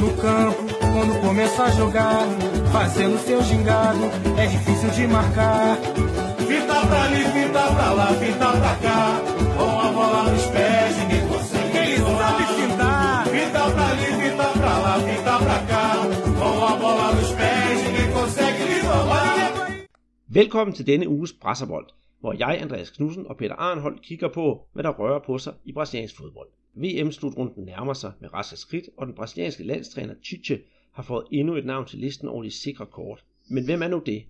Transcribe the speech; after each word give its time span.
No 0.00 0.10
campo, 0.16 0.64
quando 0.92 1.20
começa 1.20 1.64
a 1.64 1.70
jogar, 1.72 2.26
fazendo 2.72 3.18
seu 3.18 3.42
gingado, 3.42 4.00
é 4.38 4.46
difícil 4.46 4.88
de 4.90 5.06
marcar. 5.06 5.76
Fita 6.48 6.86
pra 6.86 7.02
ali, 7.04 7.24
fita 7.24 7.62
pra 7.74 7.92
lá, 7.92 8.06
fita 8.14 8.48
pra 8.60 8.74
cá, 8.76 9.20
com 9.56 9.80
a 9.80 9.92
bola 9.92 10.22
nos 10.30 10.46
pés, 10.46 10.96
ninguém 10.96 11.28
consegue. 11.28 11.76
Ele 11.76 11.98
sabe 11.98 12.44
fintar. 12.46 13.26
Fita 13.26 13.70
pra 13.70 13.86
ali, 13.88 14.06
fita 14.22 14.48
pra 14.58 14.78
lá, 14.78 15.00
fita 15.00 15.38
pra 15.38 15.58
cá, 15.70 15.92
com 16.38 16.64
a 16.64 16.76
bola 16.76 17.12
nos 17.12 17.30
pés, 17.32 17.84
ninguém 17.84 18.10
consegue 18.12 18.64
lhe 18.64 18.80
roubar. 18.80 19.52
Velkommen 20.30 20.72
til 20.72 20.84
denne 20.86 21.06
uges 21.08 21.32
Brasserbold, 21.32 21.88
hvor 22.20 22.32
jeg, 22.38 22.58
Andreas 22.60 22.90
Knudsen 22.90 23.26
og 23.26 23.36
Peter 23.36 23.54
Arnhold 23.54 23.98
kigger 23.98 24.28
på, 24.28 24.66
hvad 24.72 24.82
der 24.82 24.90
rører 24.90 25.20
på 25.26 25.38
sig 25.38 25.54
i 25.64 25.72
brasiliansk 25.72 26.16
fodbold. 26.16 26.48
VM-slutrunden 26.74 27.64
nærmer 27.64 27.92
sig 27.92 28.12
med 28.20 28.34
raske 28.34 28.56
skridt, 28.56 28.88
og 28.96 29.06
den 29.06 29.14
brasilianske 29.14 29.64
landstræner 29.64 30.14
Chiche 30.24 30.60
har 30.92 31.02
fået 31.02 31.26
endnu 31.32 31.56
et 31.56 31.66
navn 31.66 31.86
til 31.86 31.98
listen 31.98 32.28
over 32.28 32.42
de 32.42 32.50
sikre 32.50 32.86
kort. 32.86 33.24
Men 33.50 33.64
hvem 33.64 33.82
er 33.82 33.88
nu 33.88 34.02
det? 34.06 34.24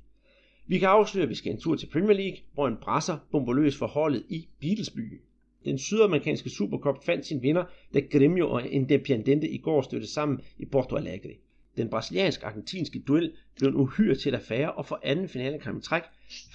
Vi 0.67 0.79
kan 0.79 0.89
afsløre, 0.89 1.23
at 1.23 1.29
vi 1.29 1.35
skal 1.35 1.53
en 1.53 1.61
tur 1.61 1.77
til 1.77 1.87
Premier 1.87 2.17
League, 2.17 2.39
hvor 2.55 2.69
en 2.69 2.77
brasser 2.77 3.19
bomber 3.33 3.53
løs 3.53 3.77
for 3.77 3.87
holdet 3.87 4.25
i 4.29 4.49
Beatlesby. 4.61 5.21
Den 5.65 5.79
sydamerikanske 5.79 6.51
Supercup 6.51 7.05
fandt 7.05 7.27
sin 7.27 7.43
vinder, 7.43 7.65
da 7.95 7.99
Grêmio 7.99 8.43
og 8.43 8.67
Independiente 8.67 9.49
i 9.49 9.59
går 9.59 9.83
stødte 9.83 10.07
sammen 10.07 10.41
i 10.59 10.65
Porto 10.65 10.97
Alegre. 10.97 11.35
Den 11.77 11.89
brasiliansk-argentinske 11.89 13.03
duel 13.09 13.33
blev 13.57 13.69
en 13.69 13.77
uhyre 13.77 14.15
tæt 14.15 14.35
affære, 14.35 14.73
og 14.73 14.87
for 14.87 15.01
anden 15.03 15.29
finalekamp 15.29 15.79
i 15.79 15.83
træk 15.83 16.03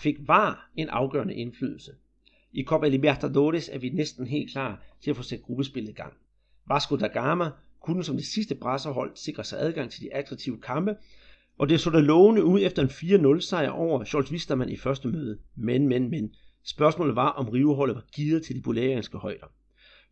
fik 0.02 0.16
VAR 0.20 0.72
en 0.76 0.90
afgørende 0.90 1.36
indflydelse. 1.36 1.92
I 2.54 2.64
Copa 2.64 2.88
Libertadores 2.88 3.70
er 3.70 3.80
vi 3.80 3.90
næsten 3.90 4.28
helt 4.28 4.52
klar 4.52 4.84
til 5.02 5.10
at 5.10 5.16
få 5.16 5.24
sat 5.24 5.42
gruppespillet 5.42 5.90
i 5.90 5.94
gang. 5.94 6.14
Vasco 6.68 6.96
da 6.96 7.08
Gama 7.08 7.50
kunne 7.82 8.04
som 8.04 8.16
det 8.16 8.26
sidste 8.26 8.56
brasserhold 8.56 9.12
sikre 9.16 9.44
sig 9.44 9.60
adgang 9.60 9.92
til 9.92 10.02
de 10.02 10.14
attraktive 10.14 10.62
kampe, 10.62 10.96
og 11.58 11.70
det 11.70 11.80
så 11.80 11.90
da 11.90 12.00
lovende 12.00 12.44
ud 12.44 12.60
efter 12.64 12.82
en 12.82 13.36
4-0 13.38 13.40
sejr 13.40 13.70
over 13.70 14.04
Scholz 14.04 14.32
Wistermann 14.32 14.72
i 14.72 14.78
første 14.78 15.08
møde. 15.08 15.40
Men, 15.56 15.88
men, 15.88 16.10
men. 16.10 16.36
Spørgsmålet 16.64 17.16
var, 17.16 17.30
om 17.30 17.50
Riveholdet 17.50 17.96
var 17.96 18.06
givet 18.14 18.44
til 18.44 18.56
de 18.56 18.62
bolerianske 18.62 19.18
højder. 19.18 19.48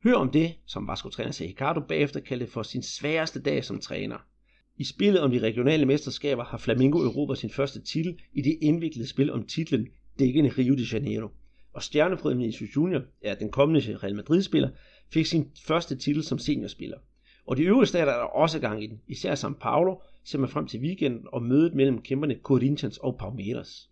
Hør 0.04 0.14
om 0.14 0.32
det, 0.32 0.56
som 0.66 0.88
Vasco-træner 0.88 1.42
Ricardo 1.42 1.80
bagefter 1.80 2.20
kaldte 2.20 2.48
for 2.48 2.64
sin 2.64 2.84
sværeste 2.84 3.42
dag 3.42 3.64
som 3.64 3.80
træner. 3.80 4.18
I 4.78 4.84
spillet 4.84 5.22
om 5.22 5.32
de 5.32 5.40
regionale 5.40 5.86
mesterskaber 5.86 6.44
har 6.44 6.58
Flamengo 6.58 6.98
erobret 6.98 7.38
sin 7.38 7.50
første 7.50 7.82
titel 7.82 8.20
i 8.34 8.42
det 8.42 8.58
indviklede 8.62 9.08
spil 9.08 9.32
om 9.32 9.46
titlen 9.46 9.88
Dækkende 10.20 10.50
Rio 10.50 10.76
de 10.76 10.86
Janeiro. 10.94 11.30
Og 11.74 11.84
stjernefrøden 11.84 12.40
Vinicius 12.40 12.76
Junior, 12.76 13.02
er 13.22 13.36
den 13.36 13.52
kommende 13.52 13.98
Real 14.04 14.16
Madrid-spiller, 14.16 14.70
fik 15.14 15.26
sin 15.26 15.52
første 15.66 15.96
titel 15.96 16.24
som 16.24 16.38
seniorspiller. 16.38 16.98
Og 17.46 17.58
de 17.58 17.64
øvrige 17.64 17.88
stater 17.88 18.12
er 18.12 18.18
der 18.18 18.24
også 18.24 18.60
gang 18.60 18.84
i 18.84 18.88
den, 18.88 19.02
især 19.08 19.36
São 19.36 19.54
Paulo, 19.54 19.96
ser 20.24 20.40
man 20.40 20.50
frem 20.50 20.68
til 20.68 20.80
weekenden 20.80 21.28
og 21.28 21.44
mødet 21.44 21.74
mellem 21.74 22.02
kæmperne 22.02 22.36
Corinthians 22.44 22.98
og 22.98 23.18
Palmeiras. 23.18 23.90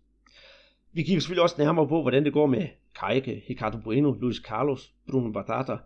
Vi 0.92 1.02
kigger 1.02 1.20
selvfølgelig 1.20 1.42
også 1.42 1.56
nærmere 1.58 1.88
på, 1.88 2.02
hvordan 2.02 2.24
det 2.24 2.32
går 2.32 2.46
med 2.46 2.68
Kajke, 3.00 3.44
Ricardo 3.50 3.78
Bueno, 3.78 4.12
Luis 4.12 4.36
Carlos, 4.36 4.92
Bruno 5.10 5.32
Batata, 5.32 5.76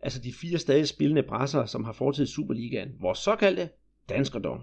altså 0.00 0.20
de 0.20 0.32
fire 0.32 0.58
stadig 0.58 0.88
spillende 0.88 1.22
brasser, 1.22 1.66
som 1.66 1.84
har 1.84 1.92
fortid 1.92 2.24
i 2.24 2.26
Superligaen, 2.26 2.88
hvor 2.98 3.14
såkaldte 3.14 3.68
danskerdom. 4.10 4.60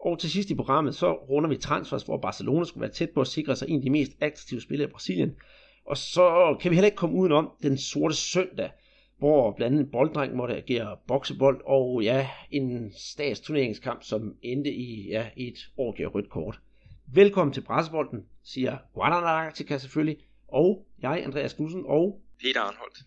Og 0.00 0.18
til 0.18 0.30
sidst 0.30 0.50
i 0.50 0.54
programmet, 0.54 0.94
så 0.94 1.12
runder 1.12 1.48
vi 1.48 1.56
transfers, 1.56 2.02
hvor 2.02 2.18
Barcelona 2.18 2.64
skulle 2.64 2.82
være 2.82 2.90
tæt 2.90 3.10
på 3.10 3.20
at 3.20 3.26
sikre 3.26 3.56
sig 3.56 3.68
en 3.68 3.76
af 3.76 3.82
de 3.82 3.90
mest 3.90 4.12
aktive 4.20 4.60
spillere 4.60 4.88
i 4.88 4.92
Brasilien. 4.92 5.36
Og 5.84 5.96
så 5.96 6.56
kan 6.60 6.70
vi 6.70 6.76
heller 6.76 6.86
ikke 6.86 6.96
komme 6.96 7.16
udenom 7.16 7.50
den 7.62 7.78
sorte 7.78 8.14
søndag, 8.14 8.70
hvor 9.18 9.52
blandt 9.52 9.76
andet 9.76 9.90
Bolddreng 9.90 10.36
måtte 10.36 10.56
agere 10.56 10.96
boksebold, 11.08 11.60
og 11.64 12.02
ja, 12.02 12.28
en 12.50 12.92
statsturneringskamp, 12.96 14.02
som 14.02 14.34
endte 14.42 14.72
i 14.72 15.08
ja, 15.08 15.26
et 15.36 15.58
år 15.76 16.14
rødt 16.14 16.30
kort. 16.30 16.60
Velkommen 17.06 17.54
til 17.54 17.60
Pressebolden, 17.60 18.26
siger 18.44 18.76
Guadalajara 18.94 19.78
selvfølgelig, 19.78 20.16
og 20.48 20.86
jeg, 21.02 21.22
Andreas 21.24 21.52
Knudsen, 21.52 21.82
og 21.86 22.20
Peter 22.40 22.60
Arnholdt. 22.60 22.98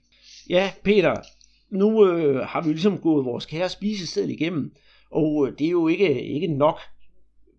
Ja, 0.49 0.71
Peter, 0.83 1.15
nu 1.69 2.07
øh, 2.07 2.35
har 2.35 2.61
vi 2.61 2.69
ligesom 2.69 2.97
gået 2.97 3.25
vores 3.25 3.45
kære 3.45 3.69
spisested 3.69 4.27
igennem, 4.27 4.73
og 5.11 5.47
øh, 5.47 5.59
det 5.59 5.67
er 5.67 5.71
jo 5.71 5.87
ikke, 5.87 6.23
ikke 6.23 6.47
nok, 6.47 6.79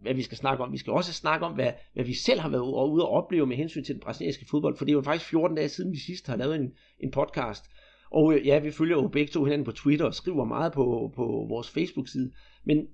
hvad 0.00 0.14
vi 0.14 0.22
skal 0.22 0.38
snakke 0.38 0.64
om. 0.64 0.72
Vi 0.72 0.78
skal 0.78 0.92
også 0.92 1.12
snakke 1.12 1.46
om, 1.46 1.52
hvad, 1.52 1.72
hvad 1.94 2.04
vi 2.04 2.14
selv 2.14 2.40
har 2.40 2.48
været 2.48 2.62
ude 2.62 3.06
og 3.06 3.10
opleve 3.10 3.46
med 3.46 3.56
hensyn 3.56 3.84
til 3.84 3.94
den 3.94 4.02
brasilianske 4.02 4.46
fodbold, 4.50 4.76
for 4.76 4.84
det 4.84 4.92
er 4.92 4.96
jo 4.96 5.02
faktisk 5.02 5.30
14 5.30 5.56
dage 5.56 5.68
siden, 5.68 5.92
vi 5.92 5.98
sidst 5.98 6.26
har 6.26 6.36
lavet 6.36 6.56
en, 6.56 6.72
en 7.00 7.10
podcast. 7.10 7.64
Og 8.10 8.34
øh, 8.34 8.46
ja, 8.46 8.58
vi 8.58 8.70
følger 8.70 8.96
jo 8.96 9.08
begge 9.08 9.32
to 9.32 9.44
hinanden 9.44 9.64
på 9.64 9.72
Twitter 9.72 10.06
og 10.06 10.14
skriver 10.14 10.44
meget 10.44 10.72
på, 10.72 11.12
på 11.14 11.46
vores 11.48 11.70
Facebook-side. 11.70 12.32
Men 12.64 12.86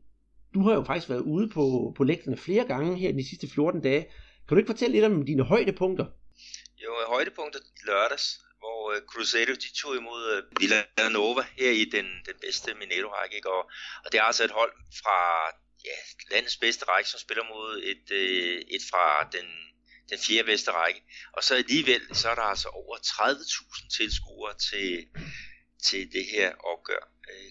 du 0.55 0.63
har 0.63 0.75
jo 0.75 0.83
faktisk 0.83 1.11
været 1.11 1.21
ude 1.21 1.49
på, 1.49 1.95
på 1.97 2.05
lægterne 2.05 2.37
flere 2.37 2.65
gange 2.65 2.97
her 2.97 3.13
de 3.13 3.29
sidste 3.29 3.49
14 3.55 3.81
dage. 3.81 4.03
Kan 4.49 4.55
du 4.55 4.57
ikke 4.57 4.73
fortælle 4.73 4.93
lidt 4.93 5.05
om 5.05 5.25
dine 5.27 5.43
højdepunkter? 5.43 6.07
Jo, 6.85 6.91
højdepunkter 7.09 7.61
lørdags, 7.87 8.41
Øh, 8.93 9.03
Cruzeiro 9.11 9.53
de 9.53 9.71
tog 9.81 9.97
imod 9.97 10.23
øh, 10.35 10.43
Villanova 10.61 11.43
her 11.43 11.71
i 11.71 11.85
den, 11.85 12.07
den 12.27 12.37
bedste 12.41 12.75
Mineiro-række. 12.75 13.39
Og, 13.47 13.63
og 14.05 14.13
det 14.13 14.19
er 14.19 14.23
altså 14.23 14.45
et 14.45 14.51
hold 14.51 14.73
fra 15.03 15.19
ja, 15.85 15.97
landets 16.31 16.57
bedste 16.57 16.85
række, 16.85 17.11
som 17.11 17.21
spiller 17.21 17.45
mod 17.45 17.83
et, 17.83 18.11
øh, 18.11 18.59
et 18.77 18.83
fra 18.91 19.29
den, 19.33 19.47
den 20.11 20.19
fjerde 20.19 20.45
bedste 20.45 20.71
række. 20.71 21.01
Og 21.33 21.45
så 21.45 21.55
alligevel, 21.55 22.03
så 22.13 22.31
er 22.31 22.35
der 22.35 22.43
altså 22.43 22.69
over 22.69 22.97
30.000 22.97 23.97
tilskuere 23.97 24.55
til, 24.71 25.07
til 25.89 26.13
det 26.13 26.27
her 26.27 26.55
opgør. 26.55 27.05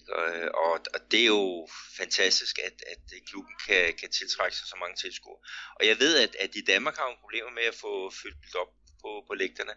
Og, 0.08 0.24
og, 0.64 0.72
og 0.94 1.00
det 1.10 1.20
er 1.20 1.32
jo 1.40 1.68
fantastisk, 1.96 2.58
at, 2.58 2.76
at 2.92 3.02
klubben 3.30 3.54
kan, 3.66 3.94
kan 4.00 4.10
tiltrække 4.10 4.56
sig 4.56 4.66
så 4.66 4.76
mange 4.80 4.96
tilskuere. 4.96 5.40
Og 5.78 5.86
jeg 5.86 5.98
ved, 5.98 6.18
at, 6.18 6.34
at 6.44 6.56
i 6.56 6.64
Danmark 6.72 6.96
har 6.96 7.08
man 7.08 7.16
problemer 7.20 7.50
med 7.50 7.62
at 7.62 7.74
få 7.74 8.10
fyldt 8.10 8.54
op 8.62 8.72
på, 9.02 9.24
på 9.28 9.34
lægterne. 9.34 9.74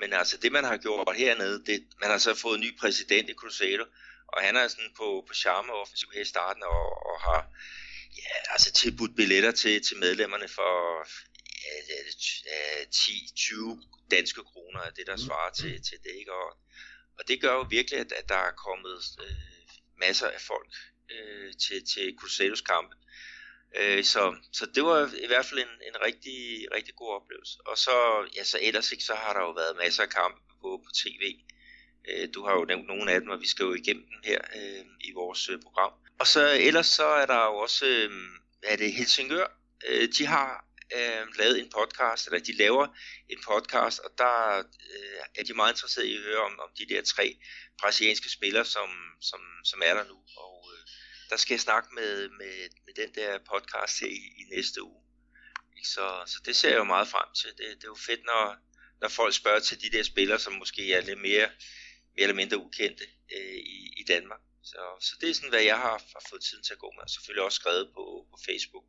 Men 0.00 0.12
altså 0.12 0.36
det, 0.36 0.52
man 0.52 0.64
har 0.64 0.76
gjort 0.76 1.16
hernede, 1.16 1.64
det, 1.66 1.86
man 2.00 2.10
har 2.10 2.18
så 2.18 2.34
fået 2.34 2.54
en 2.54 2.60
ny 2.60 2.78
præsident 2.78 3.30
i 3.30 3.34
Cruzeiro, 3.34 3.84
og 4.28 4.42
han 4.42 4.56
er 4.56 4.68
sådan 4.68 4.92
på, 4.96 5.24
på 5.28 5.34
charme 5.34 5.72
og 5.72 5.80
offensiv 5.80 6.08
her 6.14 6.20
i 6.20 6.32
starten, 6.34 6.62
og, 6.62 7.06
og 7.10 7.20
har 7.20 7.42
ja, 8.16 8.52
altså 8.52 8.72
tilbudt 8.72 9.16
billetter 9.16 9.52
til, 9.52 9.82
til 9.82 9.96
medlemmerne 9.96 10.48
for 10.48 10.72
ja, 11.66 12.84
10-20 12.84 14.08
danske 14.10 14.42
kroner, 14.42 14.90
det 14.96 15.06
der 15.06 15.16
svarer 15.16 15.52
til, 15.52 15.82
til 15.82 15.98
det. 16.04 16.14
Ikke? 16.18 16.32
Og, 16.32 16.58
og 17.18 17.28
det 17.28 17.40
gør 17.40 17.52
jo 17.52 17.66
virkelig, 17.70 18.00
at, 18.00 18.12
at 18.12 18.28
der 18.28 18.42
er 18.48 18.52
kommet 18.66 18.98
øh, 19.24 19.36
masser 19.98 20.28
af 20.28 20.40
folk 20.40 20.72
øh, 21.10 21.52
til, 21.54 21.86
til 21.94 22.16
Cruzeiros 22.20 22.60
kampe. 22.60 22.94
Øh, 23.74 24.04
så, 24.04 24.36
så 24.52 24.66
det 24.74 24.84
var 24.84 25.10
i 25.22 25.26
hvert 25.26 25.46
fald 25.46 25.60
en, 25.60 25.74
en 25.88 26.02
rigtig, 26.06 26.68
rigtig 26.74 26.94
god 26.94 27.14
oplevelse. 27.14 27.58
Og 27.66 27.78
så, 27.78 28.26
ja, 28.36 28.44
så 28.44 28.58
ellers 28.62 28.92
ikke, 28.92 29.04
så 29.04 29.14
har 29.14 29.32
der 29.32 29.40
jo 29.40 29.50
været 29.50 29.76
masser 29.76 30.02
af 30.02 30.08
kampe 30.08 30.40
på, 30.60 30.82
på 30.84 30.90
tv. 31.02 31.22
Øh, 32.08 32.28
du 32.34 32.44
har 32.44 32.52
jo 32.52 32.64
nævnt 32.64 32.86
nogle 32.86 33.12
af 33.12 33.20
dem, 33.20 33.30
og 33.30 33.40
vi 33.40 33.46
skal 33.46 33.64
jo 33.64 33.74
igennem 33.74 34.04
dem 34.04 34.20
her 34.24 34.40
øh, 34.56 34.84
i 35.00 35.12
vores 35.12 35.48
øh, 35.48 35.58
program. 35.62 35.92
Og 36.18 36.26
så 36.26 36.58
ellers 36.60 36.86
så 36.86 37.06
er 37.06 37.26
der 37.26 37.44
jo 37.44 37.56
også, 37.56 37.86
øh, 37.86 38.10
er 38.62 38.76
det 38.76 38.92
Helsingør, 38.92 39.46
øh, 39.88 40.08
de 40.18 40.26
har 40.26 40.66
øh, 40.96 41.26
lavet 41.38 41.58
en 41.58 41.70
podcast, 41.70 42.26
eller 42.26 42.38
de 42.38 42.56
laver 42.56 42.86
en 43.28 43.40
podcast, 43.48 43.98
og 43.98 44.10
der 44.18 44.58
øh, 44.58 45.20
er 45.38 45.44
de 45.44 45.54
meget 45.54 45.72
interesserede 45.72 46.10
i 46.10 46.16
at 46.16 46.22
høre 46.22 46.38
om, 46.38 46.60
om 46.60 46.70
de 46.78 46.94
der 46.94 47.02
tre 47.02 47.36
brasilianske 47.80 48.30
spillere, 48.30 48.64
som, 48.64 48.88
som, 49.20 49.40
som 49.64 49.82
er 49.84 49.94
der 49.94 50.04
nu. 50.04 50.18
Og 50.36 50.55
der 51.30 51.36
skal 51.36 51.54
jeg 51.54 51.60
snakke 51.60 51.88
med, 51.94 52.28
med, 52.28 52.68
med 52.86 52.94
den 52.94 53.14
der 53.14 53.38
podcast 53.38 54.00
her 54.00 54.08
i, 54.08 54.22
i 54.40 54.44
næste 54.56 54.82
uge. 54.82 55.02
Så, 55.84 56.22
så 56.26 56.38
det 56.44 56.56
ser 56.56 56.68
jeg 56.68 56.78
jo 56.78 56.84
meget 56.84 57.08
frem 57.08 57.28
til. 57.40 57.50
Det, 57.50 57.66
det 57.78 57.84
er 57.84 57.94
jo 57.96 57.98
fedt, 58.06 58.24
når, 58.24 58.56
når 59.00 59.08
folk 59.08 59.34
spørger 59.34 59.60
til 59.60 59.82
de 59.82 59.90
der 59.96 60.02
spillere, 60.02 60.38
som 60.38 60.52
måske 60.52 60.92
er 60.94 61.00
lidt 61.00 61.20
mere, 61.20 61.48
mere 62.16 62.26
eller 62.26 62.34
mindre 62.34 62.58
ukendte 62.58 63.04
øh, 63.36 63.58
i, 63.76 63.78
i 63.96 64.04
Danmark. 64.08 64.40
Så, 64.64 64.80
så 65.00 65.12
det 65.20 65.30
er 65.30 65.34
sådan, 65.34 65.50
hvad 65.50 65.62
jeg 65.62 65.76
har, 65.76 65.96
har 66.14 66.22
fået 66.30 66.42
tiden 66.42 66.64
til 66.64 66.72
at 66.72 66.78
gå 66.78 66.90
med. 66.96 67.02
Og 67.02 67.10
selvfølgelig 67.10 67.44
også 67.44 67.56
skrevet 67.56 67.86
på, 67.94 68.26
på 68.30 68.38
Facebook 68.46 68.84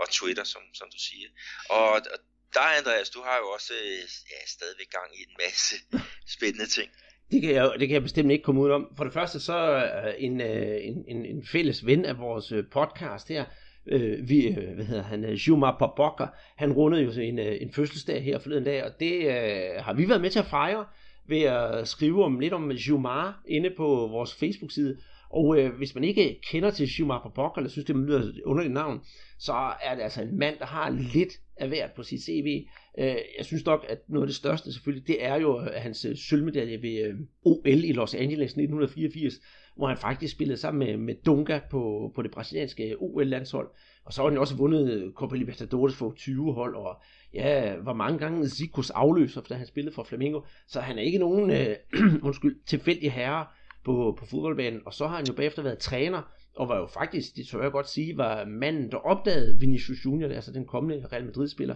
og 0.00 0.10
Twitter, 0.10 0.44
som, 0.44 0.62
som 0.74 0.88
du 0.90 0.98
siger. 0.98 1.28
Og, 1.70 1.92
og 1.92 2.18
der, 2.54 2.60
Andreas, 2.60 3.10
du 3.10 3.22
har 3.22 3.36
jo 3.36 3.50
også 3.50 3.74
øh, 3.74 4.04
ja, 4.32 4.46
stadigvæk 4.46 4.90
gang 4.90 5.18
i 5.18 5.22
en 5.22 5.36
masse 5.38 5.74
spændende 6.36 6.66
ting. 6.66 6.90
Det 7.32 7.42
kan, 7.42 7.54
jeg, 7.54 7.70
det 7.78 7.88
kan 7.88 7.94
jeg 7.94 8.02
bestemt 8.02 8.30
ikke 8.30 8.44
komme 8.44 8.60
ud 8.60 8.70
om. 8.70 8.92
For 8.96 9.04
det 9.04 9.12
første 9.12 9.40
så 9.40 9.76
uh, 9.76 10.24
en, 10.24 10.40
uh, 10.40 10.46
en, 10.80 11.04
en, 11.08 11.24
en 11.26 11.44
fælles 11.44 11.86
ven 11.86 12.04
af 12.04 12.18
vores 12.18 12.52
uh, 12.52 12.64
podcast 12.72 13.28
her, 13.28 13.44
uh, 13.92 14.28
vi, 14.28 14.48
uh, 14.48 14.74
hvad 14.74 14.84
hedder 14.84 15.02
han, 15.02 15.24
Juma 15.24 15.70
Pabokker, 15.70 16.26
han 16.56 16.72
rundede 16.72 17.02
jo 17.02 17.10
en, 17.10 17.38
uh, 17.38 17.44
en 17.60 17.72
fødselsdag 17.72 18.22
her 18.22 18.38
forleden 18.38 18.64
dag, 18.64 18.84
og 18.84 18.90
det 19.00 19.18
uh, 19.18 19.84
har 19.84 19.92
vi 19.92 20.08
været 20.08 20.20
med 20.20 20.30
til 20.30 20.38
at 20.38 20.46
fejre 20.46 20.84
ved 21.26 21.42
at 21.42 21.88
skrive 21.88 22.24
om 22.24 22.40
lidt 22.40 22.52
om 22.52 22.70
Jumar 22.70 23.42
inde 23.48 23.70
på 23.76 23.86
vores 23.86 24.34
Facebook-side. 24.34 24.96
Og 25.30 25.58
øh, 25.58 25.76
hvis 25.76 25.94
man 25.94 26.04
ikke 26.04 26.40
kender 26.50 26.70
til 26.70 26.88
Schumacher 26.88 27.30
Bock, 27.34 27.56
eller 27.56 27.70
synes, 27.70 27.86
det 27.86 27.96
lyder 27.96 28.20
et 28.20 28.42
underligt 28.44 28.74
navn, 28.74 29.00
så 29.38 29.52
er 29.82 29.94
det 29.94 30.02
altså 30.02 30.22
en 30.22 30.38
mand, 30.38 30.58
der 30.58 30.66
har 30.66 30.90
lidt 30.90 31.32
af 31.56 31.68
hvert 31.68 31.92
på 31.96 32.02
sit 32.02 32.22
CV. 32.22 32.66
Øh, 32.98 33.16
jeg 33.38 33.44
synes 33.44 33.64
nok, 33.64 33.86
at 33.88 33.98
noget 34.08 34.22
af 34.22 34.28
det 34.28 34.36
største 34.36 34.72
selvfølgelig, 34.72 35.08
det 35.08 35.24
er 35.24 35.36
jo 35.36 35.60
øh, 35.60 35.66
hans 35.76 36.04
øh, 36.04 36.16
sølvmedalje 36.16 36.82
ved 36.82 37.06
øh, 37.06 37.14
OL 37.44 37.84
i 37.84 37.92
Los 37.92 38.14
Angeles 38.14 38.50
1984, 38.50 39.34
hvor 39.76 39.88
han 39.88 39.96
faktisk 39.96 40.32
spillede 40.32 40.56
sammen 40.58 40.88
med, 40.88 40.96
med 40.96 41.14
Dunga 41.26 41.60
på, 41.70 42.12
på 42.14 42.22
det 42.22 42.30
brasilianske 42.30 42.90
øh, 42.90 42.96
OL-landshold. 42.98 43.68
Og 44.04 44.12
så 44.12 44.22
har 44.22 44.28
han 44.28 44.34
jo 44.34 44.40
også 44.40 44.56
vundet 44.56 45.12
Copa 45.14 45.36
Libertadores 45.36 45.96
for 45.96 46.12
20 46.16 46.52
hold, 46.52 46.76
og 46.76 47.02
ja, 47.34 47.74
var 47.76 47.94
mange 47.94 48.18
gange 48.18 48.48
Zikos 48.48 48.90
afløser, 48.90 49.40
da 49.40 49.54
han 49.54 49.66
spillede 49.66 49.94
for 49.94 50.02
Flamengo. 50.02 50.40
Så 50.68 50.80
han 50.80 50.98
er 50.98 51.02
ikke 51.02 51.18
nogen 51.18 51.50
øh, 51.50 51.76
undskyld, 52.28 52.56
tilfældig 52.66 53.12
herre 53.12 53.46
på, 53.84 54.16
på 54.18 54.26
fodboldbanen. 54.26 54.80
Og 54.86 54.94
så 54.94 55.06
har 55.06 55.16
han 55.16 55.26
jo 55.26 55.32
bagefter 55.32 55.62
været 55.62 55.78
træner, 55.78 56.22
og 56.56 56.68
var 56.68 56.78
jo 56.78 56.86
faktisk, 56.86 57.36
det 57.36 57.46
tør 57.48 57.62
jeg 57.62 57.72
godt 57.72 57.88
sige, 57.88 58.16
var 58.16 58.44
manden, 58.44 58.90
der 58.90 58.96
opdagede 58.96 59.60
Vinicius 59.60 60.04
Junior, 60.04 60.28
altså 60.28 60.52
den 60.52 60.66
kommende 60.66 61.06
Real 61.12 61.24
Madrid-spiller. 61.24 61.74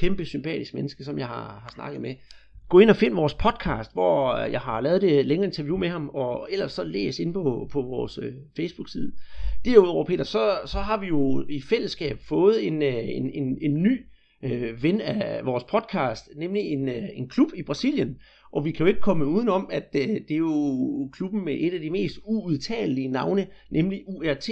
Kæmpe 0.00 0.24
sympatisk 0.24 0.74
menneske, 0.74 1.04
som 1.04 1.18
jeg 1.18 1.26
har, 1.26 1.60
har 1.62 1.70
snakket 1.74 2.00
med. 2.00 2.14
Gå 2.68 2.78
ind 2.78 2.90
og 2.90 2.96
find 2.96 3.14
vores 3.14 3.34
podcast, 3.34 3.92
hvor 3.92 4.36
jeg 4.36 4.60
har 4.60 4.80
lavet 4.80 5.02
det 5.02 5.26
længere 5.26 5.46
interview 5.46 5.76
med 5.76 5.88
ham, 5.88 6.08
og 6.08 6.48
ellers 6.50 6.72
så 6.72 6.84
læs 6.84 7.18
ind 7.18 7.34
på, 7.34 7.68
på 7.72 7.82
vores 7.82 8.18
øh, 8.18 8.32
Facebook-side. 8.56 9.12
Derudover, 9.64 10.04
Peter, 10.04 10.24
så, 10.24 10.58
så 10.66 10.80
har 10.80 11.00
vi 11.00 11.06
jo 11.06 11.44
i 11.48 11.60
fællesskab 11.60 12.18
fået 12.28 12.66
en, 12.66 12.82
øh, 12.82 12.94
en, 12.94 13.30
en, 13.30 13.58
en 13.62 13.82
ny 13.82 14.06
øh, 14.44 14.82
ven 14.82 15.00
af 15.00 15.46
vores 15.46 15.64
podcast, 15.64 16.28
nemlig 16.36 16.62
en, 16.62 16.88
øh, 16.88 17.08
en 17.14 17.28
klub 17.28 17.48
i 17.54 17.62
Brasilien. 17.62 18.16
Og 18.54 18.64
vi 18.64 18.72
kan 18.72 18.86
jo 18.86 18.86
ikke 18.86 19.00
komme 19.00 19.26
udenom, 19.26 19.68
at 19.72 19.88
øh, 19.94 20.08
det 20.08 20.30
er 20.30 20.36
jo 20.36 21.10
klubben 21.12 21.44
med 21.44 21.56
et 21.60 21.74
af 21.74 21.80
de 21.80 21.90
mest 21.90 22.18
uudtalelige 22.24 23.08
navne, 23.08 23.46
nemlig 23.70 24.04
URT, 24.06 24.48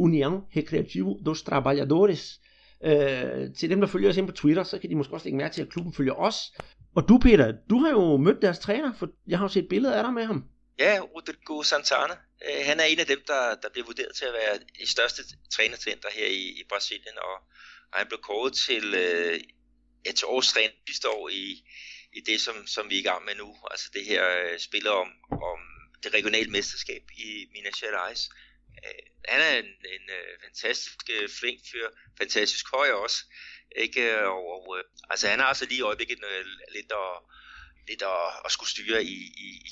União 0.00 0.34
Recreativo 0.56 1.18
dos 1.26 1.42
Trabalhadores. 1.42 2.40
Øh, 2.84 3.54
til 3.58 3.70
dem, 3.70 3.80
der 3.80 3.86
følger 3.86 4.08
os 4.08 4.16
ind 4.16 4.26
på 4.26 4.32
Twitter, 4.32 4.62
så 4.62 4.78
kan 4.78 4.90
de 4.90 4.94
måske 4.94 5.14
også 5.14 5.26
lægge 5.26 5.36
mærke 5.36 5.54
til, 5.54 5.62
at 5.62 5.68
klubben 5.68 5.94
følger 5.94 6.14
os. 6.14 6.36
Og 6.96 7.08
du, 7.08 7.18
Peter, 7.18 7.52
du 7.70 7.78
har 7.78 7.90
jo 7.90 8.16
mødt 8.16 8.42
deres 8.42 8.58
træner, 8.58 8.92
for 8.98 9.08
jeg 9.28 9.38
har 9.38 9.44
jo 9.44 9.48
set 9.48 9.68
billeder 9.68 9.94
af 9.94 10.02
dig 10.02 10.12
med 10.12 10.24
ham. 10.24 10.44
Ja, 10.78 11.00
Rodrigo 11.14 11.62
Santana. 11.62 12.14
Øh, 12.46 12.60
han 12.68 12.80
er 12.80 12.84
en 12.84 13.00
af 13.00 13.06
dem, 13.06 13.20
der, 13.26 13.42
der 13.62 13.68
bliver 13.72 13.86
vurderet 13.86 14.12
til 14.16 14.24
at 14.24 14.32
være 14.40 14.58
de 14.80 14.90
største 14.90 15.22
trænertalenter 15.54 16.08
her 16.18 16.26
i, 16.26 16.44
i 16.60 16.62
Brasilien, 16.68 17.18
og, 17.28 17.34
og 17.92 17.98
han 18.00 18.06
blev 18.06 18.20
kåret 18.28 18.52
til, 18.66 18.84
øh, 18.94 19.40
ja, 20.06 20.12
til 20.12 20.26
års 20.26 20.52
træner 20.52 20.74
sidste 20.88 21.08
år 21.08 21.28
i, 21.28 21.44
i 22.12 22.20
det, 22.20 22.40
som, 22.40 22.66
som 22.66 22.84
vi 22.90 22.94
er 22.96 23.00
i 23.00 23.08
gang 23.10 23.24
med 23.24 23.34
nu. 23.42 23.48
Altså 23.70 23.90
det 23.94 24.04
her 24.04 24.22
øh, 24.38 24.58
spiller 24.58 24.90
om, 24.90 25.10
om 25.30 25.58
det 26.02 26.14
regionale 26.14 26.50
mesterskab 26.50 27.02
i 27.26 27.28
Minas 27.54 27.80
Gerais. 27.80 28.30
Øh, 28.84 29.04
han 29.32 29.40
er 29.48 29.52
en, 29.62 29.70
en 29.96 30.04
øh, 30.18 30.32
fantastisk 30.44 30.98
øh, 31.16 31.28
flink 31.38 31.60
fyr, 31.70 31.86
fantastisk 32.20 32.66
høj 32.76 32.88
også. 33.04 33.18
Ikke? 33.84 34.02
Og, 34.34 34.42
og, 34.54 34.64
øh, 34.78 34.84
altså 35.10 35.28
han 35.28 35.38
har 35.38 35.46
altså 35.46 35.66
lige 35.68 35.78
i 35.78 35.88
øjeblikket 35.90 36.18
øh, 36.32 36.44
lidt, 36.76 36.90
at, 37.02 37.12
lidt 37.88 38.02
at, 38.02 38.24
at 38.44 38.50
skulle 38.52 38.70
styre 38.70 39.04
i, 39.04 39.16
i, 39.46 39.48
i 39.68 39.70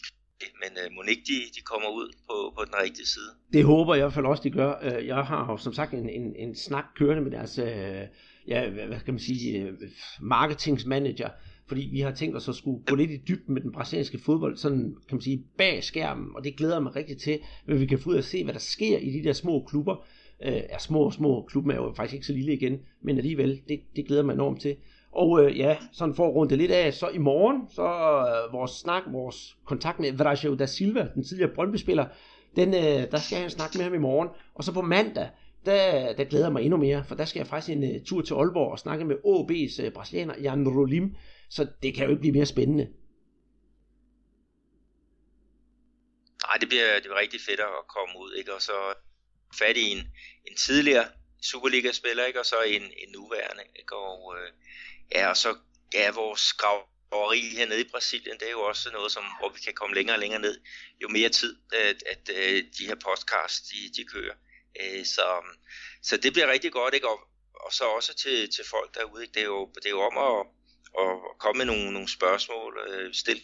men 0.63 0.73
øh, 0.83 0.93
må 0.93 1.03
ikke 1.03 1.27
de, 1.27 1.39
de 1.57 1.61
kommer 1.61 1.89
ud 1.89 2.09
på, 2.27 2.37
på 2.57 2.65
den 2.65 2.75
rigtige 2.75 3.07
side. 3.07 3.31
Det 3.53 3.65
håber 3.65 3.95
jeg 3.95 4.01
i 4.01 4.05
hvert 4.05 4.15
fald 4.15 4.27
også, 4.27 4.43
de 4.43 4.51
gør. 4.51 4.73
Øh, 4.83 5.07
jeg 5.07 5.17
har 5.17 5.47
jo 5.53 5.57
som 5.57 5.75
sagt 5.75 5.93
en, 5.93 6.09
en, 6.09 6.37
en 6.37 6.57
snak 6.57 6.85
kørende 6.97 7.23
med 7.23 7.31
deres 7.31 7.59
øh, 7.59 8.05
ja, 8.49 8.71
hvad 8.71 9.01
skal 9.01 9.13
man 9.13 9.21
sige, 9.21 9.59
øh, 9.59 9.73
marketingsmanager, 10.21 11.31
fordi 11.69 11.89
vi 11.93 12.01
har 12.01 12.11
tænkt 12.11 12.37
os 12.37 12.49
at 12.49 12.55
skulle 12.55 12.85
gå 12.87 12.95
lidt 12.95 13.11
i 13.11 13.17
dybden 13.29 13.55
med 13.55 13.63
den 13.63 13.73
brasilianske 13.73 14.19
fodbold, 14.19 14.57
sådan 14.57 14.97
kan 15.09 15.17
man 15.17 15.21
sige, 15.21 15.45
bag 15.59 15.85
skærmen, 15.85 16.29
og 16.37 16.45
det 16.45 16.57
glæder 16.57 16.81
mig 16.81 16.97
rigtig 16.97 17.19
til, 17.19 17.39
at 17.69 17.81
vi 17.81 17.87
kan 17.87 17.99
få 17.99 18.11
ud 18.11 18.15
og 18.15 18.25
se, 18.25 18.45
hvad 18.45 18.55
der 18.55 18.61
sker 18.61 18.99
i 18.99 19.11
de 19.11 19.25
der 19.25 19.33
små 19.33 19.65
klubber. 19.69 20.07
Øh, 20.45 20.53
er 20.71 20.79
små 20.79 21.11
små 21.11 21.43
klubben 21.49 21.71
er 21.71 21.77
jo 21.77 21.93
faktisk 21.97 22.15
ikke 22.15 22.27
så 22.27 22.33
lille 22.33 22.53
igen, 22.53 22.79
men 23.03 23.19
alligevel, 23.19 23.61
det, 23.69 23.81
det 23.97 24.07
glæder 24.07 24.23
mig 24.23 24.33
enormt 24.33 24.61
til. 24.61 24.77
Og 25.13 25.45
øh, 25.45 25.59
ja, 25.59 25.77
sådan 25.93 26.15
for 26.15 26.29
at 26.29 26.35
runde 26.35 26.51
det 26.51 26.59
lidt 26.59 26.71
af, 26.71 26.95
så 26.95 27.09
i 27.09 27.19
morgen, 27.19 27.69
så 27.69 27.83
øh, 27.83 28.53
vores 28.53 28.71
snak, 28.71 29.03
vores 29.13 29.57
kontakt 29.65 30.01
med 30.01 30.13
Vrajo 30.13 30.55
da 30.55 30.67
Silva, 30.67 31.09
den 31.15 31.25
tidligere 31.25 31.51
Brøndby-spiller, 31.55 32.07
den, 32.57 32.69
øh, 32.69 33.11
der 33.11 33.19
skal 33.19 33.41
jeg 33.41 33.51
snakke 33.51 33.79
med 33.79 33.85
ham 33.85 33.95
i 33.95 33.99
morgen. 33.99 34.29
Og 34.55 34.65
så 34.65 34.73
på 34.73 34.83
mandag, 34.83 35.29
der, 35.67 36.13
der 36.13 36.25
glæder 36.25 36.45
jeg 36.45 36.53
mig 36.53 36.63
endnu 36.63 36.77
mere, 36.77 37.05
for 37.05 37.15
der 37.15 37.25
skal 37.25 37.41
jeg 37.41 37.47
faktisk 37.47 37.77
en 37.77 37.83
uh, 37.83 38.03
tur 38.05 38.23
til 38.23 38.35
Aalborg 38.35 38.73
og 38.73 38.79
snakke 38.79 39.05
med 39.05 39.17
OB's 39.17 39.81
uh, 39.81 39.87
øh, 39.87 39.93
brasilianer, 39.93 40.35
Jan 40.43 40.69
Rolim, 40.69 41.15
så 41.51 41.67
det 41.83 41.95
kan 41.95 42.05
jo 42.05 42.11
ikke 42.11 42.21
blive 42.21 42.35
mere 42.35 42.47
spændende. 42.47 42.93
Nej, 46.47 46.57
det 46.61 46.69
bliver, 46.69 46.95
det 46.95 47.03
bliver 47.03 47.21
rigtig 47.21 47.41
fedt 47.41 47.61
at 47.61 47.89
komme 47.89 48.19
ud, 48.19 48.35
ikke? 48.35 48.55
og 48.55 48.63
så 48.63 48.95
fat 49.59 49.77
i 49.77 49.91
en, 49.91 49.99
en 50.47 50.57
tidligere 50.57 51.09
Superliga-spiller, 51.43 52.25
ikke? 52.25 52.41
og 52.41 52.47
så 52.47 52.57
en, 52.67 52.83
en 52.83 53.13
nuværende. 53.13 53.63
Ikke? 53.79 53.97
Og, 53.97 54.37
øh, 54.39 54.53
ja, 55.13 55.29
og 55.29 55.37
så 55.37 55.57
ja, 55.95 56.11
vores 56.11 56.53
graveri 56.53 57.41
hernede 57.41 57.81
i 57.81 57.89
Brasilien, 57.91 58.39
det 58.39 58.47
er 58.47 58.51
jo 58.51 58.61
også 58.61 58.91
noget, 58.93 59.13
som, 59.13 59.25
hvor 59.39 59.49
vi 59.49 59.61
kan 59.61 59.75
komme 59.75 59.95
længere 59.95 60.17
og 60.17 60.21
længere 60.21 60.41
ned, 60.41 60.61
jo 61.03 61.09
mere 61.09 61.29
tid, 61.29 61.57
øh, 61.75 61.89
at, 61.89 62.03
at, 62.07 62.29
at 62.29 62.65
de 62.79 62.87
her 62.87 62.95
podcasts, 62.95 63.69
de, 63.69 63.77
de 63.97 64.05
kører. 64.05 64.35
Øh, 64.81 65.05
så, 65.05 65.27
så 66.03 66.17
det 66.17 66.33
bliver 66.33 66.51
rigtig 66.51 66.73
godt, 66.73 66.95
ikke? 66.95 67.09
Og, 67.09 67.21
og 67.55 67.73
så 67.73 67.85
også 67.85 68.15
til, 68.15 68.51
til 68.51 68.65
folk 68.71 68.95
derude, 68.95 69.23
ikke? 69.23 69.35
Det, 69.35 69.41
er 69.41 69.47
jo, 69.47 69.71
det 69.75 69.87
er 69.87 69.91
jo 69.91 70.01
om 70.01 70.19
at, 70.19 70.47
og 71.03 71.11
komme 71.39 71.59
med 71.59 71.67
nogle, 71.67 71.93
nogle 71.97 72.09
spørgsmål, 72.19 72.73
øh, 72.89 73.15
stille 73.15 73.43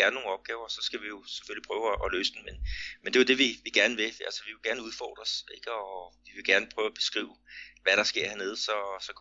gerne 0.00 0.14
nogle 0.14 0.32
opgaver, 0.36 0.68
så 0.68 0.80
skal 0.88 1.00
vi 1.02 1.08
jo 1.14 1.18
selvfølgelig 1.36 1.68
prøve 1.70 1.86
at, 1.92 1.98
at 2.04 2.12
løse 2.16 2.32
dem, 2.34 2.42
men, 2.48 2.56
men 3.02 3.08
det 3.08 3.16
er 3.18 3.24
jo 3.24 3.30
det, 3.32 3.38
vi, 3.44 3.48
vi 3.66 3.70
gerne 3.80 3.96
vil, 3.96 4.10
altså 4.28 4.40
vi 4.46 4.52
vil 4.54 4.68
gerne 4.68 4.82
udfordre 4.88 5.22
os, 5.26 5.34
ikke? 5.56 5.72
og 5.72 6.14
vi 6.26 6.32
vil 6.36 6.46
gerne 6.52 6.66
prøve 6.74 6.90
at 6.92 6.98
beskrive, 7.00 7.34
hvad 7.82 7.94
der 8.00 8.06
sker 8.12 8.28
hernede, 8.30 8.56
så, 8.66 8.76
så 9.06 9.12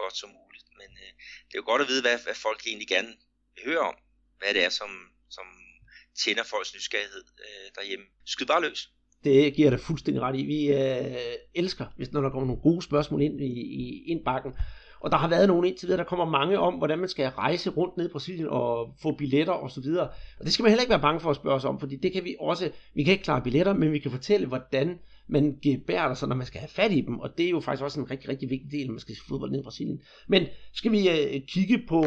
godt 0.00 0.16
som 0.16 0.30
muligt, 0.40 0.68
men 0.80 0.90
øh, 1.02 1.12
det 1.46 1.54
er 1.54 1.62
jo 1.62 1.70
godt 1.70 1.82
at 1.82 1.88
vide, 1.90 2.02
hvad, 2.06 2.18
hvad 2.26 2.36
folk 2.46 2.60
egentlig 2.66 2.88
gerne 2.88 3.12
vil 3.54 3.64
høre 3.70 3.84
om, 3.90 3.96
hvad 4.38 4.50
det 4.54 4.62
er, 4.66 4.72
som, 4.80 4.90
som 5.36 5.46
tænder 6.22 6.44
folks 6.52 6.74
nysgerrighed 6.74 7.24
øh, 7.44 7.68
derhjemme. 7.76 8.06
Skyd 8.32 8.46
bare 8.46 8.62
løs. 8.66 8.80
Det 9.24 9.54
giver 9.54 9.70
dig 9.70 9.80
fuldstændig 9.80 10.22
ret 10.22 10.36
i. 10.40 10.42
Vi 10.54 10.60
øh, 10.80 11.34
elsker, 11.54 11.86
hvis 11.96 12.12
når 12.12 12.20
der 12.20 12.30
kommer 12.30 12.46
nogle 12.46 12.62
gode 12.62 12.82
spørgsmål 12.82 13.22
ind 13.22 13.40
i, 13.40 13.52
i 13.82 14.04
indbakken. 14.12 14.52
Og 15.00 15.10
der 15.10 15.16
har 15.16 15.28
været 15.28 15.48
nogen 15.48 15.64
indtil 15.64 15.88
videre, 15.88 15.98
der 15.98 16.08
kommer 16.08 16.24
mange 16.24 16.58
om, 16.58 16.74
hvordan 16.74 16.98
man 16.98 17.08
skal 17.08 17.28
rejse 17.28 17.70
rundt 17.70 17.96
ned 17.96 18.08
i 18.08 18.12
Brasilien 18.12 18.48
og 18.48 18.94
få 19.02 19.12
billetter 19.12 19.52
og 19.52 19.70
så 19.70 19.80
videre. 19.80 20.08
Og 20.38 20.44
det 20.44 20.52
skal 20.52 20.62
man 20.62 20.70
heller 20.70 20.82
ikke 20.82 20.90
være 20.90 21.00
bange 21.00 21.20
for 21.20 21.30
at 21.30 21.36
spørge 21.36 21.56
os 21.56 21.64
om, 21.64 21.80
fordi 21.80 21.96
det 21.96 22.12
kan 22.12 22.24
vi 22.24 22.36
også, 22.40 22.70
vi 22.94 23.02
kan 23.02 23.12
ikke 23.12 23.24
klare 23.24 23.42
billetter, 23.42 23.74
men 23.74 23.92
vi 23.92 23.98
kan 23.98 24.10
fortælle, 24.10 24.46
hvordan 24.46 24.98
man 25.28 25.58
gebærer 25.62 26.14
sig, 26.14 26.28
når 26.28 26.36
man 26.36 26.46
skal 26.46 26.60
have 26.60 26.68
fat 26.68 26.92
i 26.92 27.00
dem, 27.00 27.18
og 27.18 27.30
det 27.38 27.46
er 27.46 27.50
jo 27.50 27.60
faktisk 27.60 27.84
også 27.84 28.00
en 28.00 28.10
rigtig, 28.10 28.28
rigtig 28.28 28.50
vigtig 28.50 28.70
del, 28.70 28.86
når 28.86 28.92
man 28.92 29.00
skal 29.00 29.14
se 29.14 29.22
fodbold 29.28 29.50
ned 29.50 29.60
i 29.60 29.62
Brasilien. 29.62 30.00
Men 30.28 30.46
skal 30.74 30.92
vi 30.92 31.08
øh, 31.08 31.40
kigge 31.48 31.82
på, 31.88 32.02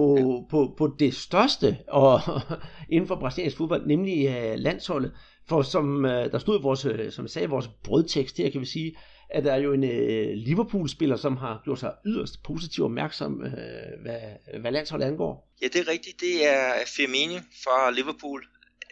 på, 0.49 0.75
på 0.77 0.95
det 0.99 1.13
største 1.13 1.77
og, 1.87 2.19
inden 2.93 3.07
for 3.07 3.15
brasiliansk 3.15 3.57
fodbold, 3.57 3.85
nemlig 3.85 4.27
øh, 4.27 4.55
landsholdet. 4.57 5.11
For 5.47 5.61
som 5.61 6.05
øh, 6.05 6.31
der 6.31 6.37
stod 6.37 6.59
i 6.59 6.61
vores, 6.61 6.85
øh, 6.85 7.11
som 7.11 7.25
jeg 7.25 7.29
sagde, 7.29 7.49
vores 7.49 7.67
brødtekst 7.83 8.37
her, 8.37 8.49
kan 8.49 8.61
vi 8.61 8.65
sige, 8.65 8.95
er 9.33 9.41
der 9.41 9.56
jo 9.56 9.74
en 9.74 9.83
øh, 9.83 10.33
Liverpool-spiller, 10.33 11.18
som 11.18 11.38
har 11.38 11.62
gjort 11.63 11.79
sig 11.79 11.96
yderst 12.05 12.43
positivt 12.43 12.86
opmærksom, 12.86 13.46
øh, 13.46 14.01
hvad, 14.01 14.22
hvad 14.60 14.72
landsholdet 14.72 15.05
angår. 15.05 15.53
Ja, 15.62 15.67
det 15.67 15.75
er 15.75 15.88
rigtigt. 15.88 16.19
Det 16.19 16.46
er 16.46 16.86
Firmino 16.86 17.39
fra 17.63 17.91
Liverpool. 17.91 18.48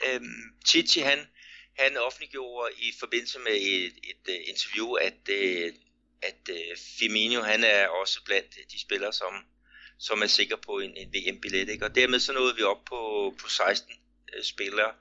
Øhm, 0.08 0.42
Chichi, 0.68 1.02
han, 1.02 1.20
han 1.80 1.98
offentliggjorde 1.98 2.74
i 2.78 2.92
forbindelse 3.00 3.40
med 3.40 3.52
et, 3.52 3.94
et, 4.12 4.34
et 4.36 4.42
interview, 4.48 4.94
at, 4.94 5.20
øh, 5.30 5.74
at 6.22 6.42
øh, 6.50 6.78
Firmino, 7.00 7.42
han 7.42 7.64
er 7.64 7.88
også 7.88 8.24
blandt 8.26 8.56
de 8.72 8.82
spillere, 8.82 9.14
som, 9.14 9.34
som 10.00 10.22
er 10.22 10.28
sikre 10.28 10.58
på 10.58 10.80
en, 10.80 10.92
en 10.98 11.14
VM-billet. 11.14 11.70
Ikke? 11.70 11.86
Og 11.86 11.96
dermed 11.96 12.20
så 12.20 12.34
nåede 12.34 12.56
vi 12.56 12.64
op 12.64 12.86
på, 12.86 13.34
på 13.42 13.50
16 13.50 13.94
øh, 14.36 14.44
spillere, 14.44 14.92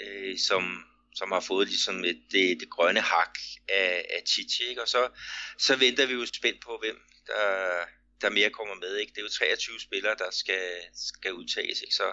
øh, 0.00 0.38
som, 0.38 0.84
som 1.14 1.32
har 1.32 1.40
fået 1.40 1.68
ligesom 1.68 2.04
et, 2.04 2.22
det, 2.32 2.60
det 2.60 2.70
grønne 2.70 3.00
hak 3.00 3.38
af, 3.68 4.06
af 4.10 4.22
Chichi, 4.26 4.64
ikke? 4.68 4.82
og 4.82 4.88
så, 4.88 5.08
så 5.58 5.76
venter 5.76 6.06
vi 6.06 6.12
jo 6.12 6.26
spændt 6.26 6.60
på, 6.64 6.78
hvem 6.82 6.98
der, 7.26 7.46
der 8.20 8.30
mere 8.30 8.50
kommer 8.50 8.74
med. 8.74 8.96
Ikke? 8.96 9.10
Det 9.10 9.18
er 9.18 9.22
jo 9.22 9.28
23 9.28 9.80
spillere, 9.80 10.14
der 10.18 10.30
skal, 10.30 10.64
skal 10.94 11.32
udtages, 11.32 11.82
ikke? 11.82 11.94
Så, 11.94 12.08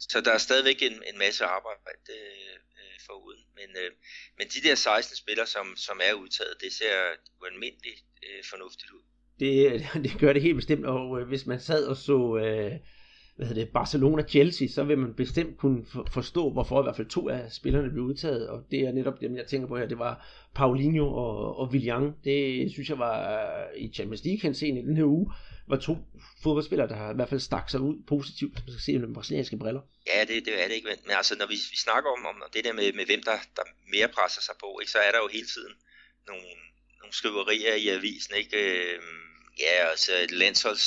så 0.00 0.20
der 0.20 0.32
er 0.32 0.38
stadigvæk 0.38 0.82
en, 0.82 1.02
en 1.10 1.18
masse 1.18 1.44
arbejde 1.44 2.00
øh, 2.10 2.56
foruden. 3.06 3.40
Men, 3.54 3.68
øh, 3.82 3.90
men 4.38 4.46
de 4.48 4.68
der 4.68 4.74
16 4.74 5.16
spillere, 5.16 5.46
som, 5.46 5.76
som 5.76 6.00
er 6.02 6.12
udtaget, 6.12 6.54
det 6.60 6.72
ser 6.72 6.96
ualmindeligt 7.40 8.00
øh, 8.26 8.44
fornuftigt 8.50 8.90
ud. 8.90 9.04
Det, 9.40 9.52
det 10.04 10.20
gør 10.20 10.32
det 10.32 10.42
helt 10.42 10.56
bestemt, 10.56 10.86
og 10.86 11.20
øh, 11.20 11.28
hvis 11.28 11.46
man 11.46 11.60
sad 11.60 11.84
og 11.86 11.96
så... 11.96 12.18
Øh 12.44 12.72
hvad 13.42 13.54
hedder 13.54 13.64
det, 13.64 13.72
Barcelona-Chelsea, 13.80 14.74
så 14.74 14.84
vil 14.84 14.98
man 14.98 15.14
bestemt 15.14 15.58
kunne 15.58 15.86
forstå, 16.12 16.50
hvorfor 16.50 16.80
i 16.80 16.82
hvert 16.82 16.96
fald 16.96 17.08
to 17.08 17.28
af 17.28 17.52
spillerne 17.52 17.90
blev 17.90 18.04
udtaget, 18.04 18.48
og 18.48 18.64
det 18.70 18.80
er 18.80 18.92
netop 18.92 19.20
dem, 19.20 19.36
jeg 19.36 19.46
tænker 19.46 19.68
på 19.68 19.76
her, 19.78 19.86
det 19.86 19.98
var 19.98 20.14
Paulinho 20.54 21.06
og, 21.06 21.58
og 21.58 21.68
Willian. 21.72 22.14
Det 22.24 22.70
synes 22.72 22.88
jeg 22.88 22.98
var 22.98 23.16
i 23.76 23.92
Champions 23.94 24.24
League 24.24 24.50
i 24.50 24.82
den 24.88 24.96
her 24.96 25.04
uge, 25.04 25.32
var 25.68 25.76
to 25.76 25.96
fodboldspillere, 26.42 26.88
der 26.88 27.10
i 27.12 27.14
hvert 27.14 27.28
fald 27.28 27.40
stak 27.40 27.70
sig 27.70 27.80
ud 27.80 27.96
positivt, 28.08 28.52
hvis 28.52 28.64
man 28.66 28.72
skal 28.72 28.84
se 28.86 28.98
med 28.98 29.14
brasilianske 29.14 29.56
briller. 29.56 29.82
Ja, 30.12 30.20
det, 30.20 30.36
det 30.46 30.62
er 30.62 30.66
det 30.68 30.74
ikke, 30.74 30.88
men, 30.88 30.98
men 31.06 31.16
altså, 31.16 31.34
når 31.38 31.46
vi, 31.46 31.56
vi 31.74 31.78
snakker 31.86 32.10
om, 32.16 32.26
om 32.26 32.36
det 32.54 32.64
der 32.64 32.72
med, 32.72 32.92
med 32.92 33.06
hvem 33.06 33.22
der, 33.22 33.36
der 33.56 33.64
mere 33.94 34.08
presser 34.16 34.42
sig 34.42 34.54
på, 34.60 34.68
ikke, 34.80 34.92
så 34.92 34.98
er 34.98 35.10
der 35.12 35.20
jo 35.24 35.28
hele 35.32 35.48
tiden 35.54 35.74
nogle, 36.30 36.48
nogle 37.00 37.14
skriverier 37.20 37.74
i 37.84 37.88
avisen, 37.88 38.34
ikke? 38.40 38.56
Øh, 38.64 38.98
ja, 39.64 39.74
altså 39.90 40.12
et 40.24 40.30
landsholds 40.30 40.86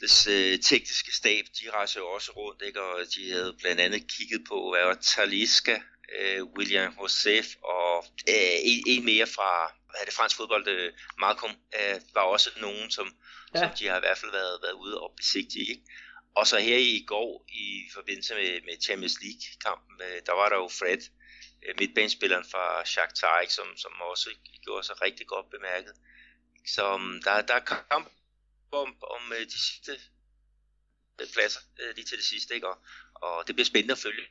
dets 0.00 0.26
øh, 0.26 0.58
tekniske 0.58 1.12
stab, 1.12 1.44
de 1.60 1.70
rejser 1.70 2.00
jo 2.00 2.06
også 2.06 2.32
rundt, 2.32 2.62
ikke? 2.62 2.82
og 2.82 3.06
de 3.16 3.32
havde 3.32 3.56
blandt 3.60 3.80
andet 3.80 4.12
kigget 4.16 4.42
på, 4.48 4.70
hvad 4.70 4.84
var 4.84 4.94
Taliska, 4.94 5.80
øh, 6.18 6.44
William 6.44 6.94
Josef 7.00 7.46
og 7.62 8.04
øh, 8.28 8.56
en, 8.62 8.84
en 8.86 9.04
mere 9.04 9.26
fra 9.26 9.72
hvad 9.90 10.00
er 10.00 10.04
det, 10.04 10.14
fransk 10.14 10.36
fodbold, 10.36 10.68
øh, 10.68 10.92
Malcolm, 11.18 11.54
øh, 11.78 12.00
var 12.14 12.20
også 12.20 12.50
nogen, 12.60 12.90
som, 12.90 13.06
ja. 13.54 13.58
som 13.60 13.70
de 13.78 13.86
har 13.86 13.96
i 13.96 14.00
hvert 14.00 14.18
fald 14.18 14.32
været, 14.32 14.58
været 14.62 14.72
ude 14.72 15.00
og 15.00 15.12
besigtige. 15.16 15.66
Ikke? 15.70 15.82
Og 16.34 16.46
så 16.46 16.58
her 16.58 16.76
i 16.76 17.04
går, 17.06 17.44
i 17.48 17.90
forbindelse 17.94 18.34
med, 18.34 18.60
med 18.66 18.82
Champions 18.86 19.16
League-kampen, 19.22 19.94
øh, 20.06 20.18
der 20.26 20.32
var 20.32 20.48
der 20.48 20.56
jo 20.56 20.68
Fred, 20.78 21.02
øh, 21.64 21.74
midtbanespilleren 21.78 22.44
fra 22.52 22.84
Shakhtar, 22.84 23.40
ikke, 23.40 23.52
som, 23.52 23.68
som 23.76 23.92
også 24.00 24.30
gjorde 24.64 24.86
sig 24.86 25.02
rigtig 25.02 25.26
godt 25.26 25.50
bemærket. 25.50 25.94
Så 26.66 26.94
um, 26.94 27.20
der, 27.24 27.42
der 27.42 27.54
er 27.54 27.84
kamp 27.90 28.06
om, 28.72 28.88
om 29.16 29.22
øh, 29.36 29.46
de 29.46 29.58
sidste 29.68 29.92
øh, 31.20 31.26
pladser, 31.34 31.60
øh, 31.80 31.90
lige 31.96 32.06
til 32.06 32.18
det 32.18 32.24
sidste, 32.24 32.54
ikke? 32.54 32.68
Og, 32.68 32.76
og 33.14 33.46
det 33.46 33.54
bliver 33.54 33.70
spændende 33.72 33.92
at 33.92 33.98
følge. 33.98 34.24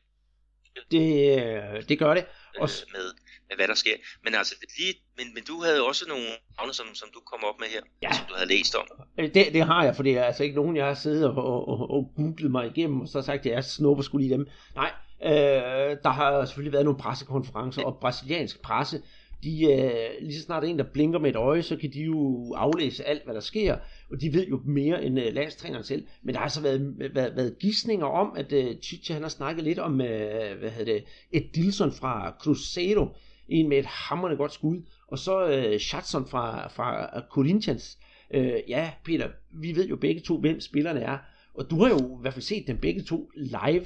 Det, 0.91 1.89
det 1.89 1.99
gør 1.99 2.13
det. 2.13 2.25
Og... 2.59 2.69
Med, 2.91 3.05
med 3.47 3.55
hvad 3.55 3.67
der 3.67 3.73
sker. 3.73 3.95
Men 4.23 4.35
altså, 4.35 4.55
lige, 4.77 4.93
men, 5.17 5.33
men 5.33 5.43
du 5.43 5.63
havde 5.63 5.87
også 5.87 6.05
nogle 6.07 6.25
navne, 6.57 6.73
som, 6.73 6.87
som 6.93 7.09
du 7.13 7.19
kom 7.19 7.43
op 7.43 7.59
med 7.59 7.67
her, 7.67 7.81
ja. 8.01 8.13
som 8.13 8.25
du 8.29 8.33
havde 8.33 8.49
læst 8.49 8.75
om. 8.75 8.87
Det, 9.17 9.33
det 9.33 9.65
har 9.65 9.83
jeg, 9.83 9.95
for 9.95 10.03
det 10.03 10.17
er 10.17 10.23
altså 10.23 10.43
ikke 10.43 10.55
nogen, 10.55 10.75
jeg 10.75 10.85
har 10.85 10.93
siddet 10.93 11.25
og, 11.25 11.35
og, 11.35 11.67
og, 11.67 11.89
og 11.91 12.13
googlet 12.15 12.51
mig 12.51 12.67
igennem, 12.67 13.01
og 13.01 13.07
så 13.07 13.17
har 13.17 13.23
sagt, 13.23 13.45
at 13.45 13.51
jeg 13.51 13.63
snupper 13.63 14.03
skulle 14.03 14.27
lige 14.27 14.37
dem. 14.37 14.47
Nej, 14.75 14.91
øh, 15.23 15.97
der 16.03 16.09
har 16.09 16.45
selvfølgelig 16.45 16.73
været 16.73 16.85
nogle 16.85 16.99
pressekonferencer, 16.99 17.83
og 17.83 17.97
brasiliansk 18.01 18.61
presse 18.61 19.01
de, 19.43 19.73
øh, 19.73 20.21
lige 20.21 20.39
så 20.39 20.43
snart 20.43 20.63
en, 20.63 20.77
der 20.77 20.83
blinker 20.93 21.19
med 21.19 21.29
et 21.29 21.35
øje, 21.35 21.61
så 21.61 21.77
kan 21.77 21.93
de 21.93 21.99
jo 21.99 22.53
aflæse 22.53 23.03
alt, 23.05 23.23
hvad 23.23 23.33
der 23.33 23.39
sker, 23.39 23.77
og 24.11 24.21
de 24.21 24.33
ved 24.33 24.47
jo 24.47 24.61
mere 24.65 25.03
end 25.03 25.19
øh, 25.19 25.33
landstræneren 25.33 25.83
selv. 25.83 26.07
Men 26.23 26.35
der 26.35 26.41
har 26.41 26.47
så 26.47 26.61
været, 26.61 26.95
øh, 27.01 27.15
været, 27.15 27.35
været 27.35 27.59
gissninger 27.59 28.05
om, 28.05 28.33
at 28.37 28.53
øh, 28.53 28.75
Chicha 28.81 29.13
han 29.13 29.21
har 29.21 29.29
snakket 29.29 29.63
lidt 29.63 29.79
om, 29.79 30.01
øh, 30.01 30.59
hvad 30.59 30.69
hedder 30.69 30.93
det, 30.93 31.03
et 31.31 31.55
Dilson 31.55 31.91
fra 31.91 32.35
Cruzeiro, 32.41 33.07
en 33.49 33.69
med 33.69 33.77
et 33.77 33.85
hammerende 33.85 34.37
godt 34.37 34.53
skud, 34.53 34.81
og 35.07 35.19
så 35.19 35.47
øh, 35.47 35.79
Shatson 35.79 36.27
fra, 36.27 36.67
fra 36.67 37.17
øh, 37.17 37.23
Corinthians. 37.29 37.97
Øh, 38.33 38.53
ja, 38.67 38.91
Peter, 39.05 39.29
vi 39.51 39.75
ved 39.75 39.87
jo 39.87 39.95
begge 39.95 40.21
to, 40.21 40.37
hvem 40.37 40.59
spillerne 40.59 40.99
er, 40.99 41.17
og 41.53 41.69
du 41.69 41.83
har 41.83 41.89
jo 41.89 42.17
i 42.17 42.21
hvert 42.21 42.33
fald 42.33 42.43
set 42.43 42.67
dem 42.67 42.77
begge 42.77 43.03
to 43.03 43.31
live, 43.35 43.85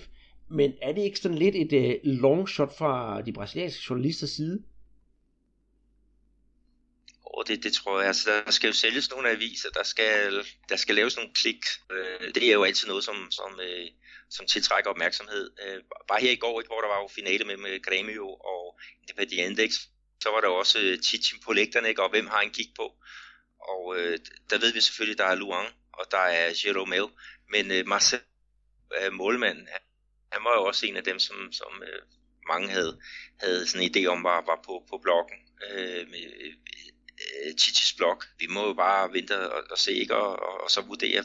men 0.50 0.74
er 0.82 0.94
det 0.94 1.02
ikke 1.02 1.20
sådan 1.20 1.38
lidt 1.38 1.56
et 1.56 1.74
øh, 1.74 1.96
long 2.04 2.50
shot 2.50 2.78
fra 2.78 3.22
de 3.22 3.34
brasilianske 3.34 3.86
journalisters 3.90 4.30
side? 4.30 4.64
Og 7.38 7.48
det, 7.48 7.64
det 7.64 7.74
tror 7.74 8.00
jeg, 8.00 8.08
altså 8.08 8.44
der 8.46 8.52
skal 8.52 8.68
jo 8.68 8.74
sælges 8.74 9.10
nogle 9.10 9.30
aviser, 9.30 9.70
der 9.70 9.84
skal, 9.84 10.46
der 10.70 10.76
skal 10.76 10.96
laves 10.96 11.16
nogle 11.16 11.34
klik. 11.34 11.64
Øh, 11.92 12.36
det 12.36 12.50
er 12.50 12.54
jo 12.54 12.64
altid 12.64 12.88
noget, 12.88 13.04
som, 13.04 13.32
som, 13.32 13.60
øh, 13.60 13.88
som 14.30 14.46
tiltrækker 14.46 14.90
opmærksomhed. 14.90 15.52
Øh, 15.64 15.82
bare 16.08 16.22
her 16.22 16.32
i 16.32 16.36
går, 16.36 16.62
ikke, 16.62 16.70
hvor 16.70 16.82
der 16.82 16.88
var 16.88 17.02
jo 17.02 17.08
finale 17.08 17.46
med, 17.46 17.58
med 17.58 17.88
Grêmio 17.88 18.26
og 18.52 18.80
Independiente, 19.02 19.72
så 20.24 20.30
var 20.30 20.42
der 20.42 20.48
jo 20.48 20.56
også 20.56 20.80
øh, 20.80 20.98
på 21.46 21.54
lægterne, 21.54 21.90
ikke, 21.90 22.04
og 22.04 22.10
hvem 22.10 22.28
har 22.28 22.42
en 22.42 22.52
kig 22.52 22.70
på. 22.76 22.96
Og 23.60 23.98
øh, 23.98 24.20
der 24.50 24.58
ved 24.60 24.74
vi 24.74 24.82
selvfølgelig, 24.82 25.18
der 25.18 25.26
er 25.26 25.36
Luang, 25.36 25.70
og 25.94 26.06
der 26.12 26.18
er 26.40 26.54
Jeromel, 26.66 27.08
men 27.50 27.72
øh, 27.72 27.88
Marcel, 27.88 28.20
øh, 29.02 29.14
målmanden, 29.14 29.68
han, 29.72 29.82
han 30.32 30.44
var 30.44 30.54
jo 30.60 30.64
også 30.66 30.86
en 30.86 30.98
af 30.98 31.04
dem, 31.04 31.20
som, 31.20 31.52
som 31.52 31.84
øh, 31.88 32.02
mange 32.48 32.70
havde, 32.70 33.00
havde 33.40 33.68
sådan 33.68 33.82
en 33.88 33.92
idé 33.92 34.06
om, 34.06 34.24
var, 34.24 34.42
var 34.46 34.60
på, 34.66 34.86
på 34.90 34.98
bloggen 34.98 35.40
øh, 35.72 36.10
med 36.10 36.26
øh, 36.44 36.54
øh, 37.46 37.54
blok. 37.98 37.98
blog. 37.98 38.24
Vi 38.40 38.48
må 38.48 38.68
jo 38.68 38.74
bare 38.74 39.14
vente 39.14 39.52
og, 39.52 39.64
og 39.72 39.78
se, 39.78 39.94
ikke? 39.94 40.16
Og, 40.16 40.40
og, 40.40 40.64
og 40.64 40.72
så 40.72 40.82
vurdere 40.82 41.24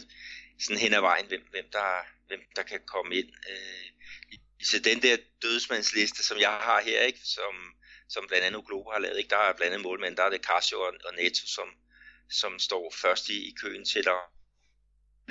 sådan 0.61 0.79
hen 0.79 0.95
ad 0.95 1.01
vejen, 1.01 1.27
hvem, 1.27 1.43
hvem, 1.51 1.65
der, 1.73 2.07
hvem 2.27 2.41
der 2.57 2.63
kan 2.63 2.81
komme 2.87 3.15
ind. 3.15 3.29
Øh, 3.51 3.89
så 4.63 4.79
den 4.79 5.03
der 5.03 5.17
dødsmandsliste, 5.43 6.25
som 6.25 6.39
jeg 6.39 6.51
har 6.51 6.81
her, 6.81 7.01
ikke? 7.03 7.21
Som, 7.25 7.55
som 8.09 8.25
blandt 8.29 8.47
andet 8.47 8.67
Globo 8.67 8.91
har 8.91 8.99
lavet, 8.99 9.19
ikke? 9.19 9.31
der 9.31 9.37
er 9.37 9.53
blandt 9.57 9.75
andet 9.75 9.87
målmænd, 9.87 10.17
der 10.17 10.23
er 10.23 10.31
det 10.31 10.45
Casio 10.45 10.81
og, 10.81 10.93
og 11.05 11.15
Neto, 11.15 11.47
som, 11.47 11.69
som 12.31 12.59
står 12.59 12.95
først 13.03 13.29
i, 13.29 13.49
i 13.49 13.55
køen 13.63 13.85
til 13.85 14.05
at 14.09 14.21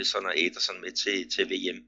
sådan 0.05 0.25
og 0.25 0.39
Ederson 0.39 0.81
med 0.81 0.91
til, 0.91 1.31
til 1.31 1.45
VM. 1.45 1.85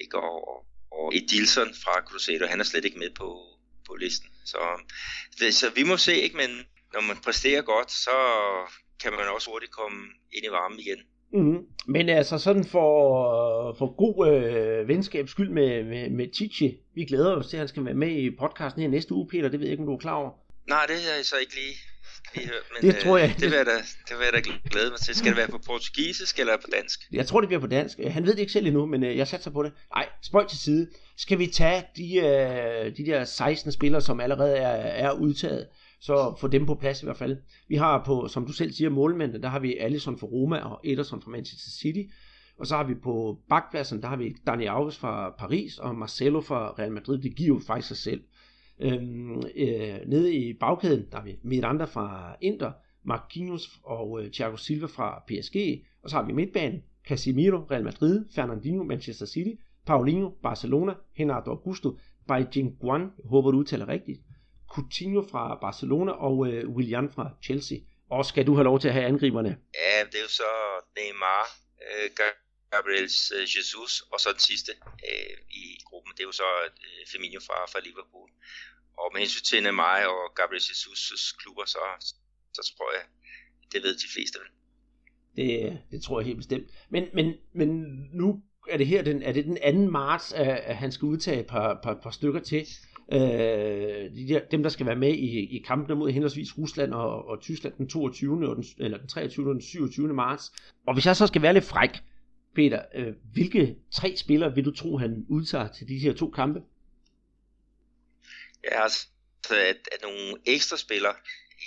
Ikke? 0.00 0.18
Og, 0.18 0.48
og, 0.48 0.66
og 0.92 1.16
Edilson 1.16 1.74
fra 1.74 2.00
Cruzeiro, 2.00 2.46
han 2.46 2.60
er 2.60 2.64
slet 2.64 2.84
ikke 2.84 2.98
med 2.98 3.10
på, 3.10 3.58
på 3.86 3.96
listen. 3.96 4.28
Så, 4.44 4.58
det, 5.38 5.54
så 5.54 5.70
vi 5.70 5.82
må 5.82 5.96
se, 5.96 6.14
ikke? 6.14 6.36
men 6.36 6.66
når 6.94 7.00
man 7.00 7.16
præsterer 7.24 7.62
godt, 7.62 7.90
så 7.90 8.16
kan 9.02 9.12
man 9.12 9.28
også 9.34 9.50
hurtigt 9.50 9.72
komme 9.72 10.00
ind 10.32 10.44
i 10.44 10.50
varmen 10.50 10.78
igen. 10.78 10.98
Mm-hmm. 11.32 11.66
Men 11.86 12.08
altså 12.08 12.38
sådan 12.38 12.64
for, 12.64 13.74
for 13.78 13.96
god 13.96 14.16
øh, 14.32 14.88
venskabs 14.88 15.30
skyld 15.30 15.50
med, 15.50 15.84
med, 15.84 16.10
med 16.10 16.26
Chichi, 16.34 16.78
vi 16.94 17.04
glæder 17.04 17.36
os 17.36 17.46
til, 17.46 17.56
at 17.56 17.60
han 17.60 17.68
skal 17.68 17.84
være 17.84 17.94
med 17.94 18.10
i 18.10 18.36
podcasten 18.38 18.82
her 18.82 18.88
næste 18.88 19.14
uge, 19.14 19.28
Peter. 19.28 19.48
Det 19.48 19.60
ved 19.60 19.66
jeg 19.66 19.72
ikke, 19.72 19.82
om 19.82 19.86
du 19.86 19.94
er 19.94 19.98
klar 19.98 20.14
over. 20.14 20.30
Nej, 20.68 20.84
det 20.88 20.96
har 20.96 21.16
jeg 21.16 21.24
så 21.24 21.36
ikke 21.36 21.54
lige, 21.54 21.74
lige 22.34 22.46
hørt. 22.46 22.82
Men, 22.82 22.90
det 22.90 23.00
tror 23.02 23.18
jeg. 23.18 23.28
Øh, 23.28 23.40
det, 23.40 23.50
vil 23.50 23.56
jeg 23.56 23.66
da, 23.66 23.76
det 24.08 24.18
vil 24.18 24.24
jeg 24.24 24.32
da 24.32 24.50
glæde 24.70 24.90
mig 24.90 25.00
til. 25.00 25.14
Skal 25.14 25.28
det 25.28 25.36
være 25.36 25.48
på 25.48 25.60
portugisisk 25.66 26.38
eller 26.38 26.56
på 26.56 26.68
dansk? 26.72 27.00
Jeg 27.12 27.26
tror, 27.26 27.40
det 27.40 27.48
bliver 27.48 27.60
på 27.60 27.66
dansk. 27.66 27.98
Han 27.98 28.26
ved 28.26 28.32
det 28.32 28.38
ikke 28.38 28.52
selv 28.52 28.66
endnu, 28.66 28.86
men 28.86 29.04
øh, 29.04 29.16
jeg 29.16 29.28
satser 29.28 29.50
på 29.50 29.62
det. 29.62 29.72
Nej, 29.94 30.08
spøj 30.22 30.46
til 30.46 30.58
side. 30.58 30.88
Skal 31.16 31.38
vi 31.38 31.46
tage 31.46 31.84
de, 31.96 32.16
øh, 32.16 32.96
de 32.96 33.06
der 33.06 33.24
16 33.24 33.72
spillere, 33.72 34.00
som 34.00 34.20
allerede 34.20 34.56
er, 34.56 35.06
er 35.08 35.12
udtaget? 35.12 35.66
så 36.00 36.36
få 36.40 36.48
dem 36.48 36.66
på 36.66 36.74
plads 36.74 37.02
i 37.02 37.06
hvert 37.06 37.16
fald. 37.16 37.36
Vi 37.68 37.76
har 37.76 38.02
på, 38.04 38.28
som 38.28 38.46
du 38.46 38.52
selv 38.52 38.72
siger, 38.72 38.90
målmændene, 38.90 39.42
der 39.42 39.48
har 39.48 39.58
vi 39.58 39.76
Alisson 39.76 40.18
fra 40.18 40.26
Roma 40.26 40.58
og 40.58 40.80
Ederson 40.84 41.22
fra 41.22 41.30
Manchester 41.30 41.70
City. 41.70 42.12
Og 42.58 42.66
så 42.66 42.76
har 42.76 42.84
vi 42.84 42.94
på 42.94 43.38
bakpladsen, 43.48 44.02
der 44.02 44.08
har 44.08 44.16
vi 44.16 44.36
Dani 44.46 44.66
Alves 44.66 44.98
fra 44.98 45.34
Paris 45.38 45.78
og 45.78 45.94
Marcelo 45.94 46.40
fra 46.40 46.74
Real 46.78 46.92
Madrid. 46.92 47.18
Det 47.18 47.36
giver 47.36 47.56
jo 47.56 47.60
faktisk 47.66 47.88
sig 47.88 47.96
selv. 47.96 48.20
Øhm, 48.82 49.42
øh, 49.56 49.98
nede 50.06 50.34
i 50.34 50.52
bagkæden, 50.52 51.06
der 51.10 51.16
har 51.16 51.24
vi 51.24 51.38
Miranda 51.42 51.84
fra 51.84 52.36
Inter, 52.40 52.72
Marquinhos 53.04 53.68
og 53.82 54.22
øh, 54.22 54.30
Thiago 54.30 54.56
Silva 54.56 54.86
fra 54.86 55.24
PSG. 55.26 55.56
Og 56.02 56.10
så 56.10 56.16
har 56.16 56.22
vi 56.22 56.32
midtbanen, 56.32 56.82
Casemiro, 57.08 57.56
Real 57.70 57.84
Madrid, 57.84 58.24
Fernandinho, 58.34 58.84
Manchester 58.84 59.26
City, 59.26 59.50
Paulinho, 59.86 60.30
Barcelona, 60.42 60.94
Renato 61.18 61.50
Augusto, 61.50 61.98
Beijing 62.28 62.78
Guan, 62.80 63.00
jeg 63.00 63.28
håber 63.28 63.50
du 63.50 63.58
udtaler 63.58 63.88
rigtigt, 63.88 64.20
Coutinho 64.72 65.22
fra 65.30 65.58
Barcelona 65.60 66.12
og 66.12 66.46
øh, 66.46 66.68
Willian 66.68 67.10
fra 67.10 67.30
Chelsea. 67.44 67.78
Og 68.10 68.24
skal 68.26 68.46
du 68.46 68.54
have 68.54 68.64
lov 68.64 68.80
til 68.80 68.88
at 68.88 68.94
have 68.94 69.06
angriberne? 69.06 69.48
Ja, 69.48 70.04
det 70.06 70.14
er 70.14 70.22
jo 70.22 70.28
så 70.28 70.50
Neymar, 70.96 71.44
øh, 71.82 72.10
Gabriel 72.72 73.10
øh, 73.36 73.46
Jesus 73.56 73.92
og 74.12 74.18
så 74.20 74.28
den 74.36 74.44
sidste 74.50 74.72
øh, 75.08 75.36
i 75.62 75.64
gruppen. 75.88 76.12
Det 76.16 76.20
er 76.22 76.28
jo 76.30 76.36
så 76.42 76.48
øh, 76.86 77.02
Firmino 77.10 77.40
fra, 77.48 77.58
fra 77.72 77.80
Liverpool. 77.86 78.30
Og 79.00 79.06
med 79.12 79.20
hensyn 79.20 79.44
til 79.44 79.74
mig 79.84 79.98
og 80.12 80.20
Gabriel 80.38 80.66
Jesus' 80.70 81.36
klubber, 81.40 81.64
så, 81.74 81.82
så 82.56 82.62
tror 82.70 82.88
jeg, 82.96 83.04
det 83.72 83.82
ved 83.82 83.94
de 84.04 84.08
fleste 84.14 84.36
vel. 84.40 84.50
Det, 85.38 85.48
øh, 85.64 85.76
det 85.90 86.02
tror 86.02 86.20
jeg 86.20 86.26
helt 86.26 86.42
bestemt. 86.42 86.66
Men, 86.94 87.04
men, 87.14 87.26
men 87.52 87.68
nu 88.12 88.42
er 88.68 88.76
det 88.76 88.86
her 88.86 89.02
den, 89.02 89.22
er 89.22 89.32
det 89.32 89.44
den 89.44 89.86
2. 89.86 89.90
marts, 89.90 90.32
at 90.32 90.76
han 90.76 90.92
skal 90.92 91.06
udtage 91.06 91.40
et 91.40 91.46
par, 91.46 91.80
par, 91.82 91.94
par 92.02 92.10
stykker 92.10 92.40
til 92.40 92.66
øh, 93.12 93.18
de 94.16 94.28
der, 94.28 94.40
dem, 94.50 94.62
der 94.62 94.70
skal 94.70 94.86
være 94.86 94.96
med 94.96 95.14
i, 95.14 95.56
i 95.56 95.64
kampene 95.66 95.98
mod 95.98 96.10
henholdsvis 96.10 96.58
Rusland 96.58 96.94
og, 96.94 97.28
og 97.28 97.40
Tyskland 97.40 97.74
den 97.78 97.88
22. 97.88 98.48
Og 98.48 98.56
den, 98.56 98.64
eller 98.78 98.98
den 98.98 99.08
23. 99.08 99.48
og 99.48 99.54
den 99.54 99.62
27. 99.62 100.14
marts. 100.14 100.52
Og 100.86 100.94
hvis 100.94 101.06
jeg 101.06 101.16
så 101.16 101.26
skal 101.26 101.42
være 101.42 101.52
lidt 101.52 101.64
fræk, 101.64 101.90
Peter, 102.54 102.84
øh, 102.94 103.14
hvilke 103.32 103.76
tre 103.92 104.16
spillere 104.16 104.54
vil 104.54 104.64
du 104.64 104.70
tro, 104.70 104.98
han 104.98 105.26
udtager 105.28 105.68
til 105.72 105.88
de 105.88 105.98
her 105.98 106.12
to 106.12 106.30
kampe? 106.30 106.62
Ja, 108.64 108.82
altså, 108.82 109.08
at, 109.50 109.88
at 109.92 110.02
nogle 110.02 110.36
ekstra 110.46 110.76
spillere, 110.76 111.14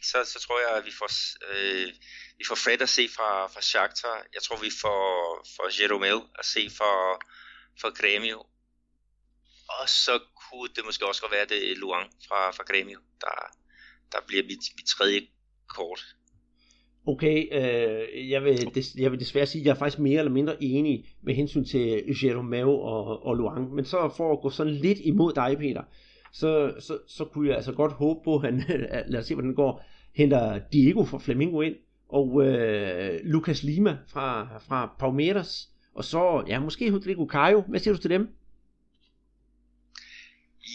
så, 0.03 0.17
så 0.25 0.39
tror 0.39 0.59
jeg, 0.59 0.77
at 0.77 0.85
vi 0.85 0.91
får, 0.91 1.09
øh, 1.51 1.93
vi 2.37 2.43
får 2.47 2.55
Fred 2.55 2.81
at 2.81 2.89
se 2.89 3.09
fra, 3.15 3.47
fra 3.47 3.61
Shakhtar. 3.61 4.25
Jeg 4.33 4.41
tror, 4.43 4.57
vi 4.57 4.71
får, 4.81 5.01
får 5.55 5.81
Jeromel 5.81 6.21
at 6.39 6.45
se 6.45 6.69
fra, 6.69 6.93
fra 7.81 7.89
Grêmio. 7.99 8.39
Og 9.79 9.89
så 9.89 10.19
kunne 10.41 10.69
det 10.75 10.85
måske 10.85 11.07
også 11.07 11.21
godt 11.21 11.31
være, 11.31 11.45
det 11.45 11.71
er 11.71 11.75
Luang 11.75 12.11
fra, 12.27 12.51
fra 12.51 12.63
Grêmio, 12.71 12.99
der, 13.21 13.35
der 14.11 14.19
bliver 14.27 14.43
mit, 14.43 14.63
mit 14.77 14.87
tredje 14.87 15.27
kort. 15.67 16.15
Okay, 17.05 17.48
øh, 17.51 18.29
jeg, 18.29 18.43
vil 18.43 18.75
des, 18.75 18.95
jeg 18.95 19.12
vil 19.12 19.19
desværre 19.19 19.45
sige, 19.45 19.62
at 19.62 19.65
jeg 19.65 19.72
er 19.72 19.75
faktisk 19.75 20.00
mere 20.00 20.19
eller 20.19 20.31
mindre 20.31 20.63
enig 20.63 21.05
med 21.22 21.33
hensyn 21.33 21.65
til 21.65 22.03
Jerome 22.24 22.65
og, 22.65 23.25
og 23.25 23.36
Luang. 23.36 23.74
Men 23.74 23.86
så 23.86 24.13
for 24.17 24.33
at 24.33 24.41
gå 24.41 24.50
sådan 24.50 24.74
lidt 24.74 25.00
imod 25.03 25.33
dig, 25.33 25.57
Peter, 25.57 25.83
så, 26.33 26.74
så, 26.79 26.98
så 27.07 27.25
kunne 27.25 27.48
jeg 27.48 27.55
altså 27.55 27.72
godt 27.72 27.91
håbe 27.91 28.19
på, 28.24 28.36
at 28.36 28.41
han, 28.41 28.63
lad 29.12 29.19
os 29.19 29.25
se, 29.25 29.33
hvordan 29.33 29.50
det 29.50 29.55
går, 29.55 29.86
henter 30.15 30.60
Diego 30.74 31.03
fra 31.03 31.19
Flamingo 31.19 31.62
ind, 31.62 31.75
og 32.10 32.48
øh, 32.48 33.19
Lucas 33.24 33.63
Lima 33.63 33.98
fra, 34.07 34.57
fra 34.67 34.95
Palmeiras, 35.00 35.69
og 35.95 36.03
så, 36.03 36.43
ja, 36.48 36.60
måske 36.60 36.93
Rodrigo 36.93 37.25
Caio. 37.25 37.62
Hvad 37.62 37.79
siger 37.79 37.93
du 37.93 38.01
til 38.01 38.10
dem? 38.10 38.27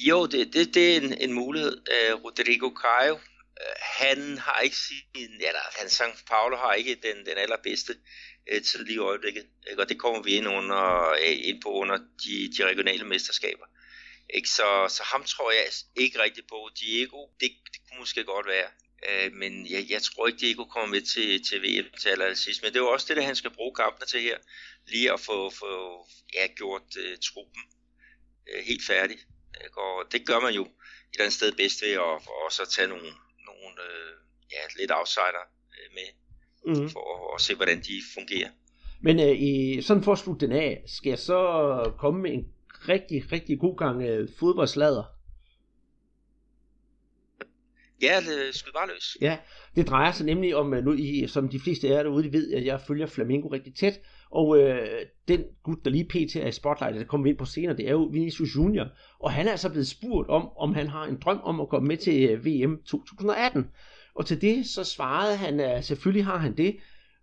Jo, 0.09 0.27
det, 0.27 0.55
det, 0.55 0.75
det 0.75 0.97
er 0.97 1.01
en, 1.01 1.15
en 1.21 1.35
mulighed. 1.35 1.73
Uh, 1.73 2.25
Rodrigo 2.25 2.71
Caio, 2.83 3.15
han 3.81 4.39
har 4.39 4.61
ikke 4.61 4.77
sin, 4.77 5.33
eller 5.33 5.79
han 5.79 5.89
San 5.89 6.13
Paulo 6.27 6.57
har 6.57 6.73
ikke 6.73 6.95
den, 6.95 7.27
den 7.27 7.39
allerbedste 7.39 7.97
øh, 8.51 8.63
tid 8.63 8.85
lige 8.85 8.95
i 8.95 8.99
øjeblikket, 8.99 9.47
ikke? 9.71 9.83
og 9.83 9.89
det 9.89 9.99
kommer 9.99 10.23
vi 10.23 10.31
ind, 10.31 10.49
under, 10.49 11.11
øh, 11.11 11.49
ind 11.49 11.63
på 11.63 11.69
under 11.69 11.97
de, 11.97 12.53
de 12.57 12.65
regionale 12.65 13.05
mesterskaber. 13.05 13.67
Ikke? 14.35 14.49
Så, 14.49 14.87
så 14.89 15.03
ham 15.03 15.25
tror 15.25 15.51
jeg 15.51 15.65
ikke 15.97 16.23
rigtig 16.23 16.45
på. 16.49 16.71
Diego, 16.81 17.27
det, 17.41 17.51
det 17.73 17.81
kunne 17.89 18.01
måske 18.01 18.25
godt 18.25 18.47
være. 18.47 18.71
Øh, 19.09 19.33
men 19.33 19.71
jeg, 19.71 19.87
jeg 19.91 20.03
tror 20.03 20.27
ikke, 20.27 20.39
Diego 20.39 20.65
kommer 20.65 20.89
med 20.89 21.03
til, 21.03 21.45
til 21.45 21.63
VM 21.63 21.91
til 22.01 22.09
allersidst. 22.09 22.63
Men 22.63 22.73
det 22.73 22.79
er 22.79 22.85
jo 22.85 22.93
også 22.93 23.07
det, 23.09 23.17
der 23.17 23.23
han 23.23 23.37
skal 23.37 23.51
bruge 23.51 23.75
kampene 23.75 24.07
til 24.07 24.21
her. 24.21 24.39
Lige 24.87 25.13
at 25.13 25.21
få, 25.21 25.51
få 25.51 26.07
ja, 26.35 26.47
gjort 26.47 26.97
øh, 26.99 27.19
truppen 27.19 27.63
øh, 28.51 28.65
helt 28.65 28.85
færdig. 28.87 29.17
Ikke? 29.65 29.79
Og 29.79 30.13
det 30.13 30.27
gør 30.27 30.41
man 30.41 30.55
jo 30.55 30.65
et 30.65 30.71
eller 31.13 31.25
andet 31.25 31.33
sted 31.33 31.53
bedst 31.53 31.83
ved 31.83 31.93
at 31.93 31.99
og 32.45 32.53
så 32.53 32.71
tage 32.71 32.89
nogle, 32.89 33.13
nogle 33.69 33.81
uh, 33.89 34.11
ja, 34.53 34.63
lidt 34.81 34.93
outsider 34.99 35.45
uh, 35.77 35.89
med. 35.97 36.09
Mm. 36.67 36.89
For 36.89 37.05
at, 37.15 37.35
at 37.35 37.41
se, 37.41 37.55
hvordan 37.55 37.79
de 37.79 37.95
fungerer. 38.15 38.51
Men 39.01 39.19
uh, 39.19 39.43
i, 39.49 39.83
sådan 39.83 40.03
for 40.03 40.13
at 40.13 40.19
slutte 40.19 40.47
den 40.47 40.57
af, 40.57 40.83
skal 40.87 41.11
jeg 41.11 41.19
så 41.19 41.41
komme 41.99 42.23
med 42.23 42.33
en 42.33 42.45
rigtig, 42.89 43.33
rigtig 43.33 43.59
god 43.59 43.77
gang 43.77 43.97
uh, 43.97 44.29
fodboldslader? 44.39 45.05
Ja, 48.03 48.21
skyd 48.53 48.73
bare 48.73 48.89
løs. 48.89 49.17
Ja, 49.21 49.39
det 49.77 49.89
drejer 49.89 50.13
sig 50.13 50.27
nemlig 50.27 50.57
om, 50.57 50.67
nu 50.67 50.93
I, 50.93 51.27
som 51.29 51.49
de 51.49 51.61
fleste 51.61 51.89
af 51.89 51.93
jer 51.93 52.03
derude, 52.03 52.25
de 52.25 52.33
ved, 52.33 52.53
at 52.53 52.65
jeg 52.65 52.81
følger 52.81 53.07
Flamingo 53.07 53.49
rigtig 53.49 53.75
tæt, 53.75 54.01
og 54.31 54.59
øh, 54.59 54.89
den 55.29 55.45
gut, 55.63 55.85
der 55.85 55.91
lige 55.91 56.05
pt. 56.05 56.37
er 56.37 56.47
i 56.47 56.53
spotlight, 56.53 56.97
der 56.97 57.05
kommer 57.05 57.25
vi 57.25 57.31
ind 57.31 57.39
på 57.39 57.45
senere, 57.45 57.77
det 57.77 57.87
er 57.87 57.93
jo 57.93 58.09
Vinicius 58.13 58.57
Junior, 58.57 58.87
og 59.21 59.33
han 59.33 59.47
er 59.47 59.51
altså 59.51 59.69
blevet 59.69 59.89
spurgt 59.89 60.29
om, 60.29 60.49
om 60.57 60.75
han 60.75 60.89
har 60.89 61.05
en 61.05 61.19
drøm 61.25 61.41
om 61.45 61.61
at 61.61 61.69
komme 61.69 61.89
med 61.89 61.97
til 61.97 62.31
øh, 62.31 62.45
VM 62.47 62.83
2018. 62.87 63.67
Og 64.15 64.27
til 64.27 64.41
det 64.41 64.67
så 64.67 64.85
svarede 64.85 65.37
han, 65.37 65.61
at 65.61 65.85
selvfølgelig 65.85 66.25
har 66.25 66.37
han 66.37 66.57
det, 66.57 66.77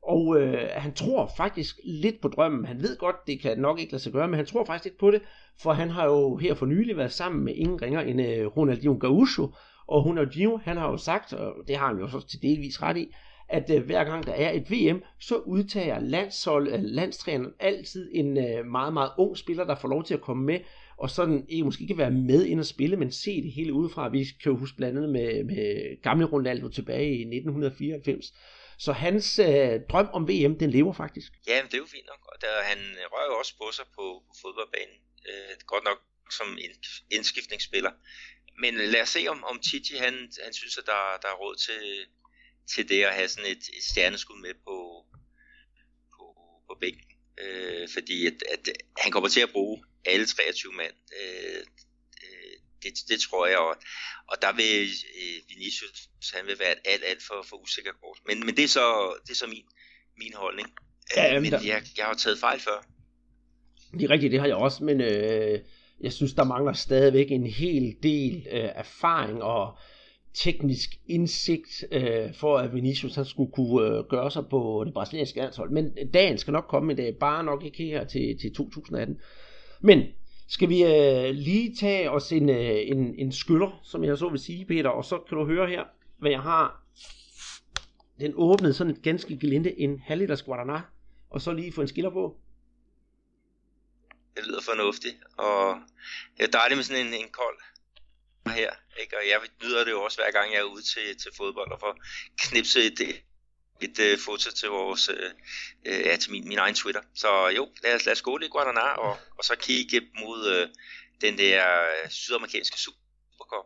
og 0.07 0.41
øh, 0.41 0.69
han 0.71 0.93
tror 0.93 1.31
faktisk 1.37 1.79
lidt 1.83 2.21
på 2.21 2.27
drømmen. 2.27 2.65
Han 2.65 2.81
ved 2.81 2.97
godt, 2.97 3.15
det 3.27 3.41
kan 3.41 3.59
nok 3.59 3.79
ikke 3.79 3.91
lade 3.91 4.03
sig 4.03 4.13
gøre, 4.13 4.27
men 4.27 4.35
han 4.35 4.45
tror 4.45 4.65
faktisk 4.65 4.85
lidt 4.85 4.99
på 4.99 5.11
det, 5.11 5.21
for 5.61 5.73
han 5.73 5.89
har 5.89 6.05
jo 6.05 6.37
her 6.37 6.53
for 6.53 6.65
nylig 6.65 6.97
været 6.97 7.11
sammen 7.11 7.45
med 7.45 7.53
ingen 7.55 7.81
ringer 7.81 8.01
end 8.01 8.21
øh, 8.21 8.45
Ronaldinho 8.45 8.97
Gaucho. 8.97 9.53
og 9.87 10.05
Ronaldinho, 10.05 10.57
han 10.57 10.77
har 10.77 10.89
jo 10.89 10.97
sagt, 10.97 11.33
og 11.33 11.53
det 11.67 11.75
har 11.75 11.87
han 11.87 11.97
jo 11.97 12.07
så 12.07 12.27
til 12.27 12.41
delvis 12.41 12.81
ret 12.81 12.97
i, 12.97 13.13
at 13.49 13.69
øh, 13.69 13.85
hver 13.85 14.03
gang 14.03 14.25
der 14.25 14.33
er 14.33 14.51
et 14.51 14.71
VM, 14.71 15.03
så 15.19 15.35
udtager 15.35 15.99
landshold, 15.99 16.67
øh, 16.67 16.79
landstræneren 16.81 17.53
altid 17.59 18.11
en 18.13 18.37
øh, 18.37 18.65
meget, 18.65 18.93
meget 18.93 19.11
ung 19.17 19.37
spiller, 19.37 19.63
der 19.63 19.75
får 19.75 19.87
lov 19.87 20.03
til 20.03 20.13
at 20.13 20.21
komme 20.21 20.45
med, 20.45 20.59
og 20.97 21.09
sådan 21.09 21.45
ikke, 21.49 21.63
måske 21.63 21.81
ikke 21.81 21.97
være 21.97 22.11
med 22.11 22.45
ind 22.45 22.59
og 22.59 22.65
spille, 22.65 22.97
men 22.97 23.11
se 23.11 23.41
det 23.41 23.51
hele 23.51 23.73
udefra. 23.73 24.09
Vi 24.09 24.25
kan 24.43 24.51
jo 24.51 24.57
huske 24.57 24.77
blandt 24.77 24.97
andet 24.97 25.11
med, 25.11 25.43
med 25.43 26.01
gamle 26.01 26.25
Ronaldo 26.25 26.67
tilbage 26.69 27.09
i 27.09 27.21
1994. 27.21 28.33
Så 28.77 28.91
hans 28.91 29.39
øh, 29.39 29.79
drøm 29.89 30.09
om 30.13 30.27
VM, 30.29 30.59
den 30.59 30.69
lever 30.69 30.93
faktisk. 30.93 31.31
Ja, 31.47 31.61
men 31.61 31.67
det 31.71 31.73
er 31.73 31.83
jo 31.85 31.93
fint 31.95 32.07
nok. 32.13 32.21
Og 32.31 32.41
der, 32.41 32.47
han 32.63 32.79
rører 33.13 33.27
jo 33.31 33.39
også 33.39 33.53
på 33.57 33.67
sig 33.71 33.85
på, 33.95 34.05
på 34.27 34.33
fodboldbanen. 34.41 34.97
Øh, 35.29 35.51
godt 35.67 35.83
nok 35.83 35.99
som 36.37 36.47
indskiftningsspiller 37.11 37.91
men 38.63 38.73
lad 38.75 39.01
os 39.01 39.09
se, 39.09 39.21
om, 39.27 39.43
om 39.43 39.59
Titi 39.59 39.95
han, 39.95 40.15
han 40.43 40.53
synes, 40.53 40.77
at 40.77 40.85
der, 40.85 41.01
der 41.21 41.27
er 41.27 41.41
råd 41.43 41.55
til, 41.55 41.81
til 42.73 42.89
det 42.89 43.03
at 43.03 43.13
have 43.13 43.27
sådan 43.27 43.51
et, 43.51 43.63
et 43.77 43.83
stjerneskud 43.91 44.41
med 44.41 44.53
på, 44.53 45.05
på, 46.13 46.23
på 46.67 46.77
bænken. 46.81 47.11
Øh, 47.43 47.87
fordi 47.93 48.25
at, 48.25 48.37
at 48.53 48.69
han 48.97 49.11
kommer 49.11 49.29
til 49.29 49.41
at 49.41 49.51
bruge 49.51 49.83
alle 50.05 50.25
23 50.25 50.73
mand. 50.73 50.93
Øh, 51.21 51.61
øh, 52.23 52.55
det, 52.83 52.93
det 53.09 53.19
tror 53.19 53.47
jeg, 53.47 53.57
og, 53.57 53.75
og 54.31 54.41
der 54.41 54.53
vil 54.55 54.89
øh, 55.21 55.37
Vinicius, 55.49 56.09
han 56.33 56.47
vil 56.47 56.59
være 56.59 56.75
alt, 56.85 57.03
alt 57.09 57.23
for, 57.27 57.45
for 57.49 57.55
usikker 57.55 57.91
kort. 57.91 58.19
Men, 58.27 58.45
men 58.45 58.55
det 58.57 58.63
er 58.63 58.67
så, 58.67 59.15
det 59.25 59.31
er 59.31 59.35
så 59.35 59.47
min, 59.47 59.65
min 60.17 60.33
holdning. 60.33 60.67
Ja, 61.15 61.39
men 61.39 61.51
der... 61.51 61.61
jeg, 61.61 61.83
jeg 61.97 62.05
har 62.05 62.13
taget 62.13 62.39
fejl 62.39 62.59
før. 62.59 62.85
Det 63.91 64.03
er 64.03 64.09
rigtigt, 64.09 64.31
det 64.31 64.39
har 64.39 64.47
jeg 64.47 64.55
også, 64.55 64.83
men 64.83 65.01
øh, 65.01 65.59
jeg 66.01 66.13
synes, 66.13 66.33
der 66.33 66.43
mangler 66.43 66.73
stadigvæk 66.73 67.31
en 67.31 67.47
hel 67.47 67.97
del 68.03 68.47
øh, 68.51 68.69
erfaring 68.75 69.43
og 69.43 69.77
teknisk 70.35 70.89
indsigt 71.07 71.85
øh, 71.91 72.33
for, 72.33 72.57
at 72.57 72.73
Vinicius 72.73 73.15
han 73.15 73.25
skulle 73.25 73.51
kunne 73.51 73.87
øh, 73.87 74.03
gøre 74.09 74.31
sig 74.31 74.43
på 74.49 74.83
det 74.85 74.93
brasilianske 74.93 75.39
landshold. 75.39 75.69
Men 75.71 75.93
dagen 76.13 76.37
skal 76.37 76.51
nok 76.51 76.65
komme 76.69 76.93
i 76.93 76.95
dag, 76.95 77.17
bare 77.19 77.43
nok 77.43 77.63
ikke 77.63 77.83
her 77.83 78.03
til, 78.03 78.37
til 78.41 78.53
2018. 78.53 79.19
Men 79.81 80.03
skal 80.47 80.69
vi 80.69 80.83
øh, 80.83 81.29
lige 81.29 81.75
tage 81.75 82.11
os 82.11 82.31
en, 82.31 82.49
øh, 82.49 82.81
en, 82.85 83.15
en 83.17 83.31
skyller, 83.31 83.79
som 83.83 84.03
jeg 84.03 84.17
så 84.17 84.29
vil 84.29 84.39
sige, 84.39 84.65
Peter, 84.65 84.89
og 84.89 85.05
så 85.05 85.19
kan 85.29 85.37
du 85.37 85.45
høre 85.45 85.67
her, 85.67 85.83
hvad 86.17 86.31
jeg 86.31 86.41
har. 86.41 86.81
Den 88.19 88.33
åbnede 88.35 88.73
sådan 88.73 88.93
et 88.93 89.01
ganske 89.01 89.39
gelinde 89.39 89.79
en 89.79 89.99
halvliters 89.99 90.41
Guaraná, 90.41 90.79
og 91.29 91.41
så 91.41 91.53
lige 91.53 91.71
få 91.71 91.81
en 91.81 91.87
skiller 91.87 92.09
på 92.09 92.37
det 94.35 94.47
lyder 94.47 94.61
fornuftigt, 94.61 95.17
og 95.37 95.75
det 96.37 96.43
er 96.47 96.51
dejligt 96.51 96.77
med 96.77 96.83
sådan 96.83 97.05
en, 97.05 97.13
en 97.13 97.29
kold 97.31 97.59
her, 98.51 98.71
ikke? 99.01 99.17
og 99.17 99.23
jeg 99.29 99.39
nyder 99.63 99.83
det 99.83 99.91
jo 99.91 100.01
også 100.01 100.17
hver 100.17 100.31
gang 100.31 100.51
jeg 100.53 100.59
er 100.59 100.71
ude 100.73 100.83
til, 100.83 101.17
til 101.21 101.31
fodbold, 101.37 101.71
og 101.71 101.79
får 101.79 101.95
knipset 102.37 102.85
et, 102.85 102.99
et, 103.81 103.99
et 103.99 104.19
foto 104.25 104.51
til 104.51 104.69
vores, 104.69 105.09
øh, 105.09 105.31
øh, 105.85 105.99
ja, 106.05 106.15
til 106.15 106.31
min, 106.31 106.47
min 106.47 106.57
egen 106.57 106.75
Twitter. 106.75 107.01
Så 107.15 107.49
jo, 107.49 107.67
lad 107.83 107.95
os, 107.95 108.05
lad 108.05 108.13
os 108.13 108.21
gå 108.21 108.37
lidt 108.37 108.51
Guadana 108.51 108.87
og, 109.05 109.17
og 109.37 109.43
så 109.43 109.55
kigge 109.59 110.01
mod 110.19 110.39
øh, 110.55 110.67
den 111.21 111.37
der 111.37 111.63
øh, 111.81 112.09
sydamerikanske 112.09 112.77
Supercup. 112.79 113.65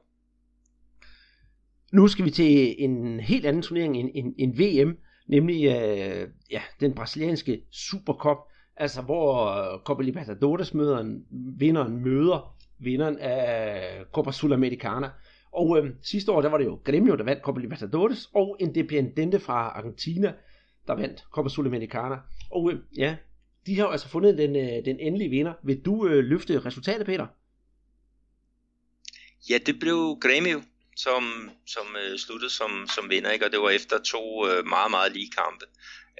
Nu 1.94 2.08
skal 2.08 2.26
vi 2.26 2.32
til 2.32 2.76
en 2.84 3.20
helt 3.20 3.46
anden 3.46 3.62
turnering 3.62 3.98
end, 3.98 4.10
end, 4.16 4.36
end 4.40 4.54
VM, 4.58 4.98
nemlig 5.28 5.66
øh, 5.66 6.30
ja, 6.52 6.64
den 6.80 6.96
brasilianske 6.96 7.62
Supercup, 7.72 8.38
Altså, 8.80 9.02
hvor 9.02 9.78
Copa 9.86 10.04
Libertadores 10.04 10.74
møder 10.74 11.20
vinderen 11.58 12.04
møder 12.04 12.56
vinderen 12.80 13.18
af 13.18 14.04
Copa 14.14 14.32
Sudamericana. 14.32 15.10
Og 15.52 15.78
øh, 15.78 15.92
sidste 16.02 16.32
år, 16.32 16.42
der 16.42 16.50
var 16.50 16.58
det 16.58 16.66
jo 16.66 16.80
Gremio, 16.86 17.16
der 17.16 17.24
vandt 17.24 17.44
Copa 17.44 17.60
Libertadores, 17.60 18.30
og 18.34 18.58
Independiente 18.60 19.40
fra 19.40 19.54
Argentina, 19.54 20.34
der 20.88 20.94
vandt 20.94 21.24
Copa 21.32 21.50
Sudamericana. 21.50 22.16
Og 22.52 22.72
øh, 22.72 22.80
ja, 22.98 23.16
de 23.66 23.76
har 23.76 23.86
jo 23.86 23.92
altså 23.92 24.08
fundet 24.08 24.38
den, 24.38 24.56
øh, 24.56 24.86
den 24.86 25.00
endelige 25.00 25.30
vinder. 25.30 25.54
Vil 25.64 25.86
du 25.86 26.08
øh, 26.08 26.24
løfte 26.24 26.60
resultatet, 26.60 27.06
Peter? 27.06 27.28
Ja, 29.50 29.58
det 29.66 29.80
blev 29.80 30.18
Gremio, 30.22 30.62
som, 30.96 31.52
som 31.68 31.96
øh, 32.04 32.20
sluttede 32.20 32.50
som, 32.50 32.88
som 32.96 33.10
vinder, 33.10 33.32
ikke? 33.32 33.46
og 33.46 33.52
det 33.52 33.60
var 33.60 33.70
efter 33.70 34.00
to 34.00 34.48
øh, 34.48 34.68
meget, 34.68 34.92
meget 34.92 35.12
lige 35.14 35.32
kampe. 35.32 35.66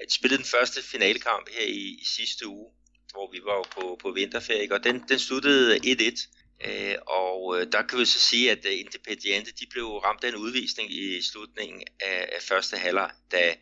De 0.10 0.14
spillede 0.14 0.38
den 0.38 0.52
første 0.56 0.80
finalekamp 0.92 1.50
her 1.58 1.66
i, 1.68 1.84
i 2.02 2.06
sidste 2.06 2.48
uge, 2.48 2.68
hvor 3.14 3.32
vi 3.32 3.40
var 3.46 3.68
på, 3.76 4.00
på 4.02 4.12
vinterferie, 4.12 4.74
og 4.74 4.84
den, 4.84 5.04
den 5.10 5.20
sluttede 5.20 5.76
1-1. 5.76 6.39
Øh, 6.66 6.96
og 7.08 7.60
øh, 7.60 7.72
der 7.72 7.82
kan 7.82 8.00
vi 8.00 8.06
så 8.06 8.20
sige, 8.20 8.52
at 8.52 8.66
uh, 8.66 8.80
Independiente 8.80 9.52
de 9.52 9.66
blev 9.70 9.88
ramt 9.88 10.24
af 10.24 10.30
en 10.30 10.36
udvisning 10.36 10.92
i 10.92 11.22
slutningen 11.22 11.84
af, 12.00 12.30
af 12.32 12.42
første 12.42 12.78
halvleg, 12.78 13.12
da, 13.32 13.56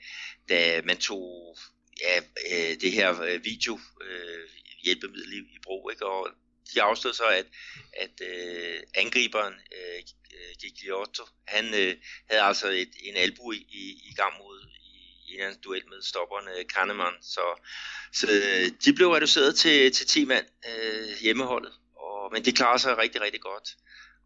da 0.49 0.81
man 0.85 0.97
tog 0.97 1.57
ja, 2.01 2.17
øh, 2.51 2.81
det 2.81 2.91
her 2.91 3.21
øh, 3.21 3.45
video 3.45 3.79
øh, 4.01 4.49
hjælpemiddel 4.83 5.33
i, 5.33 5.37
i 5.37 5.59
brug. 5.63 5.91
Ikke? 5.91 6.05
Og 6.05 6.29
de 6.73 6.81
afslørede 6.81 7.17
så, 7.17 7.27
at, 7.27 7.45
at 7.93 8.21
øh, 8.21 8.79
angriberen 8.95 9.53
øh, 9.53 10.03
Gigliotto, 10.61 11.23
han 11.47 11.65
øh, 11.65 11.95
havde 12.29 12.41
altså 12.41 12.67
et, 12.67 12.89
en 13.03 13.15
albu 13.15 13.51
i, 13.51 14.01
i 14.09 14.13
gang 14.15 14.33
mod 14.37 14.67
i 15.27 15.41
en 15.41 15.55
duel 15.63 15.89
med 15.89 16.01
stopperne 16.01 16.59
øh, 16.59 16.65
Kahneman. 16.73 17.13
Så, 17.21 17.41
så 18.13 18.27
øh, 18.31 18.71
de 18.85 18.93
blev 18.93 19.09
reduceret 19.09 19.55
til, 19.55 19.91
til 19.91 20.07
10 20.07 20.25
mand 20.25 20.45
øh, 20.69 21.21
hjemmeholdet, 21.21 21.73
og, 22.27 22.33
men 22.33 22.45
de 22.45 22.51
klarede 22.51 22.79
sig 22.79 22.97
rigtig, 22.97 23.21
rigtig 23.21 23.41
godt. 23.41 23.67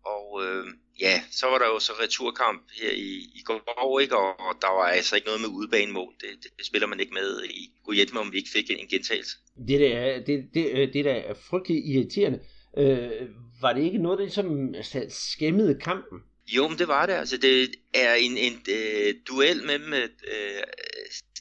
Og 0.06 0.26
øh, 0.46 0.66
ja, 1.00 1.24
så 1.32 1.46
var 1.48 1.58
der 1.58 1.68
jo 1.68 1.80
så 1.80 1.94
returkamp 2.04 2.62
her 2.82 2.92
i, 2.92 3.12
i 3.40 3.42
går, 3.46 4.00
ikke? 4.00 4.18
Og, 4.18 4.40
og 4.40 4.54
der 4.62 4.68
var 4.68 4.88
altså 4.88 5.16
ikke 5.16 5.28
noget 5.28 5.42
med 5.42 5.50
udebanemål. 5.50 6.14
Det, 6.22 6.30
det, 6.44 6.52
det 6.58 6.66
spiller 6.66 6.88
man 6.88 7.00
ikke 7.00 7.14
med 7.14 7.44
i. 7.44 7.72
Gud 7.86 7.96
hjælp 7.96 8.14
mig, 8.14 8.22
om 8.22 8.32
vi 8.32 8.38
ikke 8.38 8.50
fik 8.50 8.72
en, 8.72 8.78
en 8.78 8.88
gentagelse. 8.88 9.38
Det 9.68 9.80
der, 9.80 10.24
det, 10.28 10.50
det, 10.54 10.94
det 10.94 11.06
der 11.06 11.14
er 11.14 11.34
frygtelig 11.34 11.86
irriterende. 11.86 12.40
Øh, 12.78 13.30
var 13.62 13.74
det 13.74 13.84
ikke 13.84 13.98
noget, 13.98 14.18
der 14.18 14.26
ligesom 14.26 14.76
skæmmede 15.10 15.80
kampen? 15.80 16.20
Jo, 16.56 16.68
men 16.68 16.78
det 16.80 16.88
var 16.88 17.06
det. 17.06 17.14
Altså, 17.14 17.38
det 17.38 17.72
er 17.94 18.14
en, 18.14 18.38
en 18.38 18.54
uh, 18.54 19.12
duel 19.28 19.66
mellem 19.66 19.94
uh, 19.94 20.10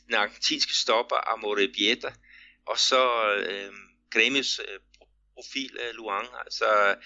den 0.07 0.15
argentinske 0.15 0.75
stopper 0.75 1.33
Amore 1.33 1.69
Bieta 1.69 2.13
og 2.67 2.79
så 2.79 3.03
uh, 3.39 3.75
Gremius 4.11 4.61
uh, 4.61 4.90
profil 5.41 5.71
uh, 5.81 5.97
Luang. 5.97 6.29
Altså, 6.45 6.97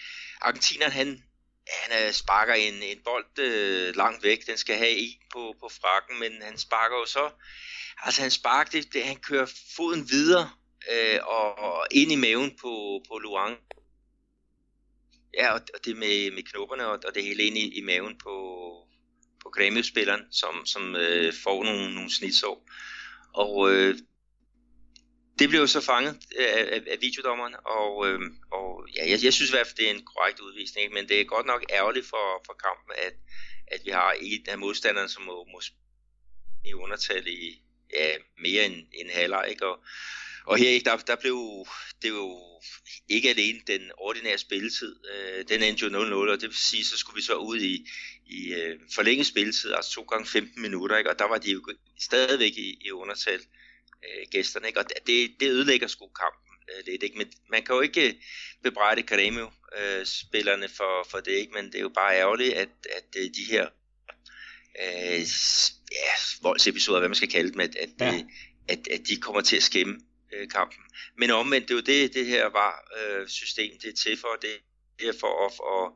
argentineren, 0.40 0.92
han, 0.92 1.22
han 1.68 2.06
uh, 2.06 2.12
sparker 2.12 2.54
en, 2.54 2.82
en 2.82 3.00
bold 3.04 3.38
uh, 3.38 3.96
langt 3.96 4.22
væk. 4.22 4.46
Den 4.46 4.56
skal 4.56 4.76
have 4.76 4.96
i 4.98 5.18
på, 5.32 5.54
på 5.60 5.70
frakken, 5.80 6.20
men 6.20 6.42
han 6.42 6.58
sparker 6.58 6.96
jo 6.96 7.06
så... 7.06 7.30
Altså, 8.02 8.22
han 8.22 8.30
sparker 8.30 8.70
det, 8.70 8.92
det 8.92 9.04
han 9.04 9.16
kører 9.16 9.46
foden 9.76 10.10
videre 10.10 10.50
uh, 10.92 11.26
og, 11.26 11.58
og 11.58 11.86
ind 11.90 12.12
i 12.12 12.16
maven 12.16 12.50
på, 12.62 13.02
på 13.08 13.18
Luang 13.18 13.58
Ja, 15.36 15.52
og, 15.52 15.60
det 15.84 15.96
med, 15.96 16.30
med 16.30 16.42
knopperne 16.42 16.86
og, 16.86 16.98
og 17.06 17.14
det 17.14 17.24
hele 17.24 17.42
ind 17.42 17.58
i, 17.58 17.78
i 17.78 17.80
maven 17.80 18.18
på, 18.18 18.34
på 19.42 19.52
Grêmio-spilleren, 19.56 20.24
som, 20.30 20.66
som 20.66 20.96
øh, 20.96 21.32
får 21.42 21.64
nogle, 21.64 21.94
nogle 21.94 22.10
snitsår. 22.10 22.68
Og 23.34 23.72
øh, 23.72 23.98
det 25.38 25.48
blev 25.48 25.60
jo 25.60 25.66
så 25.66 25.80
fanget 25.80 26.18
af, 26.38 26.68
af, 26.74 26.82
af 26.90 26.98
videodommeren, 27.00 27.54
og, 27.64 28.08
øh, 28.08 28.20
og 28.52 28.86
ja, 28.96 29.10
jeg, 29.10 29.24
jeg 29.24 29.32
synes 29.32 29.50
i 29.50 29.52
hvert 29.52 29.66
fald, 29.66 29.76
det 29.76 29.86
er 29.86 29.94
en 29.94 30.04
korrekt 30.04 30.40
udvisning, 30.40 30.92
men 30.92 31.08
det 31.08 31.20
er 31.20 31.24
godt 31.24 31.46
nok 31.46 31.64
ærgerligt 31.70 32.06
for, 32.06 32.42
for 32.46 32.54
kampen, 32.66 32.92
at, 33.06 33.14
at 33.66 33.80
vi 33.84 33.90
har 33.90 34.12
en 34.12 34.48
af 34.48 34.58
modstanderne, 34.58 35.08
som 35.08 35.22
må, 35.22 35.46
må 35.52 35.60
i 36.64 36.74
undertal 36.74 37.26
i 37.26 37.62
ja, 37.92 38.16
mere 38.38 38.64
end 38.66 38.74
en 38.92 39.10
halvleg, 39.10 39.46
ikke? 39.50 39.66
Og, 39.66 39.84
og 40.46 40.56
her 40.56 40.80
der, 40.84 40.96
der 40.96 41.16
blev 41.16 41.66
det 42.02 42.08
jo 42.08 42.40
ikke 43.08 43.30
alene 43.30 43.60
den 43.66 43.90
ordinære 43.98 44.38
spilletid, 44.38 44.96
øh, 45.14 45.44
den 45.48 45.62
endte 45.62 45.86
jo 45.86 45.90
0-0, 45.90 46.30
og 46.32 46.40
det 46.40 46.48
vil 46.48 46.56
sige, 46.56 46.84
så 46.84 46.98
skulle 46.98 47.16
vi 47.16 47.22
så 47.22 47.34
ud 47.34 47.60
i, 47.60 47.86
i 48.26 48.54
øh, 48.54 48.80
forlænget 48.94 49.26
spilletid, 49.26 49.72
altså 49.72 49.90
to 49.90 50.02
gange 50.02 50.26
15 50.26 50.62
minutter, 50.62 50.96
ikke? 50.96 51.10
og 51.10 51.18
der 51.18 51.24
var 51.24 51.38
de 51.38 51.50
jo 51.50 51.74
stadigvæk 52.00 52.52
i, 52.52 52.78
i 52.80 52.90
undertal 52.90 53.40
øh, 53.40 53.63
gæsterne, 54.30 54.66
ikke? 54.66 54.80
og 54.80 54.86
det, 55.06 55.30
det 55.40 55.50
ødelægger 55.50 55.86
sgu 55.86 56.08
kampen 56.08 56.54
øh, 56.70 56.84
lidt, 56.86 57.02
ikke? 57.02 57.18
men 57.18 57.32
man 57.50 57.62
kan 57.62 57.74
jo 57.74 57.80
ikke 57.80 58.20
bebrejde 58.62 59.02
Grêmio 59.12 59.78
øh, 59.78 60.06
spillerne 60.06 60.68
for, 60.68 61.06
for 61.10 61.20
det, 61.20 61.32
ikke? 61.32 61.52
men 61.52 61.66
det 61.66 61.74
er 61.74 61.80
jo 61.80 61.92
bare 61.94 62.16
ærgerligt, 62.16 62.54
at, 62.54 62.68
at 62.96 63.16
øh, 63.16 63.22
de 63.22 63.44
her 63.50 63.68
øh, 64.82 65.20
ja, 65.92 66.12
voldsepisoder, 66.42 66.98
hvad 66.98 67.08
man 67.08 67.16
skal 67.16 67.30
kalde 67.30 67.52
dem, 67.52 67.60
at, 67.60 67.76
at, 67.76 67.90
ja. 68.00 68.24
at, 68.68 68.88
at 68.88 69.00
de 69.08 69.16
kommer 69.16 69.40
til 69.40 69.56
at 69.56 69.62
skæmme 69.62 70.00
øh, 70.32 70.48
kampen. 70.48 70.84
Men 71.18 71.30
omvendt, 71.30 71.68
det 71.68 71.74
er 71.74 71.78
jo 71.78 71.82
det, 71.82 72.14
det 72.14 72.26
her 72.26 72.46
var 72.46 72.92
øh, 72.98 73.28
system, 73.28 73.78
det 73.82 73.88
er 73.88 73.96
til 74.04 74.16
for, 74.16 74.38
det 74.40 75.08
er 75.08 75.12
for 75.20 75.46
at, 75.46 75.52
at, 75.72 75.92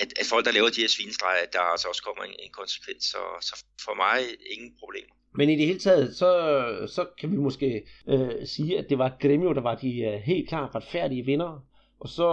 at, 0.00 0.18
at 0.18 0.26
folk, 0.26 0.44
der 0.44 0.52
laver 0.52 0.70
de 0.70 0.80
her 0.80 0.88
svinestreger, 0.88 1.42
at 1.42 1.52
der 1.52 1.60
altså 1.60 1.88
også 1.88 2.02
kommer 2.02 2.24
en, 2.24 2.34
en 2.38 2.52
konsekvens. 2.52 3.04
Så, 3.04 3.18
så 3.40 3.64
for 3.84 3.94
mig 3.94 4.36
ingen 4.50 4.74
problem. 4.78 5.08
Men 5.34 5.50
i 5.50 5.56
det 5.56 5.66
hele 5.66 5.78
taget, 5.78 6.16
så, 6.16 6.30
så 6.94 7.06
kan 7.20 7.32
vi 7.32 7.36
måske 7.36 7.82
øh, 8.08 8.46
sige, 8.46 8.78
at 8.78 8.86
det 8.90 8.98
var 8.98 9.16
Gremio, 9.20 9.52
der 9.52 9.60
var 9.60 9.74
de 9.74 10.00
øh, 10.00 10.20
helt 10.20 10.48
klart 10.48 10.74
retfærdige 10.74 11.24
vinder. 11.24 11.66
Og 12.00 12.08
så 12.08 12.28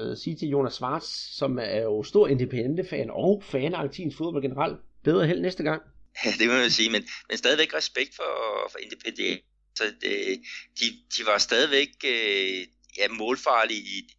øh, 0.00 0.16
sige 0.16 0.36
til 0.36 0.48
Jonas 0.48 0.72
Schwartz, 0.72 1.06
som 1.38 1.58
er 1.58 1.82
jo 1.82 2.02
stor 2.02 2.28
Independente-fan 2.28 3.10
og 3.10 3.42
fan 3.44 3.74
af 3.74 3.78
argentinsk 3.78 4.16
fodbold 4.16 4.42
generelt, 4.42 4.78
bedre 5.04 5.26
held 5.26 5.40
næste 5.40 5.62
gang. 5.62 5.82
Ja, 6.24 6.30
det 6.38 6.48
må 6.48 6.54
man 6.54 6.70
sige, 6.70 6.90
men, 6.90 7.02
men 7.28 7.38
stadigvæk 7.38 7.74
respekt 7.74 8.10
for, 8.16 8.32
for 8.70 8.78
Independente 8.78 9.42
så 9.76 9.84
det, 10.00 10.40
de, 10.80 10.84
de 11.16 11.26
var 11.26 11.38
stadigvæk 11.38 11.88
øh, 12.04 12.66
ja, 12.98 13.08
målfarlige 13.10 13.80
i, 13.80 13.98
i 13.98 14.14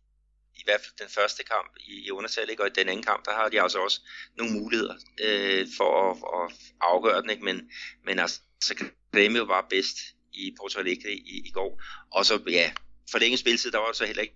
hvert 0.65 0.82
fald 0.82 0.97
den 0.99 1.10
første 1.10 1.43
kamp 1.43 1.71
i, 1.80 1.93
i 2.08 2.12
undertal, 2.12 2.49
ikke? 2.49 2.63
og 2.63 2.67
i 2.67 2.71
den 2.75 2.89
anden 2.89 3.04
kamp, 3.04 3.25
der 3.25 3.34
har 3.34 3.49
de 3.49 3.62
altså 3.62 3.80
også 3.80 4.01
nogle 4.38 4.54
muligheder 4.54 4.95
øh, 5.21 5.67
for 5.78 5.89
at, 6.12 6.17
at 6.38 6.58
afgøre 6.82 7.21
den, 7.21 7.30
ikke? 7.30 7.43
men, 7.43 7.71
men 8.06 8.19
altså, 8.19 8.41
så 8.62 8.73
Grêmio 9.15 9.43
var 9.43 9.67
bedst 9.69 9.97
i 10.34 10.54
Porto 10.58 10.80
Alegre 10.80 11.12
i, 11.12 11.41
i 11.45 11.51
går, 11.51 11.82
og 12.12 12.25
så 12.25 12.43
ja, 12.47 12.71
forlænget 13.12 13.39
spilletid, 13.39 13.71
der 13.71 13.80
var 13.80 13.91
så 13.91 14.06
heller 14.06 14.21
ikke, 14.21 14.36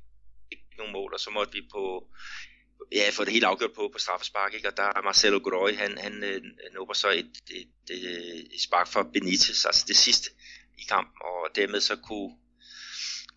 ikke 0.51 0.63
nogen 0.77 0.93
mål, 0.93 1.13
og 1.13 1.19
så 1.19 1.29
måtte 1.29 1.53
vi 1.53 1.61
på 1.71 2.07
ja, 2.91 3.09
få 3.13 3.25
det 3.25 3.33
helt 3.33 3.45
afgjort 3.45 3.73
på 3.73 3.89
på 3.93 3.99
straffespark, 3.99 4.53
ikke? 4.53 4.67
og 4.67 4.77
der 4.77 4.83
er 4.83 5.01
Marcelo 5.01 5.39
Groy, 5.39 5.71
han, 5.75 5.97
han 5.97 6.23
øh, 6.23 6.41
nubber 6.73 6.93
så 6.93 7.09
et, 7.09 7.31
et, 7.51 7.67
et, 7.89 8.47
et 8.53 8.61
spark 8.61 8.87
for 8.87 9.03
Benitez, 9.13 9.65
altså 9.65 9.85
det 9.87 9.95
sidste 9.95 10.29
i 10.77 10.83
kampen, 10.89 11.21
og 11.21 11.55
dermed 11.55 11.81
så 11.81 11.95
kunne, 11.95 12.35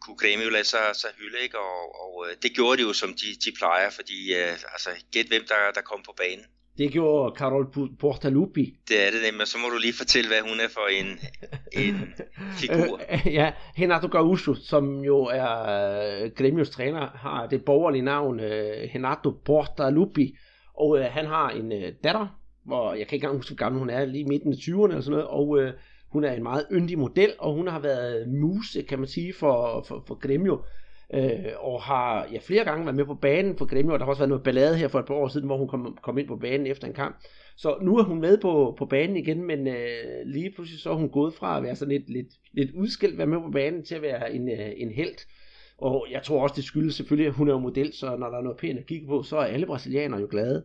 kunne 0.03 0.19
Grêmio 0.23 0.49
lade 0.51 0.65
sig, 0.65 0.87
sig 1.03 1.11
hylde, 1.19 1.39
ikke? 1.43 1.59
Og, 1.59 1.81
og 2.03 2.27
øh, 2.27 2.37
det 2.43 2.51
gjorde 2.57 2.77
de 2.79 2.83
jo, 2.89 2.93
som 2.93 3.11
de, 3.21 3.29
de 3.45 3.51
plejer, 3.59 3.91
fordi 3.91 4.19
uh, 4.39 4.53
altså, 4.75 4.91
gæt 5.13 5.27
hvem 5.29 5.45
der, 5.49 5.61
der 5.75 5.83
kom 5.91 6.01
på 6.09 6.15
banen. 6.17 6.45
Det 6.79 6.93
gjorde 6.93 7.37
Carol 7.39 7.67
Portalupi. 8.01 8.77
Det 8.89 9.07
er 9.07 9.11
det 9.11 9.21
nemlig, 9.27 9.47
så 9.47 9.59
må 9.59 9.69
du 9.69 9.79
lige 9.79 9.93
fortælle, 10.03 10.29
hvad 10.29 10.41
hun 10.51 10.61
er 10.61 10.69
for 10.69 10.87
en, 11.01 11.09
en 11.83 12.15
figur. 12.61 13.01
ja, 13.39 13.53
Renato 13.79 14.09
Gaúcho, 14.17 14.55
som 14.71 15.05
jo 15.05 15.19
er 15.25 15.53
uh, 16.25 16.31
Gremios 16.39 16.71
træner, 16.71 17.07
har 17.25 17.47
det 17.47 17.65
borgerlige 17.65 18.03
navn 18.03 18.41
Renato 18.95 19.31
Portalupi, 19.45 20.37
og 20.75 20.89
uh, 20.89 21.01
han 21.01 21.27
har 21.27 21.51
en 21.51 21.73
uh, 21.73 21.89
datter, 22.05 22.27
hvor 22.65 22.95
jeg 22.95 23.07
kan 23.07 23.15
ikke 23.17 23.25
engang 23.25 23.37
huske, 23.37 23.51
hvor 23.51 23.65
gammel 23.65 23.79
hun 23.79 23.91
er, 23.91 24.05
lige 24.05 24.25
midten 24.25 24.53
af 24.53 24.57
20'erne 24.57 24.89
eller 24.89 25.01
sådan 25.01 25.11
noget, 25.11 25.27
og 25.27 25.49
uh, 25.49 25.71
hun 26.13 26.25
er 26.25 26.33
en 26.33 26.43
meget 26.43 26.67
yndig 26.73 26.99
model, 26.99 27.33
og 27.39 27.55
hun 27.55 27.69
har 27.69 27.79
været 27.79 28.29
muse, 28.29 28.83
kan 28.83 28.99
man 28.99 29.09
sige, 29.09 29.33
for, 29.33 29.85
for, 29.89 30.05
for 30.07 30.15
Gremio. 30.15 30.63
Øh, 31.15 31.53
og 31.61 31.83
har 31.83 32.29
ja, 32.33 32.39
flere 32.39 32.65
gange 32.65 32.85
været 32.85 32.97
med 32.97 33.05
på 33.05 33.15
banen 33.15 33.59
for 33.59 33.65
Gremio, 33.65 33.93
og 33.93 33.99
der 33.99 34.05
har 34.05 34.11
også 34.11 34.21
været 34.21 34.29
noget 34.29 34.45
ballade 34.45 34.77
her 34.77 34.89
for 34.89 34.99
et 34.99 35.07
par 35.07 35.15
år 35.15 35.29
siden, 35.29 35.47
hvor 35.47 35.57
hun 35.57 35.69
kom, 35.69 35.99
kom 36.03 36.19
ind 36.19 36.29
på 36.29 36.37
banen 36.37 36.67
efter 36.67 36.87
en 36.89 36.95
kamp. 36.95 37.17
Så 37.57 37.77
nu 37.83 37.97
er 37.97 38.03
hun 38.03 38.21
med 38.21 38.39
på, 38.39 38.75
på 38.79 38.87
banen 38.87 39.17
igen, 39.17 39.45
men 39.45 39.67
øh, 39.69 40.27
lige 40.27 40.53
pludselig 40.55 40.81
så 40.81 40.91
er 40.91 40.95
hun 40.95 41.09
gået 41.09 41.35
fra 41.35 41.57
at 41.57 41.63
være 41.63 41.77
sådan 41.77 41.93
lidt, 41.93 42.11
lidt, 42.11 42.29
lidt 42.53 42.71
udskilt, 42.75 43.19
være 43.19 43.27
med 43.27 43.41
på 43.41 43.51
banen, 43.51 43.85
til 43.85 43.95
at 43.95 44.03
være 44.03 44.35
en, 44.35 44.49
øh, 44.49 44.71
en 44.77 44.91
held. 44.91 45.27
Og 45.79 46.07
jeg 46.11 46.23
tror 46.23 46.43
også, 46.43 46.55
det 46.57 46.65
skyldes 46.65 46.95
selvfølgelig, 46.95 47.27
at 47.27 47.35
hun 47.35 47.49
er 47.49 47.53
jo 47.53 47.59
model, 47.59 47.93
så 47.93 48.17
når 48.17 48.31
der 48.31 48.39
er 48.39 48.43
noget 48.43 48.59
pænt 48.59 48.79
at 48.79 48.87
kigge 48.87 49.07
på, 49.07 49.23
så 49.23 49.37
er 49.37 49.45
alle 49.45 49.67
brasilianere 49.67 50.21
jo 50.21 50.29
glade 50.31 50.65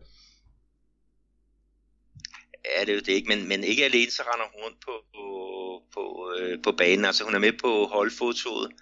er 2.76 2.84
det 2.84 2.94
jo 2.94 2.98
det 2.98 3.08
ikke, 3.08 3.28
men, 3.28 3.48
men 3.48 3.64
ikke 3.64 3.84
alene 3.84 4.10
så 4.10 4.22
render 4.22 4.46
hun 4.52 4.62
rundt 4.62 4.80
på, 4.84 4.92
på, 5.14 5.24
på, 5.94 6.32
øh, 6.38 6.62
på 6.62 6.72
banen, 6.72 7.04
altså 7.04 7.24
hun 7.24 7.34
er 7.34 7.38
med 7.38 7.52
på 7.52 7.86
holdfotoet, 7.86 8.72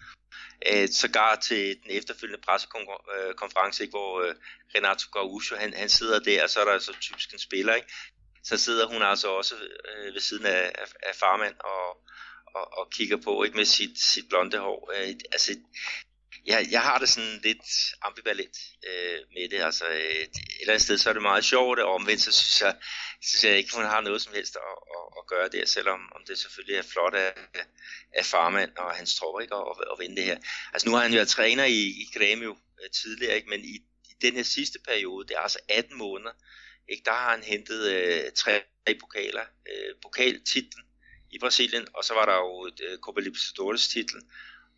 øh, 0.72 0.88
sågar 0.88 1.34
til 1.34 1.76
den 1.82 1.90
efterfølgende 1.90 2.42
pressekonference, 2.46 3.82
øh, 3.82 3.84
ikke, 3.84 3.98
hvor 3.98 4.20
øh, 4.22 4.34
Renato 4.74 5.06
Gaúcho, 5.16 5.56
han, 5.56 5.74
han 5.74 5.88
sidder 5.88 6.18
der, 6.18 6.42
og 6.42 6.50
så 6.50 6.60
er 6.60 6.64
der 6.64 6.72
altså 6.72 6.92
typisk 7.00 7.32
en 7.32 7.38
spiller, 7.38 7.74
ikke? 7.74 7.88
så 8.48 8.56
sidder 8.56 8.86
hun 8.86 9.02
altså 9.02 9.28
også 9.28 9.54
øh, 9.54 10.14
ved 10.14 10.20
siden 10.20 10.46
af, 10.46 10.72
af, 10.82 10.88
af 11.02 11.14
farmand 11.14 11.54
og, 11.60 11.86
og, 12.56 12.78
og 12.78 12.90
kigger 12.90 13.16
på 13.24 13.42
ikke 13.42 13.56
med 13.56 13.64
sit, 13.64 13.98
sit 13.98 14.28
blonde 14.28 14.58
hår. 14.58 14.90
Øh, 14.94 15.08
altså, 15.32 15.52
jeg, 16.46 16.66
jeg 16.70 16.82
har 16.82 16.98
det 16.98 17.08
sådan 17.08 17.40
lidt 17.42 17.66
ambivalent 18.02 18.56
øh, 18.88 19.18
med 19.34 19.48
det. 19.48 19.64
Altså, 19.64 19.84
øh, 19.88 19.98
et 19.98 20.30
eller 20.60 20.72
andet 20.72 20.82
sted, 20.82 20.98
så 20.98 21.08
er 21.08 21.12
det 21.12 21.22
meget 21.22 21.44
sjovt, 21.44 21.78
og 21.78 21.94
omvendt, 21.94 22.22
så 22.22 22.32
synes 22.32 22.60
jeg, 22.60 22.76
synes 23.22 23.44
jeg 23.44 23.56
ikke, 23.56 23.74
hun 23.74 23.84
har 23.84 24.00
noget 24.00 24.22
som 24.22 24.34
helst 24.34 24.56
at, 24.56 24.76
at, 24.96 25.04
at 25.18 25.26
gøre 25.26 25.48
der, 25.48 25.66
selvom 25.66 26.00
om 26.14 26.22
det 26.28 26.38
selvfølgelig 26.38 26.76
er 26.78 26.82
flot 26.82 27.14
af, 27.14 27.32
af 28.12 28.24
farmand 28.24 28.76
og 28.76 28.90
hans 28.94 29.14
tropper 29.14 29.40
ikke, 29.40 29.54
at, 29.54 29.92
at 29.92 29.98
vinde 29.98 30.16
det 30.16 30.24
her. 30.24 30.38
Altså, 30.72 30.88
nu 30.88 30.94
har 30.94 31.02
han 31.02 31.12
jo 31.12 31.16
været 31.16 31.28
træner 31.28 31.64
i, 31.64 31.82
i 32.02 32.04
Grêmio 32.16 32.52
øh, 32.82 32.90
tidligere, 32.90 33.36
ikke, 33.36 33.48
men 33.48 33.60
i, 33.60 33.74
i 34.10 34.14
den 34.22 34.34
her 34.34 34.42
sidste 34.42 34.78
periode, 34.88 35.28
det 35.28 35.36
er 35.36 35.40
altså 35.40 35.58
18 35.68 35.98
måneder, 35.98 36.32
ikke, 36.88 37.02
der 37.04 37.12
har 37.12 37.30
han 37.30 37.42
hentet 37.42 37.90
øh, 37.92 38.32
tre 38.32 38.62
pokaler. 39.00 39.44
Øh, 39.70 39.94
pokaltitlen 40.02 40.84
i 41.30 41.38
Brasilien, 41.38 41.86
og 41.94 42.04
så 42.04 42.14
var 42.14 42.26
der 42.26 42.36
jo 42.36 42.70
øh, 42.82 42.98
Copa 42.98 43.20
Libertadores 43.20 43.88
titlen, 43.88 44.22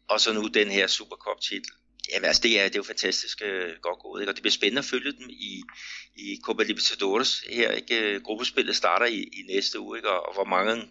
og 0.09 0.21
så 0.21 0.33
nu 0.33 0.47
den 0.47 0.71
her 0.71 0.87
Supercup 0.87 1.41
titel. 1.41 1.73
Jamen 2.13 2.25
altså, 2.25 2.43
det 2.43 2.61
er, 2.61 2.65
det 2.65 2.75
er 2.75 2.79
jo 2.79 2.83
fantastisk 2.83 3.43
øh, 3.45 3.77
godt 3.83 3.99
gået, 3.99 4.21
ikke? 4.21 4.31
og 4.31 4.35
det 4.35 4.43
bliver 4.43 4.53
spændende 4.53 4.79
at 4.79 4.85
følge 4.85 5.13
dem 5.13 5.29
i, 5.31 5.63
i 6.17 6.41
Copa 6.45 6.63
Libertadores 6.63 7.41
her, 7.49 7.71
ikke? 7.73 8.01
Øh, 8.01 8.23
gruppespillet 8.23 8.77
starter 8.77 9.07
i, 9.07 9.21
i 9.23 9.43
næste 9.49 9.81
uge, 9.81 9.99
ikke? 9.99 10.11
Og, 10.11 10.27
og 10.29 10.35
hvor 10.35 10.45
mange, 10.45 10.91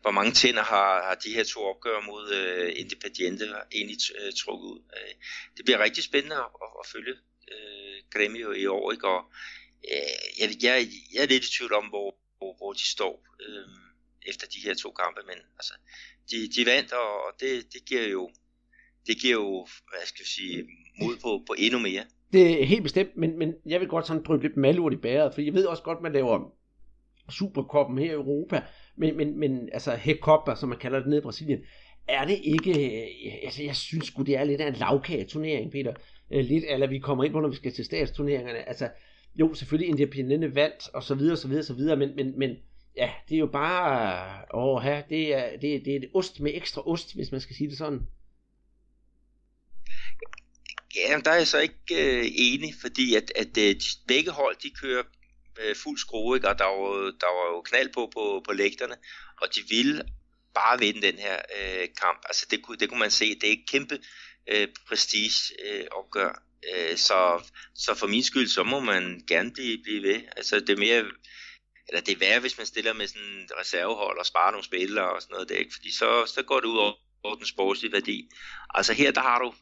hvor 0.00 0.10
mange 0.10 0.32
tænder 0.32 0.62
har, 0.62 1.02
har 1.02 1.14
de 1.14 1.34
her 1.34 1.44
to 1.44 1.60
opgør 1.60 2.00
mod 2.00 2.32
øh, 2.32 2.72
Independiente 2.76 3.44
egentlig 3.72 3.98
øh, 4.18 4.32
trukket 4.32 4.66
ud. 4.66 4.80
Øh, 4.96 5.14
det 5.56 5.64
bliver 5.64 5.78
rigtig 5.78 6.04
spændende 6.04 6.36
at, 6.36 6.50
at, 6.64 6.70
at 6.80 6.86
følge 6.92 7.14
øh, 7.52 7.96
Gremio 8.12 8.52
i 8.52 8.66
år, 8.66 8.92
ikke? 8.92 9.08
og 9.08 9.24
øh, 9.92 10.40
jeg, 10.40 10.48
jeg, 10.62 10.88
jeg 11.14 11.22
er 11.22 11.26
lidt 11.26 11.44
i 11.44 11.56
tvivl 11.56 11.72
om, 11.74 11.86
hvor, 11.86 12.16
hvor, 12.38 12.56
hvor 12.56 12.72
de 12.72 12.86
står 12.90 13.26
øh, 13.40 13.68
efter 14.26 14.46
de 14.46 14.60
her 14.60 14.74
to 14.74 14.92
kampe, 14.92 15.20
men 15.26 15.38
altså, 15.58 15.74
de, 16.30 16.48
de 16.48 16.66
vandt, 16.66 16.92
og, 16.92 17.24
og 17.26 17.32
det, 17.40 17.72
det 17.72 17.84
giver 17.84 18.08
jo 18.08 18.30
det 19.08 19.20
giver 19.20 19.34
jo, 19.34 19.66
hvad 19.88 20.06
skal 20.06 20.20
jeg 20.22 20.26
sige, 20.26 20.64
mod 21.00 21.16
på, 21.22 21.44
på 21.46 21.54
endnu 21.58 21.78
mere. 21.78 22.02
Det 22.32 22.62
er 22.62 22.66
helt 22.66 22.82
bestemt, 22.82 23.16
men, 23.16 23.38
men 23.38 23.54
jeg 23.66 23.80
vil 23.80 23.88
godt 23.88 24.06
sådan 24.06 24.22
dryppe 24.22 24.46
lidt 24.46 24.56
malurt 24.56 24.92
i 24.92 24.96
bæret, 24.96 25.34
for 25.34 25.40
jeg 25.40 25.54
ved 25.54 25.64
også 25.64 25.82
godt, 25.82 26.02
man 26.02 26.12
laver 26.12 26.54
Superkoppen 27.30 27.98
her 27.98 28.10
i 28.10 28.14
Europa, 28.14 28.62
men, 28.96 29.16
men, 29.16 29.38
men 29.38 29.68
altså 29.72 29.96
Hekopper, 29.96 30.54
som 30.54 30.68
man 30.68 30.78
kalder 30.78 30.98
det 30.98 31.08
nede 31.08 31.18
i 31.18 31.22
Brasilien, 31.22 31.58
er 32.08 32.24
det 32.24 32.38
ikke, 32.42 32.70
øh, 32.70 33.34
altså 33.44 33.62
jeg 33.62 33.76
synes 33.76 34.06
sgu, 34.06 34.22
det 34.22 34.36
er 34.36 34.44
lidt 34.44 34.60
af 34.60 34.68
en 34.68 34.74
lavkageturnering, 34.74 35.72
Peter. 35.72 35.94
Øh, 36.32 36.44
lidt, 36.44 36.64
eller 36.68 36.86
vi 36.86 36.98
kommer 36.98 37.24
ind 37.24 37.32
på, 37.32 37.40
når 37.40 37.48
vi 37.48 37.56
skal 37.56 37.72
til 37.72 37.84
statsturneringerne. 37.84 38.68
Altså, 38.68 38.88
jo, 39.36 39.54
selvfølgelig 39.54 39.88
Independente 39.88 40.54
vandt, 40.54 40.88
og 40.94 41.02
så 41.02 41.14
videre, 41.14 41.36
så 41.36 41.48
videre, 41.48 41.64
så 41.64 41.74
videre, 41.74 41.96
men, 41.96 42.16
men, 42.16 42.38
men 42.38 42.56
ja, 42.96 43.10
det 43.28 43.34
er 43.34 43.38
jo 43.38 43.46
bare, 43.46 44.44
åh, 44.54 44.82
her, 44.82 45.02
det 45.02 45.34
er, 45.34 45.50
det, 45.50 45.84
det 45.84 45.92
er 45.92 45.96
et 45.96 46.10
ost 46.14 46.40
med 46.40 46.50
ekstra 46.54 46.82
ost, 46.86 47.14
hvis 47.14 47.32
man 47.32 47.40
skal 47.40 47.56
sige 47.56 47.70
det 47.70 47.78
sådan. 47.78 48.00
Jamen, 50.94 51.24
der 51.24 51.30
er 51.30 51.36
jeg 51.36 51.46
så 51.46 51.58
ikke 51.58 51.76
øh, 51.90 52.26
enig, 52.34 52.74
fordi 52.80 53.14
at, 53.14 53.32
at 53.36 53.58
øh, 53.58 53.76
begge 54.08 54.30
hold, 54.30 54.56
de 54.56 54.70
kører 54.70 55.02
øh, 55.60 55.76
fuld 55.76 55.98
skrue, 55.98 56.36
ikke? 56.36 56.48
og 56.48 56.58
der 56.58 56.64
var, 56.64 57.10
der 57.10 57.26
var 57.26 57.54
jo 57.54 57.60
knald 57.60 57.92
på, 57.92 58.10
på 58.14 58.42
på 58.46 58.52
lægterne, 58.52 58.96
og 59.40 59.54
de 59.54 59.60
ville 59.68 60.02
bare 60.54 60.78
vinde 60.78 61.02
den 61.02 61.18
her 61.18 61.38
øh, 61.58 61.88
kamp. 62.00 62.22
Altså 62.24 62.46
det 62.50 62.62
kunne, 62.62 62.76
det 62.76 62.88
kunne 62.88 63.00
man 63.00 63.10
se, 63.10 63.34
det 63.34 63.48
er 63.48 63.52
et 63.52 63.68
kæmpe 63.68 63.98
øh, 64.46 64.68
prestige 64.88 65.54
øh, 65.64 65.84
opgør. 65.90 66.42
Øh, 66.74 66.96
så, 66.96 67.50
så 67.74 67.94
for 67.94 68.06
min 68.06 68.22
skyld, 68.22 68.48
så 68.48 68.62
må 68.62 68.80
man 68.80 69.24
gerne 69.28 69.52
blive, 69.52 69.82
blive 69.82 70.02
ved. 70.02 70.20
Altså 70.36 70.60
det 70.60 70.70
er 70.70 70.76
mere, 70.76 71.04
eller 71.88 72.00
det 72.00 72.12
er 72.12 72.18
værre, 72.18 72.40
hvis 72.40 72.58
man 72.58 72.66
stiller 72.66 72.92
med 72.92 73.06
sådan 73.06 73.22
en 73.22 73.48
reservehold 73.60 74.18
og 74.18 74.26
sparer 74.26 74.50
nogle 74.50 74.64
spillere 74.64 75.12
og 75.12 75.22
sådan 75.22 75.32
noget 75.32 75.48
der, 75.48 75.56
ikke? 75.56 75.74
fordi 75.74 75.92
så, 75.92 76.26
så 76.34 76.42
går 76.42 76.60
det 76.60 76.66
ud 76.66 76.78
over 76.78 76.92
over 77.22 77.34
den 77.36 77.46
sportslige 77.46 77.92
værdi. 77.92 78.30
Altså 78.74 78.92
her, 78.92 79.10
der 79.10 79.20
har 79.20 79.38
du 79.38 79.54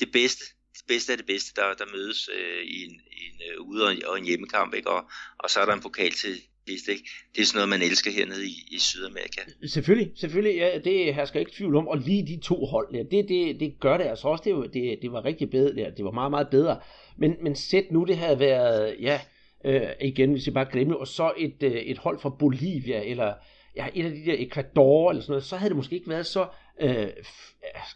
det 0.00 0.12
bedste, 0.12 0.44
det 0.78 0.84
bedste 0.88 1.12
af 1.12 1.18
det 1.18 1.26
bedste, 1.26 1.60
der, 1.60 1.74
der 1.78 1.84
mødes 1.96 2.30
øh, 2.38 2.62
i 2.64 2.84
en, 2.84 2.90
i 2.90 3.22
en 3.30 3.38
øh, 3.48 3.60
ude- 3.60 3.84
og 3.84 3.92
en, 3.92 4.06
og 4.06 4.18
en 4.18 4.24
hjemmekamp, 4.24 4.74
ikke? 4.74 4.90
Og, 4.90 5.02
og 5.38 5.50
så 5.50 5.60
er 5.60 5.66
der 5.66 5.72
en 5.72 5.80
pokal 5.80 6.10
til 6.10 6.34
sidst, 6.68 6.88
ikke? 6.88 7.04
Det 7.34 7.40
er 7.42 7.46
sådan 7.46 7.58
noget, 7.58 7.68
man 7.68 7.82
elsker 7.82 8.10
hernede 8.10 8.46
i, 8.46 8.54
i 8.70 8.78
Sydamerika. 8.78 9.40
Selvfølgelig, 9.66 10.12
selvfølgelig, 10.16 10.56
ja, 10.56 10.78
det 10.78 11.14
hersker 11.14 11.40
ikke 11.40 11.52
tvivl 11.52 11.76
om, 11.76 11.88
og 11.88 11.98
lige 11.98 12.26
de 12.26 12.40
to 12.42 12.66
hold 12.66 12.94
der, 12.94 13.02
det, 13.02 13.28
det, 13.28 13.60
det 13.60 13.80
gør 13.80 13.96
det 13.96 14.04
altså 14.04 14.28
også, 14.28 14.44
det, 14.44 14.74
det, 14.74 14.98
det 15.02 15.12
var 15.12 15.24
rigtig 15.24 15.50
bedre 15.50 15.74
der, 15.74 15.90
det 15.90 16.04
var 16.04 16.10
meget, 16.10 16.30
meget 16.30 16.48
bedre, 16.50 16.80
men, 17.18 17.36
men 17.42 17.56
sæt 17.56 17.84
nu, 17.90 18.04
det 18.04 18.16
havde 18.16 18.38
været, 18.38 18.96
ja, 19.00 19.20
øh, 19.64 19.90
igen, 20.00 20.32
hvis 20.32 20.46
jeg 20.46 20.54
bare 20.54 20.68
glemmer, 20.72 20.94
og 20.94 21.08
så 21.08 21.32
et, 21.38 21.62
øh, 21.62 21.72
et 21.72 21.98
hold 21.98 22.18
fra 22.20 22.36
Bolivia, 22.38 23.04
eller 23.04 23.34
ja, 23.76 23.86
et 23.94 24.04
af 24.04 24.10
de 24.10 24.24
der 24.24 24.36
Ecuador, 24.38 25.10
eller 25.10 25.22
sådan 25.22 25.32
noget, 25.32 25.44
så 25.44 25.56
havde 25.56 25.70
det 25.70 25.76
måske 25.76 25.94
ikke 25.94 26.08
været 26.08 26.26
så, 26.26 26.46
øh, 26.80 27.12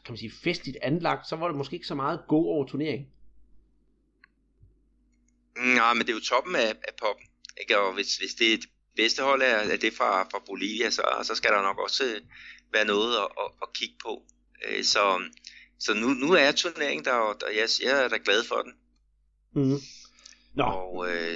kan 0.05 0.13
man 0.13 0.17
sige, 0.17 0.33
festligt 0.45 0.79
anlagt, 0.83 1.29
så 1.29 1.37
var 1.37 1.49
det 1.49 1.57
måske 1.57 1.75
ikke 1.75 1.87
så 1.87 1.95
meget 1.95 2.21
go 2.29 2.37
over 2.37 2.67
turnering. 2.67 3.07
Nej, 5.57 5.95
men 5.95 6.03
det 6.07 6.09
er 6.09 6.15
jo 6.15 6.21
toppen 6.21 6.57
af, 6.57 6.69
af 6.69 6.95
poppen, 7.01 7.27
ikke? 7.61 7.79
og 7.79 7.95
hvis, 7.95 8.17
hvis 8.17 8.35
det, 8.35 8.61
det 8.63 8.69
bedste 8.97 9.23
hold 9.23 9.43
er, 9.43 9.47
er 9.47 9.77
det 9.77 9.93
fra, 9.93 10.23
fra 10.23 10.43
Bolivia, 10.47 10.91
så, 10.91 11.03
så 11.23 11.35
skal 11.35 11.51
der 11.51 11.63
nok 11.63 11.79
også 11.79 12.05
øh, 12.05 12.21
være 12.73 12.85
noget 12.85 13.17
at, 13.17 13.29
at, 13.39 13.51
at 13.63 13.73
kigge 13.73 13.95
på. 14.05 14.23
Øh, 14.69 14.85
så 14.85 15.21
så 15.79 15.95
nu, 15.95 16.09
nu 16.09 16.33
er 16.33 16.53
turneringen 16.53 17.05
der, 17.05 17.13
og 17.13 17.37
jeg, 17.43 17.69
jeg 17.83 18.05
er 18.05 18.09
da 18.09 18.19
glad 18.25 18.45
for 18.45 18.63
den. 18.63 18.73
Mm. 19.53 19.79
Nå. 20.55 20.65
Og 20.65 21.11
øh, 21.11 21.33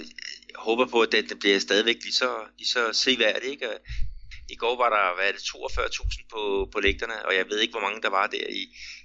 jeg 0.48 0.56
håber 0.56 0.86
på, 0.86 1.00
at 1.00 1.12
den, 1.12 1.28
den 1.28 1.38
bliver 1.38 1.58
stadigvæk 1.58 1.96
lige 2.02 2.12
så, 2.12 2.30
lige 2.58 2.68
så 2.68 2.92
seværdig. 2.92 3.50
Ikke? 3.50 3.68
I 4.48 4.56
går 4.56 4.76
var 4.76 4.90
der 4.90 5.14
hvad 5.14 5.28
er 5.28 5.32
det, 5.32 5.40
42.000 5.40 6.26
på, 6.32 6.68
på 6.72 6.80
lægterne, 6.80 7.26
og 7.26 7.34
jeg 7.34 7.46
ved 7.50 7.60
ikke, 7.60 7.72
hvor 7.72 7.80
mange 7.80 8.02
der 8.02 8.08
var 8.08 8.26
der 8.26 8.46
i, 8.48 8.62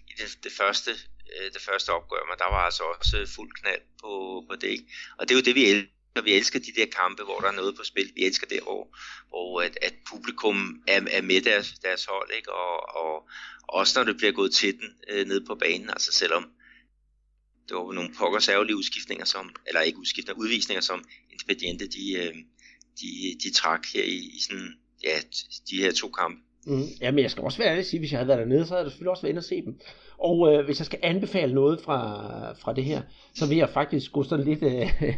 i 0.09 0.13
det, 0.17 0.37
det, 0.43 0.51
første, 0.51 0.91
øh, 1.35 1.51
det 1.53 1.61
første 1.61 1.89
opgør, 1.89 2.23
men 2.29 2.37
der 2.37 2.49
var 2.55 2.63
altså 2.69 2.83
også 2.83 3.31
fuld 3.35 3.51
knald 3.59 3.81
på, 4.01 4.43
på 4.49 4.55
det. 4.55 4.67
Ikke? 4.67 4.85
Og 5.17 5.29
det 5.29 5.35
er 5.35 5.39
jo 5.39 5.43
det, 5.43 5.55
vi 5.55 5.65
elsker. 5.65 5.89
Vi 6.23 6.33
elsker 6.33 6.59
de 6.59 6.73
der 6.75 6.85
kampe, 6.85 7.23
hvor 7.23 7.39
der 7.39 7.47
er 7.47 7.51
noget 7.61 7.75
på 7.75 7.83
spil. 7.83 8.11
Vi 8.15 8.25
elsker 8.25 8.47
det, 8.47 8.59
hvor, 8.63 8.97
hvor 9.29 9.61
at, 9.61 9.77
at 9.81 9.93
publikum 10.09 10.83
er, 10.87 11.01
er 11.11 11.21
med 11.21 11.41
deres, 11.41 11.73
deres 11.81 12.05
hold, 12.05 12.29
ikke? 12.35 12.51
Og, 12.53 12.95
og 12.95 13.29
også 13.67 13.99
når 13.99 14.03
det 14.03 14.17
bliver 14.17 14.31
gået 14.31 14.53
til 14.53 14.73
den 14.79 14.89
øh, 15.09 15.27
nede 15.27 15.45
på 15.45 15.55
banen, 15.55 15.89
altså 15.89 16.11
selvom 16.11 16.51
det 17.67 17.77
var 17.77 17.93
nogle 17.93 18.13
pokker 18.17 18.39
særlige 18.39 18.75
udskiftninger, 18.75 19.25
som, 19.25 19.55
eller 19.67 19.81
ikke 19.81 19.99
udskiftninger, 19.99 20.41
udvisninger, 20.41 20.81
som 20.81 21.03
Independiente, 21.31 21.87
de, 21.87 22.13
øh, 22.13 22.35
de, 23.01 23.37
de 23.43 23.53
trak 23.53 23.85
her 23.93 24.03
i, 24.03 24.15
i 24.15 24.39
sådan, 24.41 24.79
ja, 25.03 25.15
de 25.69 25.83
her 25.83 25.91
to 25.91 26.07
kampe. 26.07 26.41
Mm. 26.65 26.83
Ja, 27.01 27.11
men 27.11 27.19
jeg 27.19 27.31
skal 27.31 27.43
også 27.43 27.57
være 27.57 27.67
ærlig 27.67 27.79
at 27.79 27.85
sige, 27.85 27.99
hvis 27.99 28.11
jeg 28.11 28.19
havde 28.19 28.27
været 28.27 28.39
dernede, 28.39 28.65
så 28.65 28.73
havde 28.73 28.83
jeg 28.83 28.91
selvfølgelig 28.91 29.11
også 29.11 29.21
været 29.21 29.29
inde 29.29 29.39
og 29.39 29.43
se 29.43 29.61
dem. 29.61 29.79
Og 30.17 30.53
øh, 30.53 30.65
hvis 30.65 30.79
jeg 30.79 30.85
skal 30.85 30.99
anbefale 31.03 31.53
noget 31.53 31.81
fra, 31.81 32.53
fra 32.53 32.73
det 32.73 32.83
her, 32.83 33.01
så 33.35 33.47
vil 33.47 33.57
jeg 33.57 33.69
faktisk 33.69 34.11
gå 34.11 34.23
sådan 34.23 34.45
lidt 34.45 34.63
øh, 34.63 35.15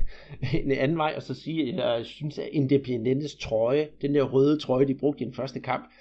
en 0.64 0.72
anden 0.72 0.98
vej 0.98 1.14
og 1.16 1.24
så 1.24 1.34
sige, 1.34 1.74
at 1.74 1.98
jeg 1.98 2.06
synes, 2.06 2.38
at 2.38 2.50
Independientes 2.52 3.36
trøje, 3.36 3.90
den 4.02 4.16
der 4.16 4.24
røde 4.24 4.60
trøje, 4.60 4.88
de 4.88 4.96
brugte 4.96 5.24
i 5.24 5.26
den 5.26 5.36
første 5.36 5.60
kamp, 5.60 5.92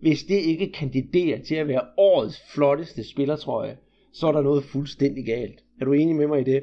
hvis 0.00 0.22
det 0.22 0.40
ikke 0.40 0.72
kandiderer 0.72 1.44
til 1.44 1.54
at 1.54 1.68
være 1.68 1.86
årets 1.96 2.42
flotteste 2.52 3.08
spillertrøje, 3.08 3.76
så 4.12 4.26
er 4.26 4.32
der 4.32 4.42
noget 4.42 4.64
fuldstændig 4.64 5.26
galt. 5.26 5.58
Er 5.80 5.84
du 5.84 5.92
enig 5.92 6.16
med 6.16 6.26
mig 6.26 6.40
i 6.40 6.44
det? 6.44 6.62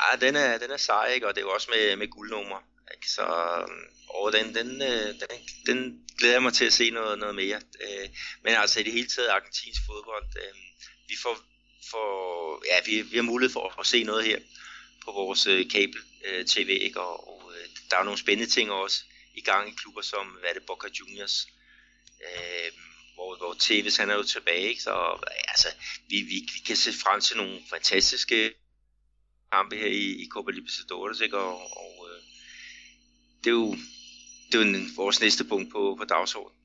Ja, 0.00 0.26
den 0.26 0.36
er, 0.36 0.58
den 0.58 0.70
er 0.70 0.76
sej, 0.76 1.06
ikke? 1.14 1.26
og 1.28 1.34
det 1.34 1.40
er 1.40 1.44
jo 1.44 1.50
også 1.50 1.68
med, 1.74 1.96
med 1.96 2.08
guldnummer. 2.10 2.60
Ikke? 2.94 3.10
Så 3.10 3.22
og 4.14 4.32
den, 4.32 4.54
den, 4.54 4.82
øh, 4.82 5.14
den, 5.20 5.38
den 5.66 6.06
glæder 6.18 6.34
jeg 6.34 6.42
mig 6.42 6.52
til 6.52 6.64
at 6.64 6.72
se 6.72 6.90
noget, 6.90 7.18
noget 7.18 7.34
mere. 7.34 7.60
Øh, 7.80 8.08
men 8.44 8.54
altså 8.54 8.80
i 8.80 8.82
det 8.82 8.92
hele 8.92 9.08
taget 9.08 9.28
argentinsk 9.28 9.80
fodbold, 9.86 10.26
øh, 10.36 10.54
vi 11.08 11.14
får, 11.22 11.36
får 11.90 12.62
ja, 12.70 12.76
vi, 12.86 13.02
vi 13.02 13.16
har 13.16 13.22
mulighed 13.22 13.52
for 13.52 13.80
at 13.80 13.86
se 13.86 14.04
noget 14.04 14.24
her 14.24 14.38
på 15.04 15.12
vores 15.12 15.44
kabel-tv, 15.44 16.68
ikke? 16.68 17.00
Og, 17.00 17.28
og 17.28 17.52
der 17.90 17.96
er 17.96 18.04
nogle 18.04 18.18
spændende 18.18 18.52
ting 18.52 18.70
også 18.70 19.04
i 19.34 19.40
gang 19.40 19.68
i 19.68 19.74
klubber 19.76 20.02
som, 20.02 20.26
hvad 20.26 20.50
er 20.50 20.54
det, 20.54 20.66
Boca 20.66 20.88
Juniors, 21.00 21.46
øh, 22.26 22.72
hvor, 23.14 23.36
hvor 23.36 23.54
TV's 23.54 24.00
han 24.00 24.10
er 24.10 24.14
jo 24.14 24.22
tilbage, 24.22 24.68
ikke? 24.68 24.82
så 24.82 25.24
altså, 25.48 25.68
vi, 26.08 26.16
vi, 26.16 26.48
vi 26.54 26.60
kan 26.66 26.76
se 26.76 26.92
frem 26.92 27.20
til 27.20 27.36
nogle 27.36 27.60
fantastiske 27.70 28.54
kampe 29.52 29.76
her 29.76 29.86
i, 29.86 30.22
i 30.22 30.28
Copa 30.28 30.50
Libertadores, 30.50 31.20
ikke? 31.20 31.38
og, 31.38 31.76
og 31.76 32.08
øh, 32.10 32.22
det 33.44 33.46
er 33.46 33.54
jo, 33.54 33.76
det 34.52 34.60
er 34.60 34.72
jo 34.72 34.78
vores 34.96 35.20
næste 35.20 35.44
punkt 35.44 35.72
på, 35.72 35.96
på 35.98 36.04
dagsordenen. 36.08 36.58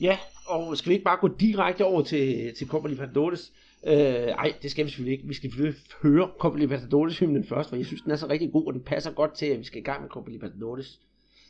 Ja, 0.00 0.18
og 0.46 0.76
skal 0.76 0.88
vi 0.88 0.94
ikke 0.94 1.04
bare 1.04 1.18
gå 1.20 1.28
direkte 1.40 1.84
over 1.84 2.02
til, 2.02 2.54
til 2.54 2.66
Copa 2.66 2.88
Libertadores? 2.88 3.52
Øh, 3.86 3.94
ej, 3.94 4.54
det 4.62 4.70
skal 4.70 4.84
vi 4.84 4.90
selvfølgelig 4.90 5.12
ikke. 5.12 5.28
Vi 5.28 5.34
skal 5.34 5.74
høre 6.02 6.30
Copa 6.38 6.58
Libertadores 6.58 7.18
hymnen 7.18 7.44
først, 7.44 7.68
for 7.68 7.76
jeg 7.76 7.86
synes, 7.86 8.02
den 8.02 8.10
er 8.10 8.16
så 8.16 8.28
rigtig 8.28 8.52
god, 8.52 8.66
og 8.66 8.72
den 8.72 8.82
passer 8.82 9.10
godt 9.10 9.34
til, 9.34 9.46
at 9.46 9.58
vi 9.58 9.64
skal 9.64 9.80
i 9.80 9.84
gang 9.84 10.02
med 10.02 10.10
Copa 10.10 10.30
Libertadores. 10.30 11.00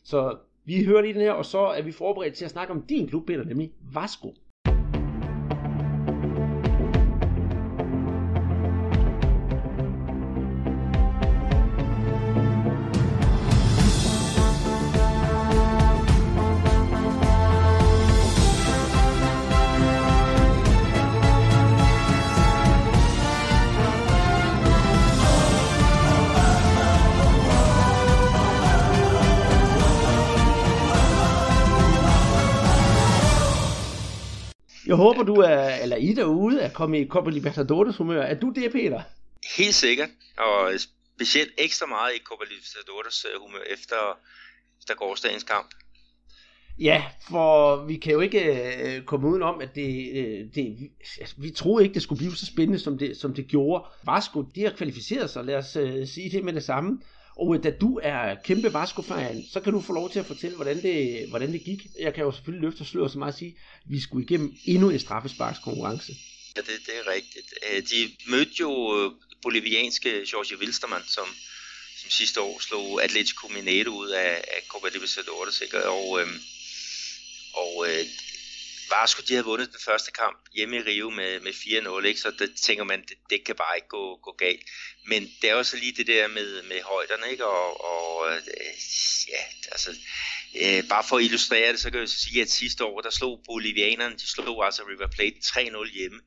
Så 0.04 0.36
vi 0.64 0.84
hører 0.84 1.02
lige 1.02 1.14
den 1.14 1.22
her, 1.22 1.32
og 1.32 1.46
så 1.46 1.58
er 1.58 1.82
vi 1.82 1.92
forberedt 1.92 2.34
til 2.34 2.44
at 2.44 2.50
snakke 2.50 2.72
om 2.72 2.82
din 2.82 3.08
klub, 3.08 3.26
Peter, 3.26 3.44
nemlig 3.44 3.72
Vasco. 3.94 4.34
Jeg 34.90 34.96
håber, 34.96 35.22
du 35.22 35.34
er, 35.34 35.74
eller 35.82 35.96
I 35.96 36.12
derude, 36.12 36.60
er 36.60 36.70
kommet 36.72 37.00
i 37.00 37.08
Copa 37.08 37.30
Libertadores 37.30 37.96
humør. 37.96 38.22
Er 38.22 38.34
du 38.34 38.50
det, 38.50 38.72
Peter? 38.72 39.02
Helt 39.56 39.74
sikkert, 39.74 40.08
og 40.38 40.72
specielt 41.16 41.52
ekstra 41.58 41.86
meget 41.86 42.12
i 42.16 42.18
Copa 42.24 42.44
Libertadores 42.50 43.26
øh, 43.34 43.40
humør 43.40 43.62
efter, 43.70 44.18
efter 44.80 44.94
gårdsdagens 44.94 45.44
kamp. 45.44 45.74
Ja, 46.78 47.04
for 47.28 47.76
vi 47.84 47.96
kan 47.96 48.12
jo 48.12 48.20
ikke 48.20 48.42
øh, 48.76 49.04
komme 49.04 49.28
udenom, 49.28 49.60
at 49.60 49.74
det, 49.74 50.12
øh, 50.16 50.54
det, 50.54 50.90
altså, 51.20 51.34
vi 51.38 51.50
troede 51.50 51.84
ikke, 51.84 51.94
det 51.94 52.02
skulle 52.02 52.18
blive 52.18 52.36
så 52.36 52.46
spændende, 52.46 52.78
som 52.78 52.98
det, 52.98 53.16
som 53.16 53.34
det 53.34 53.46
gjorde. 53.46 53.84
Vasco, 54.06 54.42
de 54.42 54.62
har 54.62 54.70
kvalificeret 54.70 55.30
sig, 55.30 55.44
lad 55.44 55.56
os 55.56 55.76
øh, 55.76 56.06
sige 56.06 56.30
det 56.30 56.44
med 56.44 56.52
det 56.52 56.64
samme. 56.64 57.00
Og 57.36 57.64
da 57.64 57.70
du 57.70 58.00
er 58.02 58.34
kæmpe 58.44 58.74
Vasco-fan, 58.74 59.44
så 59.52 59.60
kan 59.60 59.72
du 59.72 59.80
få 59.80 59.92
lov 59.92 60.10
til 60.10 60.18
at 60.18 60.26
fortælle, 60.26 60.56
hvordan 60.56 60.82
det, 60.82 61.28
hvordan 61.28 61.52
det 61.52 61.64
gik. 61.64 61.86
Jeg 62.00 62.14
kan 62.14 62.24
jo 62.24 62.32
selvfølgelig 62.32 62.68
løfte 62.68 62.82
og 62.82 62.86
sløre 62.86 63.10
så 63.10 63.18
meget 63.18 63.32
at 63.32 63.38
sige, 63.38 63.56
at 63.84 63.90
vi 63.90 64.00
skulle 64.00 64.24
igennem 64.24 64.54
endnu 64.64 64.90
en 64.90 64.98
straffesparkskonkurrence. 64.98 66.12
Ja, 66.56 66.60
det, 66.60 66.80
det 66.86 66.94
er 67.00 67.12
rigtigt. 67.12 67.54
Øh, 67.70 67.82
de 67.82 68.30
mødte 68.30 68.52
jo 68.60 68.70
øh, 68.96 69.12
bolivianske 69.42 70.10
Jorge 70.32 70.58
Wilstermann, 70.60 71.04
som, 71.08 71.26
som 71.96 72.10
sidste 72.10 72.40
år 72.40 72.60
slog 72.60 73.04
Atletico 73.04 73.48
Mineiro 73.48 73.90
ud 73.90 74.08
af, 74.08 74.30
af 74.30 74.62
Copa 74.68 74.88
Libertadores, 74.92 75.60
ikke? 75.60 75.88
og, 75.88 76.20
øhm, 76.20 76.40
og 77.54 77.86
øh, 77.88 78.04
Vasco, 78.90 79.22
de 79.28 79.32
havde 79.32 79.44
vundet 79.44 79.72
den 79.72 79.80
første 79.84 80.10
kamp 80.10 80.38
hjemme 80.54 80.76
i 80.76 80.80
Rio 80.80 81.10
med, 81.10 81.40
med 81.40 81.52
4-0, 81.52 82.04
ikke? 82.04 82.20
så 82.20 82.30
det 82.38 82.56
tænker 82.56 82.84
man, 82.84 83.00
det, 83.00 83.16
det 83.30 83.44
kan 83.44 83.56
bare 83.56 83.76
ikke 83.76 83.88
gå, 83.88 84.16
gå 84.16 84.32
galt. 84.38 84.60
Men 85.06 85.30
det 85.42 85.50
er 85.50 85.54
også 85.54 85.76
lige 85.76 85.92
det 85.92 86.06
der 86.06 86.28
med, 86.28 86.62
med 86.62 86.82
højderne, 86.82 87.30
ikke? 87.30 87.46
Og, 87.46 87.84
og 87.84 88.32
øh, 88.32 88.42
ja, 89.28 89.42
altså, 89.72 89.90
øh, 90.62 90.88
bare 90.88 91.04
for 91.08 91.16
at 91.16 91.22
illustrere 91.22 91.72
det, 91.72 91.80
så 91.80 91.90
kan 91.90 92.00
jeg 92.00 92.08
sige, 92.08 92.42
at 92.42 92.50
sidste 92.50 92.84
år, 92.84 93.00
der 93.00 93.10
slog 93.10 93.42
bolivianerne, 93.46 94.16
de 94.16 94.26
slog 94.26 94.64
altså 94.64 94.82
River 94.82 95.06
Plate 95.06 95.36
3-0 95.44 95.94
hjemme, 95.94 96.20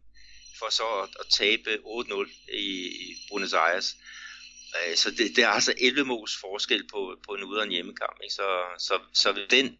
for 0.59 0.69
så 0.69 0.83
at, 1.03 1.09
at 1.19 1.25
tabe 1.31 1.69
8-0 1.73 2.53
i, 2.53 2.87
i 2.87 3.15
Buenos 3.29 3.53
Aires. 3.53 3.95
Øh, 4.75 4.95
så 4.95 5.11
det, 5.11 5.35
det 5.35 5.43
er 5.43 5.47
altså 5.47 5.73
11 5.77 6.05
måls 6.05 6.37
forskel 6.41 6.87
på, 6.87 7.17
på 7.27 7.33
en 7.33 7.43
ude- 7.43 7.59
og 7.59 7.65
en 7.65 7.71
hjemmekamp. 7.71 8.17
Ikke? 8.23 8.33
Så, 8.33 8.47
så, 8.79 8.99
så 9.13 9.45
den 9.49 9.77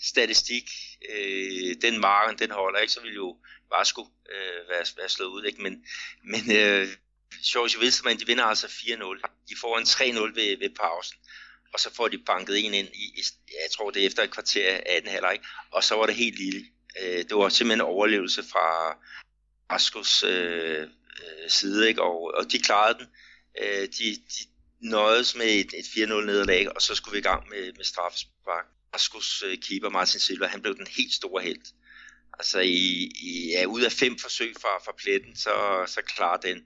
statistik, 0.00 0.70
øh, 1.10 1.74
den 1.82 2.00
marken, 2.00 2.38
den 2.38 2.50
holder 2.50 2.80
ikke, 2.80 2.92
så 2.92 3.00
vil 3.00 3.14
jo 3.14 3.36
Vasco 3.76 4.02
øh, 4.02 4.68
være, 4.68 4.86
være 4.96 5.08
slået 5.08 5.30
ud. 5.30 5.44
Ikke? 5.44 5.62
Men, 5.62 5.84
men 6.24 6.40
øh, 6.50 6.88
George 7.52 7.80
Wilstermann, 7.80 8.20
de 8.20 8.26
vinder 8.26 8.44
altså 8.44 8.66
4-0. 8.66 9.46
De 9.48 9.54
får 9.60 9.78
en 9.78 9.84
3-0 9.84 10.34
ved, 10.34 10.58
ved 10.58 10.70
pausen, 10.70 11.16
og 11.72 11.80
så 11.80 11.94
får 11.94 12.08
de 12.08 12.18
banket 12.18 12.58
en 12.58 12.74
ind 12.74 12.88
i, 12.94 13.04
i 13.20 13.22
jeg 13.48 13.70
tror 13.76 13.90
det 13.90 14.02
er 14.02 14.06
efter 14.06 14.22
et 14.22 14.30
kvarter 14.30 14.72
af 14.72 14.82
18 14.86 15.10
halvleg, 15.10 15.38
og 15.72 15.84
så 15.84 15.94
var 15.94 16.06
det 16.06 16.14
helt 16.14 16.38
lille. 16.38 16.66
Øh, 17.02 17.18
det 17.18 17.36
var 17.36 17.48
simpelthen 17.48 17.80
en 17.80 17.92
overlevelse 17.94 18.42
fra 18.42 18.96
Vascos 19.70 20.22
øh, 20.22 20.82
øh, 20.82 21.50
side, 21.50 21.88
ikke? 21.88 22.02
Og, 22.02 22.34
og 22.34 22.52
de 22.52 22.58
klarede 22.58 22.98
den. 22.98 23.06
Øh, 23.62 23.88
de, 23.98 24.14
de 24.14 24.44
nøjedes 24.80 25.34
med 25.34 25.46
et, 25.46 25.74
et 25.74 25.84
4-0 25.84 26.06
nederlag, 26.06 26.76
og 26.76 26.82
så 26.82 26.94
skulle 26.94 27.12
vi 27.12 27.18
i 27.18 27.22
gang 27.22 27.48
med, 27.48 27.72
med 27.72 27.84
straffespark. 27.84 28.66
Vascos 28.96 29.42
øh, 29.46 29.58
keeper 29.58 29.88
Martin 29.88 30.20
Silva, 30.20 30.46
han 30.46 30.62
blev 30.62 30.76
den 30.76 30.86
helt 30.96 31.12
store 31.12 31.42
held. 31.42 31.64
Altså 32.38 32.60
i, 32.60 33.10
i 33.30 33.50
ja, 33.52 33.64
ud 33.64 33.82
af 33.82 33.92
fem 33.92 34.18
forsøg 34.18 34.52
fra, 34.62 34.78
fra 34.84 34.92
pletten, 34.98 35.36
så, 35.36 35.84
så 35.86 36.00
klarer 36.02 36.36
den 36.36 36.58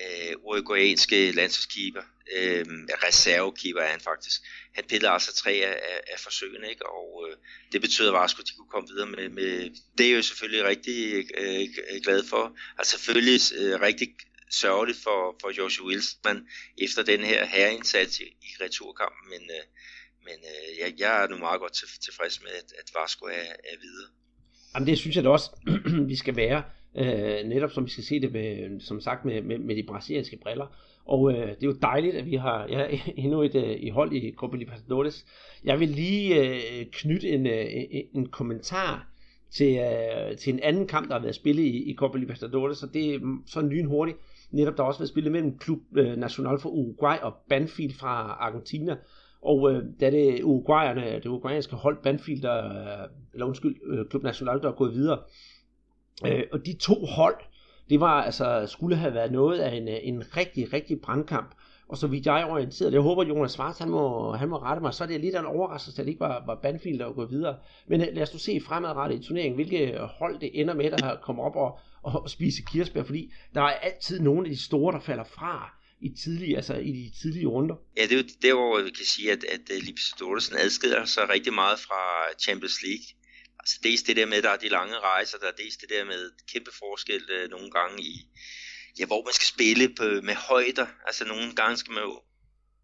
øh, 0.00 0.34
uruguayanske 0.38 1.32
landsholdskeeper, 1.32 2.02
øh, 2.36 2.64
reservekeeper 3.06 3.80
er 3.80 3.90
han 3.90 4.00
faktisk, 4.00 4.40
han 4.74 4.84
piller 4.88 5.10
altså 5.10 5.34
tre 5.34 5.50
af, 5.50 5.72
af, 5.90 6.00
af 6.12 6.18
forsøgene, 6.20 6.70
ikke? 6.70 6.86
og 6.86 7.26
øh, 7.28 7.36
det 7.72 7.80
betyder 7.80 8.12
at 8.12 8.20
Vasco, 8.20 8.42
de 8.42 8.52
kunne 8.56 8.70
komme 8.70 8.88
videre 8.88 9.06
med, 9.06 9.28
med 9.28 9.70
det 9.98 10.06
er 10.06 10.16
jo 10.16 10.22
selvfølgelig 10.22 10.64
rigtig 10.64 10.98
øh, 11.38 11.68
glad 12.04 12.24
for, 12.28 12.56
altså 12.78 12.90
selvfølgelig 12.90 13.40
øh, 13.58 13.80
rigtig 13.80 14.08
sørgeligt 14.50 14.98
for, 15.02 15.36
for 15.40 15.50
Joshua 15.50 15.86
Wilson 15.86 16.48
efter 16.78 17.02
den 17.02 17.20
her 17.20 17.46
herreindsats 17.46 18.20
i, 18.20 18.24
i 18.24 18.50
returkampen, 18.64 19.30
men, 19.30 19.42
øh, 19.50 19.64
men 20.24 20.38
øh, 20.52 20.68
jeg, 20.80 20.88
jeg 20.98 21.24
er 21.24 21.28
nu 21.28 21.36
meget 21.36 21.60
godt 21.60 21.72
til, 21.72 21.88
tilfreds 22.06 22.42
med, 22.42 22.50
at, 22.50 22.68
at 22.80 22.88
Vasco 22.96 23.24
er, 23.26 23.52
er 23.72 23.76
videre. 23.86 24.08
Jamen 24.74 24.86
det 24.86 24.98
synes 24.98 25.16
jeg 25.16 25.24
da 25.24 25.28
også, 25.28 25.50
vi 26.12 26.16
skal 26.16 26.36
være. 26.36 26.62
Øh, 26.96 27.48
netop 27.48 27.70
som 27.70 27.84
vi 27.84 27.90
skal 27.90 28.04
se 28.04 28.20
det 28.20 28.32
med, 28.32 28.80
som 28.80 29.00
sagt 29.00 29.24
med, 29.24 29.42
med, 29.42 29.58
med 29.58 29.76
de 29.76 29.82
brasilianske 29.82 30.38
briller. 30.42 30.66
Og 31.04 31.32
øh, 31.32 31.48
det 31.48 31.62
er 31.62 31.66
jo 31.66 31.76
dejligt, 31.82 32.16
at 32.16 32.26
vi 32.26 32.36
har 32.36 32.66
ja, 32.68 32.86
endnu 33.22 33.42
et 33.42 33.54
øh, 33.54 33.76
i 33.80 33.90
hold 33.90 34.12
i 34.12 34.34
Copa 34.36 34.56
Libertadores. 34.56 35.26
Jeg 35.64 35.80
vil 35.80 35.88
lige 35.88 36.40
øh, 36.40 36.86
knytte 36.92 37.28
en, 37.28 37.46
øh, 37.46 37.66
en 38.14 38.28
kommentar 38.28 39.08
til, 39.50 39.78
øh, 39.78 40.36
til 40.36 40.52
en 40.52 40.60
anden 40.60 40.86
kamp, 40.86 41.08
der 41.08 41.14
har 41.14 41.22
været 41.22 41.34
spillet 41.34 41.62
i, 41.62 41.90
i 41.90 41.94
Copa 41.94 42.18
Libertadores, 42.18 42.78
så 42.78 42.86
det 42.86 43.14
er 43.14 43.38
så 43.46 43.60
lynhurtigt. 43.60 44.18
Netop 44.50 44.76
der 44.76 44.82
har 44.82 44.88
også 44.88 45.00
været 45.00 45.08
spillet 45.08 45.32
mellem 45.32 45.58
Klub 45.58 45.78
øh, 45.96 46.16
National 46.16 46.58
for 46.58 46.68
Uruguay 46.68 47.16
og 47.22 47.34
Banfield 47.48 47.94
fra 47.94 48.36
Argentina. 48.40 48.96
Og 49.42 49.72
øh, 49.72 49.84
da 50.00 50.10
det 50.10 50.42
uruguayerne, 50.42 51.14
det 51.14 51.26
uruguayanske 51.26 51.76
hold 51.76 52.02
Banfield, 52.02 52.42
der, 52.42 52.64
øh, 52.64 53.08
eller 53.32 53.46
undskyld, 53.46 53.76
øh, 53.86 54.06
Klub 54.10 54.22
National, 54.22 54.60
der 54.60 54.68
er 54.68 54.72
gået 54.72 54.94
videre, 54.94 55.18
Øh, 56.26 56.42
og 56.52 56.66
de 56.66 56.72
to 56.72 56.94
hold, 57.06 57.36
det 57.90 58.00
var 58.00 58.22
altså, 58.22 58.66
skulle 58.66 58.96
have 58.96 59.14
været 59.14 59.32
noget 59.32 59.58
af 59.58 59.74
en, 59.76 59.88
øh, 59.88 59.98
en 60.02 60.36
rigtig, 60.36 60.72
rigtig 60.72 61.00
brandkamp. 61.00 61.54
Og 61.88 61.98
så 61.98 62.06
vidt 62.06 62.26
jeg 62.26 62.40
er 62.40 62.46
orienteret, 62.46 62.92
jeg 62.92 63.00
håber 63.00 63.24
Jonas 63.24 63.52
Svart, 63.52 63.78
han 63.78 63.88
må, 63.88 64.32
han 64.32 64.48
må 64.48 64.56
rette 64.56 64.82
mig, 64.82 64.94
så 64.94 65.04
er 65.04 65.08
det 65.08 65.20
lidt 65.20 65.36
en 65.36 65.44
overraskelse, 65.44 66.02
at 66.02 66.06
det 66.06 66.12
ikke 66.12 66.20
var, 66.20 66.42
var 66.46 66.54
Banfield, 66.62 66.98
der 66.98 67.04
var 67.04 67.12
gået 67.12 67.30
videre. 67.30 67.56
Men 67.86 68.00
øh, 68.00 68.06
lad 68.12 68.22
os 68.22 68.32
nu 68.32 68.38
se 68.38 68.60
fremadrettet 68.60 69.18
i 69.18 69.22
turneringen, 69.26 69.54
hvilke 69.54 69.98
hold 69.98 70.38
det 70.40 70.60
ender 70.60 70.74
med, 70.74 70.90
der 70.90 71.16
kommer 71.22 71.42
op 71.42 71.56
og, 71.56 71.78
og 72.02 72.30
spise 72.30 72.62
kirsebær, 72.72 73.02
fordi 73.02 73.32
der 73.54 73.60
er 73.60 73.72
altid 73.82 74.20
nogle 74.20 74.44
af 74.46 74.50
de 74.50 74.62
store, 74.62 74.92
der 74.92 75.00
falder 75.00 75.24
fra 75.24 75.81
i 76.02 76.14
tidlige, 76.22 76.56
altså 76.56 76.74
i 76.74 76.92
de 76.92 77.12
tidlige 77.20 77.46
runder. 77.46 77.76
Ja, 77.96 78.02
det 78.02 78.12
er 78.12 78.16
jo 78.16 78.28
der, 78.42 78.54
hvor 78.54 78.82
vi 78.82 78.90
kan 78.90 79.04
sige, 79.04 79.32
at, 79.32 79.44
at 79.44 79.60
øh, 79.70 79.82
Libertadores 79.82 80.50
adskiller 80.50 81.04
sig 81.04 81.28
rigtig 81.28 81.54
meget 81.54 81.78
fra 81.78 82.02
Champions 82.38 82.82
League. 82.82 83.06
Altså 83.60 83.78
dels 83.82 84.02
det 84.02 84.16
der 84.16 84.26
med, 84.26 84.36
at 84.36 84.44
der 84.44 84.50
er 84.50 84.56
de 84.56 84.68
lange 84.68 84.98
rejser, 84.98 85.38
der 85.38 85.46
er 85.46 85.60
dels 85.62 85.76
det 85.76 85.88
der 85.88 86.04
med 86.04 86.30
kæmpe 86.52 86.70
forskel 86.78 87.22
øh, 87.30 87.50
nogle 87.50 87.70
gange 87.70 88.02
i, 88.02 88.14
ja, 88.98 89.06
hvor 89.06 89.24
man 89.24 89.34
skal 89.34 89.46
spille 89.46 89.94
på, 89.94 90.04
med 90.28 90.34
højder. 90.34 90.86
Altså 91.06 91.24
nogle 91.24 91.54
gange 91.54 91.76
skal 91.76 91.92
man 91.92 92.02
jo 92.02 92.14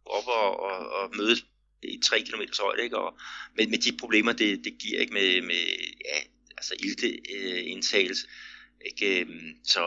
op 0.07 0.27
og, 0.27 0.61
og, 0.61 0.79
og 0.97 1.17
mødes 1.17 1.45
i 1.83 2.01
3 2.05 2.21
km 2.21 2.43
højde, 2.61 2.83
ikke? 2.83 2.99
Og 2.99 3.19
med, 3.57 3.67
med 3.67 3.79
de 3.79 3.97
problemer, 3.97 4.33
det, 4.33 4.65
det 4.65 4.79
giver 4.79 5.01
ikke 5.01 5.13
med, 5.13 5.43
med 5.43 5.63
ja, 6.09 6.19
altså 6.57 6.75
ilteindtagelse. 6.81 8.27
Øh, 8.27 8.87
ikke? 8.87 9.21
Øhm, 9.21 9.65
så 9.65 9.83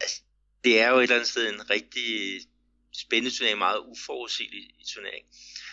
altså, 0.00 0.22
det 0.64 0.80
er 0.80 0.88
jo 0.90 0.96
et 0.96 1.02
eller 1.02 1.14
andet 1.14 1.28
sted 1.28 1.48
en 1.48 1.70
rigtig 1.70 2.40
spændende 2.92 3.36
turnering, 3.36 3.58
meget 3.58 3.78
uforudsigelig 3.78 4.70
turnering. 4.94 5.26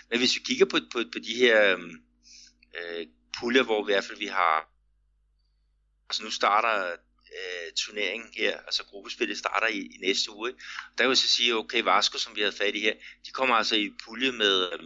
Men 0.09 0.19
hvis 0.19 0.35
vi 0.35 0.41
kigger 0.45 0.65
på, 0.65 0.77
på, 0.91 1.03
på 1.13 1.19
de 1.19 1.35
her 1.35 1.73
øhm, 1.73 2.01
øh, 2.77 3.07
puljer, 3.39 3.63
hvor 3.63 3.83
i 3.83 3.85
hvert 3.85 4.03
fald 4.03 4.17
vi 4.17 4.25
har, 4.25 4.69
altså 6.09 6.23
nu 6.23 6.31
starter 6.31 6.95
øh, 7.37 7.71
turneringen 7.77 8.29
her, 8.35 8.57
altså 8.57 8.83
gruppespillet 8.85 9.37
starter 9.37 9.67
i, 9.67 9.79
i 9.79 9.97
næste 10.01 10.31
uge. 10.31 10.51
Der 10.97 11.03
kan 11.03 11.09
vi 11.09 11.15
så 11.15 11.29
sige, 11.29 11.55
okay, 11.55 11.81
Vasco, 11.81 12.17
som 12.17 12.35
vi 12.35 12.41
havde 12.41 12.55
fat 12.55 12.75
i 12.75 12.79
her, 12.79 12.93
de 13.25 13.31
kommer 13.31 13.55
altså 13.55 13.75
i 13.75 13.91
pulje 14.05 14.31
med, 14.31 14.73
øh, 14.73 14.79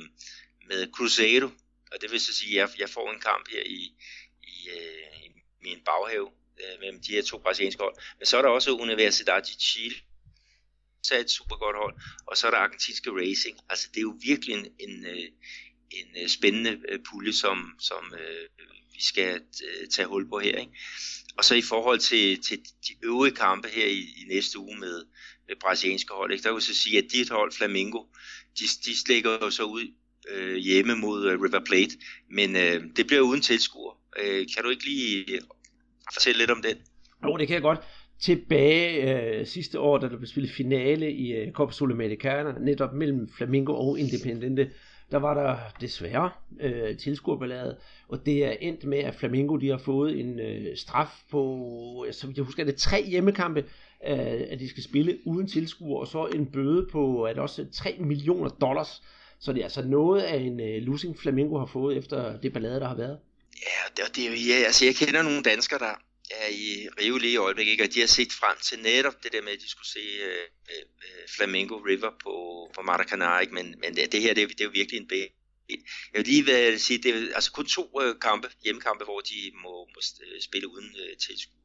med 0.68 0.92
Cruzeiro, 0.92 1.50
og 1.92 2.02
det 2.02 2.12
vil 2.12 2.20
så 2.20 2.34
sige, 2.34 2.62
at 2.62 2.70
jeg, 2.70 2.80
jeg 2.80 2.90
får 2.90 3.12
en 3.12 3.20
kamp 3.20 3.50
her 3.50 3.64
i, 3.66 3.96
i, 4.44 4.70
øh, 4.70 5.24
i 5.24 5.30
min 5.62 5.80
baghave 5.86 6.32
øh, 6.60 6.80
mellem 6.80 7.02
de 7.02 7.12
her 7.12 7.22
to 7.22 7.38
brasilianske 7.38 7.84
hold. 7.84 7.96
Men 8.20 8.26
så 8.26 8.38
er 8.38 8.42
der 8.42 8.50
også 8.50 8.72
Universidad 8.72 9.42
de 9.42 9.54
Chile, 9.60 9.96
så 11.04 11.16
er 11.16 11.20
et 11.20 11.30
super 11.30 11.56
godt 11.56 11.76
hold, 11.76 11.96
og 12.28 12.38
så 12.38 12.48
er 12.48 12.52
der 12.52 12.58
argentinske 12.58 13.12
Racing. 13.12 13.58
Altså 13.70 13.88
det 13.92 13.98
er 13.98 14.02
jo 14.02 14.16
virkelig 14.22 14.56
en, 14.56 14.68
en, 14.80 15.06
øh, 15.06 15.28
en 15.92 16.08
øh, 16.22 16.28
spændende 16.28 16.82
øh, 16.90 17.00
pulje, 17.10 17.34
som, 17.34 17.76
som 17.80 18.14
øh, 18.14 18.68
vi 18.94 19.02
skal 19.02 19.42
tage 19.92 20.08
hul 20.08 20.30
på 20.30 20.40
her. 20.40 20.58
Ikke? 20.58 20.72
Og 21.38 21.46
så 21.46 21.56
i 21.56 21.62
forhold 21.62 22.00
til, 22.00 22.44
til 22.44 22.58
de 22.58 22.94
øvrige 23.04 23.36
kampe 23.36 23.68
her 23.68 23.86
i, 23.86 24.00
i 24.00 24.24
næste 24.28 24.60
uge 24.60 24.78
med, 24.80 25.06
med 25.48 25.56
brasilianske 25.62 26.14
hold, 26.14 26.32
ikke? 26.32 26.44
der 26.44 26.50
vil 26.50 26.56
jeg 26.56 26.64
så 26.64 26.76
sige, 26.76 26.98
at 26.98 27.12
dit 27.12 27.30
hold, 27.30 27.52
Flamengo, 27.52 28.04
de, 28.60 28.64
de 28.86 28.98
slækker 28.98 29.32
jo 29.42 29.50
så 29.50 29.64
ud 29.64 29.94
øh, 30.30 30.56
hjemme 30.56 30.96
mod 30.96 31.26
øh, 31.26 31.42
River 31.42 31.66
Plate, 31.66 31.98
men 32.30 32.56
øh, 32.56 32.84
det 32.96 33.08
bliver 33.08 33.22
uden 33.22 33.42
tilskuer. 33.42 33.94
Øh, 34.20 34.48
kan 34.56 34.64
du 34.64 34.70
ikke 34.70 34.86
lige 34.86 35.40
fortælle 36.14 36.38
lidt 36.38 36.52
om 36.52 36.62
den? 36.62 36.78
Jo, 37.24 37.38
det 37.38 37.48
kan 37.48 37.54
jeg 37.54 37.62
godt. 37.62 37.80
Tilbage 38.24 39.14
øh, 39.14 39.46
sidste 39.48 39.80
år, 39.80 39.98
da 39.98 40.10
der 40.10 40.18
blev 40.18 40.28
spillet 40.28 40.52
finale 40.52 41.12
i 41.12 41.32
øh, 41.32 41.52
Copa 41.52 41.74
Sudamericana, 41.74 42.52
netop 42.60 42.94
mellem 42.94 43.30
Flamengo 43.38 43.74
og 43.74 44.00
Independente, 44.00 44.70
der 45.12 45.18
var 45.18 45.34
der 45.34 45.58
desværre 45.82 46.30
øh, 46.60 46.98
tilskuerballade, 46.98 47.78
og 48.08 48.26
det 48.26 48.46
er 48.46 48.52
endt 48.52 48.84
med, 48.84 48.98
at 48.98 49.16
Flamingo 49.16 49.58
de 49.58 49.70
har 49.70 49.78
fået 49.78 50.20
en 50.20 50.40
øh, 50.40 50.78
straf 50.78 51.08
på, 51.32 52.06
så 52.12 52.28
jeg 52.36 52.44
husker, 52.44 52.64
det 52.64 52.76
tre 52.76 53.06
hjemmekampe, 53.06 53.60
øh, 54.08 54.42
at 54.50 54.60
de 54.60 54.70
skal 54.70 54.84
spille 54.84 55.18
uden 55.26 55.48
tilskuer, 55.48 56.00
og 56.00 56.08
så 56.08 56.26
en 56.26 56.46
bøde 56.46 56.88
på 56.92 57.24
at 57.24 57.40
også 57.40 57.66
3 57.74 57.96
millioner 58.00 58.50
dollars. 58.50 59.04
Så 59.40 59.54
det 59.54 59.60
er 59.60 59.64
altså 59.64 59.86
noget 59.88 60.22
af 60.22 60.38
en 60.38 60.60
øh, 60.60 60.82
losing 60.82 61.20
Flamingo 61.20 61.58
har 61.58 61.66
fået 61.66 61.98
efter 61.98 62.38
det 62.38 62.54
ballade, 62.54 62.80
der 62.80 62.88
har 62.88 62.96
været. 62.96 63.20
Ja, 63.56 64.04
det, 64.04 64.16
det 64.16 64.24
er 64.26 64.30
jo, 64.30 64.36
ja, 64.36 64.66
altså 64.66 64.86
jeg 64.86 64.96
kender 64.96 65.24
nogle 65.24 65.44
danskere, 65.44 65.80
der, 65.80 65.96
er 66.32 66.48
i 66.48 66.88
Rio 67.00 67.18
lige 67.18 67.34
i 67.34 67.38
øjeblikket, 67.38 67.72
ikke? 67.72 67.84
og 67.84 67.94
de 67.94 68.00
har 68.00 68.08
set 68.08 68.34
frem 68.34 68.58
til 68.62 68.80
netop 68.80 69.24
det 69.24 69.32
der 69.32 69.42
med, 69.42 69.52
at 69.52 69.62
de 69.62 69.70
skulle 69.70 69.88
se 69.88 70.00
øh, 70.00 70.48
øh, 70.70 70.86
Flamingo 71.36 71.78
River 71.78 72.12
på, 72.24 72.36
på 72.76 72.82
Maracanã, 72.82 73.40
ikke? 73.40 73.54
Men, 73.54 73.76
men 73.80 73.96
det, 73.96 74.22
her, 74.22 74.34
det 74.34 74.44
er, 74.44 74.48
det 74.48 74.62
er 74.62 74.66
jo 74.66 74.72
virkelig 74.74 75.00
en 75.00 75.08
bæ. 75.08 75.26
Jeg 75.70 75.78
vil 76.14 76.26
lige 76.26 76.46
vil 76.46 76.80
sige, 76.80 77.04
det 77.04 77.16
er 77.16 77.36
altså 77.36 77.52
kun 77.52 77.66
to 77.66 78.02
øh, 78.02 78.20
kampe, 78.20 78.50
hjemmekampe, 78.64 79.04
hvor 79.04 79.20
de 79.20 79.52
må, 79.64 79.70
må 79.96 80.02
øh, 80.26 80.42
spille 80.42 80.68
uden 80.68 80.96
øh, 81.00 81.18
tilskuer. 81.18 81.62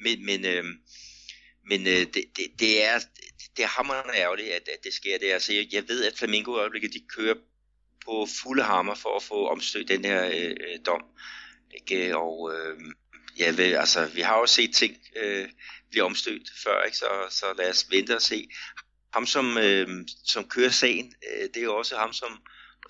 Men, 0.00 0.24
men, 0.24 0.44
øh, 0.44 0.64
men 1.68 1.86
øh, 1.86 2.06
det, 2.14 2.24
det, 2.36 2.46
det, 2.58 2.84
er, 2.84 2.98
det 3.56 3.62
er 3.62 3.68
hammerende 3.68 4.14
ærgerligt, 4.14 4.48
at, 4.48 4.68
at 4.68 4.84
det 4.84 4.94
sker 4.94 5.18
det. 5.18 5.26
Altså, 5.26 5.52
jeg, 5.52 5.68
jeg 5.72 5.88
ved, 5.88 6.04
at 6.04 6.18
Flamingo 6.18 6.56
i 6.56 6.60
øjeblikket, 6.60 6.92
de 6.92 7.00
kører 7.16 7.34
på 8.04 8.28
fulde 8.42 8.62
hammer 8.62 8.94
for 8.94 9.16
at 9.16 9.22
få 9.22 9.48
omstødt 9.48 9.88
den 9.88 10.04
her 10.04 10.26
øh, 10.26 10.50
øh 10.50 10.78
dom. 10.86 11.02
Ikke? 11.74 12.16
Og, 12.16 12.54
øh, 12.54 12.80
ja, 13.38 13.50
ved, 13.50 13.74
altså, 13.74 14.06
vi 14.14 14.20
har 14.20 14.38
jo 14.38 14.46
set 14.46 14.74
ting 14.74 14.96
øh, 15.22 15.48
blive 15.90 16.04
omstødt 16.04 16.50
før, 16.64 16.82
ikke? 16.82 16.96
Så, 16.96 17.06
så 17.30 17.46
lad 17.58 17.70
os 17.70 17.86
vente 17.90 18.16
og 18.16 18.22
se. 18.22 18.48
Ham, 19.14 19.26
som, 19.26 19.58
øh, 19.58 19.88
som 20.24 20.44
kører 20.44 20.70
sagen, 20.70 21.12
øh, 21.28 21.48
det 21.54 21.56
er 21.56 21.64
jo 21.64 21.76
også 21.76 21.96
ham, 21.96 22.12
som, 22.12 22.28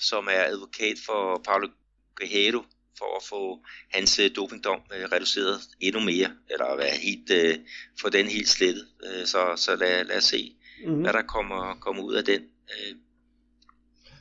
som 0.01 0.27
er 0.27 0.45
advokat 0.45 0.97
for 1.07 1.43
Paulo 1.45 1.69
Guerrero, 2.17 2.65
for 2.99 3.17
at 3.17 3.23
få 3.23 3.65
hans 3.93 4.19
øh, 4.19 4.31
dopingdom 4.37 4.81
øh, 4.95 5.09
reduceret 5.13 5.61
endnu 5.81 6.01
mere, 6.01 6.31
eller 6.51 6.77
være 6.77 6.97
helt, 7.03 7.31
øh, 7.31 7.55
få 8.01 8.09
den 8.09 8.27
helt 8.27 8.49
slettet. 8.49 8.87
Øh, 9.07 9.27
så 9.27 9.53
så 9.57 9.77
lad, 9.77 10.05
lad 10.05 10.17
os 10.17 10.25
se, 10.25 10.57
mm-hmm. 10.85 11.03
hvad 11.03 11.13
der 11.13 11.23
kommer, 11.23 11.75
kommer 11.81 12.03
ud 12.03 12.15
af 12.15 12.25
den. 12.25 12.43
Øh. 12.43 12.97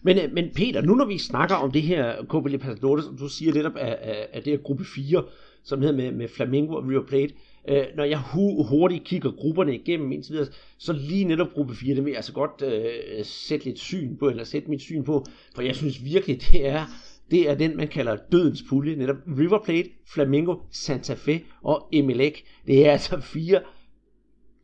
Men, 0.04 0.18
øh, 0.18 0.32
men 0.32 0.54
Peter, 0.56 0.82
nu 0.82 0.96
når 0.96 1.06
vi 1.06 1.18
snakker 1.18 1.56
om 1.56 1.72
det 1.72 1.82
her 1.82 2.26
Copa 2.26 2.50
Libertadores, 2.50 3.06
som 3.06 3.18
du 3.18 3.30
siger 3.30 3.54
lidt 3.54 3.66
af, 3.66 3.98
af, 4.02 4.28
af 4.34 4.44
det 4.44 4.54
her 4.54 4.64
gruppe 4.64 4.86
4, 4.96 5.24
som 5.66 5.82
hedder 5.82 5.96
med, 5.96 6.12
med 6.12 6.28
Flamingo 6.28 6.76
og 6.76 6.88
River 6.88 7.06
Plate. 7.06 7.34
Øh, 7.70 7.86
når 7.96 8.04
jeg 8.04 8.20
hu- 8.20 8.64
hurtigt 8.64 9.04
kigger 9.04 9.32
grupperne 9.32 9.76
igennem 9.76 10.12
indtil 10.12 10.34
videre, 10.34 10.48
så 10.78 10.94
lige 10.94 11.26
netop 11.26 11.48
gruppe 11.54 11.76
4, 11.76 11.96
det 11.96 12.06
vil 12.06 12.12
jeg 12.12 12.18
altså 12.18 12.34
godt 12.34 12.62
øh, 12.62 13.26
sætte 13.26 13.66
lidt 13.66 13.80
syn 13.80 14.18
på, 14.18 14.30
eller 14.30 14.44
sætte 14.44 14.70
mit 14.70 14.82
syn 14.82 15.04
på, 15.04 15.26
for 15.56 15.62
jeg 15.62 15.76
synes 15.76 16.06
virkelig, 16.06 16.42
det 16.52 16.68
er, 16.68 16.86
det 17.32 17.50
er 17.50 17.56
den, 17.56 17.78
man 17.78 17.88
kalder 17.88 18.18
dødens 18.32 18.64
pulje, 18.70 18.96
netop 18.96 19.18
River 19.38 19.60
Plate, 19.66 19.90
Flamingo, 20.14 20.56
Santa 20.72 21.14
Fe 21.14 21.42
og 21.64 21.88
Emelec. 21.92 22.36
Det 22.68 22.88
er 22.88 22.92
altså 22.92 23.20
fire 23.20 23.60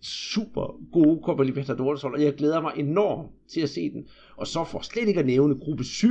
super 0.01 0.79
gode 0.91 1.21
Copa 1.23 1.43
Libertadores 1.43 2.01
hold, 2.01 2.15
og 2.15 2.23
jeg 2.23 2.33
glæder 2.33 2.61
mig 2.61 2.73
enormt 2.77 3.31
til 3.53 3.61
at 3.61 3.69
se 3.69 3.89
den. 3.89 4.07
Og 4.37 4.47
så 4.47 4.63
for 4.63 4.79
slet 4.79 5.07
ikke 5.07 5.19
at 5.19 5.25
nævne 5.25 5.55
gruppe 5.59 5.83
7, 5.83 6.07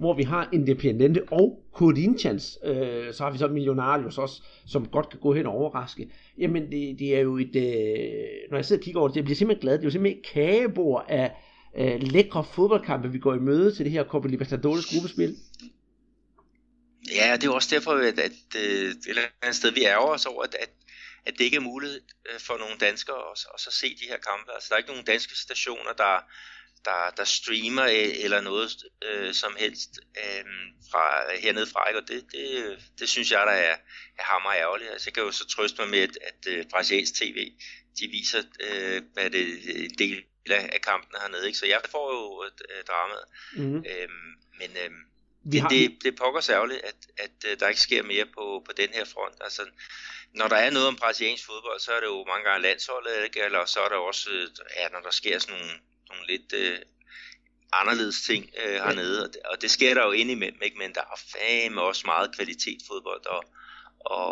hvor 0.00 0.14
vi 0.14 0.22
har 0.22 0.48
Independente 0.52 1.22
og 1.30 1.62
Corinthians, 1.74 2.58
øh, 2.64 3.14
så 3.14 3.22
har 3.24 3.30
vi 3.30 3.38
så 3.38 3.48
Millonarios 3.48 4.18
også, 4.18 4.42
som 4.66 4.88
godt 4.88 5.08
kan 5.08 5.20
gå 5.20 5.34
hen 5.34 5.46
og 5.46 5.52
overraske. 5.52 6.10
Jamen, 6.38 6.62
det, 6.72 6.98
det 6.98 7.16
er 7.16 7.20
jo 7.20 7.38
et, 7.38 7.56
øh, 7.56 8.50
når 8.50 8.56
jeg 8.58 8.64
sidder 8.64 8.80
og 8.80 8.84
kigger 8.84 9.00
over 9.00 9.08
det, 9.08 9.16
jeg 9.16 9.24
bliver 9.24 9.36
simpelthen 9.36 9.60
glad, 9.60 9.72
det 9.72 9.80
er 9.80 9.86
jo 9.86 9.90
simpelthen 9.90 10.20
et 10.20 10.26
kagebord 10.26 11.04
af 11.08 11.32
øh, 11.78 12.02
lækre 12.02 12.44
fodboldkampe, 12.44 13.12
vi 13.12 13.18
går 13.18 13.34
i 13.34 13.38
møde 13.38 13.74
til 13.74 13.84
det 13.84 13.92
her 13.92 14.04
Copa 14.04 14.28
Libertadores 14.28 14.86
gruppespil. 14.86 15.36
Ja, 17.14 17.36
det 17.36 17.44
er 17.44 17.50
også 17.50 17.74
derfor, 17.74 17.90
at, 17.90 18.04
at, 18.04 18.18
at 18.18 18.32
et 18.54 19.06
eller 19.08 19.22
andet 19.42 19.56
sted, 19.56 19.72
vi 19.72 19.84
ærger 19.84 20.12
os 20.16 20.26
over, 20.26 20.42
at, 20.42 20.54
at, 20.54 20.70
at 21.26 21.32
det 21.38 21.44
ikke 21.44 21.56
er 21.56 21.60
muligt 21.72 21.94
øh, 22.28 22.40
for 22.40 22.58
nogle 22.58 22.76
danskere 22.80 23.16
at, 23.32 23.38
at 23.54 23.60
så 23.60 23.70
se 23.80 23.86
de 23.86 24.10
her 24.10 24.20
kampe. 24.28 24.52
Altså, 24.54 24.66
der 24.68 24.74
er 24.74 24.78
ikke 24.78 24.90
nogen 24.90 25.04
danske 25.04 25.34
stationer, 25.38 25.92
der, 25.98 26.14
der, 26.84 27.10
der 27.16 27.24
streamer 27.24 27.84
eller 28.24 28.40
noget 28.40 28.70
øh, 29.04 29.34
som 29.34 29.56
helst 29.58 29.90
øh, 30.18 30.44
fra, 30.90 31.36
hernede 31.36 31.66
fra, 31.66 31.88
ikke? 31.88 32.00
og 32.00 32.08
det, 32.08 32.24
det, 32.32 32.78
det 32.98 33.08
synes 33.08 33.30
jeg, 33.30 33.46
der 33.46 33.52
er, 33.52 33.76
er 34.18 34.22
hammer 34.22 34.52
ærgerligt. 34.52 34.90
Altså, 34.90 35.06
jeg 35.08 35.14
kan 35.14 35.22
jo 35.22 35.30
så 35.30 35.48
trøste 35.48 35.82
mig 35.82 35.90
med, 35.90 35.98
at, 35.98 36.16
at 36.22 36.68
brasiliansk 36.68 37.14
tv, 37.14 37.52
de 38.00 38.08
viser, 38.10 38.42
øh, 38.60 39.02
hvad 39.14 39.30
det 39.30 39.44
en 39.84 39.98
del 39.98 40.24
af 40.46 40.80
kampene 40.82 41.20
hernede, 41.20 41.46
ikke? 41.46 41.58
så 41.58 41.66
jeg 41.66 41.80
får 41.90 42.12
jo 42.14 42.38
uh, 42.38 42.84
dramaet. 42.88 43.24
Mm-hmm. 43.56 43.84
Øhm, 43.90 44.30
men 44.58 44.70
øhm, 44.84 45.02
vi 45.44 45.50
det, 45.50 45.60
har... 45.60 45.68
det, 45.68 45.98
det 46.04 46.16
pokker 46.16 46.40
særligt, 46.40 46.80
at, 46.80 46.96
at, 47.18 47.44
at 47.44 47.60
der 47.60 47.68
ikke 47.68 47.80
sker 47.80 48.02
mere 48.02 48.26
på, 48.26 48.62
på 48.66 48.72
den 48.72 48.88
her 48.92 49.04
front. 49.04 49.34
Altså, 49.40 49.62
når 50.34 50.48
der 50.48 50.56
er 50.56 50.70
noget 50.70 50.88
om 50.88 50.96
brasiliansk 50.96 51.46
fodbold, 51.46 51.80
så 51.80 51.92
er 51.92 52.00
det 52.00 52.06
jo 52.06 52.24
mange 52.24 52.44
gange 52.44 52.62
landsholdet, 52.62 53.24
ikke? 53.24 53.42
eller 53.42 53.64
så 53.64 53.80
er 53.80 53.88
der 53.88 53.96
også, 53.96 54.30
ja, 54.76 54.88
når 54.88 55.00
der 55.00 55.10
sker 55.10 55.38
sådan 55.38 55.58
nogle 55.58 55.72
nogle 56.10 56.26
lidt 56.32 56.52
øh, 56.52 56.78
anderledes 57.72 58.22
ting 58.22 58.50
øh, 58.64 58.74
hernede, 58.74 59.24
og 59.24 59.28
det, 59.32 59.42
og 59.42 59.62
det 59.62 59.70
sker 59.70 59.94
der 59.94 60.04
jo 60.06 60.12
indimellem, 60.12 60.62
ikke? 60.62 60.78
men 60.78 60.94
der 60.94 61.00
er 61.00 61.20
fandme 61.32 61.82
også 61.82 62.02
meget 62.06 62.34
kvalitet 62.36 62.80
fodbold, 62.88 63.26
og, 63.26 63.44
og, 64.00 64.28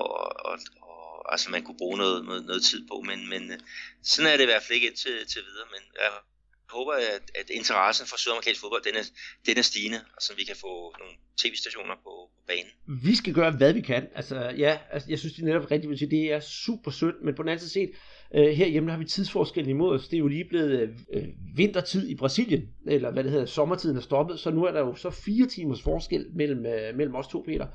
og, 0.47 0.59
og 0.83 1.33
altså 1.33 1.51
man 1.51 1.63
kunne 1.63 1.79
bruge 1.79 1.99
noget, 1.99 2.25
noget, 2.25 2.45
noget 2.45 2.63
tid 2.65 2.89
på, 2.89 3.01
men, 3.01 3.29
men 3.29 3.53
øh, 3.53 3.59
sådan 4.03 4.33
er 4.33 4.37
det 4.37 4.45
i 4.45 4.51
hvert 4.53 4.63
fald 4.63 4.77
ikke 4.77 4.89
indtil 4.89 5.27
til 5.27 5.43
videre, 5.49 5.67
men 5.75 5.83
jeg 6.03 6.11
håber, 6.71 6.93
at, 6.93 7.31
at 7.41 7.51
interessen 7.51 8.07
for 8.07 8.17
sydamerikansk 8.19 8.61
fodbold, 8.61 8.83
den 8.83 8.95
er, 8.95 9.05
den 9.47 9.59
er 9.59 9.63
stigende, 9.63 10.01
og 10.17 10.23
så 10.23 10.35
vi 10.35 10.45
kan 10.45 10.57
få 10.57 10.95
nogle 10.99 11.15
tv-stationer 11.41 11.95
på, 11.95 12.13
på 12.37 12.43
banen. 12.47 12.73
Vi 13.07 13.15
skal 13.17 13.35
gøre, 13.35 13.51
hvad 13.51 13.73
vi 13.73 13.81
kan. 13.81 14.09
Altså, 14.15 14.37
ja, 14.65 14.79
altså, 14.91 15.09
jeg 15.11 15.19
synes, 15.19 15.35
det 15.35 15.43
er 15.43 15.47
netop 15.47 15.71
rigtigt, 15.71 16.03
at 16.03 16.11
det 16.11 16.33
er 16.33 16.41
super 16.41 16.91
sødt, 16.91 17.23
men 17.25 17.35
på 17.35 17.43
den 17.43 17.49
anden 17.49 17.69
side 17.69 17.73
set, 17.73 17.91
Øh, 18.35 18.49
herhjemme 18.49 18.91
har 18.91 18.99
vi 18.99 19.05
tidsforskellen 19.05 19.71
imod 19.71 19.95
os. 19.95 20.09
Det 20.09 20.17
er 20.17 20.19
jo 20.19 20.29
lige 20.29 20.45
blevet 20.45 20.81
øh, 20.81 20.89
øh, 21.13 21.29
vintertid 21.57 22.09
i 22.09 22.15
Brasilien, 22.15 22.69
eller 22.87 23.11
hvad 23.11 23.25
det 23.25 23.33
hedder, 23.33 23.47
sommertiden 23.47 23.97
er 23.97 24.01
stoppet, 24.01 24.41
så 24.41 24.51
nu 24.51 24.65
er 24.65 24.73
der 24.73 24.81
jo 24.81 24.95
så 24.95 25.11
fire 25.11 25.47
timers 25.47 25.83
forskel 25.83 26.27
mellem, 26.35 26.67
øh, 26.67 26.97
mellem 26.97 27.15
os 27.15 27.29
to, 27.29 27.45
Peter. 27.47 27.67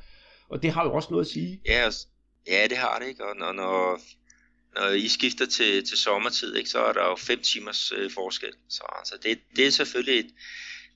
Og 0.49 0.63
det 0.63 0.71
har 0.71 0.83
jo 0.83 0.93
også 0.93 1.07
noget 1.11 1.25
at 1.25 1.31
sige. 1.31 1.61
Ja, 1.65 1.89
ja 2.47 2.67
det 2.69 2.77
har 2.77 2.99
det, 2.99 3.07
ikke? 3.07 3.25
Og 3.25 3.35
når, 3.35 3.51
når, 3.51 3.99
når 4.75 4.89
I 4.89 5.07
skifter 5.07 5.45
til, 5.45 5.85
til 5.85 5.97
sommertid, 5.97 6.55
ikke, 6.55 6.69
så 6.69 6.79
er 6.79 6.93
der 6.93 7.05
jo 7.05 7.15
fem 7.15 7.39
timers 7.39 7.91
øh, 7.91 8.11
forskel. 8.11 8.53
Så 8.69 8.83
altså, 8.99 9.15
det, 9.23 9.39
det, 9.55 9.67
er 9.67 9.71
selvfølgelig 9.71 10.19
et, 10.19 10.31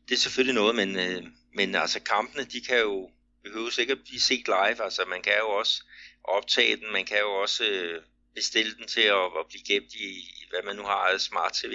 det 0.09 0.15
er 0.15 0.19
selvfølgelig 0.19 0.55
noget, 0.55 0.75
men, 0.75 0.95
øh, 0.95 1.23
men 1.55 1.75
altså 1.75 1.99
kampene, 1.99 2.43
de 2.43 2.61
kan 2.61 2.79
jo 2.79 3.09
behøves 3.43 3.77
ikke 3.77 3.91
at 3.91 3.99
blive 4.05 4.19
set 4.19 4.47
live. 4.47 4.83
Altså 4.83 5.01
man 5.09 5.21
kan 5.21 5.33
jo 5.39 5.49
også 5.49 5.83
optage 6.23 6.75
den, 6.75 6.91
man 6.93 7.05
kan 7.05 7.17
jo 7.19 7.31
også 7.31 7.63
øh, 7.63 8.01
bestille 8.37 8.73
den 8.79 8.87
til 8.87 9.01
at, 9.01 9.25
at 9.39 9.45
blive 9.49 9.63
gemt 9.67 9.93
i, 9.93 10.07
i, 10.39 10.43
hvad 10.49 10.63
man 10.65 10.75
nu 10.75 10.83
har 10.83 11.01
af 11.13 11.21
smart 11.21 11.53
tv. 11.53 11.73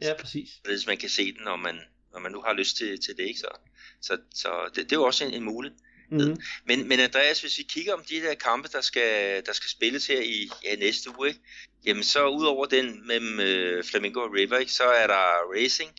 Ja, 0.00 0.14
præcis. 0.20 0.48
Hvis 0.64 0.86
man 0.86 0.98
kan 0.98 1.08
se 1.08 1.32
den, 1.32 1.42
når 1.44 1.56
man, 1.56 1.80
når 2.12 2.20
man 2.20 2.32
nu 2.32 2.40
har 2.46 2.52
lyst 2.52 2.76
til, 2.76 3.00
til 3.04 3.16
det, 3.16 3.22
ikke 3.22 3.40
så? 3.40 3.52
Så, 4.00 4.18
så 4.34 4.50
det, 4.74 4.76
det 4.76 4.92
er 4.92 4.96
jo 4.96 5.04
også 5.04 5.24
en, 5.24 5.34
en 5.34 5.42
mulighed. 5.42 5.78
Mm-hmm. 6.10 6.36
Men, 6.64 6.88
men 6.88 7.00
Andreas, 7.00 7.40
hvis 7.40 7.58
vi 7.58 7.62
kigger 7.62 7.94
om 7.94 8.04
de 8.04 8.20
der 8.20 8.34
kampe, 8.34 8.68
der 8.72 8.80
skal, 8.80 9.42
der 9.46 9.52
skal 9.52 9.70
spilles 9.70 10.06
her 10.06 10.20
i 10.20 10.50
ja, 10.64 10.76
næste 10.76 11.18
uge, 11.18 11.28
ikke? 11.28 11.40
jamen 11.86 12.04
så 12.04 12.28
udover 12.28 12.66
den 12.66 13.06
mellem 13.06 13.40
øh, 13.40 13.84
Flamingo 13.84 14.20
og 14.20 14.32
River, 14.32 14.58
ikke? 14.58 14.72
så 14.72 14.84
er 14.84 15.06
der 15.06 15.52
Racing 15.54 15.90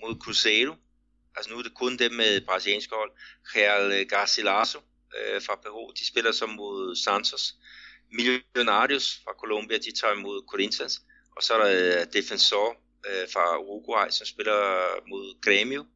mod 0.00 0.14
Cruzeiro. 0.20 0.74
Altså 1.36 1.50
nu 1.50 1.58
er 1.58 1.62
det 1.62 1.74
kun 1.74 1.96
dem 1.96 2.12
med 2.12 2.40
brasiliansk 2.40 2.90
hold. 2.92 3.10
Real 3.56 4.06
Garcilaso 4.06 4.78
øh, 5.18 5.42
fra 5.42 5.54
Peru, 5.62 5.92
de 5.98 6.06
spiller 6.06 6.32
så 6.32 6.46
mod 6.46 6.96
Santos. 6.96 7.54
Millonarios 8.14 9.20
fra 9.24 9.32
Colombia, 9.40 9.78
de 9.78 9.92
tager 10.00 10.14
imod 10.14 10.42
Corinthians, 10.50 11.02
og 11.36 11.42
så 11.42 11.54
er 11.54 11.64
der 11.64 12.00
øh, 12.00 12.06
Defensor 12.12 12.76
øh, 13.08 13.28
fra 13.32 13.58
Uruguay, 13.58 14.08
som 14.10 14.26
spiller 14.26 14.60
mod 15.08 15.34
Grêmio. 15.46 15.86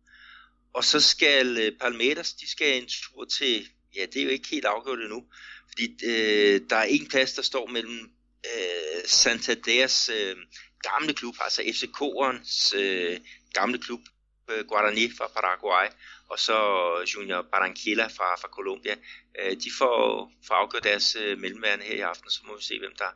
Og 0.72 0.84
så 0.84 1.00
skal 1.00 1.58
øh, 1.58 1.72
Palmeiras, 1.80 2.32
de 2.32 2.50
skal 2.50 2.82
en 2.82 2.88
tur 2.88 3.24
til, 3.24 3.68
ja, 3.96 4.06
det 4.06 4.16
er 4.16 4.24
jo 4.24 4.30
ikke 4.30 4.48
helt 4.48 4.64
afgjort 4.64 4.98
endnu, 4.98 5.24
fordi 5.68 5.84
øh, 6.04 6.60
der 6.70 6.76
er 6.76 6.82
en 6.82 7.08
plads, 7.08 7.32
der 7.32 7.42
står 7.42 7.66
mellem 7.66 8.10
øh, 8.46 9.02
Santanders 9.06 10.08
øh, 10.08 10.36
gamle 10.82 11.14
klub, 11.14 11.34
altså 11.40 11.62
FCK'ernes 11.62 12.76
øh, 12.76 13.20
gamle 13.52 13.78
klub, 13.78 14.00
øh, 14.50 14.66
Guarani 14.66 15.10
fra 15.18 15.26
Paraguay, 15.26 15.86
og 16.30 16.38
så 16.38 16.58
øh, 17.00 17.06
Junior 17.14 17.42
Barranquilla 17.42 18.06
fra, 18.06 18.28
fra 18.40 18.48
Colombia. 18.48 18.94
Øh, 19.38 19.52
de 19.64 19.70
får, 19.78 19.96
får 20.46 20.54
afgjort 20.54 20.84
deres 20.84 21.16
øh, 21.16 21.38
mellemværende 21.38 21.84
her 21.84 21.94
i 21.94 22.00
aften, 22.00 22.30
så 22.30 22.40
må 22.46 22.56
vi 22.56 22.62
se, 22.62 22.78
hvem 22.78 22.94
der, 22.98 23.10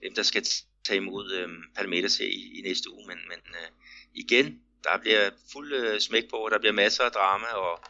hvem 0.00 0.14
der 0.14 0.22
skal 0.22 0.44
tage 0.84 0.96
imod 0.96 1.32
øh, 1.32 1.48
Palmeiras 1.76 2.18
her 2.18 2.26
i, 2.26 2.58
i 2.58 2.60
næste 2.68 2.90
uge. 2.92 3.06
Men, 3.06 3.18
men 3.28 3.40
øh, 3.60 3.68
igen, 4.14 4.60
der 4.84 4.98
bliver 4.98 5.30
fuld 5.52 5.72
øh, 5.72 6.00
smæk 6.00 6.30
på, 6.30 6.36
og 6.36 6.50
der 6.50 6.58
bliver 6.58 6.72
masser 6.72 7.04
af 7.04 7.12
drama, 7.12 7.46
og 7.46 7.80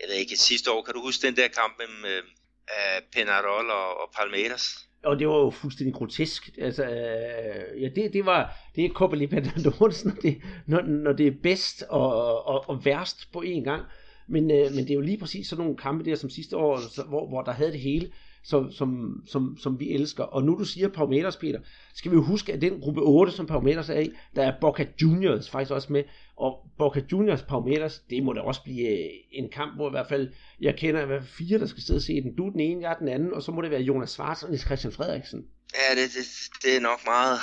jeg 0.00 0.08
ved 0.08 0.16
ikke, 0.16 0.36
sidste 0.36 0.70
år, 0.70 0.82
kan 0.82 0.94
du 0.94 1.00
huske 1.00 1.26
den 1.26 1.36
der 1.36 1.48
kamp 1.48 1.78
mellem 1.78 2.04
øh, 2.04 2.22
øh 2.74 3.02
Penarol 3.12 3.70
og, 3.70 4.00
og 4.00 4.12
Palmeiras? 4.16 4.90
og 5.04 5.18
det 5.18 5.28
var 5.28 5.38
jo 5.38 5.50
fuldstændig 5.50 5.94
grotesk. 5.94 6.50
Altså, 6.58 6.84
øh, 6.84 7.82
ja, 7.82 7.88
det, 7.88 8.12
det 8.12 8.26
var, 8.26 8.56
det 8.76 8.84
er 8.84 8.88
Copa 8.88 9.16
Libertadores, 9.16 10.04
når 10.04 10.14
det, 10.22 10.42
når, 10.66 10.82
når 10.82 11.12
det 11.12 11.26
er 11.26 11.32
bedst 11.42 11.82
og, 11.88 12.44
og, 12.46 12.68
og 12.68 12.84
værst 12.84 13.32
på 13.32 13.42
én 13.46 13.64
gang. 13.64 13.82
Men, 14.30 14.50
øh, 14.50 14.72
men 14.74 14.84
det 14.84 14.90
er 14.90 14.94
jo 14.94 15.00
lige 15.00 15.18
præcis 15.18 15.46
sådan 15.46 15.64
nogle 15.64 15.76
kampe 15.76 16.04
der 16.04 16.16
som 16.16 16.30
sidste 16.30 16.56
år, 16.56 16.78
så, 16.78 17.02
hvor, 17.02 17.28
hvor 17.28 17.42
der 17.42 17.52
havde 17.52 17.72
det 17.72 17.80
hele, 17.80 18.10
som, 18.44 18.72
som, 18.72 19.22
som, 19.26 19.56
som 19.58 19.80
vi 19.80 19.90
elsker. 19.90 20.24
Og 20.24 20.44
nu 20.44 20.58
du 20.58 20.64
siger 20.64 20.88
Palmeiras, 20.88 21.36
Peter, 21.36 21.60
skal 21.94 22.10
vi 22.10 22.16
jo 22.16 22.22
huske, 22.22 22.52
at 22.52 22.60
den 22.60 22.80
gruppe 22.80 23.00
8, 23.00 23.32
som 23.32 23.46
Palmeiras 23.46 23.88
er 23.88 24.00
i, 24.00 24.10
der 24.36 24.42
er 24.42 24.52
Boca 24.60 24.86
Juniors 25.02 25.50
faktisk 25.50 25.70
også 25.70 25.92
med. 25.92 26.04
Og 26.36 26.66
Boca 26.78 27.02
Juniors 27.12 27.42
Palmeiras, 27.42 28.02
det 28.10 28.22
må 28.22 28.32
da 28.32 28.40
også 28.40 28.62
blive 28.62 28.88
øh, 28.88 29.10
en 29.32 29.48
kamp, 29.52 29.76
hvor 29.76 29.88
i 29.88 29.90
hvert 29.90 30.08
fald, 30.08 30.32
jeg 30.60 30.76
kender 30.76 31.02
i 31.02 31.06
hvert 31.06 31.22
fald 31.22 31.32
fire, 31.32 31.58
der 31.58 31.66
skal 31.66 31.82
sidde 31.82 31.98
og 31.98 32.02
se 32.02 32.22
den. 32.22 32.36
Du 32.36 32.46
er 32.46 32.50
den 32.50 32.60
ene, 32.60 32.82
jeg 32.82 32.90
er 32.90 32.98
den 32.98 33.08
anden, 33.08 33.34
og 33.34 33.42
så 33.42 33.52
må 33.52 33.62
det 33.62 33.70
være 33.70 33.80
Jonas 33.80 34.10
Svarts 34.10 34.42
og 34.42 34.50
Niels 34.50 34.64
Christian 34.64 34.92
Frederiksen. 34.92 35.44
Ja, 35.74 36.00
det, 36.00 36.10
det, 36.16 36.26
det 36.62 36.76
er 36.76 36.80
nok 36.80 37.00
meget, 37.06 37.38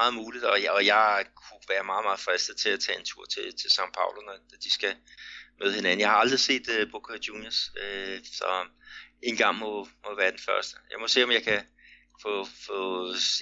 meget 0.00 0.14
muligt, 0.20 0.44
og 0.44 0.56
jeg, 0.64 0.70
og 0.78 0.82
jeg 0.86 1.24
kunne 1.38 1.64
være 1.74 1.84
meget, 1.92 2.04
meget 2.08 2.20
fristet 2.26 2.56
til 2.62 2.70
at 2.76 2.80
tage 2.84 2.98
en 2.98 3.04
tur 3.10 3.24
til, 3.34 3.46
til 3.60 3.68
São 3.76 3.88
Paulo, 3.98 4.18
når 4.28 4.36
de 4.64 4.70
skal 4.78 4.92
møde 5.60 5.74
hinanden. 5.74 6.00
Jeg 6.00 6.10
har 6.10 6.18
aldrig 6.24 6.40
set 6.50 6.66
uh, 6.74 6.90
Boca 6.92 7.12
Juniors, 7.28 7.60
uh, 7.82 8.16
så 8.38 8.48
en 9.22 9.36
gang 9.36 9.54
må, 9.62 9.70
må 10.04 10.10
være 10.20 10.30
den 10.30 10.42
første. 10.48 10.72
Jeg 10.92 10.98
må 11.00 11.06
se, 11.08 11.24
om 11.24 11.30
jeg 11.30 11.42
kan 11.42 11.60
få, 12.22 12.44
få 12.66 12.80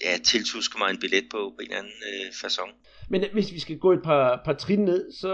ja, 0.05 0.19
tiltuske 0.33 0.79
mig 0.79 0.91
en 0.91 1.01
billet 1.01 1.27
på, 1.31 1.41
på 1.55 1.61
en 1.61 1.67
eller 1.67 1.79
anden 1.79 1.99
øh, 2.11 2.27
uh, 2.29 2.35
façon. 2.43 2.71
Men 3.11 3.25
hvis 3.33 3.53
vi 3.53 3.61
skal 3.61 3.79
gå 3.79 3.93
et 3.93 4.03
par, 4.05 4.43
par 4.45 4.53
trin 4.53 4.85
ned, 4.85 5.13
så 5.21 5.33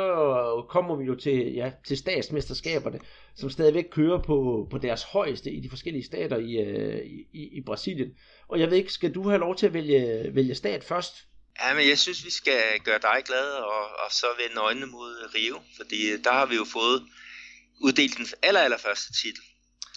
kommer 0.68 0.96
vi 0.96 1.04
jo 1.04 1.14
til, 1.14 1.54
ja, 1.54 1.72
til 1.88 1.96
statsmesterskaberne, 1.96 2.98
som 3.36 3.50
stadigvæk 3.50 3.84
kører 3.90 4.22
på, 4.22 4.68
på 4.70 4.78
deres 4.78 5.02
højeste 5.02 5.50
i 5.50 5.60
de 5.60 5.70
forskellige 5.70 6.04
stater 6.04 6.36
i, 6.36 6.52
i, 7.32 7.48
i 7.52 7.60
Brasilien. 7.66 8.10
Og 8.48 8.60
jeg 8.60 8.70
ved 8.70 8.76
ikke, 8.76 8.92
skal 8.92 9.14
du 9.14 9.28
have 9.28 9.40
lov 9.40 9.56
til 9.56 9.66
at 9.66 9.74
vælge, 9.74 10.30
vælge 10.34 10.54
stat 10.54 10.84
først? 10.84 11.14
Ja, 11.60 11.74
men 11.74 11.88
jeg 11.88 11.98
synes, 11.98 12.24
vi 12.24 12.30
skal 12.30 12.62
gøre 12.84 12.98
dig 13.02 13.22
glad, 13.24 13.50
og, 13.52 13.84
og 14.04 14.10
så 14.10 14.26
vende 14.42 14.60
øjnene 14.60 14.86
mod 14.86 15.34
Rio, 15.34 15.60
fordi 15.76 16.22
der 16.24 16.32
har 16.32 16.46
vi 16.46 16.54
jo 16.54 16.64
fået 16.72 17.02
uddelt 17.80 18.16
den 18.16 18.26
aller, 18.42 18.60
aller 18.60 18.78
første 18.78 19.12
titel 19.12 19.42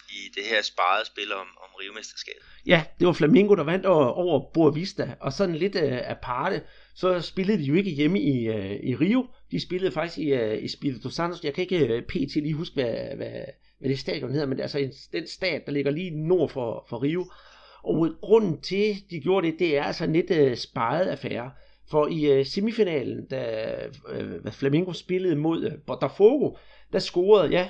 i 0.10 0.32
det 0.36 0.44
her 0.44 0.62
sparede 0.62 1.06
spil 1.06 1.34
om, 1.34 1.48
om 1.64 1.70
Rio-mesterskabet. 1.80 2.46
Ja, 2.66 2.84
det 3.00 3.08
var 3.08 3.14
Flamingo, 3.14 3.56
der 3.56 3.64
vandt 3.64 3.86
over, 3.86 4.06
over 4.06 4.52
Boa 4.54 4.72
Vista, 4.72 5.16
og 5.20 5.34
sådan 5.34 5.56
lidt 5.56 5.76
uh, 5.76 6.10
aparte, 6.12 6.62
så 6.96 7.22
spillede 7.22 7.58
de 7.58 7.64
jo 7.64 7.76
ikke 7.76 7.92
hjemme 7.92 8.20
i, 8.20 8.50
uh, 8.50 8.72
i 8.84 8.96
Rio, 8.96 9.26
de 9.52 9.60
spillede 9.60 9.92
faktisk 9.92 10.18
i, 10.18 10.34
uh, 10.34 10.64
i 10.64 10.68
Spirito 10.68 11.10
Santos. 11.10 11.44
Jeg 11.44 11.54
kan 11.54 11.62
ikke 11.62 11.88
øh, 11.88 11.98
uh, 11.98 12.04
pt. 12.04 12.36
lige 12.36 12.54
huske, 12.54 12.74
hvad, 12.74 13.16
hvad, 13.16 13.32
hvad 13.80 13.90
det 13.90 14.00
stadion 14.00 14.32
hedder, 14.32 14.46
men 14.46 14.58
det 14.58 14.60
er 14.60 14.64
altså 14.64 14.80
en, 14.80 14.92
den 15.14 15.28
stat, 15.28 15.66
der 15.66 15.72
ligger 15.72 15.92
lige 15.92 16.28
nord 16.28 16.50
for, 16.50 16.86
for 16.90 17.04
Rio, 17.04 17.26
og 17.84 18.10
grunden 18.22 18.62
til, 18.62 18.96
de 19.10 19.20
gjorde 19.20 19.48
det, 19.48 19.60
det 19.60 19.78
er 19.78 19.84
altså 19.84 20.04
en 20.04 20.14
lidt 20.14 20.32
uh, 20.32 20.56
sparet 20.56 21.06
affære. 21.06 21.52
For 21.90 22.08
i 22.08 22.40
uh, 22.40 22.46
semifinalen, 22.46 23.26
da 23.26 23.76
uh, 24.46 24.52
Flamengo 24.52 24.94
spillede 24.94 25.36
mod 25.36 25.66
uh, 25.66 25.72
Botafogo, 25.88 26.56
der 26.94 27.00
scorede, 27.00 27.50
ja, 27.50 27.68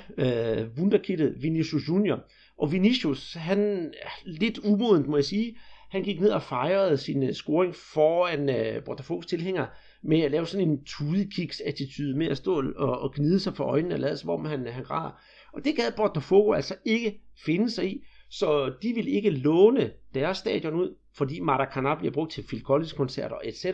uh, 0.62 0.78
wunderkittet 0.78 1.34
Vinicius 1.42 1.88
Junior. 1.88 2.24
Og 2.58 2.72
Vinicius, 2.72 3.34
han 3.34 3.92
lidt 4.24 4.58
umodent, 4.58 5.08
må 5.08 5.16
jeg 5.16 5.24
sige, 5.24 5.56
han 5.90 6.02
gik 6.02 6.20
ned 6.20 6.30
og 6.30 6.42
fejrede 6.42 6.96
sin 6.96 7.22
øh, 7.22 7.32
scoring 7.32 7.74
foran 7.74 8.48
øh, 8.48 8.84
Botafogs 8.84 9.26
tilhænger 9.26 9.66
med 10.02 10.20
at 10.20 10.30
lave 10.30 10.46
sådan 10.46 10.68
en 10.68 10.84
tudekiks 10.84 11.60
attitude 11.60 12.16
med 12.16 12.26
at 12.26 12.36
stå 12.36 12.72
og, 12.76 12.98
og 12.98 13.14
gnide 13.14 13.40
sig 13.40 13.56
for 13.56 13.64
øjnene 13.64 13.94
og 13.94 14.00
lade 14.00 14.16
som 14.16 14.30
om 14.30 14.44
han, 14.44 14.66
han 14.66 14.84
græder. 14.84 15.20
Og 15.52 15.64
det 15.64 15.76
gad 15.76 15.92
Botafogo 15.96 16.52
altså 16.52 16.74
ikke 16.84 17.20
finde 17.44 17.70
sig 17.70 17.92
i, 17.92 18.04
så 18.30 18.72
de 18.82 18.92
ville 18.94 19.10
ikke 19.10 19.30
låne 19.30 19.90
deres 20.14 20.38
stadion 20.38 20.74
ud, 20.74 20.96
fordi 21.14 21.40
Maracanã 21.40 21.98
bliver 21.98 22.12
brugt 22.12 22.32
til 22.32 22.44
Phil 22.46 22.62
Collins 22.62 22.92
koncerter 22.92 23.36
etc. 23.44 23.66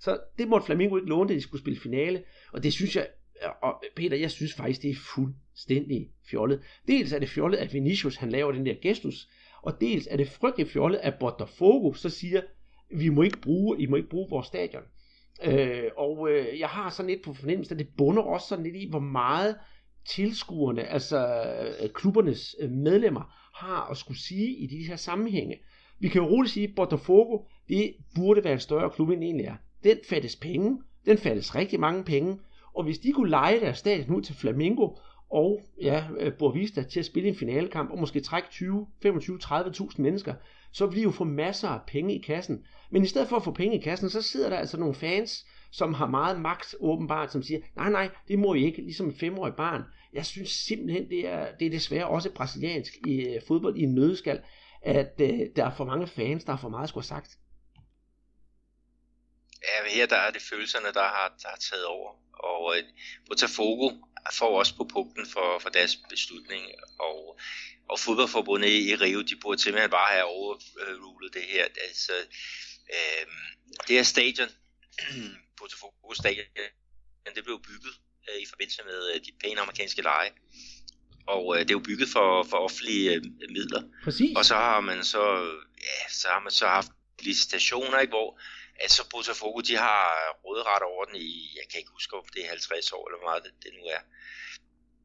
Så 0.00 0.18
det 0.38 0.48
måtte 0.48 0.66
Flamingo 0.66 0.96
ikke 0.96 1.08
låne, 1.08 1.28
da 1.28 1.34
de 1.34 1.40
skulle 1.40 1.62
spille 1.62 1.80
finale, 1.80 2.22
og 2.52 2.62
det 2.62 2.72
synes 2.72 2.96
jeg 2.96 3.06
og 3.62 3.84
Peter, 3.96 4.16
jeg 4.16 4.30
synes 4.30 4.54
faktisk, 4.54 4.82
det 4.82 4.90
er 4.90 4.94
fuldstændig 5.14 6.08
fjollet. 6.30 6.62
Dels 6.88 7.12
er 7.12 7.18
det 7.18 7.28
fjollet, 7.28 7.58
at 7.58 7.74
Vinicius 7.74 8.16
han 8.16 8.30
laver 8.30 8.52
den 8.52 8.66
der 8.66 8.74
gestus, 8.82 9.28
og 9.68 9.80
dels 9.80 10.08
er 10.10 10.16
det 10.16 10.28
frygtelig 10.28 10.68
fjollet, 10.68 10.98
at 11.02 11.14
Botafogo 11.20 11.92
så 11.92 12.08
siger, 12.08 12.40
vi 12.96 13.08
må 13.08 13.22
ikke 13.22 13.40
bruge, 13.40 13.80
I 13.80 13.86
må 13.86 13.96
ikke 13.96 14.08
bruge 14.08 14.30
vores 14.30 14.46
stadion. 14.46 14.82
Øh, 15.44 15.90
og 15.96 16.30
øh, 16.30 16.60
jeg 16.60 16.68
har 16.68 16.90
sådan 16.90 17.10
lidt 17.10 17.24
på 17.24 17.34
fornemmelse, 17.34 17.74
at 17.74 17.78
det 17.78 17.88
bunder 17.96 18.22
også 18.22 18.48
sådan 18.48 18.64
lidt 18.64 18.76
i, 18.76 18.86
hvor 18.90 18.98
meget 18.98 19.56
tilskuerne, 20.08 20.82
altså 20.82 21.42
øh, 21.82 21.90
klubbernes 21.90 22.56
øh, 22.60 22.70
medlemmer, 22.70 23.50
har 23.54 23.90
at 23.90 23.96
skulle 23.96 24.20
sige 24.20 24.56
i 24.56 24.66
de 24.66 24.86
her 24.88 24.96
sammenhænge. 24.96 25.56
Vi 26.00 26.08
kan 26.08 26.22
jo 26.22 26.28
roligt 26.28 26.52
sige, 26.52 26.68
at 26.68 26.74
Botafogo, 26.76 27.44
det 27.68 27.94
burde 28.14 28.44
være 28.44 28.52
en 28.52 28.60
større 28.60 28.90
klub, 28.90 29.10
end 29.10 29.24
egentlig 29.24 29.46
er. 29.46 29.56
Den 29.84 29.98
fattes 30.08 30.36
penge, 30.36 30.82
den 31.06 31.18
fattes 31.18 31.54
rigtig 31.54 31.80
mange 31.80 32.04
penge, 32.04 32.38
og 32.74 32.84
hvis 32.84 32.98
de 32.98 33.12
kunne 33.12 33.30
lege 33.30 33.60
deres 33.60 33.78
stadion 33.78 34.16
ud 34.16 34.22
til 34.22 34.34
Flamingo, 34.34 34.88
og 35.30 35.60
ja, 35.82 36.04
øh, 36.18 36.32
Borvista 36.38 36.82
til 36.82 37.00
at 37.00 37.06
spille 37.06 37.28
en 37.28 37.36
finalekamp, 37.36 37.90
og 37.90 37.98
måske 37.98 38.20
trække 38.20 38.48
20, 38.50 38.86
25, 39.02 39.38
30.000 39.44 40.02
mennesker, 40.02 40.34
så 40.72 40.86
vil 40.86 40.96
de 40.96 41.02
jo 41.02 41.10
få 41.10 41.24
masser 41.24 41.68
af 41.68 41.80
penge 41.86 42.14
i 42.14 42.22
kassen. 42.22 42.64
Men 42.90 43.02
i 43.02 43.06
stedet 43.06 43.28
for 43.28 43.36
at 43.36 43.44
få 43.44 43.52
penge 43.52 43.78
i 43.78 43.80
kassen, 43.80 44.10
så 44.10 44.22
sidder 44.22 44.48
der 44.48 44.56
altså 44.56 44.76
nogle 44.76 44.94
fans, 44.94 45.46
som 45.72 45.94
har 45.94 46.06
meget 46.06 46.40
magt 46.40 46.74
åbenbart, 46.80 47.32
som 47.32 47.42
siger, 47.42 47.60
nej 47.76 47.90
nej, 47.90 48.10
det 48.28 48.38
må 48.38 48.54
I 48.54 48.64
ikke, 48.64 48.82
ligesom 48.82 49.08
et 49.08 49.18
femårig 49.20 49.54
barn. 49.54 49.82
Jeg 50.12 50.26
synes 50.26 50.50
simpelthen, 50.50 51.08
det 51.08 51.28
er, 51.28 51.56
det 51.60 51.66
er 51.66 51.70
desværre 51.70 52.06
også 52.06 52.30
brasiliansk 52.32 52.92
i 53.06 53.20
øh, 53.20 53.42
fodbold 53.48 53.76
i 53.76 53.82
en 53.82 53.94
nødskal, 53.94 54.42
at 54.82 55.20
øh, 55.20 55.40
der 55.56 55.64
er 55.64 55.74
for 55.76 55.84
mange 55.84 56.06
fans, 56.06 56.44
der 56.44 56.52
har 56.52 56.60
for 56.60 56.68
meget 56.68 56.82
at 56.82 56.88
skulle 56.88 57.04
have 57.04 57.16
sagt. 57.16 57.38
Ja, 59.62 59.96
her 59.96 60.06
der 60.06 60.16
er 60.16 60.30
det 60.30 60.42
følelserne, 60.50 60.92
der 60.94 61.02
har, 61.02 61.36
der 61.42 61.48
har 61.48 61.60
taget 61.70 61.84
over. 61.84 62.10
Og 62.32 62.74
øh, 62.76 62.84
Botafogo 63.28 63.88
får 64.32 64.58
også 64.58 64.74
på 64.76 64.84
punkten 64.92 65.26
for, 65.26 65.58
for 65.58 65.68
deres 65.68 65.96
beslutning. 66.10 66.64
Og, 66.98 67.40
og 67.88 67.98
fodboldforbundet 68.00 68.68
i 68.68 68.96
Rio, 68.96 69.22
de 69.22 69.36
burde 69.36 69.62
simpelthen 69.62 69.90
bare 69.90 70.12
have 70.12 70.24
overrulet 70.24 71.34
det 71.34 71.42
her. 71.42 71.64
Altså, 71.64 72.12
uh, 72.96 73.32
det 73.88 73.96
her 73.96 74.02
stadion, 74.02 74.48
Botafogo 75.58 76.14
stadion, 76.14 76.46
det 77.36 77.44
blev 77.44 77.62
bygget 77.62 77.94
uh, 78.28 78.42
i 78.42 78.46
forbindelse 78.50 78.82
med 78.84 79.14
uh, 79.14 79.20
de 79.26 79.32
pæne 79.42 79.60
amerikanske 79.60 80.02
lege. 80.02 80.30
Og 81.26 81.46
uh, 81.46 81.58
det 81.58 81.70
er 81.70 81.74
jo 81.80 81.88
bygget 81.90 82.08
for, 82.08 82.42
for 82.42 82.56
offentlige 82.56 83.18
uh, 83.18 83.50
midler. 83.50 83.82
Præcis. 84.04 84.36
Og 84.36 84.44
så 84.44 84.54
har 84.54 84.80
man 84.80 85.04
så, 85.04 85.24
ja, 85.80 86.00
så 86.10 86.28
har 86.28 86.40
man 86.40 86.52
så 86.52 86.66
haft 86.66 86.90
licitationer, 87.20 87.98
ikke, 87.98 88.10
hvor 88.10 88.40
altså 88.78 89.08
Botafogo, 89.10 89.60
de 89.60 89.76
har 89.76 90.04
råderet 90.44 90.82
over 90.82 91.04
den 91.04 91.16
i, 91.16 91.52
jeg 91.58 91.66
kan 91.70 91.78
ikke 91.80 91.90
huske, 91.92 92.16
om 92.16 92.24
det 92.34 92.44
er 92.44 92.48
50 92.48 92.92
år, 92.92 93.08
eller 93.08 93.18
hvor 93.18 93.28
meget 93.28 93.44
det, 93.44 93.52
det 93.62 93.72
nu 93.78 93.84
er. 93.96 94.02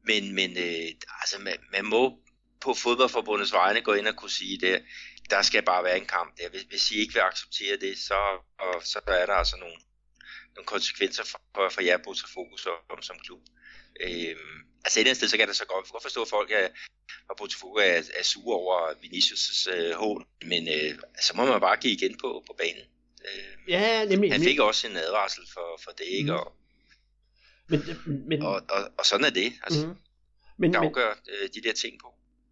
Men, 0.10 0.36
men 0.36 0.58
øh, 0.58 0.90
altså, 1.22 1.40
man, 1.40 1.58
man 1.72 1.86
må 1.86 2.20
på 2.62 2.74
fodboldforbundets 2.74 3.54
vegne 3.54 3.82
gå 3.82 3.94
ind 3.94 4.08
og 4.08 4.16
kunne 4.16 4.38
sige 4.42 4.58
det, 4.60 4.86
der 5.30 5.42
skal 5.42 5.64
bare 5.64 5.84
være 5.84 5.98
en 5.98 6.06
kamp 6.06 6.38
der. 6.38 6.50
Hvis, 6.50 6.62
hvis 6.62 6.92
I 6.92 6.96
ikke 7.00 7.14
vil 7.14 7.20
acceptere 7.20 7.78
det, 7.78 7.98
så, 7.98 8.20
og, 8.60 8.82
så 8.84 9.00
er 9.08 9.26
der 9.26 9.34
altså 9.34 9.58
nogle, 9.58 9.76
nogle 10.56 10.66
konsekvenser 10.66 11.24
for, 11.24 11.42
for, 11.56 11.70
for 11.70 11.82
jer 11.82 11.98
Botafogo 11.98 12.58
som, 12.58 13.02
som 13.02 13.20
klub. 13.20 13.42
Øh, 14.02 14.36
altså 14.86 15.00
et 15.00 15.02
eller 15.02 15.10
andet 15.10 15.18
sted, 15.18 15.28
så 15.28 15.38
kan 15.38 15.48
det 15.48 15.56
så 15.56 15.66
godt, 15.66 15.92
godt 15.92 16.04
forstå, 16.04 16.22
at 16.22 16.28
folk 16.28 16.52
er, 16.52 16.68
og 17.30 17.38
Botafogo 17.38 17.76
er, 17.76 18.02
er 18.20 18.24
sure 18.24 18.56
over 18.56 18.94
Vinicius' 19.04 19.72
øh, 19.76 19.96
hån, 19.96 20.26
men 20.46 20.68
øh, 20.68 21.00
så 21.22 21.34
må 21.36 21.46
man 21.46 21.62
bare 21.62 21.78
give 21.78 21.94
igen 21.94 22.18
på, 22.18 22.44
på 22.48 22.54
banen. 22.58 22.86
Øh, 23.26 23.70
ja, 23.70 24.06
nemlig. 24.06 24.32
Han 24.32 24.42
fik 24.42 24.60
også 24.60 24.88
en 24.88 24.98
advarsel 24.98 25.44
for, 25.54 25.80
for 25.84 25.92
det, 25.92 26.06
ikke? 26.12 26.32
Mm. 26.32 26.38
Og, 26.38 26.54
men, 27.70 27.82
men, 28.28 28.42
og, 28.42 28.54
og, 28.54 28.82
og 28.98 29.06
sådan 29.06 29.26
er 29.26 29.30
det. 29.30 29.54
Altså, 29.64 29.88
mm. 29.88 29.94
men, 30.58 30.74
der 30.74 30.80
afgør 30.80 31.10
øh, 31.10 31.50
de 31.56 31.68
der 31.68 31.74
ting 31.74 32.00
på. 32.02 32.08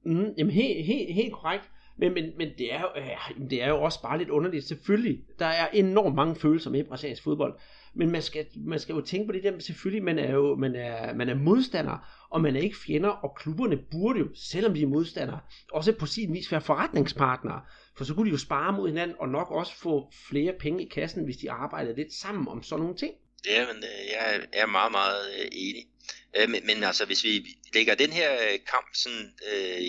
Mm, 0.05 0.33
jamen 0.37 0.53
helt, 0.53 0.85
helt, 0.85 1.13
helt 1.13 1.33
korrekt. 1.33 1.69
Men, 1.97 2.13
men, 2.13 2.37
men 2.37 2.49
det, 2.57 2.73
er 2.73 2.81
jo, 2.81 2.87
øh, 2.95 3.49
det 3.49 3.63
er 3.63 3.69
jo 3.69 3.81
også 3.81 4.01
bare 4.01 4.17
lidt 4.17 4.29
underligt. 4.29 4.67
Selvfølgelig, 4.67 5.19
der 5.39 5.45
er 5.45 5.67
enormt 5.67 6.15
mange 6.15 6.35
følelser 6.35 6.69
med 6.69 6.79
i 6.79 6.83
brasiliansk 6.83 7.23
fodbold. 7.23 7.59
Men 7.95 8.11
man 8.11 8.21
skal, 8.21 8.45
man 8.55 8.79
skal 8.79 8.95
jo 8.95 9.01
tænke 9.01 9.27
på 9.27 9.31
det 9.31 9.43
der, 9.43 9.59
selvfølgelig, 9.59 10.03
man 10.03 10.19
er 10.19 10.31
jo 10.31 10.55
man 10.55 10.75
er, 10.75 11.13
man 11.13 11.29
er 11.29 11.35
modstander, 11.35 12.25
og 12.29 12.41
man 12.41 12.55
er 12.55 12.59
ikke 12.59 12.77
fjender, 12.85 13.09
og 13.09 13.35
klubberne 13.37 13.77
burde 13.91 14.19
jo, 14.19 14.27
selvom 14.35 14.73
de 14.73 14.81
er 14.81 14.87
modstandere, 14.87 15.39
også 15.73 15.93
på 15.93 16.05
sin 16.05 16.33
vis 16.33 16.51
være 16.51 16.61
forretningspartnere. 16.61 17.61
For 17.97 18.03
så 18.03 18.13
kunne 18.13 18.25
de 18.25 18.31
jo 18.31 18.37
spare 18.37 18.73
mod 18.73 18.87
hinanden, 18.87 19.17
og 19.19 19.29
nok 19.29 19.51
også 19.51 19.75
få 19.75 20.11
flere 20.29 20.53
penge 20.59 20.85
i 20.85 20.89
kassen, 20.89 21.23
hvis 21.23 21.37
de 21.37 21.51
arbejdede 21.51 21.95
lidt 21.95 22.13
sammen 22.13 22.47
om 22.47 22.63
sådan 22.63 22.81
nogle 22.81 22.97
ting. 22.97 23.13
Ja, 23.45 23.65
men 23.73 23.83
øh, 23.83 24.11
jeg 24.11 24.47
er 24.53 24.65
meget, 24.65 24.91
meget 24.91 25.21
øh, 25.39 25.47
enig. 25.51 25.83
Øh, 26.37 26.49
men, 26.49 26.65
men 26.65 26.83
altså, 26.83 27.05
hvis 27.05 27.23
vi 27.23 27.45
lægger 27.73 27.95
den 27.95 28.09
her 28.09 28.29
kamp 28.71 28.87
sådan, 28.93 29.33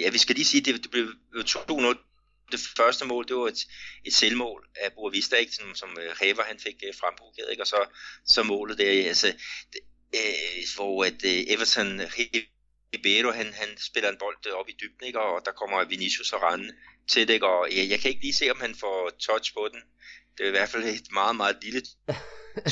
ja, 0.00 0.11
vi 0.11 0.18
skal 0.18 0.34
lige 0.34 0.44
sige, 0.44 0.61
det, 0.61 0.82
det 0.82 0.90
blev 0.90 1.07
2-0 1.38 2.11
det 2.53 2.61
første 2.76 3.05
mål, 3.05 3.28
det 3.28 3.36
var 3.36 3.46
et, 3.46 3.66
et 4.05 4.14
selvmål 4.14 4.68
af 4.76 4.92
Boavista, 4.92 5.36
ikke, 5.36 5.55
som, 5.55 5.74
som 5.74 5.98
Haver 6.20 6.42
han 6.42 6.59
fik 6.59 6.76
fremprovokeret, 7.00 7.50
ikke? 7.50 7.62
og 7.62 7.66
så, 7.66 7.80
så 8.26 8.42
målet 8.42 8.78
der, 8.78 9.09
altså, 9.09 9.26
det, 9.72 9.80
øh, 10.14 10.62
hvor 10.76 11.05
at 11.05 11.20
øh, 11.24 11.44
Everton 11.55 12.00
Ribeiro, 12.94 13.30
han, 13.30 13.53
han 13.53 13.68
spiller 13.78 14.11
en 14.11 14.18
bold 14.18 14.46
op 14.46 14.68
i 14.68 14.76
dybden, 14.80 15.07
ikke? 15.07 15.20
og 15.20 15.42
der 15.44 15.53
kommer 15.53 15.84
Vinicius 15.84 16.32
og 16.32 16.42
rende 16.42 16.72
til 17.09 17.28
det, 17.28 17.42
og 17.42 17.68
jeg, 17.76 17.90
jeg 17.90 18.00
kan 18.00 18.11
ikke 18.11 18.22
lige 18.22 18.34
se, 18.34 18.50
om 18.50 18.61
han 18.61 18.74
får 18.74 19.11
touch 19.20 19.55
på 19.55 19.68
den. 19.72 19.80
Det 20.38 20.44
er 20.44 20.48
i 20.48 20.57
hvert 20.59 20.68
fald 20.68 20.84
et 20.84 21.12
meget, 21.12 21.36
meget 21.36 21.57
lille 21.62 21.82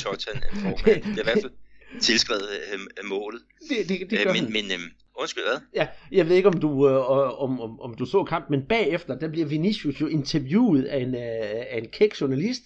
touch, 0.03 0.27
han, 0.29 0.43
han 0.43 0.61
får. 0.61 0.77
Det 0.85 1.17
er 1.17 1.19
i 1.19 1.29
hvert 1.29 1.41
fald 1.41 1.51
tilskrevet 2.07 2.49
øh, 2.73 3.05
målet. 3.05 3.41
Det, 3.69 3.89
det, 3.89 3.99
det 4.09 4.19
gør 4.23 4.33
øh, 4.33 4.35
men, 4.35 4.53
men 4.53 4.71
øh, 4.71 4.79
undskyld 5.19 5.43
hvad? 5.43 5.59
Ja, 5.75 5.87
jeg 6.11 6.29
ved 6.29 6.35
ikke, 6.35 6.49
om 6.49 6.59
du, 6.59 6.89
øh, 6.89 7.41
om, 7.41 7.61
om, 7.61 7.79
om 7.79 7.93
du 7.93 8.05
så 8.05 8.23
kampen, 8.23 8.59
men 8.59 8.67
bagefter, 8.67 9.17
der 9.17 9.27
bliver 9.27 9.47
Vinicius 9.47 10.01
jo 10.01 10.07
interviewet 10.07 10.83
af 10.83 10.99
en, 10.99 11.15
øh, 11.15 11.65
af 11.69 11.77
en 11.77 11.87
kæk 11.87 12.21
journalist, 12.21 12.61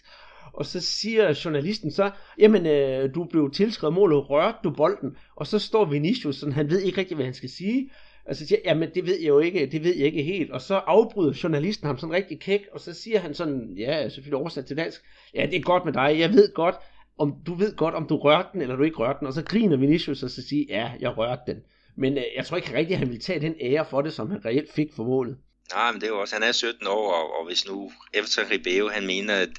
og 0.53 0.65
så 0.65 0.81
siger 0.81 1.41
journalisten 1.45 1.91
så, 1.91 2.11
jamen 2.39 2.65
øh, 2.65 3.15
du 3.15 3.23
blev 3.23 3.51
tilskrevet 3.51 3.93
målet, 3.93 4.29
rørte 4.29 4.57
du 4.63 4.69
bolden? 4.69 5.17
Og 5.35 5.47
så 5.47 5.59
står 5.59 5.85
Vinicius 5.85 6.35
sådan, 6.35 6.53
han 6.53 6.69
ved 6.69 6.81
ikke 6.81 6.97
rigtig, 6.97 7.15
hvad 7.15 7.25
han 7.25 7.33
skal 7.33 7.49
sige. 7.49 7.89
Og 8.27 8.35
så 8.35 8.47
siger 8.47 8.59
jamen 8.65 8.89
det 8.95 9.05
ved 9.05 9.19
jeg 9.19 9.27
jo 9.27 9.39
ikke, 9.39 9.65
det 9.65 9.83
ved 9.83 9.95
jeg 9.95 10.05
ikke 10.05 10.23
helt. 10.23 10.51
Og 10.51 10.61
så 10.61 10.75
afbryder 10.75 11.39
journalisten 11.43 11.87
ham 11.87 11.97
sådan 11.97 12.15
rigtig 12.15 12.39
kæk, 12.39 12.61
og 12.71 12.79
så 12.79 12.93
siger 12.93 13.19
han 13.19 13.33
sådan, 13.33 13.73
ja, 13.77 14.09
selvfølgelig 14.09 14.37
oversat 14.37 14.65
til 14.65 14.77
dansk, 14.77 15.01
ja, 15.35 15.45
det 15.45 15.55
er 15.55 15.61
godt 15.61 15.85
med 15.85 15.93
dig, 15.93 16.19
jeg 16.19 16.33
ved 16.33 16.53
godt, 16.53 16.75
om 17.17 17.35
du 17.45 17.53
ved 17.53 17.75
godt, 17.75 17.95
om 17.95 18.07
du 18.07 18.17
rørte 18.17 18.47
den, 18.53 18.61
eller 18.61 18.75
du 18.75 18.83
ikke 18.83 18.97
rørte 18.97 19.19
den. 19.19 19.27
Og 19.27 19.33
så 19.33 19.43
griner 19.43 19.77
Vinicius, 19.77 20.23
og 20.23 20.29
så 20.29 20.47
siger, 20.47 20.65
ja, 20.69 20.91
jeg 20.99 21.17
rørte 21.17 21.41
den. 21.47 21.57
Men 21.97 22.17
øh, 22.17 22.23
jeg 22.35 22.45
tror 22.45 22.57
ikke 22.57 22.73
rigtigt, 22.73 22.95
at 22.95 22.99
han 22.99 23.09
vil 23.09 23.19
tage 23.19 23.41
den 23.41 23.55
ære 23.61 23.85
for 23.89 24.01
det, 24.01 24.13
som 24.13 24.31
han 24.31 24.45
reelt 24.45 24.73
fik 24.73 24.87
for 24.95 25.03
målet. 25.03 25.37
Nej, 25.71 25.91
men 25.91 26.01
det 26.01 26.07
er 26.07 26.11
jo 26.11 26.21
også, 26.21 26.35
han 26.35 26.43
er 26.43 26.51
17 26.51 26.87
år, 26.87 27.13
og, 27.13 27.39
og 27.39 27.45
hvis 27.45 27.67
nu 27.67 27.91
Everton 28.13 28.51
Ribeiro, 28.51 28.87
han 28.87 29.05
mener, 29.05 29.35
at, 29.35 29.49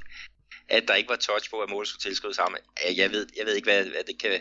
at 0.69 0.89
der 0.89 0.95
ikke 0.95 1.09
var 1.09 1.17
touch 1.17 1.51
på, 1.51 1.61
at 1.61 1.71
målet 1.71 1.89
skulle 1.89 2.03
tilskrives 2.03 2.37
ham, 2.37 2.57
øh, 2.89 2.99
jeg 2.99 3.11
ved, 3.11 3.27
jeg 3.37 3.47
ved 3.47 3.55
ikke, 3.55 3.71
hvad, 3.71 3.85
hvad 3.85 4.05
det 4.07 4.19
kan, 4.19 4.41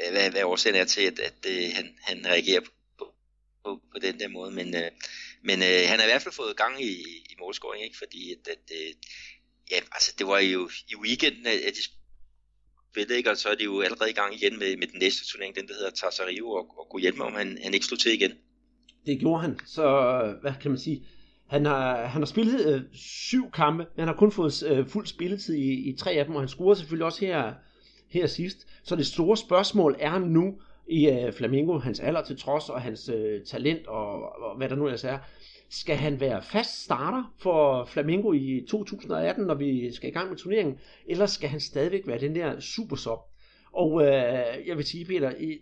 øh, 0.00 0.12
hvad, 0.12 0.30
hvad 0.30 0.42
årsagen 0.42 0.76
er 0.76 0.84
til, 0.84 1.00
at, 1.00 1.18
at, 1.18 1.46
at 1.46 1.72
han, 1.72 1.96
han 2.00 2.26
reagerer 2.26 2.60
på, 2.98 3.14
på, 3.64 3.80
på 3.92 3.98
den 4.02 4.20
der 4.20 4.28
måde, 4.28 4.50
men, 4.50 4.76
øh, 4.76 4.90
men 5.42 5.62
øh, 5.62 5.82
han 5.88 5.98
har 5.98 6.06
i 6.06 6.10
hvert 6.10 6.22
fald 6.22 6.34
fået 6.34 6.56
gang 6.56 6.82
i, 6.84 6.92
i 7.30 7.34
målscoring, 7.38 7.84
ikke? 7.84 7.98
fordi 7.98 8.32
at, 8.32 8.48
at 8.48 8.64
øh, 8.72 8.94
ja, 9.70 9.76
altså, 9.92 10.14
det 10.18 10.26
var 10.26 10.38
jo 10.38 10.70
i 10.88 10.96
weekenden, 10.96 11.46
at 11.46 11.74
de 11.76 11.82
spillede, 12.92 13.16
ikke? 13.16 13.30
og 13.30 13.36
så 13.36 13.48
er 13.48 13.54
de 13.54 13.64
jo 13.64 13.80
allerede 13.80 14.10
i 14.10 14.12
gang 14.12 14.34
igen 14.34 14.58
med, 14.58 14.76
med 14.76 14.86
den 14.86 14.98
næste 14.98 15.26
turnering, 15.26 15.56
den 15.56 15.68
der 15.68 15.74
hedder 15.74 15.90
Tarsario, 15.90 16.50
og, 16.50 16.78
og 16.78 16.86
kunne 16.90 17.02
hjælpe 17.02 17.22
om 17.22 17.34
han, 17.34 17.58
han 17.62 17.74
ikke 17.74 17.86
slog 17.86 17.98
til 17.98 18.12
igen. 18.12 18.32
Det 19.06 19.20
gjorde 19.20 19.42
han, 19.42 19.58
så 19.66 19.84
hvad 20.42 20.52
kan 20.62 20.70
man 20.70 20.80
sige, 20.80 21.06
han 21.48 21.64
har, 21.64 22.06
han 22.06 22.20
har 22.20 22.26
spillet 22.26 22.74
øh, 22.74 22.82
syv 22.92 23.50
kampe, 23.50 23.82
men 23.82 23.98
han 23.98 24.08
har 24.08 24.14
kun 24.14 24.32
fået 24.32 24.62
øh, 24.62 24.86
fuld 24.86 25.06
spilletid 25.06 25.54
i, 25.54 25.90
i 25.90 25.96
tre 25.96 26.12
af 26.12 26.24
dem, 26.24 26.34
og 26.34 26.40
han 26.40 26.48
scorede 26.48 26.78
selvfølgelig 26.78 27.06
også 27.06 27.26
her, 27.26 27.52
her 28.08 28.26
sidst. 28.26 28.66
Så 28.84 28.96
det 28.96 29.06
store 29.06 29.36
spørgsmål 29.36 29.96
er 29.98 30.18
nu, 30.18 30.60
i 30.90 31.08
øh, 31.08 31.32
Flamingo, 31.32 31.78
hans 31.78 32.00
alder 32.00 32.22
til 32.22 32.38
trods, 32.38 32.68
og 32.68 32.80
hans 32.80 33.08
øh, 33.08 33.44
talent, 33.44 33.86
og, 33.86 34.42
og 34.42 34.56
hvad 34.56 34.68
der 34.68 34.76
nu 34.76 34.84
ellers 34.84 35.04
er, 35.04 35.18
skal 35.68 35.96
han 35.96 36.20
være 36.20 36.42
fast 36.42 36.84
starter 36.84 37.34
for 37.38 37.84
Flamingo 37.84 38.32
i 38.32 38.64
2018, 38.68 39.44
når 39.44 39.54
vi 39.54 39.92
skal 39.92 40.08
i 40.08 40.12
gang 40.12 40.28
med 40.28 40.36
turneringen, 40.36 40.78
eller 41.06 41.26
skal 41.26 41.48
han 41.48 41.60
stadigvæk 41.60 42.06
være 42.06 42.20
den 42.20 42.34
der 42.34 42.60
supersop? 42.60 43.18
Og 43.72 44.02
øh, 44.02 44.66
jeg 44.66 44.76
vil 44.76 44.84
sige, 44.84 45.04
Peter, 45.04 45.32
i, 45.38 45.58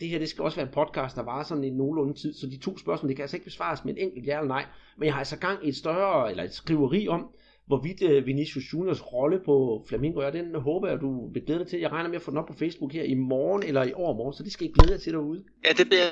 det 0.00 0.08
her 0.08 0.18
det 0.18 0.28
skal 0.28 0.44
også 0.44 0.56
være 0.56 0.66
en 0.66 0.72
podcast, 0.72 1.16
der 1.16 1.22
varer 1.22 1.42
sådan 1.42 1.64
en 1.64 1.76
nogenlunde 1.76 2.14
tid, 2.14 2.34
så 2.34 2.46
de 2.46 2.56
to 2.56 2.78
spørgsmål, 2.78 3.08
det 3.08 3.16
kan 3.16 3.22
altså 3.22 3.36
ikke 3.36 3.44
besvares 3.44 3.84
med 3.84 3.94
en 3.94 3.98
enkelt 3.98 4.26
ja 4.26 4.38
eller 4.38 4.48
nej, 4.48 4.64
men 4.96 5.06
jeg 5.06 5.14
har 5.14 5.18
altså 5.18 5.38
gang 5.38 5.66
i 5.66 5.68
et 5.68 5.76
større, 5.76 6.30
eller 6.30 6.42
et 6.42 6.54
skriveri 6.54 7.08
om, 7.08 7.30
hvorvidt 7.68 8.02
øh, 8.02 8.26
Vinicius 8.26 8.72
Juniors 8.72 9.02
rolle 9.12 9.38
på 9.44 9.84
Flamingo 9.88 10.20
er, 10.20 10.30
den 10.30 10.54
håber 10.54 10.88
jeg, 10.88 11.00
du 11.00 11.32
vil 11.32 11.42
glæde 11.46 11.58
dig 11.58 11.68
til. 11.68 11.78
Jeg 11.80 11.92
regner 11.92 12.08
med 12.08 12.16
at 12.16 12.22
få 12.22 12.30
den 12.30 12.38
op 12.38 12.46
på 12.46 12.58
Facebook 12.62 12.92
her 12.92 13.02
i 13.02 13.14
morgen 13.14 13.62
eller 13.62 13.82
i 13.84 13.92
overmorgen, 13.92 14.34
så 14.34 14.42
det 14.42 14.52
skal 14.52 14.66
I 14.66 14.72
glæde 14.76 14.92
jer 14.92 14.98
til 14.98 15.12
derude. 15.12 15.44
Ja, 15.64 15.72
det 15.72 15.86
bliver 15.88 16.08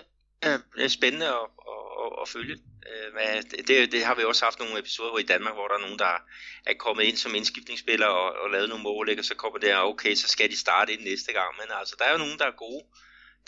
øh, 0.78 0.88
spændende 0.88 1.26
at, 1.26 1.46
at, 1.72 2.10
at 2.22 2.28
følge. 2.28 2.56
Øh, 2.90 3.42
det, 3.68 3.92
det, 3.92 4.04
har 4.04 4.14
vi 4.14 4.22
også 4.22 4.44
haft 4.44 4.58
nogle 4.58 4.78
episoder 4.78 5.18
i 5.18 5.30
Danmark, 5.32 5.54
hvor 5.54 5.66
der 5.68 5.76
er 5.78 5.84
nogen, 5.86 5.98
der 5.98 6.14
er 6.70 6.74
kommet 6.84 7.04
ind 7.04 7.16
som 7.16 7.34
indskiftningsspiller 7.34 8.06
og, 8.06 8.28
og 8.42 8.50
lavet 8.50 8.68
nogle 8.68 8.84
mål, 8.90 9.18
og 9.18 9.24
så 9.24 9.34
kommer 9.42 9.58
der, 9.58 9.76
okay, 9.92 10.14
så 10.14 10.28
skal 10.28 10.50
de 10.50 10.58
starte 10.64 10.92
ind 10.92 11.02
næste 11.10 11.32
gang. 11.38 11.50
Men 11.60 11.68
altså, 11.80 11.94
der 11.98 12.04
er 12.04 12.12
jo 12.12 12.24
nogen, 12.24 12.38
der 12.38 12.46
er 12.48 12.62
gode 12.66 12.84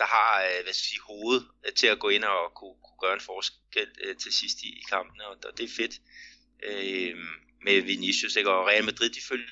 der 0.01 0.09
har 0.17 0.33
øh, 0.49 0.63
hvad 0.65 0.75
skal 0.75 0.87
jeg 0.87 0.93
sige, 0.93 1.09
hovedet 1.11 1.45
øh, 1.67 1.73
til 1.81 1.87
at 1.87 1.99
gå 1.99 2.09
ind 2.09 2.25
og 2.25 2.55
kunne, 2.59 2.77
kunne 2.85 3.01
gøre 3.05 3.15
en 3.15 3.29
forskel 3.31 3.89
til 4.23 4.33
sidst 4.41 4.59
i, 4.67 4.69
i 4.83 4.85
kampene, 4.95 5.27
og, 5.27 5.37
og 5.49 5.53
det 5.59 5.65
er 5.65 5.75
fedt 5.81 5.95
øh, 6.69 7.17
med 7.65 7.81
Vinicius, 7.83 8.37
ikke? 8.37 8.51
og 8.51 8.67
Real 8.67 8.85
Madrid, 8.85 9.11
de 9.11 9.21
følger 9.29 9.49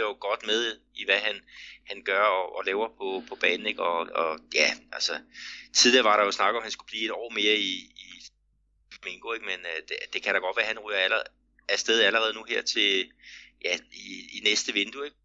jo 0.00 0.16
godt 0.20 0.46
med 0.46 0.78
i, 0.94 1.04
hvad 1.04 1.18
han, 1.18 1.36
han 1.84 2.02
gør 2.02 2.22
og, 2.22 2.56
og 2.56 2.64
laver 2.64 2.88
på, 2.88 3.22
på 3.28 3.34
banen, 3.34 3.66
ikke? 3.66 3.82
Og, 3.82 3.98
og 4.14 4.38
ja, 4.54 4.70
altså, 4.92 5.12
tidligere 5.72 6.04
var 6.04 6.16
der 6.16 6.24
jo 6.24 6.30
snak 6.30 6.50
om, 6.50 6.56
at 6.56 6.62
han 6.62 6.70
skulle 6.70 6.92
blive 6.92 7.04
et 7.04 7.10
år 7.10 7.30
mere 7.30 7.56
i, 7.56 7.72
i 8.06 8.08
Mingo, 9.04 9.32
ikke? 9.32 9.46
men 9.46 9.60
uh, 9.70 9.78
det, 9.88 9.96
det 10.12 10.22
kan 10.22 10.34
da 10.34 10.38
godt 10.40 10.56
være, 10.56 10.66
at 10.66 10.74
han 10.74 10.84
ryger 10.84 10.98
allerede, 10.98 11.28
afsted 11.68 12.02
allerede 12.02 12.34
nu 12.34 12.44
her 12.48 12.62
til, 12.62 13.10
ja, 13.64 13.74
i, 13.92 14.06
i 14.36 14.38
næste 14.44 14.72
vindue, 14.72 15.04
ikke? 15.04 15.16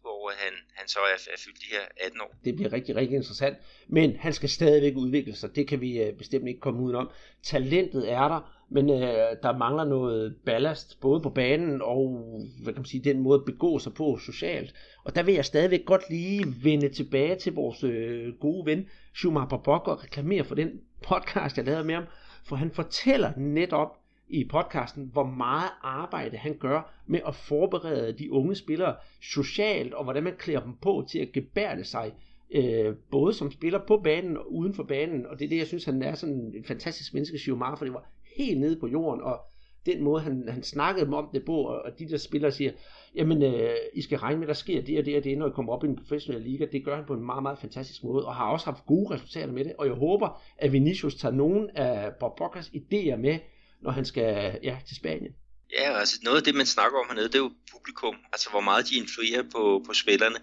hvor 0.00 0.30
øh, 0.30 0.36
han, 0.38 0.52
han 0.74 0.88
så 0.88 0.98
er, 0.98 1.18
er 1.34 1.38
fyldt 1.44 1.60
de 1.60 1.66
her 1.70 1.84
18 1.96 2.20
år. 2.20 2.34
Det 2.44 2.56
bliver 2.56 2.72
rigtig, 2.72 2.96
rigtig 2.96 3.16
interessant, 3.16 3.56
men 3.88 4.16
han 4.16 4.32
skal 4.32 4.48
stadigvæk 4.48 4.96
udvikle 4.96 5.36
sig, 5.36 5.56
det 5.56 5.68
kan 5.68 5.80
vi 5.80 6.08
uh, 6.08 6.18
bestemt 6.18 6.48
ikke 6.48 6.60
komme 6.60 6.80
udenom. 6.80 7.10
Talentet 7.42 8.12
er 8.12 8.28
der, 8.28 8.59
men 8.70 8.90
øh, 8.90 9.36
der 9.42 9.58
mangler 9.58 9.84
noget 9.84 10.36
ballast, 10.46 11.00
både 11.00 11.20
på 11.20 11.30
banen 11.30 11.82
og 11.82 12.24
hvad 12.62 12.72
kan 12.72 12.80
man 12.80 12.84
sige, 12.84 13.04
den 13.04 13.20
måde 13.20 13.38
at 13.38 13.44
begå 13.44 13.78
sig 13.78 13.94
på 13.94 14.18
socialt. 14.18 14.74
Og 15.04 15.14
der 15.14 15.22
vil 15.22 15.34
jeg 15.34 15.44
stadigvæk 15.44 15.84
godt 15.84 16.10
lige 16.10 16.44
vende 16.62 16.88
tilbage 16.88 17.36
til 17.36 17.54
vores 17.54 17.84
øh, 17.84 18.34
gode 18.34 18.66
ven, 18.66 18.86
Schumacher 19.14 19.58
Bock, 19.58 19.88
og 19.88 20.04
reklamere 20.04 20.44
for 20.44 20.54
den 20.54 20.80
podcast, 21.02 21.56
jeg 21.56 21.64
lavede 21.64 21.84
med 21.84 21.94
ham, 21.94 22.04
for 22.44 22.56
han 22.56 22.70
fortæller 22.70 23.32
netop 23.36 23.96
i 24.28 24.44
podcasten, 24.44 25.10
hvor 25.12 25.24
meget 25.24 25.70
arbejde 25.82 26.36
han 26.36 26.56
gør 26.58 26.92
med 27.06 27.20
at 27.26 27.34
forberede 27.34 28.12
de 28.12 28.32
unge 28.32 28.54
spillere 28.54 28.94
socialt, 29.22 29.94
og 29.94 30.04
hvordan 30.04 30.22
man 30.22 30.36
klæder 30.38 30.60
dem 30.60 30.74
på 30.82 31.04
til 31.10 31.18
at 31.18 31.32
gebærde 31.32 31.84
sig, 31.84 32.12
øh, 32.50 32.94
både 33.10 33.34
som 33.34 33.50
spiller 33.50 33.78
på 33.86 33.96
banen 34.04 34.36
og 34.36 34.52
uden 34.52 34.74
for 34.74 34.82
banen, 34.82 35.26
og 35.26 35.38
det 35.38 35.44
er 35.44 35.48
det, 35.48 35.58
jeg 35.58 35.66
synes, 35.66 35.84
han 35.84 36.02
er 36.02 36.14
sådan 36.14 36.52
en 36.54 36.64
fantastisk 36.64 37.14
menneske, 37.14 37.38
Schumacher, 37.38 37.76
for 37.76 37.84
det 37.84 37.94
var 37.94 38.10
helt 38.44 38.60
nede 38.60 38.80
på 38.80 38.86
jorden, 38.86 39.22
og 39.22 39.40
den 39.86 40.02
måde, 40.02 40.22
han, 40.22 40.44
han 40.48 40.62
snakkede 40.62 41.04
dem 41.06 41.14
om 41.14 41.28
det 41.34 41.44
på, 41.44 41.56
og 41.62 41.98
de 41.98 42.08
der 42.08 42.16
spillere 42.16 42.52
siger, 42.52 42.72
jamen, 43.14 43.42
øh, 43.42 43.76
I 43.94 44.02
skal 44.02 44.18
regne 44.18 44.38
med, 44.38 44.48
der 44.48 44.54
sker 44.54 44.82
det 44.82 44.98
og 44.98 45.04
det 45.04 45.16
og 45.16 45.24
det, 45.24 45.38
når 45.38 45.48
I 45.48 45.52
kommer 45.54 45.72
op 45.72 45.84
i 45.84 45.86
en 45.86 45.96
professionel 45.96 46.42
liga. 46.42 46.66
Det 46.72 46.84
gør 46.84 46.96
han 46.96 47.04
på 47.06 47.14
en 47.14 47.26
meget, 47.26 47.42
meget 47.42 47.58
fantastisk 47.58 48.04
måde, 48.04 48.26
og 48.26 48.34
har 48.34 48.50
også 48.50 48.66
haft 48.66 48.86
gode 48.86 49.14
resultater 49.14 49.52
med 49.52 49.64
det. 49.64 49.72
Og 49.78 49.86
jeg 49.86 49.94
håber, 49.94 50.42
at 50.58 50.72
Vinicius 50.72 51.14
tager 51.14 51.34
nogen 51.34 51.70
af 51.70 52.12
Bob 52.20 52.36
Bockers 52.38 52.68
idéer 52.68 53.16
med, 53.16 53.38
når 53.82 53.90
han 53.90 54.04
skal 54.04 54.58
ja, 54.62 54.78
til 54.88 54.96
Spanien. 54.96 55.32
Ja, 55.78 55.98
altså 55.98 56.20
noget 56.24 56.36
af 56.36 56.42
det, 56.42 56.54
man 56.54 56.66
snakker 56.66 56.98
om 56.98 57.06
hernede, 57.08 57.28
det 57.28 57.34
er 57.34 57.38
jo 57.38 57.52
publikum. 57.72 58.16
Altså 58.32 58.50
hvor 58.50 58.60
meget 58.60 58.88
de 58.88 58.96
influerer 58.96 59.42
på, 59.54 59.82
på 59.86 59.92
spillerne. 59.94 60.36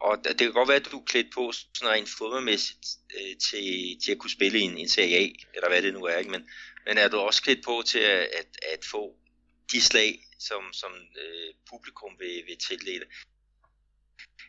Og 0.00 0.18
det 0.24 0.38
kan 0.38 0.52
godt 0.52 0.68
være, 0.68 0.76
at 0.76 0.88
du 0.92 0.98
er 0.98 1.04
klædt 1.04 1.26
på 1.34 1.52
sådan 1.52 1.94
rent 1.94 2.08
fodboldmæssigt 2.18 2.86
øh, 3.16 3.36
til, 3.46 3.68
til 4.02 4.12
at 4.12 4.18
kunne 4.18 4.30
spille 4.38 4.58
i 4.58 4.62
en, 4.62 4.78
en 4.78 4.88
Serie 4.88 5.16
A, 5.16 5.26
eller 5.54 5.68
hvad 5.68 5.82
det 5.82 5.94
nu 5.94 6.00
er, 6.00 6.16
ikke? 6.16 6.30
Men, 6.30 6.42
men 6.86 6.98
er 6.98 7.08
du 7.08 7.16
også 7.16 7.42
klædt 7.42 7.64
på 7.64 7.82
til 7.86 7.98
at, 7.98 8.20
at, 8.20 8.46
at 8.72 8.84
få 8.84 9.16
de 9.72 9.80
slag, 9.80 10.26
som, 10.38 10.72
som 10.72 10.92
øh, 11.16 11.54
publikum 11.70 12.16
vil, 12.18 12.42
vil 12.46 12.56
tildele? 12.68 13.04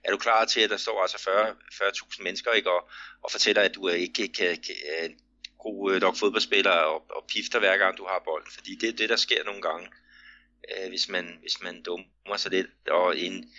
Er 0.04 0.12
du 0.12 0.18
klar 0.18 0.46
til, 0.46 0.62
at 0.62 0.70
der 0.70 0.78
står 0.78 1.02
altså 1.02 1.24
40, 1.24 1.56
40.000 1.74 2.24
mennesker 2.24 2.52
ikke, 2.52 2.72
og, 2.72 2.90
og 3.24 3.32
fortæller, 3.32 3.62
at 3.62 3.76
du 3.76 3.88
ikke 3.88 4.14
kan, 4.14 4.58
kan, 4.58 4.76
er 4.86 5.06
en 5.06 5.20
god 5.60 5.94
øh, 5.94 6.02
nok 6.02 6.16
fodboldspiller 6.18 6.72
og, 6.72 7.06
og 7.10 7.26
pifter 7.28 7.60
hver 7.60 7.78
gang 7.78 7.98
du 7.98 8.06
har 8.06 8.22
bolden? 8.26 8.52
Fordi 8.52 8.76
det 8.76 8.90
er 8.90 8.94
det, 8.94 9.10
der 9.10 9.16
sker 9.16 9.44
nogle 9.44 9.62
gange, 9.62 9.88
øh, 10.72 10.90
hvis, 10.90 11.10
man, 11.10 11.38
hvis 11.42 11.62
man 11.62 11.84
dummer 11.84 12.38
sig 12.38 12.52
lidt. 12.52 12.68
Og 12.90 13.20
en, 13.20 13.54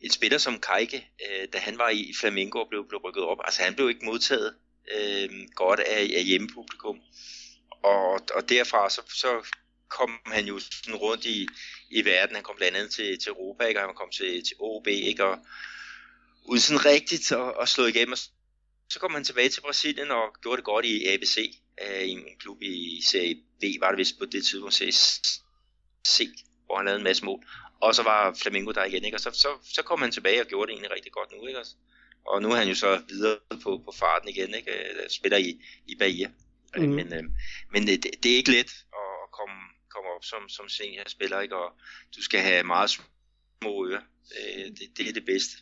en 0.00 0.10
spiller 0.10 0.38
som 0.38 0.60
Kajke, 0.60 1.08
øh, 1.26 1.48
da 1.52 1.58
han 1.58 1.78
var 1.78 1.88
i 1.88 2.14
Flamengo 2.20 2.58
og 2.58 2.68
blev, 2.68 2.88
blev 2.88 3.00
rykket 3.00 3.22
op, 3.22 3.38
altså 3.44 3.62
han 3.62 3.74
blev 3.74 3.88
ikke 3.88 4.04
modtaget 4.04 4.54
øh, 4.96 5.30
godt 5.54 5.80
af, 5.80 6.10
af 6.16 6.24
hjemmepublikum 6.24 7.00
og, 7.82 8.20
og 8.34 8.48
derfra 8.48 8.90
så, 8.90 9.02
så 9.08 9.46
kom 9.88 10.10
han 10.26 10.44
jo 10.44 10.58
sådan 10.58 10.94
rundt 10.94 11.24
i, 11.24 11.48
i 11.90 12.04
verden. 12.04 12.34
Han 12.34 12.44
kom 12.44 12.56
blandt 12.56 12.76
andet 12.76 12.92
til, 12.92 13.18
til 13.18 13.30
Europa, 13.30 13.64
ikke? 13.64 13.80
og 13.80 13.86
han 13.86 13.94
kom 13.94 14.10
til, 14.10 14.44
til 14.44 14.56
OB, 14.58 14.86
ikke? 14.86 15.24
og 15.24 15.38
uden 16.44 16.60
sådan 16.60 16.84
rigtigt 16.84 17.32
at, 17.32 17.54
at 17.60 17.68
slå 17.68 17.86
igennem. 17.86 18.16
Så 18.88 19.00
kom 19.00 19.14
han 19.14 19.24
tilbage 19.24 19.48
til 19.48 19.60
Brasilien 19.60 20.10
og 20.10 20.34
gjorde 20.42 20.56
det 20.56 20.64
godt 20.64 20.84
i 20.84 21.06
ABC, 21.06 21.36
øh, 21.82 22.02
i 22.02 22.10
en 22.10 22.24
klub 22.38 22.62
i 22.62 23.02
Serie 23.04 23.34
B, 23.60 23.64
var 23.80 23.90
det 23.90 23.98
vist 23.98 24.18
på 24.18 24.24
det 24.24 24.44
tidspunkt, 24.44 24.74
Serie 24.74 24.92
C, 26.08 26.28
hvor 26.66 26.76
han 26.76 26.84
lavede 26.84 26.98
en 27.00 27.04
masse 27.04 27.24
mål. 27.24 27.44
Og 27.80 27.94
så 27.94 28.02
var 28.02 28.34
Flamengo 28.42 28.70
der 28.70 28.84
igen, 28.84 29.04
ikke? 29.04 29.16
og 29.16 29.20
så, 29.20 29.30
så, 29.30 29.48
så 29.74 29.82
kom 29.82 30.02
han 30.02 30.12
tilbage 30.12 30.40
og 30.40 30.46
gjorde 30.46 30.66
det 30.66 30.72
egentlig 30.72 30.90
rigtig 30.90 31.12
godt 31.12 31.32
nu. 31.32 31.46
Ikke? 31.46 31.60
Og 32.26 32.42
nu 32.42 32.50
er 32.50 32.56
han 32.56 32.68
jo 32.68 32.74
så 32.74 33.02
videre 33.08 33.38
på, 33.62 33.82
på 33.84 33.92
farten 33.98 34.28
igen, 34.28 34.54
ikke? 34.54 34.72
Øh, 34.72 35.10
spiller 35.10 35.38
i, 35.38 35.60
i 35.88 35.96
Bahia. 35.96 36.30
Mm. 36.76 36.88
Men, 36.88 37.12
øh, 37.12 37.24
men 37.72 37.86
det, 37.86 38.06
det 38.22 38.32
er 38.32 38.36
ikke 38.36 38.50
let 38.50 38.72
at 38.92 39.30
komme, 39.32 39.58
komme 39.94 40.08
op 40.16 40.24
som, 40.24 40.48
som 40.48 40.68
seniorspiller, 40.68 41.40
ikke? 41.40 41.56
og 41.56 41.72
du 42.16 42.22
skal 42.22 42.40
have 42.40 42.64
meget 42.64 42.90
små 42.90 43.86
ører. 43.86 44.00
Øh, 44.38 44.64
det, 44.64 44.98
det 44.98 45.08
er 45.08 45.12
det 45.12 45.24
bedste. 45.26 45.52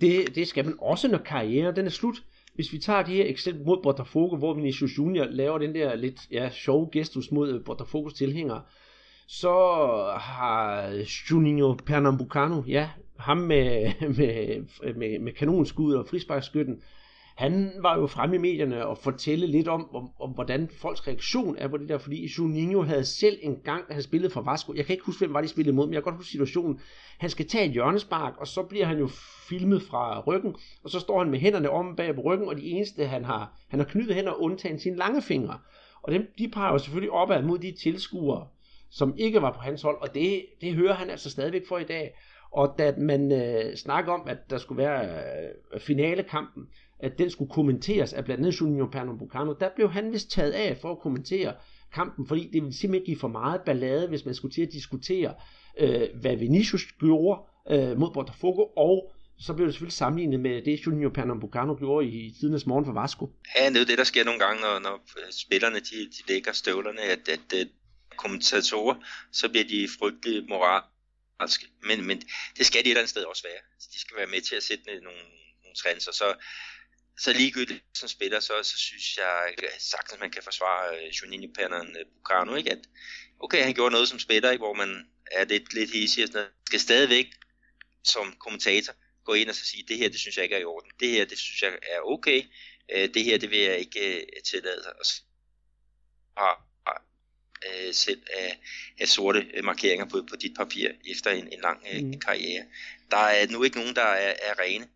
Det, 0.00 0.34
det 0.34 0.48
skal 0.48 0.64
man 0.64 0.74
også, 0.80 1.08
når 1.08 1.18
karrieren 1.18 1.76
den 1.76 1.86
er 1.86 1.90
slut. 1.90 2.22
Hvis 2.54 2.72
vi 2.72 2.78
tager 2.78 3.02
de 3.02 3.14
her 3.14 3.26
eksempel 3.26 3.64
mod 3.64 3.82
Botafogo, 3.82 4.36
hvor 4.36 4.54
Vinicius 4.54 4.98
Junior 4.98 5.24
laver 5.24 5.58
den 5.58 5.74
der 5.74 5.94
lidt 5.94 6.20
ja, 6.30 6.50
sjove 6.50 6.88
gestus 6.92 7.30
mod 7.30 7.60
Botafogos 7.64 8.14
tilhængere, 8.14 8.62
så 9.26 9.52
har 10.20 10.88
Juninho 11.30 11.74
Pernambucano, 11.74 12.62
ja, 12.66 12.90
ham 13.18 13.36
med, 13.36 13.92
med, 14.18 14.64
med, 14.94 15.18
med 15.18 15.32
kanonskud 15.32 15.94
og 15.94 16.08
frisparkskytten, 16.08 16.82
han 17.38 17.72
var 17.82 17.98
jo 17.98 18.06
fremme 18.06 18.36
i 18.36 18.38
medierne 18.38 18.86
og 18.86 18.98
fortælle 18.98 19.46
lidt 19.46 19.68
om, 19.68 19.94
om, 19.94 20.10
om, 20.20 20.30
hvordan 20.30 20.68
folks 20.68 21.08
reaktion 21.08 21.56
er 21.58 21.68
på 21.68 21.76
det 21.76 21.88
der, 21.88 21.98
fordi 21.98 22.32
Juninho 22.38 22.82
havde 22.82 23.04
selv 23.04 23.38
en 23.42 23.56
gang, 23.64 23.88
da 23.88 23.94
han 23.94 24.02
spillede 24.02 24.32
for 24.32 24.40
Vasco, 24.40 24.74
jeg 24.74 24.86
kan 24.86 24.92
ikke 24.92 25.04
huske, 25.04 25.20
hvem 25.20 25.34
var 25.34 25.40
de 25.40 25.48
spillede 25.48 25.72
imod, 25.72 25.86
men 25.86 25.94
jeg 25.94 26.02
kan 26.02 26.12
godt 26.12 26.16
huske 26.16 26.30
situationen, 26.30 26.80
han 27.18 27.30
skal 27.30 27.48
tage 27.48 27.64
et 27.64 27.72
hjørnespark, 27.72 28.32
og 28.38 28.46
så 28.46 28.62
bliver 28.62 28.86
han 28.86 28.98
jo 28.98 29.08
filmet 29.48 29.82
fra 29.82 30.20
ryggen, 30.20 30.54
og 30.84 30.90
så 30.90 31.00
står 31.00 31.18
han 31.18 31.30
med 31.30 31.38
hænderne 31.38 31.70
om 31.70 31.96
bag 31.96 32.14
på 32.14 32.20
ryggen, 32.20 32.48
og 32.48 32.56
de 32.56 32.62
eneste, 32.62 33.06
han 33.06 33.24
har, 33.24 33.60
han 33.68 33.78
har 33.78 33.86
knyttet 33.86 34.14
hænder, 34.14 34.42
undtagen 34.42 34.78
sine 34.78 34.96
lange 34.96 35.22
fingre. 35.22 35.58
Og 36.02 36.12
dem, 36.12 36.26
de 36.38 36.48
peger 36.48 36.72
jo 36.72 36.78
selvfølgelig 36.78 37.12
opad 37.12 37.42
mod 37.42 37.58
de 37.58 37.72
tilskuere, 37.82 38.46
som 38.90 39.14
ikke 39.16 39.42
var 39.42 39.52
på 39.52 39.60
hans 39.60 39.82
hold, 39.82 39.96
og 40.00 40.14
det, 40.14 40.46
det 40.60 40.74
hører 40.74 40.94
han 40.94 41.10
altså 41.10 41.30
stadigvæk 41.30 41.62
for 41.68 41.78
i 41.78 41.84
dag. 41.84 42.14
Og 42.52 42.74
da 42.78 42.94
man 42.98 43.32
øh, 43.32 43.76
snakker 43.76 44.12
om, 44.12 44.28
at 44.28 44.38
der 44.50 44.58
skulle 44.58 44.82
være 44.82 45.04
øh, 45.74 45.80
finalekampen, 45.80 46.68
at 47.00 47.18
den 47.18 47.30
skulle 47.30 47.50
kommenteres 47.50 48.12
af 48.12 48.24
blandt 48.24 48.46
andet 48.46 48.60
Junior 48.60 48.88
Pernambucano, 48.92 49.54
der 49.60 49.68
blev 49.76 49.90
han 49.90 50.12
vist 50.12 50.30
taget 50.30 50.52
af 50.52 50.78
for 50.80 50.90
at 50.92 50.98
kommentere 50.98 51.54
kampen, 51.94 52.26
fordi 52.28 52.50
det 52.52 52.62
ville 52.62 52.76
simpelthen 52.76 53.06
give 53.06 53.18
for 53.18 53.28
meget 53.28 53.60
ballade, 53.66 54.08
hvis 54.08 54.24
man 54.24 54.34
skulle 54.34 54.54
til 54.54 54.62
at 54.62 54.72
diskutere, 54.72 55.34
øh, 55.78 56.08
hvad 56.20 56.36
Vinicius 56.36 56.82
gjorde 57.00 57.40
øh, 57.70 57.98
mod 57.98 58.10
Botafogo, 58.14 58.62
og 58.76 59.12
så 59.40 59.54
blev 59.54 59.66
det 59.66 59.74
selvfølgelig 59.74 59.92
sammenlignet 59.92 60.40
med 60.40 60.62
det, 60.62 60.86
Junior 60.86 61.10
Pernambucano 61.10 61.74
gjorde 61.74 62.06
i 62.06 62.34
tidens 62.40 62.66
morgen 62.66 62.84
for 62.84 62.92
Vasco. 62.92 63.30
Ja, 63.56 63.68
det 63.70 63.80
er 63.80 63.84
det, 63.84 63.98
der 63.98 64.04
sker 64.04 64.24
nogle 64.24 64.40
gange, 64.40 64.60
når, 64.60 64.78
når 64.78 64.94
øh, 64.94 65.32
spillerne 65.32 65.76
de, 65.76 65.96
de 66.14 66.22
lægger 66.28 66.52
støvlerne, 66.52 67.00
at, 67.00 67.28
at, 67.28 67.52
at 67.52 67.68
kommentatorer, 68.16 68.94
så 69.32 69.48
bliver 69.48 69.64
de 69.64 69.88
frygtelig 69.98 70.48
moralske. 70.48 71.66
Men, 71.82 72.06
men 72.06 72.22
det 72.56 72.66
skal 72.66 72.84
de 72.84 72.86
et 72.86 72.90
eller 72.90 73.00
andet 73.00 73.10
sted 73.10 73.22
også 73.22 73.42
være. 73.50 73.62
De 73.94 74.00
skal 74.00 74.16
være 74.16 74.26
med 74.34 74.40
til 74.40 74.56
at 74.56 74.62
sætte 74.62 74.84
nogle, 74.86 75.22
nogle 75.62 75.76
trends, 75.76 76.06
og 76.08 76.14
så 76.14 76.28
så 77.18 77.32
ligegyldigt 77.32 77.84
som 77.94 78.08
spiller, 78.08 78.40
så, 78.40 78.52
så 78.62 78.78
synes 78.78 79.16
jeg 79.16 79.54
sagtens, 79.78 80.20
man 80.20 80.30
kan 80.30 80.42
forsvare 80.42 80.96
uh, 80.96 81.22
Juninho 81.22 81.52
Pernambucano, 81.54 82.00
uh, 82.00 82.12
Bucano, 82.16 82.54
ikke? 82.54 82.70
At, 82.70 82.78
okay, 83.40 83.64
han 83.64 83.74
gjorde 83.74 83.92
noget 83.92 84.08
som 84.08 84.18
spiller, 84.18 84.50
ikke? 84.50 84.62
hvor 84.62 84.74
man 84.74 85.06
er 85.32 85.44
lidt, 85.44 85.74
lidt 85.74 85.90
hissig 85.92 86.24
og 86.24 86.28
sådan 86.28 86.38
noget. 86.38 86.52
Skal 86.66 86.80
stadigvæk 86.80 87.26
som 88.04 88.36
kommentator 88.40 88.92
gå 89.24 89.34
ind 89.34 89.48
og 89.48 89.54
så 89.54 89.64
sige, 89.64 89.84
det 89.88 89.98
her, 89.98 90.08
det 90.08 90.20
synes 90.20 90.36
jeg 90.36 90.42
ikke 90.42 90.56
er 90.56 90.60
i 90.60 90.64
orden. 90.64 90.90
Det 91.00 91.08
her, 91.08 91.24
det 91.24 91.38
synes 91.38 91.62
jeg 91.62 91.78
er 91.82 92.00
okay. 92.00 92.42
Uh, 92.94 93.14
det 93.14 93.24
her, 93.24 93.38
det 93.38 93.50
vil 93.50 93.58
jeg 93.58 93.78
ikke 93.78 94.26
uh, 94.36 94.42
tillade 94.50 94.82
sig. 94.82 94.92
Og 94.98 95.04
så 95.04 95.22
har 96.36 96.68
uh, 97.66 97.94
selv 97.94 98.22
uh, 98.38 98.52
have 98.98 99.06
sorte 99.06 99.62
markeringer 99.62 100.04
på, 100.04 100.26
på 100.30 100.36
dit 100.36 100.56
papir 100.56 100.90
efter 101.10 101.30
en, 101.30 101.52
en 101.52 101.60
lang 101.60 101.82
mm. 102.02 102.20
karriere. 102.20 102.64
Der 103.10 103.16
er 103.16 103.46
nu 103.50 103.62
ikke 103.62 103.78
nogen, 103.78 103.96
der 103.96 104.02
er, 104.02 104.34
er 104.42 104.58
rene. 104.58 104.88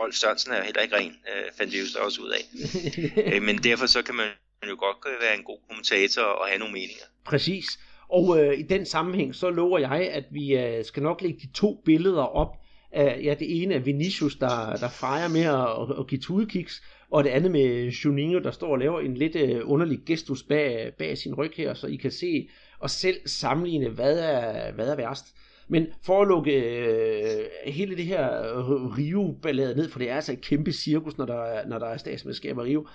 Rolf 0.00 0.14
Sørensen 0.14 0.52
er 0.52 0.56
jo 0.56 0.62
heller 0.64 0.80
ikke 0.80 0.96
ren, 0.96 1.10
øh, 1.10 1.52
fandt 1.58 1.72
vi 1.72 1.78
jo 1.78 1.86
så 1.86 1.98
også 1.98 2.22
ud 2.22 2.30
af. 2.30 2.42
øh, 3.34 3.42
men 3.42 3.58
derfor 3.58 3.86
så 3.86 4.02
kan 4.02 4.14
man 4.14 4.26
jo 4.70 4.76
godt 4.78 5.20
være 5.20 5.36
en 5.38 5.44
god 5.44 5.58
kommentator 5.68 6.22
og 6.22 6.48
have 6.48 6.58
nogle 6.58 6.72
meninger. 6.72 7.04
Præcis. 7.24 7.66
Og 8.08 8.40
øh, 8.40 8.58
i 8.58 8.62
den 8.62 8.86
sammenhæng, 8.86 9.34
så 9.34 9.50
lover 9.50 9.78
jeg, 9.78 10.10
at 10.12 10.24
vi 10.30 10.56
øh, 10.56 10.84
skal 10.84 11.02
nok 11.02 11.22
lægge 11.22 11.40
de 11.40 11.52
to 11.52 11.82
billeder 11.84 12.22
op. 12.22 12.56
Af, 12.92 13.20
ja, 13.22 13.34
det 13.34 13.62
ene 13.62 13.74
er 13.74 13.78
Vinicius, 13.78 14.36
der, 14.36 14.76
der 14.76 14.88
fejrer 14.88 15.28
med 15.28 15.44
at, 15.44 15.98
at 16.00 16.06
give 16.06 16.20
tudekiks, 16.20 16.82
og 17.10 17.24
det 17.24 17.30
andet 17.30 17.50
med 17.50 17.90
Juninho, 17.90 18.38
der 18.38 18.50
står 18.50 18.72
og 18.72 18.78
laver 18.78 19.00
en 19.00 19.16
lidt 19.16 19.36
øh, 19.36 19.60
underlig 19.64 19.98
gestus 20.06 20.42
bag, 20.42 20.92
bag 20.98 21.18
sin 21.18 21.34
ryg 21.34 21.52
her, 21.56 21.74
så 21.74 21.86
I 21.86 21.96
kan 21.96 22.10
se 22.10 22.48
og 22.78 22.90
selv 22.90 23.28
sammenligne, 23.28 23.88
hvad 23.88 24.18
er, 24.18 24.72
hvad 24.72 24.88
er 24.88 24.96
værst. 24.96 25.26
Men 25.70 25.86
for 26.06 26.22
at 26.22 26.28
lukke 26.28 26.52
øh, 26.52 27.72
hele 27.72 27.96
det 27.96 28.06
her 28.06 28.42
øh, 28.42 28.98
Rio-ballade 28.98 29.74
ned, 29.76 29.90
for 29.90 29.98
det 29.98 30.10
er 30.10 30.16
altså 30.16 30.32
et 30.32 30.40
kæmpe 30.40 30.72
cirkus, 30.72 31.18
når 31.18 31.26
der 31.26 31.42
er, 31.44 31.66
når 31.66 31.78
der 31.78 31.86
er 31.86 31.96
statsmedskaber 31.96 32.64
i 32.64 32.68
Rio, 32.68 32.88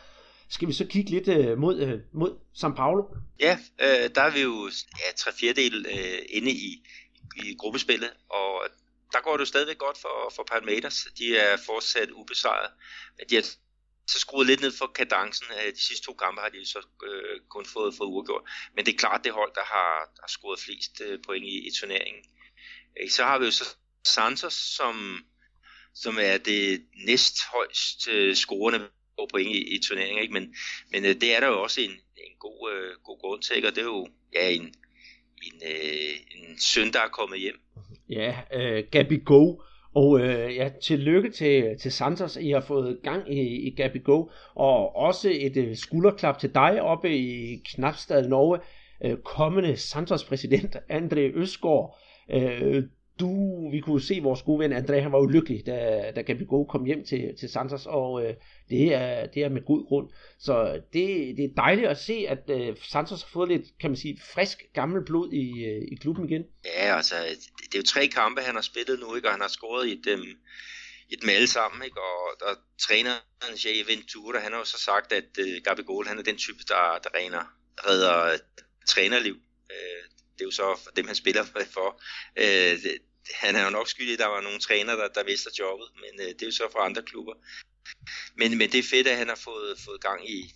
skal 0.50 0.68
vi 0.68 0.74
så 0.74 0.86
kigge 0.86 1.12
lidt 1.12 1.28
øh, 1.28 1.58
mod, 1.58 1.80
øh, 1.80 2.00
mod 2.14 2.32
São 2.58 2.76
Paulo? 2.76 3.04
Ja, 3.40 3.58
øh, 3.82 4.10
der 4.16 4.22
er 4.22 4.32
vi 4.32 4.42
jo 4.42 4.70
ja, 5.00 5.10
tre 5.18 5.32
fjerdedel 5.40 5.86
øh, 5.86 6.20
inde 6.30 6.52
i, 6.52 6.86
i 7.36 7.56
gruppespillet, 7.58 8.12
og 8.30 8.64
der 9.14 9.22
går 9.22 9.34
det 9.34 9.40
jo 9.40 9.46
stadigvæk 9.46 9.78
godt 9.78 9.98
for, 9.98 10.34
for 10.36 10.44
Palmeiras. 10.52 11.08
De 11.18 11.38
er 11.38 11.58
fortsat 11.66 12.10
ubesejret. 12.12 12.70
De 13.30 13.36
har 13.36 13.46
så 14.08 14.20
skruet 14.20 14.48
lidt 14.48 14.62
ned 14.62 14.72
for 14.80 14.88
kadencen. 14.96 15.48
Øh, 15.60 15.74
de 15.74 15.82
sidste 15.88 16.06
to 16.06 16.14
kampe 16.14 16.42
har 16.42 16.50
de 16.50 16.66
så 16.66 16.80
øh, 17.10 17.40
kun 17.50 17.66
fået, 17.66 17.96
fået 17.98 18.08
uafgjort. 18.08 18.44
Men 18.76 18.86
det 18.86 18.94
er 18.94 18.98
klart 18.98 19.24
det 19.24 19.32
hold, 19.32 19.52
der 19.56 19.66
har, 19.74 19.92
der 20.16 20.22
har 20.26 20.32
scoret 20.38 20.60
flest 20.60 21.02
øh, 21.06 21.20
point 21.26 21.46
i, 21.46 21.56
i 21.68 21.72
turneringen. 21.80 22.24
Ikke? 23.02 23.14
så 23.14 23.24
har 23.24 23.40
vi 23.40 23.46
jo 23.46 23.52
så 23.52 23.66
Santos, 24.04 24.54
som, 24.54 24.96
som 25.94 26.18
er 26.22 26.38
det 26.38 26.82
næst 27.06 27.38
højst 27.54 28.08
øh, 28.08 28.36
scorende 28.36 28.80
point 29.34 29.56
i, 29.56 29.76
i 29.76 29.80
turneringen. 29.80 30.22
Ikke? 30.22 30.34
Men, 30.34 30.56
men 30.92 31.06
øh, 31.06 31.14
det 31.22 31.36
er 31.36 31.40
der 31.40 31.48
jo 31.48 31.62
også 31.62 31.82
en, 31.82 31.92
en 32.18 32.36
god, 32.40 32.72
øh, 32.72 32.92
god 33.04 33.20
grund 33.20 33.42
til, 33.42 33.66
og 33.66 33.76
det 33.76 33.82
er 33.82 33.86
jo 33.86 34.08
ja, 34.34 34.50
en, 34.50 34.74
en, 35.44 35.62
øh, 35.66 36.16
en 36.36 36.60
søn, 36.60 36.94
der 36.94 37.00
er 37.00 37.08
kommet 37.08 37.40
hjem. 37.40 37.60
Ja, 38.10 38.36
øh, 38.54 38.84
Gabi 38.92 39.18
Go 39.26 39.56
og 39.96 40.20
øh, 40.20 40.56
ja, 40.56 40.70
tillykke 40.84 41.30
til, 41.30 41.80
til 41.82 41.92
Santos, 41.92 42.38
I 42.42 42.50
har 42.50 42.62
fået 42.62 43.00
gang 43.04 43.34
i, 43.34 43.68
i 43.68 43.76
Gabi 43.76 44.00
Go, 44.00 44.26
og 44.56 44.96
også 44.96 45.30
et 45.34 45.58
øh, 45.58 45.76
skulderklap 45.76 46.40
til 46.40 46.54
dig 46.54 46.82
oppe 46.82 47.18
i 47.18 47.56
Knapstad, 47.66 48.28
Norge, 48.28 48.60
øh, 49.06 49.18
kommende 49.18 49.78
Santos-præsident 49.78 50.76
André 50.92 51.20
Øsgaard. 51.20 52.00
Øh, 52.32 52.84
du, 53.20 53.30
vi 53.72 53.80
kunne 53.80 54.02
se 54.02 54.20
vores 54.24 54.42
gode 54.42 54.60
ven 54.60 54.74
André, 54.74 55.00
han 55.00 55.12
var 55.12 55.20
ulykkelig, 55.20 55.66
da, 55.66 56.12
da 56.16 56.22
Gabi 56.22 56.46
Go 56.46 56.64
kom 56.64 56.86
hjem 56.86 57.06
til, 57.06 57.36
til 57.40 57.50
Santos, 57.50 57.86
og 57.86 58.26
øh, 58.26 58.34
det, 58.70 58.94
er, 58.94 59.28
det 59.28 59.44
er 59.44 59.50
med 59.50 59.66
god 59.66 59.88
grund. 59.88 60.10
Så 60.40 60.82
det, 60.94 61.38
det 61.38 61.46
er 61.46 61.54
dejligt 61.58 61.88
at 61.88 61.98
se, 61.98 62.26
at 62.28 62.50
øh, 62.50 62.76
Santos 62.92 63.22
har 63.22 63.30
fået 63.34 63.50
lidt, 63.50 63.66
kan 63.80 63.90
man 63.90 63.98
sige, 63.98 64.22
frisk 64.34 64.58
gammel 64.74 65.06
blod 65.06 65.32
i, 65.34 65.66
øh, 65.66 65.82
i 65.92 65.96
klubben 65.96 66.30
igen. 66.30 66.44
Ja, 66.66 66.96
altså, 66.98 67.16
det 67.60 67.76
er 67.76 67.80
jo 67.80 67.84
tre 67.84 68.08
kampe, 68.08 68.42
han 68.42 68.56
har 68.56 68.62
spillet 68.62 69.00
nu, 69.00 69.16
ikke? 69.16 69.28
og 69.28 69.32
han 69.32 69.42
har 69.42 69.48
scoret 69.48 69.88
i 69.88 70.02
dem, 70.06 70.20
øhm, 70.20 70.38
i 71.10 71.16
dem 71.22 71.30
alle 71.30 71.48
sammen, 71.48 71.84
ikke? 71.86 72.02
og 72.02 72.22
der 72.40 72.52
træneren 72.88 73.56
Jay 73.66 73.78
Ventura, 73.90 74.40
han 74.40 74.52
har 74.52 74.60
jo 74.60 74.66
så 74.66 74.80
sagt, 74.80 75.12
at 75.12 75.30
øh, 75.40 75.62
Gabi 75.64 75.82
Gold, 75.82 76.08
han 76.08 76.18
er 76.18 76.24
den 76.24 76.38
type, 76.38 76.64
der, 76.68 77.00
der 77.04 77.10
rener, 77.18 77.44
redder 77.88 78.34
øh, 78.34 78.40
trænerliv. 78.88 79.36
Øh, 79.72 80.15
det 80.36 80.42
er 80.42 80.46
jo 80.46 80.52
så 80.52 80.90
dem, 80.96 81.08
han 81.08 81.16
spiller 81.16 81.44
for. 81.78 82.02
Øh, 82.36 82.80
han 83.34 83.56
er 83.56 83.64
jo 83.64 83.70
nok 83.70 83.90
skyldig, 83.90 84.14
at 84.14 84.20
der 84.20 84.26
var 84.26 84.42
nogle 84.42 84.60
træner, 84.60 84.96
der, 84.96 85.08
der 85.08 85.24
mister 85.24 85.52
jobbet, 85.60 85.88
men 85.96 86.28
øh, 86.28 86.34
det 86.34 86.42
er 86.42 86.46
jo 86.46 86.52
så 86.52 86.70
fra 86.72 86.86
andre 86.86 87.02
klubber. 87.02 87.34
Men, 88.36 88.58
men 88.58 88.72
det 88.72 88.80
er 88.80 88.84
fedt, 88.84 89.08
at 89.08 89.18
han 89.18 89.28
har 89.28 89.40
fået, 89.44 89.80
fået 89.86 90.02
gang 90.02 90.30
i, 90.30 90.54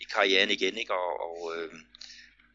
i 0.00 0.04
karrieren 0.14 0.50
igen, 0.50 0.76
ikke? 0.78 0.94
og, 0.94 1.20
og 1.20 1.56
øh, 1.56 1.72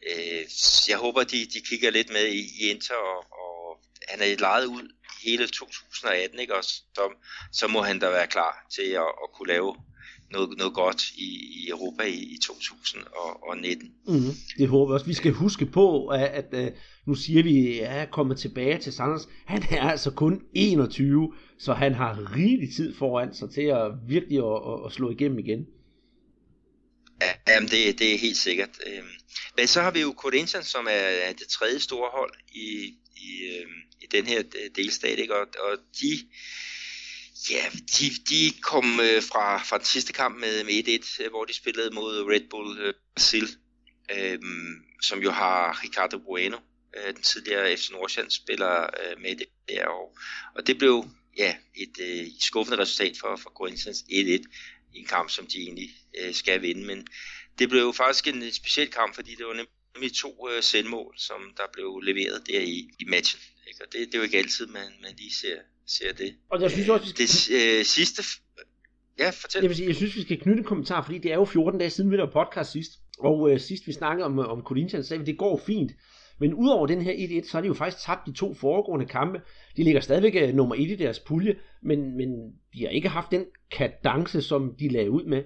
øh, 0.09 0.45
jeg 0.89 0.97
håber, 0.97 1.23
de, 1.23 1.45
de 1.45 1.61
kigger 1.61 1.89
lidt 1.91 2.09
med 2.09 2.25
i, 2.25 2.39
i 2.59 2.69
Inter, 2.69 2.95
og, 2.95 3.17
og 3.31 3.79
han 4.07 4.21
er 4.21 4.37
lejet 4.37 4.65
ud 4.65 4.93
hele 5.23 5.47
2018, 5.47 6.39
ikke? 6.39 6.55
og 6.55 6.63
så, 6.63 7.13
så 7.51 7.67
må 7.67 7.81
han 7.81 7.99
da 7.99 8.09
være 8.09 8.27
klar 8.27 8.65
til 8.75 8.91
at, 8.91 9.11
at 9.23 9.31
kunne 9.33 9.47
lave 9.47 9.75
noget, 10.31 10.57
noget 10.57 10.73
godt 10.73 11.11
i, 11.11 11.29
i 11.63 11.69
Europa 11.69 12.03
i, 12.03 12.13
i 12.13 12.37
2019. 12.43 13.91
Mm, 14.07 14.13
det 14.57 14.67
håber 14.67 14.91
jeg 14.91 14.93
også. 14.93 15.05
Vi 15.05 15.13
skal 15.13 15.31
huske 15.31 15.65
på, 15.65 16.07
at, 16.07 16.21
at, 16.21 16.53
at 16.53 16.73
nu 17.05 17.15
siger 17.15 17.43
vi, 17.43 17.79
at 17.79 17.89
han 17.89 17.99
er 17.99 18.11
kommet 18.11 18.39
tilbage 18.39 18.77
til 18.77 18.93
Sanders. 18.93 19.27
Han 19.45 19.63
er 19.71 19.89
altså 19.89 20.11
kun 20.11 20.41
21, 20.53 21.33
så 21.59 21.73
han 21.73 21.93
har 21.93 22.35
rigelig 22.35 22.75
tid 22.75 22.95
foran 22.95 23.33
sig 23.33 23.49
til 23.49 23.61
at 23.61 23.91
virkelig 24.07 24.37
at, 24.37 24.61
at, 24.71 24.85
at 24.85 24.91
slå 24.91 25.11
igennem 25.11 25.39
igen. 25.39 25.65
Ja, 27.21 27.53
jamen 27.53 27.69
det, 27.69 27.99
det 27.99 28.13
er 28.13 28.17
helt 28.17 28.37
sikkert. 28.37 28.69
Øhm, 28.87 29.07
men 29.57 29.67
så 29.67 29.81
har 29.81 29.91
vi 29.91 30.01
jo 30.01 30.13
Corinthians, 30.17 30.67
som 30.67 30.87
er 30.89 31.33
det 31.39 31.47
tredje 31.47 31.79
store 31.79 32.09
hold 32.13 32.33
i, 32.53 32.93
i, 33.15 33.29
øhm, 33.53 33.71
i 34.01 34.05
den 34.11 34.25
her 34.25 34.43
delstat, 34.75 35.19
ikke? 35.19 35.35
Og, 35.35 35.47
og 35.59 35.77
de 36.01 36.19
Ja, 37.49 37.69
de, 37.99 38.05
de 38.29 38.61
kom 38.61 38.99
øh, 38.99 39.23
fra, 39.23 39.57
fra 39.63 39.77
den 39.77 39.85
sidste 39.85 40.13
kamp 40.13 40.39
med, 40.39 40.63
med 40.63 40.73
1-1, 40.73 41.23
øh, 41.23 41.29
hvor 41.29 41.45
de 41.45 41.53
spillede 41.53 41.95
mod 41.95 42.23
Red 42.31 42.49
Bull 42.49 42.79
øh, 42.79 42.93
Brasil, 43.15 43.47
øh, 44.11 44.39
som 45.01 45.19
jo 45.19 45.31
har 45.31 45.83
Ricardo 45.83 46.17
Bueno, 46.17 46.57
øh, 46.97 47.13
den 47.13 47.21
tidligere 47.21 47.77
FC 47.77 47.89
Nordsjælland 47.91 48.31
spiller 48.31 48.83
øh, 48.83 49.21
med 49.21 49.35
det 49.35 49.47
der. 49.69 49.87
Og, 49.87 50.17
og 50.55 50.67
det 50.67 50.77
blev 50.77 51.05
ja, 51.37 51.55
et 51.75 51.99
øh, 52.01 52.27
skuffende 52.39 52.77
resultat 52.77 53.17
for, 53.19 53.35
for 53.35 53.49
Corinthians 53.49 53.99
1-1 53.99 54.11
i 54.93 54.99
en 54.99 55.05
kamp, 55.05 55.29
som 55.29 55.47
de 55.47 55.57
egentlig 55.57 55.89
øh, 56.19 56.33
skal 56.33 56.61
vinde. 56.61 56.85
Men 56.85 57.07
det 57.59 57.69
blev 57.69 57.81
jo 57.81 57.91
faktisk 57.91 58.27
en, 58.27 58.43
en 58.43 58.51
speciel 58.51 58.91
kamp, 58.91 59.15
fordi 59.15 59.35
det 59.35 59.45
var 59.45 59.65
nemlig 59.93 60.15
to 60.15 60.49
øh, 60.49 60.63
selvmål, 60.63 61.15
som 61.17 61.53
der 61.57 61.63
blev 61.73 61.99
leveret 61.99 62.47
der 62.47 62.59
i, 62.59 62.89
i 62.99 63.05
matchen. 63.05 63.41
Ikke? 63.67 63.83
Og 63.83 63.93
det, 63.93 64.07
det 64.07 64.13
er 64.13 64.17
jo 64.17 64.23
ikke 64.23 64.37
altid, 64.37 64.65
man, 64.65 64.93
man 65.01 65.15
lige 65.17 65.33
ser, 65.33 65.57
ser 65.87 66.13
det. 66.13 66.35
Og 66.49 66.61
jeg 66.61 66.71
synes 66.71 66.89
også, 66.89 67.05
vi 67.05 67.09
skal... 67.09 67.27
Det 67.27 67.79
øh, 67.79 67.85
sidste... 67.85 68.23
Ja, 69.19 69.29
fortæl. 69.29 69.61
Jeg, 69.61 69.69
vil 69.69 69.77
sige, 69.77 69.87
jeg 69.87 69.95
synes, 69.95 70.15
vi 70.15 70.21
skal 70.21 70.41
knytte 70.41 70.59
en 70.59 70.65
kommentar, 70.65 71.01
fordi 71.03 71.17
det 71.17 71.31
er 71.31 71.35
jo 71.35 71.45
14 71.45 71.79
dage 71.79 71.89
siden, 71.89 72.11
vi 72.11 72.15
lavede 72.15 72.31
podcast 72.31 72.71
sidst. 72.71 72.91
Og 73.19 73.51
øh, 73.51 73.59
sidst 73.59 73.87
vi 73.87 73.93
snakkede 73.93 74.25
om, 74.25 74.39
om 74.39 74.61
Corinthians, 74.61 75.07
sagde 75.07 75.19
vi, 75.19 75.25
det 75.25 75.37
går 75.37 75.61
fint. 75.65 75.91
Men 76.39 76.53
udover 76.53 76.87
den 76.87 77.01
her 77.01 77.41
1-1, 77.43 77.49
så 77.49 77.57
har 77.57 77.61
de 77.61 77.67
jo 77.67 77.73
faktisk 77.73 78.05
tabt 78.05 78.25
de 78.25 78.33
to 78.33 78.53
foregående 78.53 79.05
kampe. 79.05 79.41
De 79.77 79.83
ligger 79.83 80.01
stadigvæk 80.01 80.49
uh, 80.49 80.55
nummer 80.55 80.75
1 80.75 80.81
i 80.81 80.95
deres 80.95 81.19
pulje, 81.19 81.59
men, 81.83 82.17
men 82.17 82.29
de 82.73 82.81
har 82.81 82.89
ikke 82.89 83.09
haft 83.09 83.31
den 83.31 83.45
kadence, 83.71 84.41
som 84.41 84.75
de 84.79 84.89
lagde 84.89 85.11
ud 85.11 85.23
med. 85.23 85.43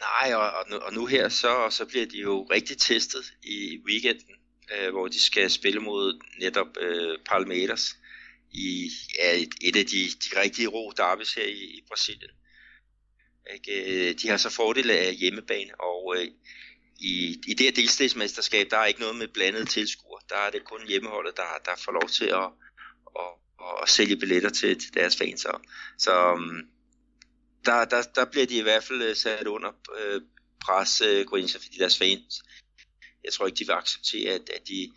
Nej, 0.00 0.34
og, 0.34 0.40
og, 0.40 0.64
nu, 0.70 0.76
og 0.76 0.92
nu 0.94 1.06
her, 1.06 1.28
så, 1.28 1.48
så 1.70 1.86
bliver 1.86 2.06
de 2.06 2.18
jo 2.20 2.42
rigtig 2.42 2.78
testet 2.78 3.24
i 3.42 3.78
weekenden 3.88 4.37
øh, 4.76 4.90
hvor 4.90 5.08
de 5.08 5.20
skal 5.20 5.50
spille 5.50 5.80
mod 5.80 6.20
netop 6.38 6.76
øh, 6.80 7.18
Palmeiras 7.26 7.96
i 8.50 8.90
ja, 9.18 9.36
et, 9.36 9.54
et 9.60 9.76
af 9.76 9.86
de, 9.86 10.04
de 10.24 10.40
rigtige 10.40 10.68
ro 10.68 10.92
derbys 10.96 11.34
her 11.34 11.44
i, 11.46 11.64
i 11.64 11.82
Brasilien. 11.88 12.30
Ikke? 13.54 14.08
Øh, 14.08 14.14
de 14.22 14.28
har 14.28 14.36
så 14.36 14.50
fordele 14.50 14.92
af 14.92 15.14
hjemmebane, 15.14 15.80
og 15.80 16.16
øh, 16.16 16.28
i, 17.00 17.40
i 17.46 17.54
det 17.54 17.66
her 17.66 17.72
delstatsmesterskab, 17.72 18.70
der 18.70 18.76
er 18.78 18.86
ikke 18.86 19.00
noget 19.00 19.16
med 19.16 19.28
blandet 19.28 19.68
tilskuer. 19.68 20.18
Der 20.28 20.36
er 20.36 20.50
det 20.50 20.64
kun 20.64 20.88
hjemmeholdet, 20.88 21.36
der, 21.36 21.42
der 21.64 21.70
får 21.84 21.92
lov 21.92 22.08
til 22.08 22.24
at, 22.24 22.50
at, 23.16 23.32
at, 23.60 23.82
at 23.82 23.88
sælge 23.88 24.16
billetter 24.16 24.50
til, 24.50 24.80
til 24.80 24.94
deres 24.94 25.16
fans. 25.16 25.40
Så, 25.40 25.58
så 25.98 26.32
um, 26.32 26.68
der, 27.64 27.84
der, 27.84 28.02
der 28.02 28.24
bliver 28.24 28.46
de 28.46 28.58
i 28.58 28.62
hvert 28.62 28.84
fald 28.84 29.02
øh, 29.02 29.16
sat 29.16 29.46
under 29.46 29.72
øh, 29.98 30.20
pres, 30.60 31.00
øh, 31.00 31.26
fordi 31.30 31.78
deres 31.78 31.98
fans 31.98 32.42
jeg 33.28 33.32
tror 33.32 33.46
ikke, 33.46 33.58
de 33.58 33.66
vil 33.66 33.72
acceptere, 33.72 34.32
at, 34.34 34.50
at 34.56 34.68
de, 34.68 34.90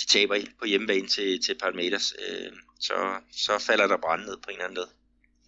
de 0.00 0.06
taber 0.06 0.36
på 0.58 0.64
hjemmebane 0.66 1.08
til, 1.08 1.42
til 1.44 1.54
Palmeiras. 1.62 2.14
Øh, 2.28 2.52
så, 2.80 2.94
så 3.32 3.52
falder 3.58 3.86
der 3.86 3.96
brand 3.96 4.20
ned 4.20 4.36
på 4.36 4.50
en 4.50 4.52
eller 4.52 4.64
anden 4.64 4.78
led. 4.78 4.88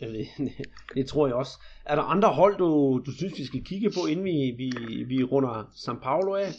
Det, 0.00 0.28
det, 0.38 0.66
det 0.96 1.08
tror 1.08 1.26
jeg 1.26 1.36
også. 1.36 1.52
Er 1.84 1.94
der 1.94 2.02
andre 2.02 2.28
hold, 2.28 2.58
du, 2.58 3.02
du 3.06 3.12
synes, 3.16 3.38
vi 3.38 3.46
skal 3.46 3.64
kigge 3.64 3.90
på, 3.90 4.06
inden 4.06 4.24
vi, 4.24 4.54
vi, 4.56 4.70
vi 5.04 5.22
runder 5.22 5.64
São 5.64 6.02
Paulo 6.02 6.34
af? 6.34 6.52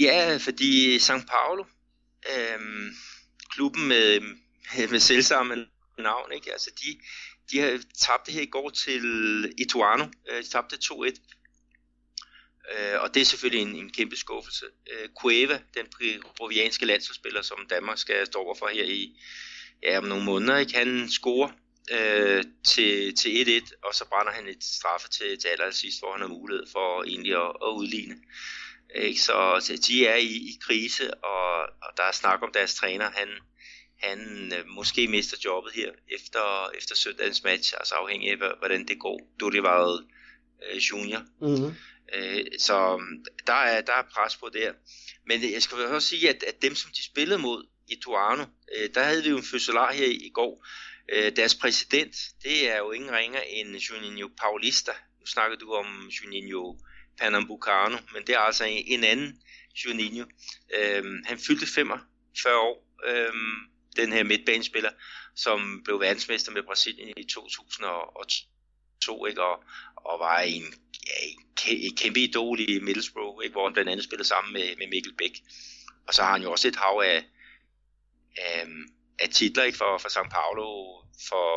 Ja, 0.00 0.38
fordi 0.40 0.96
São 0.96 1.26
Paulo, 1.26 1.64
øh, 2.32 2.60
klubben 3.50 3.88
med, 3.88 4.20
med 4.90 5.00
selvsamme 5.00 5.66
navn, 5.98 6.32
ikke? 6.32 6.52
Altså 6.52 6.70
de, 6.80 6.98
de 7.50 7.58
har 7.58 7.80
tabt 7.94 8.26
det 8.26 8.34
her 8.34 8.42
i 8.42 8.46
går 8.46 8.70
til 8.70 9.02
Ituano. 9.58 10.04
Øh, 10.30 10.42
de 10.42 10.48
tabte 10.48 10.76
2-1 10.76 11.37
Øh, 12.72 13.00
og 13.00 13.14
det 13.14 13.20
er 13.20 13.24
selvfølgelig 13.24 13.62
en, 13.62 13.76
en 13.76 13.92
kæmpe 13.92 14.16
skuffelse. 14.16 14.66
Øh, 14.92 15.08
Cueva, 15.20 15.60
den 15.74 15.86
provianske 16.36 16.86
landsholdsspiller, 16.86 17.42
som 17.42 17.66
Danmark 17.70 17.98
skal 17.98 18.26
stå 18.26 18.38
over 18.38 18.54
for 18.54 18.68
her 18.68 18.84
i 18.84 19.20
ja, 19.82 19.98
om 19.98 20.04
nogle 20.04 20.24
måneder, 20.24 20.56
ikke? 20.56 20.76
han 20.76 21.08
scorer 21.10 21.50
øh, 21.90 22.44
til, 22.66 23.16
til 23.16 23.62
1-1, 23.62 23.78
og 23.82 23.94
så 23.94 24.04
brænder 24.08 24.32
han 24.32 24.48
et 24.48 24.64
straffe 24.64 25.08
til, 25.08 25.38
til 25.38 25.48
allersidst, 25.48 26.00
hvor 26.00 26.12
han 26.12 26.20
har 26.20 26.28
mulighed 26.28 26.66
for 26.72 27.04
egentlig 27.04 27.34
at, 27.34 27.52
at 27.66 27.70
udligne. 27.76 28.16
Ikke? 28.94 29.20
Så, 29.20 29.58
så 29.60 29.84
de 29.88 30.06
er 30.06 30.16
i, 30.16 30.34
i 30.50 30.58
krise, 30.62 31.14
og, 31.14 31.60
og 31.60 31.90
der 31.96 32.02
er 32.02 32.12
snak 32.12 32.42
om 32.42 32.52
deres 32.54 32.74
træner. 32.74 33.10
Han, 33.10 33.28
han 34.02 34.52
øh, 34.58 34.66
måske 34.66 35.08
mister 35.08 35.36
jobbet 35.44 35.72
her 35.72 35.90
efter, 36.08 36.70
efter 36.78 36.94
søndagens 36.94 37.44
match, 37.44 37.74
altså 37.78 37.94
afhængig 37.94 38.30
af, 38.30 38.36
hvordan 38.58 38.88
det 38.88 38.98
går. 38.98 39.20
Du 39.40 39.48
det 39.48 39.62
var 39.62 39.90
øh, 40.72 40.76
junior. 40.76 41.22
Mm-hmm. 41.40 41.74
Øh, 42.14 42.44
så 42.58 42.96
mm, 42.96 43.24
der 43.46 43.52
er, 43.52 43.80
der 43.80 43.92
er 43.92 44.02
pres 44.14 44.36
på 44.36 44.50
der. 44.52 44.72
Men 45.26 45.44
øh, 45.44 45.52
jeg 45.52 45.62
skal 45.62 45.78
også 45.78 46.08
sige, 46.08 46.28
at, 46.28 46.42
at 46.42 46.62
dem, 46.62 46.74
som 46.74 46.90
de 46.90 47.04
spillede 47.04 47.38
mod 47.38 47.66
i 47.88 47.96
Tuano, 48.02 48.44
øh, 48.76 48.90
der 48.94 49.02
havde 49.02 49.22
vi 49.22 49.28
jo 49.28 49.36
en 49.36 49.50
fødselar 49.50 49.92
her 49.92 50.06
i, 50.06 50.14
i 50.14 50.30
går. 50.34 50.66
Øh, 51.12 51.36
deres 51.36 51.54
præsident, 51.54 52.16
det 52.42 52.70
er 52.70 52.78
jo 52.78 52.90
ingen 52.90 53.10
ringer 53.10 53.40
end 53.40 53.76
Juninho 53.76 54.28
Paulista. 54.40 54.92
Nu 55.20 55.26
snakker 55.26 55.56
du 55.56 55.72
om 55.72 56.08
Juninho 56.08 56.78
Pernambucano, 57.20 57.96
men 58.12 58.22
det 58.26 58.34
er 58.34 58.38
altså 58.38 58.64
en, 58.64 58.84
en 58.86 59.04
anden 59.04 59.42
Juninho. 59.84 60.24
Øh, 60.78 61.04
han 61.24 61.38
fyldte 61.38 61.66
45 61.66 62.60
år, 62.60 62.86
øh, 63.06 63.32
den 63.96 64.12
her 64.12 64.24
midtbanespiller, 64.24 64.90
som 65.36 65.80
blev 65.84 66.00
verdensmester 66.00 66.52
med 66.52 66.62
Brasilien 66.62 67.12
i 67.16 67.24
2002, 67.24 69.26
ikke? 69.26 69.42
Og, 69.42 69.64
og 69.96 70.20
var 70.20 70.40
en, 70.40 70.64
ja, 71.08 71.14
et 71.70 71.98
kæmpe 72.00 72.20
idol 72.20 72.60
i 72.60 72.80
Middlesbrough, 72.82 73.44
ikke? 73.44 73.54
hvor 73.54 73.64
han 73.64 73.72
blandt 73.72 73.90
andet 73.90 74.04
spillede 74.04 74.28
sammen 74.28 74.52
med, 74.52 74.66
med 74.78 74.86
Mikkel 74.92 75.14
Bæk. 75.18 75.34
Og 76.08 76.14
så 76.14 76.22
har 76.22 76.32
han 76.32 76.42
jo 76.42 76.50
også 76.52 76.68
et 76.68 76.76
hav 76.76 77.02
af, 77.04 77.24
af, 78.36 78.66
af 79.18 79.28
titler 79.28 79.64
ikke? 79.64 79.78
For, 79.78 79.98
for 80.02 80.08
São 80.08 80.28
Paulo, 80.36 80.66
for, 81.28 81.48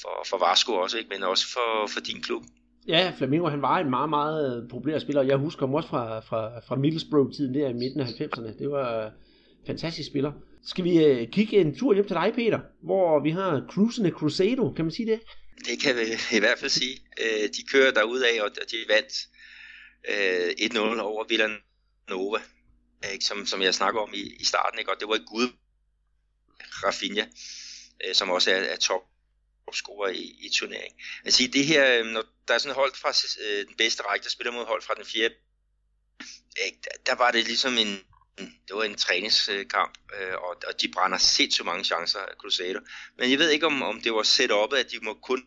for, 0.00 0.14
for 0.30 0.38
Vasco 0.48 0.72
også, 0.72 0.98
ikke? 0.98 1.10
men 1.10 1.22
også 1.22 1.46
for, 1.52 1.86
for 1.92 2.00
din 2.00 2.22
klub. 2.22 2.42
Ja, 2.88 3.12
Flamingo, 3.16 3.48
han 3.48 3.62
var 3.62 3.78
en 3.78 3.90
meget, 3.90 4.10
meget 4.10 4.62
øh, 4.62 4.68
populær 4.70 4.98
spiller. 4.98 5.22
Jeg 5.22 5.36
husker 5.36 5.66
ham 5.66 5.74
også 5.74 5.88
fra, 5.88 6.20
fra, 6.20 6.60
fra 6.60 6.76
Middlesbrough-tiden 6.76 7.54
der 7.54 7.68
i 7.68 7.72
midten 7.72 8.00
af 8.00 8.06
90'erne. 8.06 8.58
Det 8.58 8.70
var 8.70 9.06
en 9.06 9.66
fantastisk 9.66 10.08
spiller. 10.08 10.32
Skal 10.64 10.84
vi 10.84 11.04
øh, 11.04 11.28
kigge 11.28 11.60
en 11.60 11.74
tur 11.74 11.94
hjem 11.94 12.06
til 12.06 12.16
dig, 12.16 12.32
Peter, 12.34 12.60
hvor 12.82 13.20
vi 13.20 13.30
har 13.30 13.64
Cruisende 13.68 14.10
Crusado, 14.10 14.72
kan 14.72 14.84
man 14.84 14.92
sige 14.92 15.10
det? 15.12 15.20
Det 15.64 15.80
kan 15.80 15.96
vi 15.96 16.02
i 16.36 16.38
hvert 16.38 16.58
fald 16.58 16.70
sige. 16.70 17.00
Øh, 17.20 17.48
de 17.56 17.66
kører 17.70 17.92
af, 18.22 18.42
og 18.42 18.50
de 18.70 18.84
vandt 18.88 19.28
øh, 20.08 20.70
uh, 20.80 20.96
1-0 20.96 21.00
over 21.00 21.24
Villanova, 21.24 22.42
ikke? 23.12 23.24
Som, 23.24 23.46
som 23.46 23.62
jeg 23.62 23.74
snakker 23.74 24.00
om 24.00 24.14
i, 24.14 24.36
i 24.40 24.44
starten, 24.44 24.78
ikke? 24.78 24.90
og 24.90 25.00
det 25.00 25.08
var 25.08 25.14
et 25.14 25.26
gud, 25.26 25.48
Rafinha, 26.60 27.24
uh, 28.06 28.12
som 28.12 28.30
også 28.30 28.50
er, 28.50 28.56
er 28.56 28.76
top 28.76 29.02
topscorer 29.72 30.08
i, 30.08 30.22
i 30.22 30.50
turneringen. 30.54 31.00
Altså 31.24 31.36
siger, 31.36 31.50
det 31.50 31.66
her, 31.66 32.04
når 32.04 32.24
der 32.48 32.54
er 32.54 32.58
sådan 32.58 32.74
hold 32.74 32.94
fra 32.94 33.12
øh, 33.44 33.66
den 33.66 33.76
bedste 33.76 34.02
række, 34.02 34.24
der 34.24 34.30
spiller 34.30 34.52
mod 34.52 34.66
hold 34.66 34.82
fra 34.82 34.94
den 34.94 35.04
fjerde, 35.04 35.34
øh, 36.60 36.72
der, 36.84 36.90
der 37.06 37.14
var 37.14 37.30
det 37.30 37.44
ligesom 37.44 37.78
en, 37.78 38.00
det 38.66 38.76
var 38.76 38.84
en 38.84 38.94
træningskamp, 38.94 39.98
øh, 40.20 40.34
og, 40.34 40.56
og 40.66 40.80
de 40.82 40.88
brænder 40.92 41.18
sindssygt 41.18 41.66
mange 41.66 41.84
chancer 41.84 42.20
Crusader. 42.38 42.80
Men 43.18 43.30
jeg 43.30 43.38
ved 43.38 43.50
ikke, 43.50 43.66
om, 43.66 43.82
om 43.82 44.00
det 44.00 44.14
var 44.14 44.22
set 44.22 44.50
op, 44.50 44.72
at 44.72 44.90
de 44.90 44.98
må 45.02 45.14
kun 45.14 45.46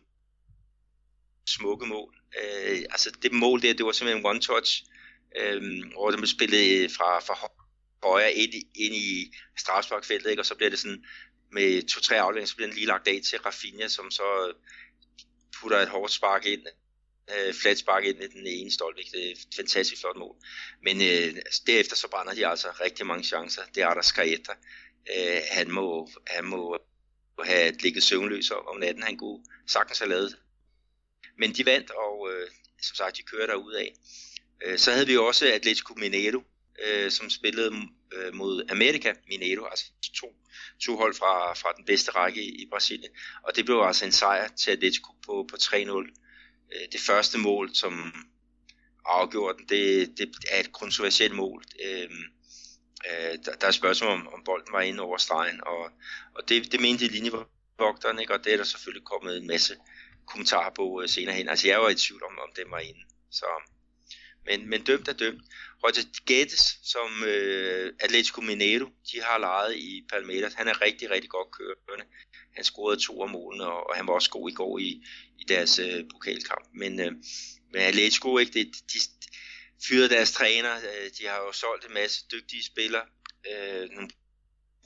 smukke 1.46 1.86
mål. 1.86 2.14
Øh, 2.40 2.78
altså 2.90 3.10
det 3.22 3.32
mål 3.32 3.62
der, 3.62 3.74
det 3.74 3.86
var 3.86 3.92
simpelthen 3.92 4.26
one 4.26 4.40
touch, 4.40 4.84
øh, 5.36 5.62
hvor 5.92 6.10
de 6.10 6.26
spillede 6.26 6.84
øh, 6.84 6.90
fra, 6.90 7.18
fra 7.20 7.50
højre 8.02 8.32
ind, 8.32 8.54
ind 8.74 8.94
i 8.94 9.34
strafsparkfeltet, 9.58 10.30
ikke? 10.30 10.42
og 10.42 10.46
så 10.46 10.54
bliver 10.54 10.70
det 10.70 10.78
sådan 10.78 11.04
med 11.52 11.88
to-tre 11.88 12.20
afleveringer, 12.20 12.48
så 12.48 12.56
bliver 12.56 12.68
den 12.68 12.76
lige 12.76 12.86
lagt 12.86 13.08
af 13.08 13.20
til 13.24 13.38
Rafinha, 13.38 13.88
som 13.88 14.10
så 14.10 14.52
putter 15.60 15.78
et 15.78 15.88
hårdt 15.88 16.12
spark 16.12 16.46
ind, 16.46 16.66
øh, 17.34 17.54
flat 17.54 17.78
spark 17.78 18.04
ind 18.04 18.22
i 18.22 18.26
den 18.26 18.46
ene 18.46 18.70
stolpe. 18.70 19.00
Det 19.12 19.26
er 19.26 19.32
et 19.32 19.38
fantastisk 19.56 20.00
flot 20.00 20.16
mål. 20.16 20.36
Men 20.82 20.96
øh, 20.96 21.36
altså, 21.46 21.62
derefter 21.66 21.96
så 21.96 22.08
brænder 22.08 22.34
de 22.34 22.46
altså 22.46 22.68
rigtig 22.80 23.06
mange 23.06 23.24
chancer. 23.24 23.62
Det 23.74 23.82
er 23.82 23.94
der 23.94 24.02
Skaeta. 24.02 24.52
Øh, 25.16 25.40
han, 25.50 25.70
må, 25.70 26.10
han 26.26 26.44
må 26.44 26.78
have 27.44 27.72
ligget 27.72 28.02
søvnløs 28.02 28.50
om 28.50 28.76
natten. 28.80 29.02
Han 29.02 29.16
kunne 29.16 29.44
sagtens 29.66 29.98
have 29.98 30.08
lavet 30.08 30.36
Men 31.38 31.52
de 31.52 31.66
vandt, 31.66 31.90
og 31.90 32.28
øh, 32.32 32.48
som 32.82 32.94
sagt, 32.94 33.16
de 33.16 33.22
kører 33.22 33.46
derud 33.46 33.72
af. 33.72 33.94
Øh, 34.64 34.78
så 34.78 34.92
havde 34.92 35.06
vi 35.06 35.16
også 35.16 35.46
Atletico 35.52 35.94
Mineiro, 35.94 36.42
øh, 36.84 37.10
som 37.10 37.30
spillede 37.30 37.72
øh, 38.12 38.34
mod 38.34 38.70
America 38.70 39.14
Mineiro, 39.28 39.64
altså 39.64 39.84
to, 40.14 40.34
to 40.84 40.96
hold 40.96 41.14
fra, 41.14 41.54
fra 41.54 41.72
den 41.76 41.84
bedste 41.84 42.10
række 42.10 42.42
i, 42.42 42.62
i 42.62 42.68
Brasilien. 42.70 43.10
Og 43.42 43.56
det 43.56 43.64
blev 43.64 43.80
altså 43.80 44.04
en 44.04 44.12
sejr 44.12 44.48
til 44.48 44.70
Atletico 44.70 45.12
på, 45.26 45.46
på 45.50 45.56
3-0. 45.56 46.25
Øh, 46.72 46.88
det 46.92 47.00
første 47.00 47.38
mål, 47.38 47.74
som 47.74 48.14
afgjorde 49.04 49.58
den, 49.58 49.68
det, 49.68 50.18
det 50.18 50.34
er 50.50 50.60
et 50.60 50.72
kontroversielt 50.72 51.34
mål. 51.34 51.64
Øh, 51.84 52.10
øh, 53.08 53.38
der, 53.44 53.56
der 53.60 53.66
er 53.66 53.70
spørgsmål 53.70 54.10
om, 54.10 54.28
om 54.28 54.44
bolden 54.44 54.72
var 54.72 54.80
inde 54.80 55.02
over 55.02 55.16
stregen, 55.16 55.60
og, 55.66 55.90
og 56.34 56.48
det, 56.48 56.72
det 56.72 56.80
mente 56.80 57.06
linjevogteren, 57.06 58.18
ikke? 58.18 58.34
og 58.34 58.44
det 58.44 58.52
er 58.52 58.56
der 58.56 58.64
selvfølgelig 58.64 59.04
kommet 59.04 59.36
en 59.36 59.46
masse 59.46 59.76
kommentarer 60.26 60.70
på 60.70 61.02
øh, 61.02 61.08
senere 61.08 61.34
hen. 61.34 61.48
Altså 61.48 61.68
jeg 61.68 61.80
var 61.80 61.88
i 61.88 61.94
tvivl 61.94 62.24
om, 62.24 62.38
om 62.38 62.50
det 62.56 62.64
var 62.70 62.78
inde. 62.78 63.00
Så, 63.30 63.46
men, 64.46 64.70
men 64.70 64.84
dømt 64.84 65.08
er 65.08 65.12
dømt. 65.12 65.42
Roger 65.84 66.04
Guedes, 66.26 66.78
som 66.82 67.24
øh, 67.24 67.92
Atletico 68.00 68.40
Mineiro, 68.40 68.86
de 69.12 69.22
har 69.22 69.38
lejet 69.38 69.76
i 69.76 70.04
Palmeiras, 70.12 70.54
han 70.54 70.68
er 70.68 70.82
rigtig, 70.82 71.10
rigtig 71.10 71.30
godt 71.30 71.50
kørende. 71.50 72.04
Han 72.54 72.64
scorede 72.64 73.00
to 73.00 73.22
af 73.22 73.28
målene, 73.28 73.64
og, 73.64 73.90
og 73.90 73.96
han 73.96 74.06
var 74.06 74.12
også 74.12 74.30
god 74.30 74.50
i 74.50 74.54
går 74.54 74.78
i, 74.78 75.04
i 75.38 75.44
deres 75.48 75.78
øh, 75.78 76.04
pokalkamp. 76.12 76.66
Men, 76.74 77.00
øh, 77.00 77.12
men 77.72 77.82
Atletico, 77.82 78.38
ikke, 78.38 78.52
det, 78.52 78.74
de, 78.92 78.98
fyrede 79.88 80.08
deres 80.08 80.32
træner, 80.32 80.74
øh, 80.76 81.10
de 81.18 81.26
har 81.26 81.36
jo 81.36 81.52
solgt 81.52 81.86
en 81.86 81.94
masse 81.94 82.24
dygtige 82.32 82.64
spillere, 82.64 83.02
øh, 83.50 83.88
nogle 83.90 84.10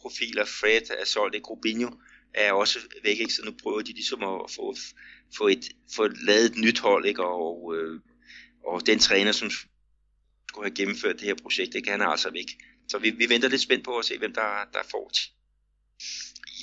profiler, 0.01 0.45
Fred 0.45 0.91
er 1.01 1.05
solgt, 1.05 1.35
ikke? 1.35 1.47
Rubinho 1.47 1.91
er 2.35 2.53
også 2.53 2.79
væk, 3.03 3.19
ikke? 3.19 3.33
så 3.33 3.43
nu 3.45 3.55
prøver 3.63 3.83
de 3.83 3.93
ligesom 3.93 4.23
at 4.23 4.51
få, 4.51 4.77
få, 5.37 5.49
et, 5.49 5.65
få 5.97 6.09
lavet 6.09 6.45
et 6.45 6.57
nyt 6.57 6.79
hold, 6.79 7.07
ikke? 7.07 7.25
og 7.25 7.75
øh, 7.77 8.01
og 8.65 8.87
den 8.87 8.99
træner, 8.99 9.33
som 9.33 9.51
skulle 10.51 10.67
have 10.69 10.79
gennemført 10.81 11.19
det 11.21 11.29
her 11.31 11.39
projekt, 11.45 11.73
det 11.73 11.85
kan 11.85 11.93
han 12.01 12.11
altså 12.15 12.31
væk. 12.31 12.51
Så 12.89 12.99
vi, 12.99 13.11
vi 13.11 13.27
venter 13.29 13.49
lidt 13.49 13.67
spændt 13.67 13.85
på 13.85 13.93
at 13.99 14.05
se, 14.05 14.19
hvem 14.19 14.35
der, 14.35 14.51
der 14.73 14.83
får 14.91 15.07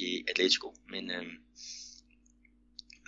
i 0.06 0.24
Atletico. 0.30 0.68
Men, 0.94 1.04
øh, 1.12 1.26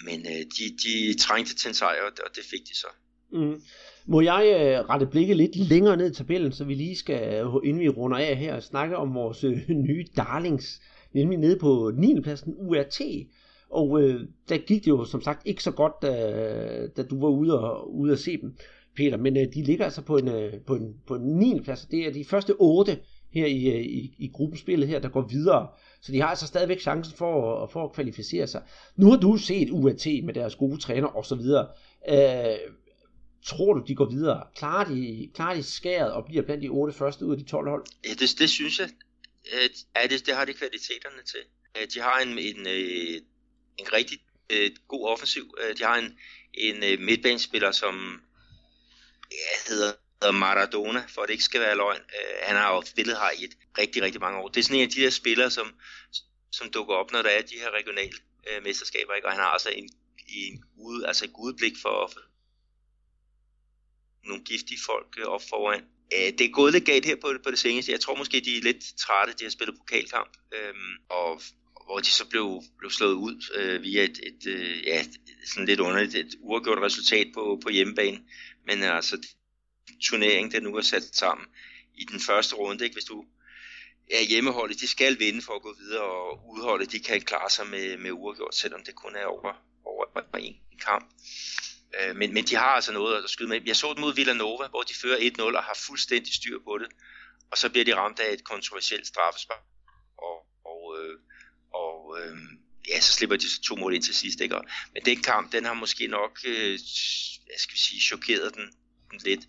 men 0.08 0.20
øh, 0.34 0.42
de, 0.56 0.66
de 0.84 1.18
trængte 1.18 1.56
til 1.56 1.68
en 1.68 1.74
sejr, 1.74 2.02
og 2.26 2.36
det 2.36 2.44
fik 2.52 2.64
de 2.70 2.76
så. 2.84 2.88
Mm. 3.32 3.62
Må 4.06 4.22
jeg 4.22 4.44
øh, 4.60 4.90
rette 4.90 5.06
blikket 5.06 5.38
lidt 5.38 5.56
længere 5.56 5.98
ned 5.98 6.12
i 6.12 6.16
tabellen, 6.16 6.52
så 6.52 6.64
vi 6.64 6.74
lige 6.74 6.96
skal, 6.96 7.22
øh, 7.34 7.54
inden 7.64 7.82
vi 7.82 7.90
runder 7.90 8.18
af 8.18 8.36
her, 8.36 8.60
snakke 8.60 8.98
om 8.98 9.14
vores 9.14 9.44
øh, 9.44 9.70
nye 9.88 10.06
darlings, 10.18 10.82
nemlig 11.14 11.38
nede 11.38 11.60
på 11.60 11.92
9. 11.98 12.22
pladsen 12.22 12.54
URT. 12.58 13.02
Og 13.70 14.02
øh, 14.02 14.28
der 14.50 14.58
gik 14.58 14.86
det 14.86 14.88
jo 14.88 15.06
som 15.06 15.22
sagt 15.22 15.48
ikke 15.48 15.64
så 15.64 15.72
godt, 15.72 15.94
da, 16.02 16.88
da 16.88 17.04
du 17.04 17.20
var 17.22 17.30
ude 17.30 17.60
og, 17.60 17.96
ude 17.96 18.14
at 18.14 18.20
se 18.20 18.38
dem. 18.42 18.58
Peter, 19.00 19.18
men 19.18 19.38
øh, 19.38 19.54
de 19.54 19.64
ligger 19.64 19.86
altså 19.86 20.02
på 20.02 20.18
en, 20.18 20.28
øh, 20.28 20.54
på 20.68 20.76
en, 20.76 20.94
på 21.08 21.16
en 21.16 21.22
9. 21.22 21.62
plads, 21.64 21.86
det 21.92 22.08
er 22.08 22.12
de 22.12 22.26
første 22.26 22.54
8 22.60 23.00
her 23.34 23.46
i, 23.46 23.66
øh, 23.68 23.82
i, 23.82 24.16
i 24.18 24.32
gruppespillet 24.34 24.88
her, 24.88 25.00
der 25.00 25.10
går 25.10 25.28
videre. 25.28 25.68
Så 26.02 26.12
de 26.12 26.22
har 26.22 26.28
altså 26.28 26.48
stadigvæk 26.48 26.80
chancen 26.80 27.18
for, 27.18 27.64
at, 27.64 27.72
for 27.72 27.84
at 27.86 27.94
kvalificere 27.94 28.48
sig. 28.48 28.62
Nu 28.96 29.10
har 29.10 29.18
du 29.18 29.38
set 29.38 29.70
UAT 29.70 30.08
med 30.24 30.34
deres 30.34 30.56
gode 30.56 30.78
træner 30.78 31.08
og 31.08 31.26
så 31.26 31.36
videre. 31.36 31.68
Øh, 32.10 32.58
tror 33.46 33.74
du, 33.74 33.84
de 33.88 33.96
går 33.96 34.10
videre? 34.10 34.44
Klarer 34.56 34.94
de, 34.94 35.30
klarer 35.36 35.56
de 35.56 35.64
skæret 35.64 36.12
og 36.12 36.26
bliver 36.26 36.44
blandt 36.44 36.64
de 36.64 36.70
8 36.70 36.94
første 36.94 37.26
ud 37.26 37.32
af 37.32 37.38
de 37.38 37.46
12 37.46 37.70
hold? 37.70 37.86
Ja, 38.06 38.14
det, 38.14 38.40
det 38.40 38.50
synes 38.50 38.80
jeg. 38.80 38.90
Ja, 39.96 40.08
det, 40.08 40.26
det 40.26 40.36
har 40.36 40.46
de 40.46 40.54
kvaliteterne 40.54 41.24
til. 41.26 41.44
Øh, 41.78 41.88
de 41.94 42.00
har 42.00 42.20
en, 42.20 42.30
en, 42.40 42.68
øh, 42.68 43.16
en 43.78 43.94
rigtig 43.94 44.18
øh, 44.50 44.72
god 44.88 45.08
offensiv. 45.08 45.44
De 45.78 45.84
har 45.84 45.98
en, 45.98 46.18
en 46.54 47.06
midtbanespiller, 47.06 47.72
som 47.72 47.96
ja, 49.32 49.54
hedder, 49.70 49.94
Maradona, 50.32 51.04
for 51.08 51.22
at 51.22 51.28
det 51.28 51.34
ikke 51.34 51.44
skal 51.44 51.62
være 51.62 51.76
løgn. 51.76 52.02
Øh, 52.02 52.36
han 52.42 52.56
har 52.56 52.76
jo 52.76 52.82
spillet 52.82 53.18
her 53.18 53.32
i 53.40 53.44
et 53.44 53.56
rigtig, 53.78 54.02
rigtig 54.02 54.22
mange 54.22 54.40
år. 54.40 54.48
Det 54.48 54.60
er 54.60 54.64
sådan 54.64 54.78
en 54.78 54.84
af 54.84 54.90
de 54.90 55.02
der 55.02 55.10
spillere, 55.10 55.52
som, 55.52 55.68
som 56.52 56.72
dukker 56.72 56.96
op, 56.96 57.12
når 57.12 57.22
der 57.22 57.30
er 57.30 57.42
de 57.42 57.56
her 57.56 57.72
regionale 57.72 58.12
øh, 58.48 58.64
mesterskaber, 58.64 59.14
ikke? 59.14 59.28
og 59.28 59.32
han 59.32 59.42
har 59.42 59.52
altså 59.58 59.70
en, 59.70 59.90
en 60.28 60.64
ude, 60.78 61.08
altså 61.08 61.26
et 61.26 61.32
udblik 61.40 61.74
for, 61.82 62.10
for 62.14 62.20
nogle 64.28 64.44
giftige 64.44 64.80
folk 64.86 65.16
øh, 65.20 65.26
op 65.26 65.42
foran. 65.50 65.84
Øh, 66.14 66.32
det 66.38 66.42
er 66.42 66.50
gået 66.50 66.74
lidt 66.74 66.86
galt 66.86 67.06
her 67.06 67.16
på, 67.16 67.34
på 67.44 67.52
det 67.52 67.60
seneste. 67.60 67.92
Jeg 67.92 68.00
tror 68.00 68.16
måske, 68.16 68.40
de 68.40 68.58
er 68.58 68.62
lidt 68.62 68.84
trætte. 68.98 69.34
De 69.34 69.44
har 69.44 69.52
spillet 69.52 69.78
pokalkamp, 69.78 70.32
øh, 70.54 70.74
og 71.10 71.42
hvor 71.86 72.00
de 72.00 72.06
så 72.06 72.26
blev, 72.30 72.62
blev 72.78 72.92
slået 72.92 73.14
ud 73.14 73.36
øh, 73.56 73.82
via 73.84 74.04
et, 74.04 74.20
et, 74.30 74.48
øh, 74.48 74.84
ja, 74.86 75.06
sådan 75.46 75.66
lidt 75.66 75.80
underligt, 75.80 76.16
et 76.16 76.36
uafgjort 76.40 76.82
resultat 76.82 77.28
på, 77.34 77.60
på 77.64 77.70
hjemmebane. 77.70 78.20
Men 78.70 78.84
øh, 78.84 78.96
altså, 78.96 79.18
turneringen, 80.02 80.52
den 80.52 80.64
nu 80.64 80.76
er 80.76 80.82
sat 80.82 81.04
sammen 81.04 81.48
i 81.94 82.06
den 82.06 82.20
første 82.20 82.56
runde, 82.56 82.84
ikke? 82.84 82.96
hvis 82.96 83.12
du 83.14 83.26
er 84.12 84.22
hjemmeholdet, 84.22 84.80
de 84.80 84.88
skal 84.88 85.20
vinde 85.20 85.42
for 85.42 85.54
at 85.54 85.62
gå 85.62 85.76
videre, 85.80 86.04
og 86.04 86.50
udholdet, 86.50 86.92
de 86.92 87.00
kan 87.00 87.22
klare 87.22 87.50
sig 87.50 87.68
med, 87.68 87.98
med 87.98 88.12
uafgjort, 88.12 88.56
selvom 88.56 88.84
det 88.84 88.96
kun 88.96 89.16
er 89.16 89.26
over, 89.26 89.54
over 89.86 90.06
en 90.38 90.56
kamp. 90.82 91.06
Øh, 92.00 92.16
men, 92.16 92.34
men 92.34 92.44
de 92.46 92.56
har 92.56 92.74
altså 92.80 92.92
noget 92.92 93.24
at 93.24 93.30
skyde 93.30 93.50
med. 93.50 93.62
Jeg 93.66 93.76
så 93.76 93.94
dem 93.94 94.02
mod 94.02 94.16
Villanova, 94.16 94.68
hvor 94.68 94.82
de 94.82 94.94
fører 95.02 95.18
1-0 95.18 95.58
og 95.58 95.64
har 95.64 95.78
fuldstændig 95.88 96.34
styr 96.34 96.60
på 96.64 96.78
det, 96.78 96.88
og 97.52 97.58
så 97.58 97.70
bliver 97.70 97.86
de 97.86 97.96
ramt 97.96 98.20
af 98.20 98.34
et 98.34 98.44
kontroversielt 98.44 99.08
straffespark. 99.08 99.64
Og, 100.18 100.38
og, 100.66 100.82
øh, 101.00 101.16
og 101.74 102.18
øh, 102.20 102.38
ja, 102.88 103.02
så 103.02 103.12
slipper 103.14 103.36
de 103.36 103.62
to 103.64 103.76
mål 103.76 103.94
ind 103.94 104.04
til 104.04 104.16
sidst. 104.16 104.42
Ikke? 104.42 104.56
Men 104.94 105.06
den 105.06 105.22
kamp, 105.22 105.52
den 105.52 105.66
har 105.66 105.74
måske 105.74 106.08
nok, 106.08 106.40
øh, 106.46 106.72
jeg 107.52 107.60
skal 107.60 107.78
sige, 107.78 108.02
chokeret 108.02 108.56
den, 108.56 108.64
den 109.12 109.20
lidt. 109.26 109.42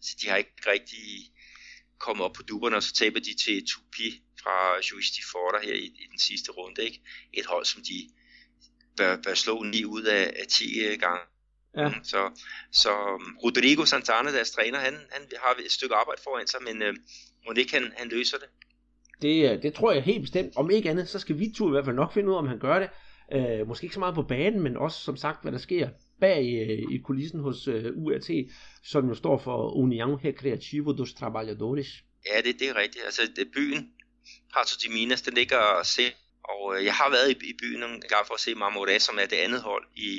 Så 0.00 0.16
de 0.20 0.28
har 0.28 0.36
ikke 0.36 0.52
rigtig 0.66 1.32
kommet 1.98 2.24
op 2.24 2.32
på 2.32 2.42
duberne, 2.42 2.76
og 2.76 2.82
så 2.82 2.92
taber 2.92 3.20
de 3.20 3.34
til 3.44 3.66
Tupi 3.66 4.22
fra 4.42 4.76
Juiz 4.90 5.06
de 5.06 5.22
Forder 5.32 5.60
her 5.62 5.74
i, 5.74 5.84
i 5.84 6.06
den 6.10 6.18
sidste 6.18 6.52
runde. 6.52 6.84
Ikke? 6.84 7.00
Et 7.32 7.46
hold, 7.46 7.64
som 7.64 7.82
de 7.82 8.10
bør, 8.96 9.16
bør 9.16 9.34
slå 9.34 9.62
9 9.62 9.84
ud 9.84 10.02
af, 10.02 10.32
af 10.36 10.46
10 10.46 10.96
gange. 10.96 11.20
Ja. 11.76 11.90
Så, 12.02 12.30
så 12.72 12.90
um, 13.14 13.38
Rodrigo 13.44 13.84
Santana, 13.84 14.32
deres 14.32 14.50
træner, 14.50 14.78
han, 14.78 14.94
han 15.10 15.22
har 15.42 15.56
et 15.64 15.72
stykke 15.72 15.94
arbejde 15.94 16.22
foran 16.22 16.46
sig, 16.46 16.62
men 16.62 16.82
øh, 16.82 16.94
må 17.46 17.52
ikke 17.52 17.72
han, 17.72 17.92
han 17.96 18.08
løser 18.08 18.38
det 18.38 18.48
det. 19.22 19.50
Øh, 19.52 19.62
det 19.62 19.74
tror 19.74 19.92
jeg 19.92 20.02
helt 20.02 20.20
bestemt. 20.20 20.56
Om 20.56 20.70
ikke 20.70 20.90
andet, 20.90 21.08
så 21.08 21.18
skal 21.18 21.38
vi 21.38 21.52
to 21.56 21.68
i 21.68 21.70
hvert 21.70 21.84
fald 21.84 21.96
nok 21.96 22.12
finde 22.12 22.28
ud 22.28 22.34
af, 22.34 22.38
om 22.38 22.48
han 22.48 22.58
gør 22.58 22.78
det. 22.78 22.88
Øh, 23.32 23.68
måske 23.68 23.84
ikke 23.84 23.94
så 23.94 24.00
meget 24.00 24.14
på 24.14 24.22
banen, 24.22 24.60
men 24.60 24.76
også 24.76 25.00
som 25.00 25.16
sagt, 25.16 25.42
hvad 25.42 25.52
der 25.52 25.58
sker 25.58 25.88
bag 26.20 26.40
øh, 26.40 26.94
i 26.94 26.98
kulissen 26.98 27.40
hos 27.40 27.68
øh, 27.68 27.92
URT, 27.96 28.30
som 28.84 29.08
jo 29.08 29.14
står 29.14 29.38
for 29.38 29.70
União 29.70 30.26
Recreativo 30.28 30.92
dos 30.92 31.14
Trabalhadores. 31.14 31.88
Ja, 32.26 32.40
det, 32.40 32.60
det 32.60 32.68
er 32.68 32.76
rigtigt. 32.76 33.04
Altså, 33.04 33.22
det, 33.36 33.48
byen 33.54 33.90
Pato 34.54 34.74
de 34.82 34.92
Minas, 34.92 35.22
den 35.22 35.34
ligger 35.34 35.82
se, 35.84 36.02
og 36.44 36.76
øh, 36.76 36.84
jeg 36.84 36.94
har 36.94 37.10
været 37.10 37.30
i, 37.30 37.50
i 37.50 37.54
byen 37.62 37.82
en 37.82 38.02
gang 38.08 38.26
for 38.26 38.34
at 38.34 38.40
se 38.40 38.50
Marmoré, 38.52 38.98
som 38.98 39.18
er 39.18 39.26
det 39.26 39.36
andet 39.36 39.60
hold 39.62 39.84
i, 39.96 40.10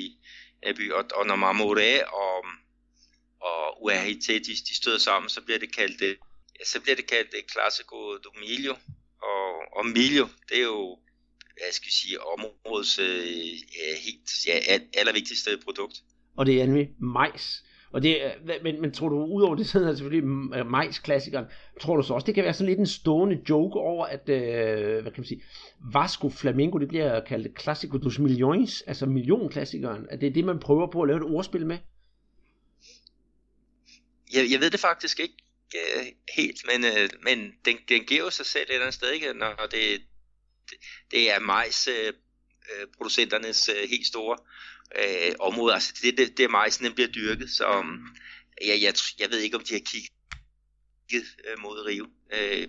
i 0.68 0.72
byen, 0.76 0.92
og, 0.92 1.04
og 1.14 1.26
når 1.26 1.36
Marmoré 1.36 2.14
og, 2.24 2.46
og 3.40 3.82
URT, 3.82 4.28
de, 4.28 4.54
de 4.68 4.76
støder 4.76 4.98
sammen, 4.98 5.28
så 5.28 5.40
bliver 5.44 5.58
det 5.58 5.76
kaldt 5.76 6.00
det, 6.00 6.16
ja, 6.58 6.64
så 6.64 6.80
bliver 6.80 6.96
det 6.96 7.06
kaldt 7.06 7.30
det 7.32 7.52
Classico 7.52 7.96
do 8.24 8.30
Milho, 8.40 8.74
og, 9.22 9.46
og 9.76 9.86
Milho, 9.86 10.26
det 10.48 10.58
er 10.58 10.64
jo 10.64 10.98
hvad 11.58 11.72
skal 11.72 11.86
vi 11.86 11.92
sige, 11.92 12.16
områdets 12.20 12.98
øh, 12.98 13.06
helt 14.06 14.28
ja, 14.46 14.78
allervigtigste 15.00 15.50
produkt. 15.64 16.02
Og 16.36 16.46
det 16.46 16.62
er 16.62 16.66
nemlig 16.66 16.88
majs. 16.98 17.64
Og 17.92 18.02
det, 18.02 18.34
men, 18.62 18.80
men 18.80 18.92
tror 18.92 19.08
du, 19.08 19.24
udover 19.24 19.54
det, 19.54 19.68
sådan 19.68 19.88
er 19.88 19.94
selvfølgelig 19.94 20.28
majs-klassikeren, 20.66 21.44
tror 21.80 21.96
du 21.96 22.02
så 22.02 22.14
også, 22.14 22.26
det 22.26 22.34
kan 22.34 22.44
være 22.44 22.54
sådan 22.54 22.68
lidt 22.68 22.78
en 22.78 22.86
stående 22.86 23.40
joke 23.48 23.78
over, 23.78 24.06
at, 24.06 24.28
øh, 24.28 25.02
hvad 25.02 25.12
kan 25.12 25.20
man 25.20 25.24
sige, 25.24 25.42
Vasco 25.92 26.30
Flamingo, 26.30 26.78
det 26.78 26.88
bliver 26.88 27.20
kaldt 27.20 27.60
Classico 27.60 27.98
dos 27.98 28.18
Millones, 28.18 28.82
altså 28.82 29.06
millionklassikeren, 29.06 30.06
at 30.10 30.20
det 30.20 30.26
er 30.26 30.32
det, 30.32 30.44
man 30.44 30.58
prøver 30.58 30.90
på 30.90 31.02
at 31.02 31.08
lave 31.08 31.16
et 31.16 31.34
ordspil 31.34 31.66
med? 31.66 31.78
Jeg, 34.34 34.46
jeg 34.52 34.60
ved 34.60 34.70
det 34.70 34.80
faktisk 34.80 35.20
ikke 35.20 35.34
øh, 35.74 36.06
helt, 36.36 36.60
men, 36.66 36.84
øh, 36.84 37.10
men 37.22 37.52
den, 37.64 37.76
den 37.88 38.04
giver 38.04 38.24
jo 38.24 38.30
sig 38.30 38.46
selv 38.46 38.62
et 38.62 38.74
eller 38.74 38.86
andet 38.86 38.94
sted, 38.94 39.10
ikke? 39.10 39.34
når 39.34 39.68
det, 39.70 40.02
det, 41.10 41.30
er 41.30 41.38
majs 41.40 41.88
øh, 41.88 42.06
øh, 42.06 42.86
producenternes 42.96 43.68
øh, 43.68 43.88
helt 43.88 44.06
store 44.06 44.36
øh, 44.98 45.34
område. 45.40 45.74
Altså 45.74 45.94
det, 46.02 46.18
det, 46.18 46.36
det 46.36 46.44
er 46.44 46.48
majsen, 46.48 46.84
den 46.84 46.94
bliver 46.94 47.08
dyrket, 47.08 47.50
så 47.50 47.78
um, 47.78 48.16
jeg, 48.66 48.82
jeg, 48.82 48.94
jeg 49.18 49.30
ved 49.30 49.38
ikke, 49.38 49.56
om 49.56 49.64
de 49.64 49.74
har 49.74 49.80
kigget 49.80 51.28
øh, 51.44 51.62
mod 51.62 51.86
Rio. 51.86 52.06
Øh, 52.32 52.68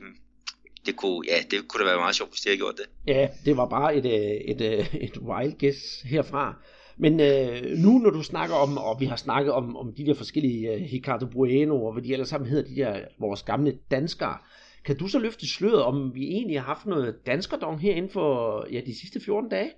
det 0.85 0.95
kunne, 0.95 1.27
ja, 1.27 1.43
det 1.51 1.67
kunne 1.67 1.83
da 1.83 1.89
være 1.89 1.99
meget 1.99 2.15
sjovt, 2.15 2.31
hvis 2.31 2.41
de 2.41 2.49
havde 2.49 2.57
gjort 2.57 2.77
det. 2.77 2.85
Ja, 3.07 3.27
det 3.45 3.57
var 3.57 3.65
bare 3.69 3.95
et, 3.95 4.05
øh, 4.05 4.11
et, 4.11 4.61
et, 4.61 4.87
et 5.01 5.17
wild 5.17 5.59
guess 5.59 6.01
herfra. 6.01 6.55
Men 6.99 7.19
øh, 7.19 7.77
nu 7.77 7.97
når 7.97 8.09
du 8.09 8.23
snakker 8.23 8.55
om, 8.55 8.77
og 8.77 8.99
vi 8.99 9.05
har 9.05 9.15
snakket 9.15 9.53
om, 9.53 9.77
om 9.77 9.93
de 9.95 10.05
der 10.05 10.13
forskellige 10.13 10.75
uh, 10.75 10.93
Ricardo 10.93 11.25
Bueno, 11.25 11.85
og 11.85 11.93
hvad 11.93 12.03
de 12.03 12.13
ellers 12.13 12.29
sammen 12.29 12.49
hedder, 12.49 12.69
de 12.69 12.75
der 12.75 13.05
vores 13.19 13.43
gamle 13.43 13.79
danskere, 13.91 14.37
kan 14.85 14.97
du 14.97 15.07
så 15.07 15.19
løfte 15.19 15.49
sløret, 15.49 15.83
om 15.83 16.15
vi 16.15 16.23
egentlig 16.23 16.59
har 16.59 16.65
haft 16.65 16.85
noget 16.85 17.19
danskerdom 17.25 17.79
her 17.79 17.93
inden 17.95 18.11
for 18.11 18.65
ja, 18.71 18.81
de 18.85 18.99
sidste 18.99 19.19
14 19.25 19.49
dage? 19.49 19.71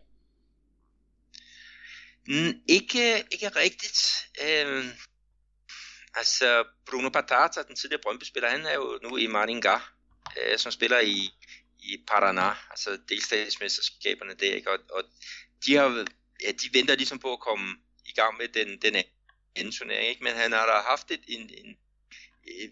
Mm, 2.27 2.53
ikke, 2.67 3.03
ikke 3.31 3.47
rigtigt. 3.47 3.99
Øhm, 4.45 4.89
altså, 6.15 6.63
Bruno 6.89 7.09
Patata, 7.09 7.61
den 7.67 7.75
tidligere 7.75 8.01
Brøndby-spiller, 8.03 8.49
han 8.49 8.65
er 8.65 8.73
jo 8.73 8.99
nu 9.03 9.17
i 9.17 9.25
Maringá, 9.25 9.77
øh, 10.37 10.57
som 10.57 10.71
spiller 10.71 10.99
i, 10.99 11.29
i 11.79 11.97
Paraná, 12.11 12.69
altså 12.69 12.97
delstatsmesterskaberne 13.09 14.33
der, 14.39 14.55
ikke? 14.55 14.71
Og, 14.71 14.79
og 14.89 15.03
de, 15.65 15.75
har, 15.75 16.05
ja, 16.43 16.51
de 16.51 16.69
venter 16.73 16.95
ligesom 16.95 17.19
på 17.19 17.33
at 17.33 17.39
komme 17.39 17.75
i 18.05 18.11
gang 18.11 18.37
med 18.37 18.47
den, 18.47 18.81
den 18.81 19.03
anden 19.55 19.73
turnering, 19.73 20.07
ikke? 20.09 20.23
men 20.23 20.33
han 20.33 20.51
har 20.51 20.65
da 20.65 20.71
haft 20.71 21.11
et, 21.11 21.21
en, 21.27 21.49
en, 21.53 21.77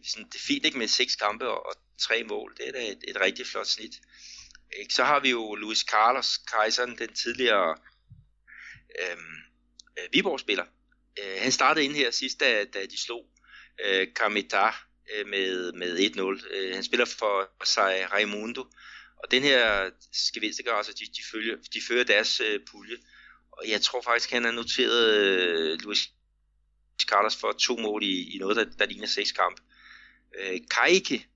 sådan, 0.03 0.25
det 0.25 0.35
er 0.35 0.47
fint 0.47 0.65
ikke 0.65 0.77
med 0.77 0.87
seks 0.87 1.15
kampe 1.15 1.47
og, 1.47 1.65
og 1.65 1.75
tre 1.99 2.23
mål. 2.23 2.55
Det 2.57 2.67
er 2.67 2.71
da 2.71 2.91
et, 2.91 3.03
et 3.07 3.21
rigtig 3.21 3.47
flot 3.47 3.67
snit. 3.67 3.95
Ikke? 4.79 4.93
Så 4.93 5.03
har 5.03 5.19
vi 5.19 5.29
jo 5.29 5.55
Luis 5.55 5.79
Carlos 5.79 6.37
Kejseren, 6.37 6.97
den 6.97 7.13
tidligere 7.13 7.77
øhm, 9.01 9.35
øh, 9.99 10.13
Viborg-spiller. 10.13 10.65
Øh, 11.23 11.41
han 11.41 11.51
startede 11.51 11.85
ind 11.85 11.95
her 11.95 12.11
sidst, 12.11 12.39
da, 12.39 12.63
da 12.63 12.85
de 12.85 13.01
slog 13.01 13.25
øh, 13.85 14.07
Kamita 14.15 14.71
øh, 15.13 15.27
med, 15.27 15.71
med 15.71 15.99
1-0. 15.99 16.55
Øh, 16.55 16.73
han 16.73 16.83
spiller 16.83 17.05
for 17.05 17.65
sig 17.65 18.11
Raimundo. 18.11 18.61
Og 19.23 19.31
den 19.31 19.43
her 19.43 19.89
Skevelstegger, 20.13 20.73
altså 20.73 20.93
de, 20.93 21.05
de, 21.05 21.21
følger, 21.31 21.55
de 21.73 21.81
fører 21.87 22.03
deres 22.03 22.39
øh, 22.39 22.59
pulje. 22.71 22.97
Og 23.59 23.69
jeg 23.69 23.81
tror 23.81 24.01
faktisk, 24.01 24.31
han 24.31 24.43
har 24.43 24.51
noteret 24.51 25.15
øh, 25.15 25.79
Luis 25.81 26.13
Carlos 27.05 27.35
for 27.35 27.51
to 27.51 27.77
mål 27.77 28.03
i, 28.03 28.35
i 28.35 28.37
noget, 28.37 28.57
der, 28.57 28.65
der 28.79 28.85
ligner 28.85 29.07
seks 29.07 29.31
kamp. 29.31 29.61
Øh, 30.39 30.59
Kaike, 30.71 31.27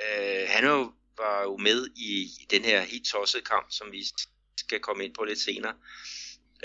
øh, 0.00 0.44
han 0.48 0.64
jo, 0.64 0.92
var 1.16 1.42
jo 1.42 1.56
med 1.56 1.88
i, 1.96 2.22
i 2.40 2.46
den 2.50 2.64
her 2.64 2.80
helt 2.80 3.06
tossede 3.06 3.44
kamp, 3.44 3.66
som 3.70 3.92
vi 3.92 4.04
skal 4.56 4.80
komme 4.80 5.04
ind 5.04 5.14
på 5.14 5.24
lidt 5.24 5.38
senere. 5.40 5.74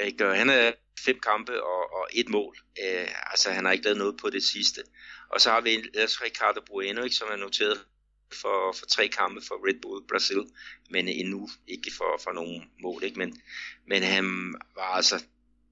Ikke? 0.05 0.27
Og 0.27 0.37
han 0.37 0.49
er 0.49 0.71
fem 0.99 1.19
kampe 1.19 1.63
og, 1.63 1.93
og 1.93 2.07
et 2.13 2.29
mål. 2.29 2.57
Øh, 2.83 3.07
altså 3.31 3.51
han 3.51 3.65
har 3.65 3.71
ikke 3.71 3.85
lavet 3.85 3.97
noget 3.97 4.17
på 4.21 4.29
det 4.29 4.43
sidste. 4.43 4.81
Og 5.29 5.41
så 5.41 5.49
har 5.49 5.61
vi 5.61 5.69
ellers 5.69 6.21
Ricardo 6.21 6.61
Bueno, 6.61 7.03
ikke, 7.03 7.15
som 7.15 7.27
er 7.31 7.35
noteret 7.35 7.85
for, 8.33 8.71
for 8.71 8.85
tre 8.85 9.07
kampe 9.07 9.41
for 9.41 9.67
Red 9.67 9.81
Bull 9.81 10.07
Brasil, 10.07 10.45
men 10.89 11.07
endnu 11.07 11.49
ikke 11.67 11.91
for, 11.97 12.19
for 12.23 12.31
nogen 12.31 12.71
mål. 12.79 13.03
Ikke? 13.03 13.19
Men, 13.19 13.41
men 13.87 14.03
han 14.03 14.55
var 14.75 14.95
altså 14.95 15.23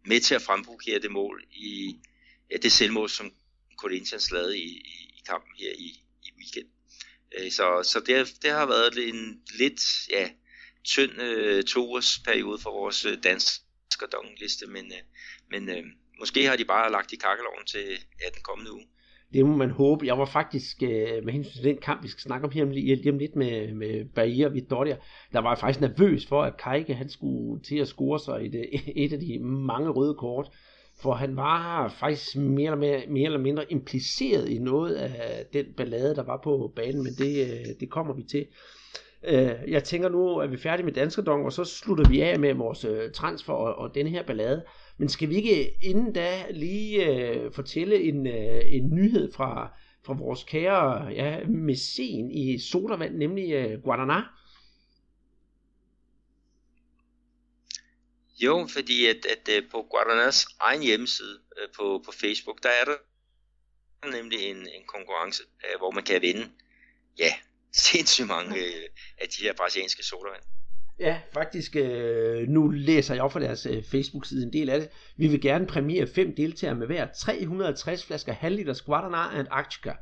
med 0.06 0.20
til 0.20 0.36
at 0.36 0.41
fremprovokere 0.41 0.99
det 0.99 1.12
mål 1.12 1.43
i 1.51 1.99
ja, 2.51 2.58
det 2.58 2.72
selvmål, 2.72 3.10
som 3.10 3.34
Corinthians 3.78 4.32
lavede 4.32 4.58
i, 4.58 4.68
i, 4.68 5.14
i 5.18 5.22
kampen 5.28 5.51
her 5.60 5.72
i, 5.72 6.01
i 6.24 6.32
weekend. 6.38 6.70
Øh, 7.38 7.51
så 7.51 7.84
så 7.84 7.99
det, 7.99 8.34
det 8.41 8.51
har 8.51 8.66
været 8.66 9.10
en 9.10 9.41
lidt 9.60 10.10
ja, 10.10 10.30
tynd 10.84 11.22
øh, 11.22 11.64
toårsperiode 11.64 12.60
for 12.60 12.72
vores 12.72 13.06
øh, 13.06 13.24
danskerdongliste, 13.24 14.68
men, 14.68 14.86
øh, 14.86 14.99
men 15.49 15.70
øh, 15.70 15.84
måske 16.20 16.45
har 16.45 16.56
de 16.56 16.66
bare 16.66 16.91
lagt 16.91 17.14
i 17.14 17.16
kakkeloven 17.16 17.66
til 17.66 17.99
ja, 18.22 18.30
den 18.34 18.43
kommende 18.43 18.72
uge. 18.72 18.88
Det 19.34 19.46
må 19.46 19.56
man 19.56 19.70
håbe. 19.70 20.06
Jeg 20.06 20.18
var 20.18 20.26
faktisk, 20.26 20.84
øh, 20.84 21.24
med 21.24 21.34
hensyn 21.34 21.54
til 21.54 21.64
den 21.64 21.78
kamp, 21.78 22.04
vi 22.04 22.08
skal 22.08 22.22
snakke 22.22 22.46
om 22.46 22.52
her 22.52 22.66
lige 22.66 23.12
om 23.12 23.18
lidt 23.18 23.36
med, 23.36 23.74
med 23.74 24.06
Bahia 24.06 24.46
og 24.46 24.54
Vittoria, 24.54 24.98
der 25.34 25.40
var 25.40 25.50
jeg 25.50 25.58
faktisk 25.58 25.82
nervøs 25.82 26.26
for, 26.26 26.44
at 26.44 26.58
Kajke 26.58 26.94
han 26.94 27.10
skulle 27.10 27.64
til 27.64 27.78
at 27.78 27.88
score 27.88 28.20
sig 28.20 28.46
et, 28.46 28.56
øh, 28.56 28.90
et 29.04 29.14
af 29.14 29.20
de 29.20 29.40
mange 29.40 29.90
røde 29.90 30.14
kort 30.14 30.50
for 31.02 31.14
han 31.14 31.36
var 31.36 31.88
faktisk 31.88 32.36
mere 32.36 32.66
eller, 32.66 32.78
mere, 32.78 33.04
mere 33.08 33.26
eller 33.26 33.40
mindre 33.40 33.72
impliceret 33.72 34.50
i 34.50 34.58
noget 34.58 34.96
af 34.96 35.46
den 35.54 35.66
ballade, 35.78 36.16
der 36.16 36.24
var 36.24 36.42
på 36.44 36.74
banen, 36.76 37.04
men 37.04 37.14
det, 37.14 37.42
øh, 37.42 37.66
det 37.80 37.90
kommer 37.90 38.14
vi 38.14 38.24
til. 38.24 38.46
Øh, 39.24 39.72
jeg 39.72 39.84
tænker 39.84 40.10
nu, 40.10 40.40
at 40.40 40.52
vi 40.52 40.56
er 40.56 40.60
færdige 40.60 40.86
med 40.86 40.94
Danskerdong, 40.94 41.46
og 41.46 41.54
så 41.54 41.64
slutter 41.64 42.10
vi 42.10 42.22
af 42.22 42.40
med 42.40 42.54
vores 42.54 42.86
transfer 43.14 43.54
og, 43.54 43.76
og 43.76 43.96
den 43.96 44.08
her 44.08 44.24
ballade. 44.24 44.64
Men 44.98 45.10
skal 45.10 45.30
vi 45.30 45.36
ikke 45.36 45.74
inden 45.82 46.14
da 46.14 46.52
lige 46.52 47.06
øh, 47.06 47.54
fortælle 47.54 48.04
en, 48.04 48.28
øh, 48.28 48.62
en 48.66 48.96
nyhed 48.96 49.34
fra, 49.34 49.78
fra 50.06 50.14
vores 50.14 50.43
kære 50.43 51.08
ja, 51.08 51.46
messen 51.48 52.32
i 52.32 52.60
sodavand, 52.60 53.16
nemlig 53.16 53.52
øh, 53.52 53.82
Guadana? 53.82 54.22
Jo, 58.43 58.68
fordi 58.74 59.06
at, 59.06 59.26
at, 59.26 59.50
øh, 59.56 59.70
på 59.72 59.82
Guadanas 59.91 60.46
egen 60.60 60.82
hjemmeside 60.82 61.39
øh, 61.58 61.68
på, 61.76 62.02
på 62.06 62.12
Facebook, 62.12 62.64
der 62.64 62.70
er 62.70 62.86
der 62.86 62.98
nemlig 64.12 64.39
en, 64.39 64.58
en 64.58 64.86
konkurrence, 64.88 65.43
øh, 65.66 65.78
hvor 65.80 65.91
man 65.91 66.04
kan 66.04 66.22
vinde 66.22 66.52
ja, 67.18 67.34
sindssygt 67.88 68.28
mange 68.28 68.56
af 69.18 69.28
de 69.30 69.43
her 69.43 69.54
brasilianske 69.54 70.04
sodavand. 70.04 70.43
Ja, 71.00 71.18
faktisk, 71.34 71.76
øh, 71.76 72.48
nu 72.48 72.70
læser 72.70 73.14
jeg 73.14 73.24
op 73.24 73.32
fra 73.32 73.39
deres 73.39 73.66
øh, 73.66 73.84
Facebook-side 73.84 74.46
en 74.46 74.54
del 74.54 74.70
af 74.70 74.80
det. 74.80 74.89
Vi 75.18 75.28
vil 75.28 75.41
gerne 75.41 75.68
præmiere 75.68 76.08
fem 76.08 76.36
deltagere 76.36 76.76
med 76.76 76.88
hver 76.88 77.08
360 77.18 78.06
flasker 78.06 78.34
halvliters 78.34 78.82
Guaraná 78.82 79.38
Antarctica. 79.38 79.93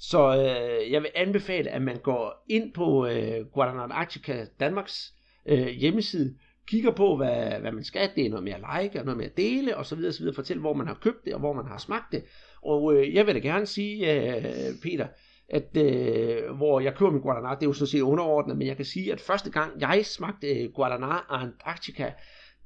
Så 0.00 0.36
øh, 0.36 0.92
jeg 0.92 1.02
vil 1.02 1.10
anbefale, 1.14 1.70
at 1.70 1.82
man 1.82 1.98
går 1.98 2.44
ind 2.48 2.72
på 2.72 3.06
øh, 3.06 3.46
Guaraná 3.56 3.82
Antarctica 3.82 4.46
Danmarks 4.60 5.14
øh, 5.48 5.66
hjemmeside, 5.66 6.34
kigger 6.66 6.90
på, 6.90 7.16
hvad, 7.16 7.60
hvad 7.60 7.72
man 7.72 7.84
skal. 7.84 8.10
Det 8.16 8.26
er 8.26 8.30
noget 8.30 8.44
med 8.44 8.52
at 8.52 8.82
like, 8.82 8.98
og 8.98 9.04
noget 9.04 9.18
med 9.18 9.26
at 9.26 9.36
dele, 9.36 9.76
og 9.76 9.86
så 9.86 9.96
videre, 9.96 10.12
så 10.12 10.18
videre. 10.18 10.34
Fortæl, 10.34 10.58
hvor 10.58 10.74
man 10.74 10.86
har 10.86 10.98
købt 11.02 11.24
det, 11.24 11.34
og 11.34 11.40
hvor 11.40 11.52
man 11.52 11.66
har 11.66 11.78
smagt 11.78 12.12
det. 12.12 12.24
Og 12.62 12.94
øh, 12.94 13.14
jeg 13.14 13.26
vil 13.26 13.34
da 13.34 13.40
gerne 13.40 13.66
sige, 13.66 14.12
øh, 14.12 14.44
Peter, 14.82 15.06
at 15.48 15.76
øh, 15.76 16.56
hvor 16.56 16.80
jeg 16.80 16.94
køber 16.94 17.12
min 17.12 17.22
Guaraná, 17.22 17.54
det 17.54 17.62
er 17.62 17.66
jo 17.66 17.72
sådan 17.72 17.86
set 17.86 18.00
underordnet, 18.00 18.56
men 18.56 18.66
jeg 18.66 18.76
kan 18.76 18.84
sige, 18.84 19.12
at 19.12 19.20
første 19.20 19.50
gang 19.50 19.80
jeg 19.80 20.06
smagte 20.06 20.46
øh, 20.46 20.70
Guaraná 20.78 21.34
Antarctica, 21.34 22.12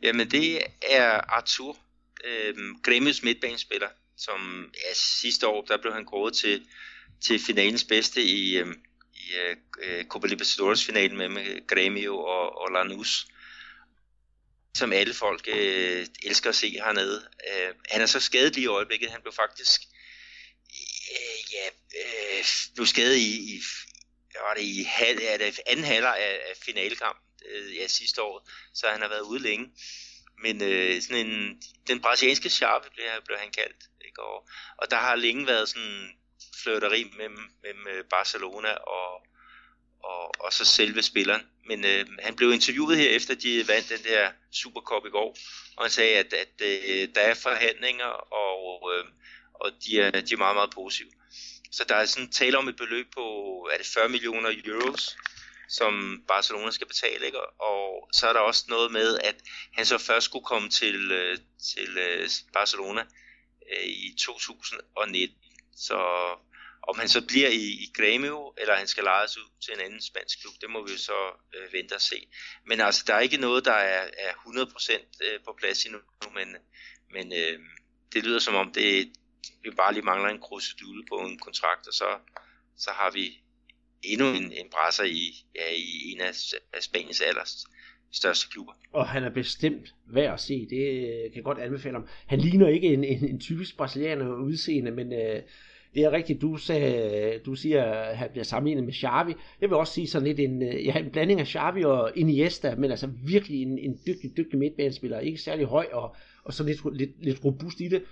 Jamen 0.03 0.27
det 0.27 0.57
er 0.91 1.11
Arthur, 1.37 1.77
øh, 2.25 2.55
Grimmes 2.83 3.23
midtbanespiller, 3.23 3.87
som 4.17 4.71
ja, 4.73 4.93
sidste 4.93 5.47
år, 5.47 5.61
der 5.61 5.77
blev 5.81 5.93
han 5.93 6.05
kåret 6.05 6.33
til, 6.33 6.61
til 7.21 7.39
finalens 7.39 7.83
bedste 7.83 8.21
i, 8.23 8.57
øh, 8.57 8.67
Øh, 9.35 9.57
øh, 9.81 10.05
Copa 10.05 10.27
Libertadores 10.27 10.85
finalen 10.85 11.17
med, 11.17 11.29
med 11.29 11.45
øh, 11.45 11.61
Grêmio 11.71 12.11
og, 12.11 12.57
og 12.61 12.67
Lanús 12.67 13.27
som 14.77 14.93
alle 14.93 15.13
folk 15.13 15.47
øh, 15.47 16.07
elsker 16.23 16.49
at 16.49 16.55
se 16.55 16.69
hernede. 16.69 17.27
Øh, 17.49 17.73
han 17.89 18.01
er 18.01 18.05
så 18.05 18.19
skadet 18.19 18.55
lige 18.55 18.63
i 18.63 18.67
øjeblikket. 18.67 19.11
Han 19.11 19.21
blev 19.21 19.33
faktisk 19.33 19.81
øh, 21.11 21.53
ja, 21.53 21.67
øh, 22.01 22.45
blev 22.75 22.85
skadet 22.85 23.15
i, 23.15 23.55
i, 23.55 23.61
var 24.47 24.53
det 24.53 24.61
i 24.61 24.83
halv, 24.83 25.21
ja, 25.21 25.37
det 25.37 25.59
anden 25.67 25.85
halvleg 25.85 26.17
af, 26.19 26.39
af 26.49 26.57
finalekampen 26.65 27.23
øh, 27.49 27.75
ja, 27.75 27.87
sidste 27.87 28.21
år, 28.21 28.49
så 28.73 28.87
han 28.87 29.01
har 29.01 29.09
været 29.09 29.21
ude 29.21 29.41
længe. 29.41 29.71
Men 30.43 30.61
øh, 30.61 31.01
sådan 31.01 31.25
en, 31.27 31.61
den 31.87 32.01
brasilianske 32.01 32.49
charme 32.49 32.85
blev, 32.93 33.05
blev 33.25 33.37
han 33.37 33.51
kaldt. 33.51 33.83
Ikke? 34.05 34.21
Og, 34.21 34.47
og 34.77 34.91
der 34.91 34.97
har 34.97 35.15
længe 35.15 35.47
været 35.47 35.69
sådan 35.69 36.11
flirteri 36.63 37.11
mellem, 37.17 37.49
mellem 37.63 37.87
øh, 37.87 38.03
Barcelona 38.03 38.69
og, 38.69 39.27
og, 40.03 40.31
og 40.45 40.53
så 40.53 40.65
selve 40.65 41.01
spilleren. 41.03 41.41
Men 41.67 41.85
øh, 41.85 42.05
han 42.19 42.35
blev 42.35 42.53
interviewet 42.53 42.97
her 42.97 43.09
efter 43.09 43.35
de 43.35 43.67
vandt 43.67 43.89
den 43.89 44.03
der 44.03 44.31
Supercup 44.51 45.05
i 45.05 45.09
går, 45.09 45.37
og 45.77 45.83
han 45.83 45.91
sagde, 45.91 46.15
at, 46.15 46.33
at 46.33 46.61
øh, 46.61 47.07
der 47.15 47.21
er 47.21 47.33
forhandlinger, 47.33 48.05
og, 48.43 48.91
øh, 48.95 49.05
og 49.53 49.71
de, 49.85 50.01
er, 50.01 50.11
de 50.11 50.33
er 50.33 50.37
meget, 50.37 50.55
meget 50.55 50.71
positive. 50.71 51.11
Så 51.71 51.83
der 51.89 51.95
er 51.95 52.05
sådan 52.05 52.31
tale 52.31 52.57
om 52.57 52.67
et 52.67 52.75
beløb 52.75 53.07
på, 53.13 53.23
er 53.73 53.77
det 53.77 53.85
40 53.85 54.09
millioner 54.09 54.49
euros, 54.65 55.17
som 55.69 56.23
Barcelona 56.27 56.71
skal 56.71 56.87
betale, 56.87 57.25
ikke? 57.25 57.39
og 57.61 58.09
så 58.13 58.27
er 58.27 58.33
der 58.33 58.39
også 58.39 58.65
noget 58.67 58.91
med, 58.91 59.19
at 59.23 59.35
han 59.73 59.85
så 59.85 59.97
først 59.97 60.25
skulle 60.25 60.45
komme 60.45 60.69
til, 60.69 61.11
øh, 61.11 61.37
til 61.73 61.97
øh, 61.97 62.29
Barcelona 62.53 63.05
i 63.83 64.15
2019. 64.19 65.37
Så 65.75 65.97
om 66.89 66.95
han 66.99 67.07
så 67.07 67.21
bliver 67.27 67.49
i, 67.49 67.65
i 67.85 67.87
Grêmio, 67.97 68.53
eller 68.61 68.75
han 68.75 68.87
skal 68.87 69.03
lejes 69.03 69.37
ud 69.37 69.49
til 69.63 69.73
en 69.73 69.85
anden 69.85 70.01
spansk 70.01 70.41
klub, 70.41 70.53
det 70.61 70.69
må 70.69 70.85
vi 70.85 70.91
jo 70.91 70.97
så 70.97 71.19
øh, 71.55 71.73
vente 71.73 71.93
og 71.93 72.01
se. 72.01 72.19
Men 72.69 72.81
altså, 72.81 73.03
der 73.07 73.13
er 73.13 73.19
ikke 73.19 73.37
noget, 73.37 73.65
der 73.65 73.77
er, 73.95 74.03
er 74.17 74.31
100% 74.31 75.25
øh, 75.25 75.39
på 75.45 75.51
plads 75.59 75.85
endnu, 75.85 75.99
men, 76.37 76.47
men 77.15 77.33
øh, 77.41 77.59
det 78.13 78.25
lyder 78.25 78.39
som 78.39 78.55
om, 78.55 78.71
det, 78.71 78.87
vi 79.63 79.69
bare 79.77 79.93
lige 79.93 80.05
mangler 80.05 80.29
en 80.29 80.41
krusedulle 80.41 81.03
på 81.11 81.15
en 81.15 81.39
kontrakt, 81.39 81.87
og 81.87 81.93
så, 81.93 82.09
så 82.77 82.91
har 82.91 83.11
vi 83.11 83.25
endnu 84.03 84.27
en, 84.27 84.51
en 84.51 84.69
brasser 84.71 85.03
i, 85.03 85.23
ja, 85.55 85.67
i 85.75 86.11
en 86.11 86.21
af, 86.21 86.33
af 86.73 86.83
Spaniens 86.83 87.21
aller 87.21 87.45
største 88.11 88.47
klubber. 88.49 88.73
Og 88.93 89.07
han 89.07 89.23
er 89.23 89.29
bestemt 89.29 89.95
værd 90.13 90.33
at 90.33 90.39
se, 90.39 90.67
det 90.69 90.81
kan 91.31 91.35
jeg 91.35 91.43
godt 91.43 91.59
anbefale 91.59 91.95
ham. 91.95 92.07
Han 92.27 92.39
ligner 92.39 92.67
ikke 92.67 92.87
en, 92.87 93.03
en, 93.03 93.29
en 93.29 93.39
typisk 93.39 93.77
brasilianer 93.77 94.35
udseende, 94.35 94.91
men 94.91 95.13
øh, 95.13 95.43
det 95.97 96.05
er 96.05 96.11
rigtigt, 96.11 96.41
du, 96.41 96.57
sagde, 96.57 97.39
du 97.45 97.55
siger, 97.55 97.83
at 97.83 98.17
han 98.17 98.29
bliver 98.31 98.43
sammenlignet 98.43 98.83
med 98.83 98.93
Xavi. 98.93 99.33
Jeg 99.61 99.69
vil 99.69 99.77
også 99.77 99.93
sige 99.93 100.07
sådan 100.07 100.27
lidt 100.27 100.39
en, 100.39 100.61
øh, 100.63 100.85
ja, 100.85 100.97
en 100.97 101.09
blanding 101.09 101.39
af 101.39 101.47
Xavi 101.47 101.83
og 101.83 102.11
Iniesta, 102.15 102.75
men 102.75 102.91
altså 102.91 103.09
virkelig 103.27 103.61
en, 103.61 103.79
en 103.79 103.99
dygtig, 104.07 104.37
dygtig 104.37 104.59
midtbanespiller. 104.59 105.19
Ikke 105.19 105.37
særlig 105.37 105.65
høj 105.65 105.85
og, 105.91 106.15
og 106.43 106.53
så 106.53 106.63
lidt, 106.63 106.97
lidt, 106.97 107.23
lidt 107.23 107.45
robust 107.45 107.79
i 107.79 107.87
det. 107.87 108.03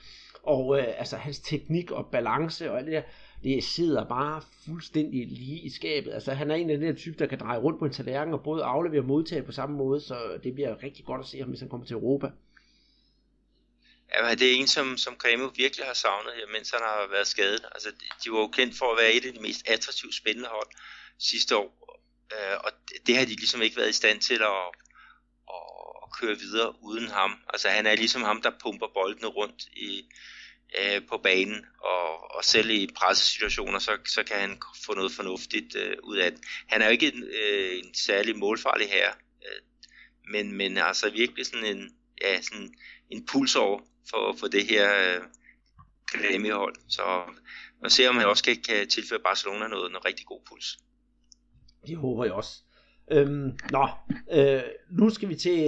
Og 0.44 0.80
øh, 0.80 0.86
altså 0.98 1.16
hans 1.16 1.40
teknik 1.40 1.92
og 1.92 2.06
balance 2.12 2.72
og 2.72 2.78
alt 2.78 2.86
det 2.86 2.94
der, 2.94 3.02
det 3.44 3.64
sidder 3.64 4.06
bare 4.06 4.42
fuldstændig 4.66 5.28
lige 5.28 5.60
i 5.60 5.70
skabet. 5.70 6.14
Altså 6.14 6.32
han 6.32 6.52
er 6.52 6.56
en 6.56 6.70
af 6.70 6.78
de 6.78 6.86
der 6.86 6.94
typer, 6.94 7.18
der 7.18 7.26
kan 7.26 7.40
dreje 7.40 7.60
rundt 7.60 7.80
på 7.80 7.86
en 7.86 7.92
tallerken 7.92 8.34
og 8.34 8.44
både 8.44 8.64
aflevere 8.64 9.02
og 9.02 9.08
modtage 9.08 9.44
på 9.44 9.52
samme 9.52 9.78
måde, 9.78 10.00
så 10.00 10.16
det 10.44 10.54
bliver 10.54 10.84
rigtig 10.84 11.06
godt 11.06 11.20
at 11.22 11.28
se 11.28 11.40
ham, 11.40 11.50
hvis 11.50 11.60
han 11.60 11.70
kommer 11.70 11.86
til 11.88 11.94
Europa. 11.94 12.28
Ja, 14.14 14.36
det 14.36 14.52
er 14.52 14.56
en, 14.56 14.68
som, 14.68 14.98
som 14.98 15.16
Kremo 15.16 15.52
virkelig 15.56 15.86
har 15.86 15.94
savnet 15.94 16.34
her, 16.36 16.48
mens 16.48 16.72
han 16.72 16.82
har 16.82 17.08
været 17.12 17.28
skadet. 17.28 17.66
Altså, 17.72 17.92
de 18.24 18.32
var 18.32 18.40
jo 18.40 18.48
kendt 18.48 18.78
for 18.78 18.92
at 18.92 18.98
være 18.98 19.14
et 19.14 19.26
af 19.26 19.34
de 19.34 19.40
mest 19.40 19.62
attraktive 19.66 20.14
spændende 20.14 20.50
hold 20.50 20.68
sidste 21.20 21.58
år, 21.58 22.00
øh, 22.34 22.58
og 22.64 22.72
det 23.08 23.18
har 23.18 23.26
de 23.26 23.36
ligesom 23.36 23.62
ikke 23.62 23.78
været 23.78 23.90
i 23.90 23.94
stand 24.02 24.22
til 24.22 24.42
at, 24.42 24.66
at, 25.56 25.68
at 26.04 26.12
køre 26.20 26.36
videre 26.36 26.84
uden 26.84 27.08
ham. 27.08 27.32
Altså, 27.50 27.70
han 27.70 27.86
er 27.86 27.96
ligesom 27.96 28.22
ham, 28.22 28.42
der 28.42 28.52
pumper 28.62 28.88
boldene 28.94 29.28
rundt 29.28 29.62
i, 29.74 30.06
øh, 30.80 31.02
på 31.10 31.18
banen, 31.18 31.66
og, 31.80 32.36
og 32.36 32.44
selv 32.44 32.70
i 32.70 32.90
pressesituationer, 32.96 33.80
så, 33.80 33.98
så 34.06 34.24
kan 34.24 34.40
han 34.40 34.62
få 34.86 34.94
noget 34.94 35.12
fornuftigt 35.12 35.76
øh, 35.76 35.98
ud 36.04 36.18
af 36.18 36.32
det. 36.32 36.42
Han 36.68 36.82
er 36.82 36.86
jo 36.86 36.92
ikke 36.92 37.14
en, 37.14 37.24
øh, 37.24 37.78
en 37.78 37.94
særlig 37.94 38.38
målfarlig 38.38 38.90
herre, 38.90 39.14
øh, 39.46 39.62
men, 40.32 40.52
men 40.52 40.78
altså 40.78 41.10
virkelig 41.10 41.46
sådan 41.46 41.66
en, 41.66 41.96
ja, 42.22 42.42
sådan 42.42 42.74
en 43.10 43.26
puls 43.26 43.56
over 43.56 43.82
for, 44.10 44.36
for 44.40 44.48
det 44.48 44.64
her 44.66 44.86
øh, 44.86 45.22
Grêmio-hold. 46.12 46.76
Så 46.90 47.02
man 47.82 47.92
ser, 47.92 48.10
om 48.10 48.16
han 48.16 48.28
også 48.28 48.44
kan, 48.44 48.56
kan 48.68 48.88
tilføre 48.88 49.20
Barcelona 49.20 49.68
noget, 49.68 49.92
noget 49.92 50.06
rigtig 50.06 50.26
god 50.26 50.42
puls. 50.50 50.78
Det 51.88 51.98
håber 51.98 52.24
jeg 52.24 52.34
også. 52.34 52.52
Øhm, 53.12 53.58
nå, 53.72 53.88
øh, 54.32 54.62
nu 54.92 55.10
skal 55.10 55.30
vi 55.30 55.36
til, 55.36 55.60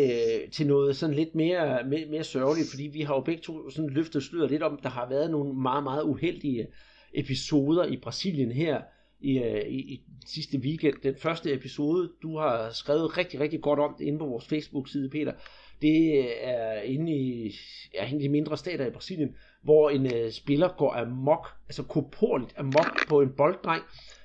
til 0.52 0.68
noget 0.68 0.98
sådan 0.98 1.16
lidt 1.16 1.36
mere, 1.36 1.84
mere, 1.88 2.06
mere 2.06 2.24
sørgeligt, 2.24 2.70
fordi 2.70 2.84
vi 2.84 3.02
har 3.02 3.16
jo 3.16 3.22
begge 3.22 3.42
to 3.42 3.70
sådan 3.70 3.90
løftet 3.90 4.24
sløret 4.24 4.52
lidt 4.52 4.64
om, 4.64 4.80
der 4.84 4.90
har 4.90 5.10
været 5.10 5.32
nogle 5.32 5.62
meget, 5.62 5.84
meget 5.84 6.04
uheldige 6.04 6.68
episoder 7.14 7.86
i 7.86 7.98
Brasilien 7.98 8.52
her 8.52 8.82
Øh, 9.23 9.61
i, 9.68 9.68
i, 9.68 9.94
i 9.94 10.03
sidste 10.26 10.57
weekend. 10.57 10.95
Den 11.03 11.15
første 11.15 11.53
episode, 11.53 12.11
du 12.22 12.38
har 12.38 12.69
skrevet 12.72 13.18
rigtig, 13.18 13.39
rigtig 13.39 13.61
godt 13.61 13.80
om 13.80 13.95
det 13.99 14.06
inde 14.06 14.19
på 14.19 14.26
vores 14.26 14.45
Facebook-side, 14.45 15.10
Peter 15.10 15.34
det 15.81 16.18
øh, 16.18 16.31
er 16.41 16.81
inde 16.81 17.11
i, 17.11 17.56
ja, 17.94 18.06
inde 18.06 18.19
i 18.19 18.23
de 18.23 18.30
mindre 18.30 18.57
stater 18.57 18.85
i 18.85 18.91
Brasilien, 18.91 19.35
hvor 19.61 19.89
en 19.89 20.14
øh, 20.15 20.31
spiller 20.31 20.69
går 20.77 20.94
amok, 20.94 21.48
altså 21.68 21.84
korporligt 21.84 22.53
amok 22.57 23.07
på 23.07 23.22
en 23.22 23.34
bolddreng, 23.38 23.84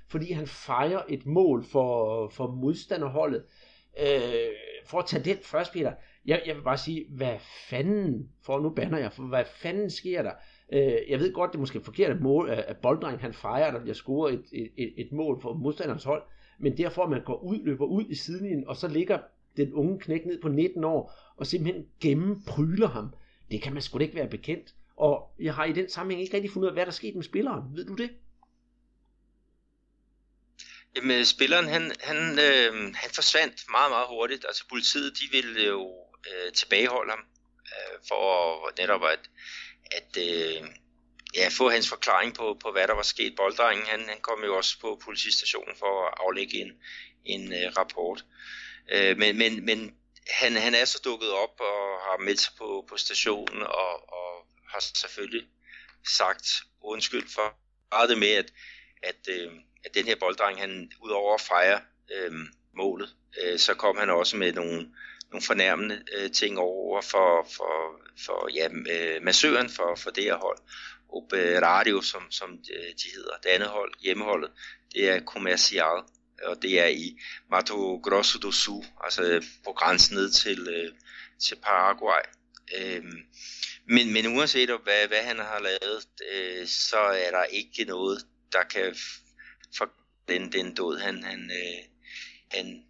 fordi 0.08 0.32
han 0.32 0.46
fejrer 0.46 1.02
et 1.08 1.26
mål 1.26 1.64
for, 1.64 2.28
for 2.28 2.50
modstanderholdet. 2.50 3.42
Øh, 4.00 4.48
for 4.86 4.98
at 4.98 5.06
tage 5.06 5.24
den 5.24 5.36
først, 5.42 5.72
Peter, 5.72 5.92
jeg, 6.26 6.42
jeg 6.46 6.56
vil 6.56 6.62
bare 6.62 6.78
sige, 6.78 7.06
hvad 7.10 7.38
fanden, 7.70 8.28
for 8.44 8.60
nu 8.60 8.70
banner 8.70 8.98
jeg, 8.98 9.12
for 9.12 9.22
hvad 9.22 9.44
fanden 9.44 9.90
sker 9.90 10.22
der? 10.22 10.32
Øh, 10.72 10.98
jeg 11.08 11.20
ved 11.20 11.32
godt, 11.32 11.52
det 11.52 11.56
er 11.56 11.60
måske 11.60 11.84
forkert 11.84 12.10
at, 12.10 12.20
mål, 12.20 12.50
at 12.50 12.76
bolddreng 12.76 13.20
han 13.20 13.34
fejrer, 13.34 13.70
der 13.70 13.80
bliver 13.80 13.94
scoret 13.94 14.34
et, 14.34 14.44
et, 14.52 14.70
et, 14.76 14.94
et 14.96 15.12
mål 15.12 15.42
for 15.42 15.54
modstanderens 15.54 16.04
hold, 16.04 16.22
men 16.58 16.76
derfor 16.76 17.04
at 17.04 17.10
man 17.10 17.24
går 17.24 17.42
ud, 17.42 17.58
løber 17.64 17.86
ud 17.86 18.04
i 18.08 18.14
sidelinjen, 18.14 18.68
og 18.68 18.76
så 18.76 18.88
ligger 18.88 19.18
den 19.56 19.72
unge 19.72 19.98
knæk 19.98 20.26
ned 20.26 20.40
på 20.40 20.48
19 20.48 20.84
år, 20.84 21.12
og 21.36 21.46
simpelthen 21.46 21.86
gennempryler 22.00 22.88
ham. 22.88 23.08
Det 23.50 23.62
kan 23.62 23.72
man 23.72 23.82
sgu 23.82 23.98
da 23.98 24.02
ikke 24.02 24.14
være 24.14 24.28
bekendt. 24.28 24.74
Og 24.96 25.34
jeg 25.40 25.54
har 25.54 25.64
i 25.64 25.72
den 25.72 25.88
sammenhæng 25.88 26.22
ikke 26.22 26.36
rigtig 26.36 26.50
fundet 26.50 26.66
ud 26.66 26.70
af, 26.70 26.74
hvad 26.74 26.86
der 26.86 26.90
er 26.90 26.94
sket 26.94 27.14
med 27.14 27.22
spilleren. 27.22 27.62
Ved 27.76 27.86
du 27.86 27.94
det? 27.94 28.10
Jamen, 30.96 31.24
spilleren, 31.24 31.68
han, 31.68 31.92
han, 32.00 32.16
øh, 32.16 32.72
han 32.94 33.10
forsvandt 33.14 33.64
meget, 33.70 33.90
meget 33.90 34.06
hurtigt. 34.08 34.44
Altså, 34.48 34.68
politiet, 34.68 35.12
de 35.18 35.24
ville 35.36 35.66
jo 35.66 35.90
øh, 36.30 36.52
tilbageholde 36.52 37.10
ham, 37.10 37.24
øh, 37.72 37.98
for 38.08 38.80
netop 38.80 39.02
at, 39.04 39.20
at 39.96 40.16
øh, 40.16 40.68
ja, 41.34 41.48
få 41.48 41.70
hans 41.70 41.88
forklaring 41.88 42.34
på, 42.34 42.56
på, 42.62 42.72
hvad 42.72 42.86
der 42.88 42.94
var 42.94 43.02
sket. 43.02 43.36
Bolddrengen, 43.36 43.86
han, 43.86 44.08
han 44.08 44.20
kom 44.20 44.44
jo 44.44 44.56
også 44.56 44.80
på 44.80 45.00
politistationen 45.04 45.76
for 45.78 46.06
at 46.06 46.14
aflægge 46.16 46.60
en, 46.60 46.72
en 47.24 47.52
øh, 47.52 47.72
rapport. 47.76 48.24
Øh, 48.92 49.18
men, 49.18 49.38
men, 49.38 49.64
men 49.64 49.94
han, 50.28 50.56
han 50.56 50.74
er 50.74 50.84
så 50.84 51.00
dukket 51.04 51.30
op 51.30 51.60
og 51.60 52.00
har 52.06 52.16
meldt 52.24 52.40
sig 52.40 52.52
på, 52.58 52.84
på 52.88 52.96
stationen 52.96 53.62
og, 53.62 54.12
og 54.12 54.46
har 54.68 54.80
selvfølgelig 54.80 55.46
sagt 56.16 56.46
undskyld 56.80 57.28
for 57.34 57.56
det 58.08 58.18
med, 58.18 58.28
at, 58.28 58.52
at, 59.02 59.28
øh, 59.28 59.52
at 59.84 59.94
den 59.94 60.04
her 60.04 60.16
bolddreng, 60.16 60.60
han 60.60 60.92
udover 61.00 61.34
at 61.34 61.40
fejre 61.40 61.80
øh, 62.14 62.32
målet, 62.74 63.16
øh, 63.42 63.58
så 63.58 63.74
kom 63.74 63.96
han 63.96 64.10
også 64.10 64.36
med 64.36 64.52
nogle, 64.52 64.94
nogle 65.32 65.46
fornærmende 65.46 66.02
øh, 66.16 66.30
ting 66.30 66.58
over 66.58 67.00
for, 67.02 67.46
for, 67.56 68.00
for 68.26 68.50
ja, 68.54 68.68
øh, 68.94 69.22
massøren 69.22 69.70
for, 69.70 69.94
for 69.96 70.10
det 70.10 70.24
her 70.24 70.36
hold. 70.36 70.58
Radio, 71.62 72.00
som, 72.00 72.30
som 72.30 72.50
øh, 72.50 72.92
de 73.02 73.08
hedder. 73.14 73.36
Det 73.42 73.48
andet 73.48 73.68
hold, 73.68 73.92
hjemmeholdet, 74.00 74.50
det 74.94 75.08
er 75.10 75.24
Comercial, 75.24 76.02
og 76.42 76.62
det 76.62 76.80
er 76.80 76.86
i 76.86 77.18
Mato 77.50 77.96
Grosso 77.96 78.38
do 78.38 78.52
Sul, 78.52 78.84
altså 79.04 79.22
øh, 79.22 79.42
på 79.64 79.72
grænsen 79.72 80.16
ned 80.16 80.30
til, 80.30 80.68
øh, 80.68 80.92
til 81.38 81.56
Paraguay. 81.62 82.22
Øhm, 82.78 83.18
men, 83.88 84.12
men 84.12 84.36
uanset 84.36 84.70
hvad, 84.82 85.08
hvad 85.08 85.22
han 85.22 85.38
har 85.38 85.60
lavet, 85.60 86.06
øh, 86.32 86.66
så 86.66 86.98
er 86.98 87.30
der 87.30 87.44
ikke 87.44 87.84
noget, 87.84 88.26
der 88.52 88.62
kan 88.62 88.96
for 89.76 89.88
den, 90.28 90.52
den 90.52 90.74
død, 90.74 90.98
han, 91.00 91.22
han, 91.22 91.50
øh, 91.50 91.84
han, 92.52 92.84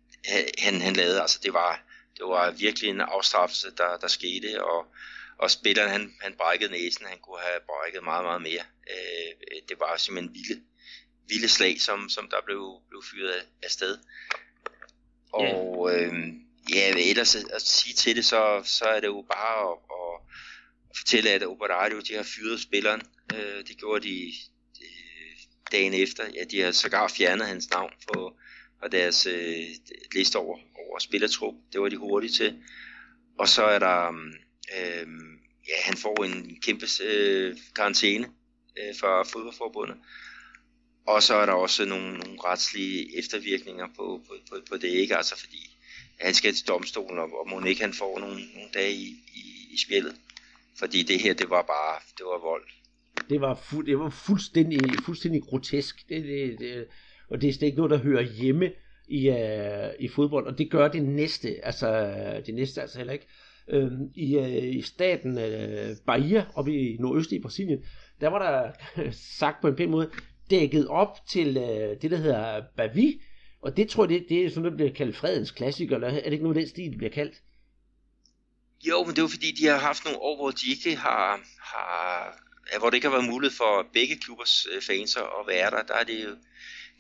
han, 0.59 0.81
han 0.81 0.93
lavede. 0.93 1.20
Altså 1.20 1.40
det 1.43 1.52
var, 1.52 1.91
det 2.23 2.31
var 2.31 2.51
virkelig 2.51 2.90
en 2.90 3.01
afstraffelse, 3.01 3.69
der, 3.77 3.97
der 3.97 4.09
skete, 4.09 4.65
og, 4.65 4.86
og 5.39 5.51
spilleren 5.51 5.90
han, 5.90 6.15
han 6.20 6.35
brækkede 6.39 6.73
næsen, 6.73 7.07
han 7.07 7.19
kunne 7.19 7.40
have 7.40 7.61
brækket 7.66 8.05
meget, 8.05 8.24
meget 8.24 8.43
mere. 8.43 8.65
Øh, 8.93 9.32
det 9.69 9.81
var 9.81 9.97
simpelthen 9.97 10.35
vilde, 10.35 10.62
vilde 11.28 11.49
slag, 11.49 11.81
som, 11.81 12.09
som 12.09 12.28
der 12.31 12.40
blev, 12.44 12.62
blev 12.89 13.03
fyret 13.11 13.32
af, 13.62 13.70
sted. 13.70 13.99
Og 15.32 15.90
yeah. 15.90 16.07
øh, 16.07 16.15
ja, 16.74 16.94
ellers 17.11 17.36
at, 17.36 17.51
at 17.51 17.62
sige 17.62 17.94
til 17.94 18.16
det, 18.16 18.24
så, 18.24 18.62
så 18.65 18.85
er 18.85 19.01
det 19.01 19.07
jo 19.07 19.24
bare 19.32 19.70
at, 19.70 19.78
at, 19.99 20.15
at 20.90 20.97
fortælle, 20.99 21.31
at 21.31 21.43
Operario, 21.43 22.01
de 22.01 22.15
har 22.15 22.27
fyret 22.36 22.62
spilleren. 22.62 23.03
Øh, 23.35 23.66
det 23.66 23.78
gjorde 23.78 24.09
de 24.09 24.32
dagen 25.73 25.94
efter. 25.94 26.24
Ja, 26.35 26.44
de 26.51 26.61
har 26.61 26.73
sågar 26.73 27.09
fjernet 27.09 27.47
hans 27.47 27.70
navn 27.70 27.93
på, 28.12 28.36
og 28.82 28.92
deres 28.92 29.26
øh, 29.26 29.66
liste 30.14 30.36
over, 30.36 30.59
over 30.86 30.98
spillertrup. 30.98 31.54
Det 31.72 31.80
var 31.80 31.88
de 31.88 31.96
hurtige 31.96 32.32
til. 32.32 32.62
Og 33.38 33.48
så 33.48 33.62
er 33.62 33.78
der, 33.78 34.10
mm, 34.10 34.32
øh, 34.78 35.06
ja, 35.68 35.74
han 35.82 35.96
får 35.96 36.24
en 36.24 36.59
kæmpe 36.62 36.86
øh, 37.04 37.56
karantæne 37.76 38.26
øh, 38.78 38.94
fra 39.00 39.22
fodboldforbundet. 39.22 39.96
Og 41.06 41.22
så 41.22 41.34
er 41.34 41.46
der 41.46 41.52
også 41.52 41.84
nogle, 41.84 42.18
nogle 42.18 42.40
retslige 42.44 43.18
eftervirkninger 43.18 43.86
på, 43.96 44.22
på, 44.28 44.34
på, 44.50 44.56
på 44.70 44.76
det, 44.76 44.88
ikke? 44.88 45.16
Altså 45.16 45.38
fordi 45.40 45.78
han 46.20 46.34
skal 46.34 46.54
til 46.54 46.68
domstolen, 46.68 47.18
og, 47.18 47.40
og 47.40 47.50
må 47.50 47.64
ikke 47.64 47.80
han 47.80 47.92
får 47.92 48.18
nogle, 48.18 48.34
nogle 48.54 48.68
dage 48.74 48.92
i, 48.92 49.06
i, 49.34 49.74
i 49.74 49.78
spillet. 49.86 50.16
Fordi 50.78 51.02
det 51.02 51.20
her, 51.20 51.34
det 51.34 51.50
var 51.50 51.62
bare, 51.62 52.00
det 52.18 52.26
var 52.26 52.40
vold. 52.40 52.68
Det 53.30 53.40
var, 53.40 53.54
fu- 53.54 53.86
det 53.86 53.98
var 53.98 54.10
fuldstændig, 54.10 54.80
fuldstændig 55.04 55.42
grotesk. 55.42 56.09
Det, 56.09 56.24
det, 56.24 56.59
det, 56.59 56.86
og 57.32 57.40
det 57.40 57.48
er 57.48 57.52
slet 57.52 57.66
ikke 57.66 57.76
noget, 57.76 57.90
der 57.90 57.98
hører 57.98 58.22
hjemme 58.22 58.72
i, 59.09 59.28
uh, 59.28 60.04
i 60.04 60.09
fodbold, 60.09 60.46
og 60.46 60.59
det 60.59 60.70
gør 60.70 60.88
det 60.88 61.02
næste, 61.02 61.64
altså 61.64 62.12
det 62.46 62.54
næste 62.54 62.80
altså 62.80 62.98
heller 62.98 63.12
ikke. 63.12 63.26
Uh, 63.72 63.92
i, 64.14 64.36
uh, 64.36 64.76
I 64.76 64.82
staten 64.82 65.30
uh, 65.38 65.96
Bahia, 66.06 66.46
oppe 66.54 66.74
i 66.74 66.96
nordøst 67.00 67.32
i 67.32 67.38
Brasilien, 67.38 67.84
der 68.20 68.28
var 68.28 68.38
der 68.38 68.72
sagt 69.38 69.60
på 69.60 69.68
en 69.68 69.76
pæn 69.76 69.90
måde, 69.90 70.10
dækket 70.50 70.88
op 70.88 71.26
til 71.30 71.56
uh, 71.56 72.02
det, 72.02 72.10
der 72.10 72.16
hedder 72.16 72.62
Bavi, 72.76 73.20
og 73.62 73.76
det 73.76 73.88
tror 73.88 74.04
jeg, 74.04 74.09
det, 74.09 74.26
det 74.28 74.44
er 74.44 74.48
sådan 74.48 74.62
noget, 74.62 74.72
der 74.72 74.76
bliver 74.76 74.92
kaldt 74.92 75.16
fredens 75.16 75.50
klassiker, 75.50 75.94
eller 75.94 76.09
er 76.09 76.22
det 76.22 76.32
ikke 76.32 76.44
noget 76.44 76.56
den 76.56 76.68
stil, 76.68 76.90
det 76.90 76.98
bliver 76.98 77.12
kaldt? 77.12 77.34
Jo, 78.88 79.04
men 79.04 79.14
det 79.14 79.22
var 79.22 79.28
fordi, 79.28 79.50
de 79.60 79.66
har 79.66 79.78
haft 79.78 80.04
nogle 80.04 80.18
år, 80.18 80.36
hvor 80.36 80.50
de 80.50 80.70
ikke 80.70 80.96
har, 80.96 81.40
har 81.60 82.78
hvor 82.78 82.90
det 82.90 82.94
ikke 82.94 83.06
har 83.09 83.16
været 83.16 83.30
muligt 83.30 83.54
for 83.54 83.86
begge 83.92 84.16
klubbers 84.16 84.66
fans 84.86 85.16
at 85.16 85.46
være 85.48 85.70
der. 85.70 85.82
der 85.82 85.94
er 85.94 86.04
det 86.04 86.24
jo, 86.24 86.30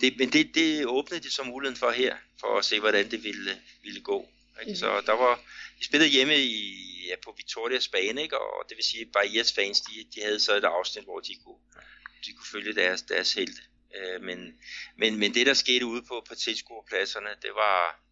det, 0.02 0.16
men 0.18 0.32
det, 0.32 0.54
det 0.54 0.86
åbnede 0.86 1.22
de 1.22 1.30
så 1.30 1.42
muligheden 1.42 1.78
for 1.78 1.90
her, 1.90 2.16
for 2.40 2.58
at 2.58 2.64
se, 2.64 2.80
hvordan 2.80 3.10
det 3.10 3.24
ville, 3.24 3.62
ville 3.82 4.00
gå. 4.00 4.28
Ikke? 4.60 4.72
Mm. 4.72 4.76
Så 4.76 5.02
der 5.06 5.12
var, 5.12 5.40
de 5.78 5.84
spillede 5.84 6.10
hjemme 6.10 6.36
i, 6.36 6.58
ja, 7.08 7.14
på 7.24 7.34
Victorias 7.36 7.88
bane, 7.88 8.22
ikke? 8.22 8.38
og 8.38 8.64
det 8.68 8.76
vil 8.76 8.84
sige, 8.84 9.00
at 9.00 9.12
Barriers 9.12 9.52
fans, 9.52 9.80
de, 9.80 9.92
de 10.14 10.22
havde 10.22 10.40
så 10.40 10.56
et 10.56 10.64
afsnit, 10.64 11.04
hvor 11.04 11.20
de 11.20 11.34
kunne, 11.44 11.62
de 12.26 12.32
kunne 12.32 12.46
følge 12.52 12.74
deres, 12.74 13.02
deres 13.02 13.32
held. 13.32 13.56
Øh, 13.96 14.22
men, 14.22 14.38
men, 14.96 15.18
men 15.18 15.34
det, 15.34 15.46
der 15.46 15.54
skete 15.54 15.86
ude 15.86 16.02
på, 16.02 16.24
på 16.28 16.34
tilskuerpladserne, 16.34 17.28
det 17.42 17.50
var, 17.54 18.02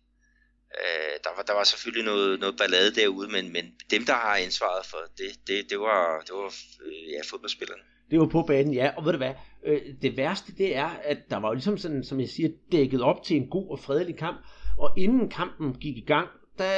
Øh, 0.79 1.19
der, 1.25 1.37
var, 1.37 1.43
der 1.43 1.53
var 1.53 1.65
selvfølgelig 1.65 2.05
noget, 2.05 2.41
noget 2.41 2.57
ballade 2.57 2.95
derude, 2.95 3.29
men, 3.29 3.53
men 3.53 3.75
dem, 3.91 4.07
der 4.07 4.13
har 4.13 4.37
ansvaret 4.37 4.87
for 4.87 4.99
det, 5.19 5.47
det, 5.47 5.71
det 5.71 5.81
var, 5.81 6.21
det 6.21 6.35
var 6.35 6.55
øh, 6.83 7.11
ja, 7.11 7.21
fodboldspillerne. 7.31 7.83
Det 8.11 8.21
var 8.21 8.27
på 8.27 8.43
banen, 8.43 8.75
ja. 8.75 8.91
Og 8.97 9.05
ved 9.05 9.13
du 9.13 9.19
hvad, 9.19 9.33
øh, 9.65 9.81
det 10.03 10.17
værste 10.17 10.53
det 10.59 10.77
er, 10.77 10.89
at 11.05 11.19
der 11.31 11.37
var 11.37 11.49
jo 11.49 11.55
ligesom 11.55 11.79
sådan, 11.79 12.05
som 12.05 12.21
jeg 12.21 12.29
siger, 12.29 12.51
dækket 12.73 13.03
op 13.03 13.23
til 13.23 13.37
en 13.37 13.49
god 13.49 13.71
og 13.71 13.79
fredelig 13.79 14.17
kamp. 14.17 14.39
Og 14.79 14.91
inden 14.97 15.29
kampen 15.29 15.75
gik 15.75 15.97
i 15.97 16.05
gang, 16.07 16.29
der, 16.59 16.71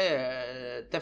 der, 0.93 0.99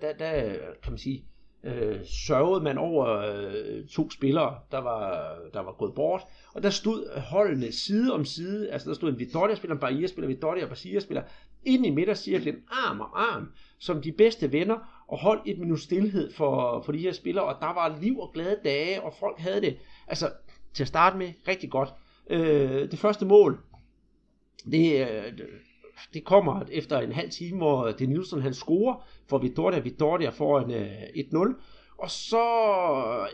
der, 0.00 0.12
der 0.12 0.42
kan 0.82 0.92
man 0.92 0.98
sige, 0.98 1.24
øh, 1.64 2.00
sørgede 2.26 2.64
man 2.64 2.78
over 2.78 3.06
øh, 3.06 3.86
to 3.86 4.10
spillere, 4.10 4.58
der 4.70 4.78
var, 4.78 5.34
der 5.52 5.60
var 5.60 5.72
gået 5.72 5.94
bort. 5.94 6.22
Og 6.54 6.62
der 6.62 6.70
stod 6.70 7.20
holdene 7.20 7.72
side 7.72 8.12
om 8.12 8.24
side, 8.24 8.70
altså 8.70 8.88
der 8.88 8.94
stod 8.94 9.12
en 9.12 9.18
Vidoria-spiller, 9.18 9.74
en 9.74 9.80
Bahia-spiller, 9.80 10.28
Vidoria 10.28 10.62
og 10.62 10.68
Barriere-spiller, 10.68 11.22
ind 11.64 11.86
i 11.86 11.90
midtercirklen, 11.90 12.56
arm 12.70 13.00
og 13.00 13.34
arm, 13.34 13.52
som 13.78 14.02
de 14.02 14.12
bedste 14.12 14.52
venner, 14.52 15.04
og 15.08 15.18
holdt 15.18 15.42
et 15.46 15.58
minut 15.58 15.80
stillhed 15.80 16.32
for, 16.32 16.82
for 16.82 16.92
de 16.92 16.98
her 16.98 17.12
spillere, 17.12 17.44
og 17.44 17.56
der 17.60 17.74
var 17.74 17.98
liv 18.00 18.18
og 18.18 18.30
glade 18.34 18.58
dage, 18.64 19.02
og 19.02 19.14
folk 19.20 19.38
havde 19.38 19.60
det, 19.60 19.76
altså 20.06 20.30
til 20.74 20.84
at 20.84 20.88
starte 20.88 21.16
med, 21.16 21.32
rigtig 21.48 21.70
godt. 21.70 21.88
Øh, 22.30 22.90
det 22.90 22.98
første 22.98 23.26
mål, 23.26 23.60
det, 24.70 25.08
øh, 25.08 25.32
det 26.14 26.24
kommer 26.24 26.62
efter 26.72 26.98
en 26.98 27.12
halv 27.12 27.30
time, 27.30 27.56
hvor 27.56 27.90
Denilson 27.90 28.42
han 28.42 28.54
scorer 28.54 29.06
for 29.28 29.38
Vittoria, 29.38 29.78
Vittoria 29.78 30.30
får 30.30 30.60
en 30.60 30.70
øh, 30.70 30.86
1-0, 31.16 31.54
og 31.98 32.10
så 32.10 32.46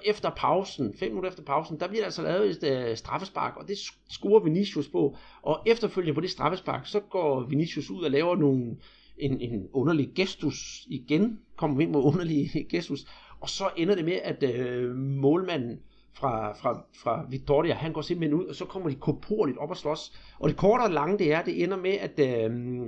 efter 0.05 0.31
pausen, 0.31 0.95
fem 0.99 1.09
minutter 1.09 1.31
efter 1.31 1.43
pausen, 1.43 1.81
der 1.81 1.89
bliver 1.89 2.01
der 2.01 2.07
altså 2.07 2.23
lavet 2.23 2.65
et 2.65 2.91
uh, 2.91 2.97
straffespark, 2.97 3.57
og 3.57 3.69
det 3.69 3.79
scorer 4.11 4.41
Vinicius 4.45 4.89
på. 4.89 5.17
Og 5.43 5.63
efterfølgende 5.67 6.15
på 6.15 6.21
det 6.21 6.31
straffespark, 6.31 6.87
så 6.87 7.01
går 7.01 7.41
Vinicius 7.41 7.91
ud 7.91 8.03
og 8.03 8.11
laver 8.11 8.37
nogle, 8.37 8.77
en, 9.19 9.41
en 9.41 9.69
underlig 9.73 10.11
gestus 10.15 10.87
igen, 10.89 11.39
kommer 11.57 11.81
ind 11.81 11.91
med 11.91 12.01
underlig 12.01 12.51
gestus, 12.71 13.07
og 13.41 13.49
så 13.49 13.71
ender 13.77 13.95
det 13.95 14.05
med, 14.05 14.19
at 14.25 14.43
uh, 14.43 14.97
målmanden 14.97 15.81
fra, 16.13 16.53
fra, 16.53 16.83
fra 17.03 17.27
Victoria, 17.31 17.75
han 17.75 17.93
går 17.93 18.03
simpelthen 18.03 18.41
ud, 18.41 18.47
og 18.47 18.55
så 18.55 18.65
kommer 18.65 18.89
de 18.89 18.95
korporligt 18.95 19.59
op 19.59 19.71
og 19.71 19.77
slås. 19.77 20.13
Og 20.39 20.49
det 20.49 20.57
korte 20.57 20.83
og 20.83 20.91
lange 20.91 21.19
det 21.19 21.33
er, 21.33 21.43
det 21.43 21.63
ender 21.63 21.77
med, 21.77 21.93
at 21.93 22.21
øh, 22.21 22.87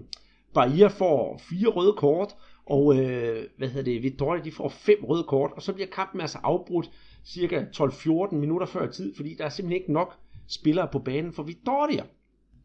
Bahia 0.55 0.87
får 0.87 1.41
fire 1.51 1.69
røde 1.69 1.93
kort, 1.93 2.35
og 2.67 2.97
øh, 2.97 3.45
hvad 3.59 3.69
hedder 3.69 3.93
det, 3.93 4.03
Vittoria, 4.03 4.43
de 4.43 4.53
får 4.53 4.69
fem 4.69 5.05
røde 5.05 5.25
kort, 5.25 5.51
og 5.57 5.63
så 5.63 5.73
bliver 5.73 5.89
kampen 5.89 6.21
altså 6.21 6.39
afbrudt 6.43 6.91
cirka 7.25 7.65
12-14 7.77 8.35
minutter 8.35 8.67
før 8.67 8.91
tid, 8.91 9.15
fordi 9.17 9.35
der 9.39 9.45
er 9.45 9.49
simpelthen 9.49 9.81
ikke 9.81 9.93
nok 9.93 10.15
spillere 10.49 10.89
på 10.93 10.99
banen 10.99 11.33
for 11.33 11.43
Vittoria. 11.43 12.05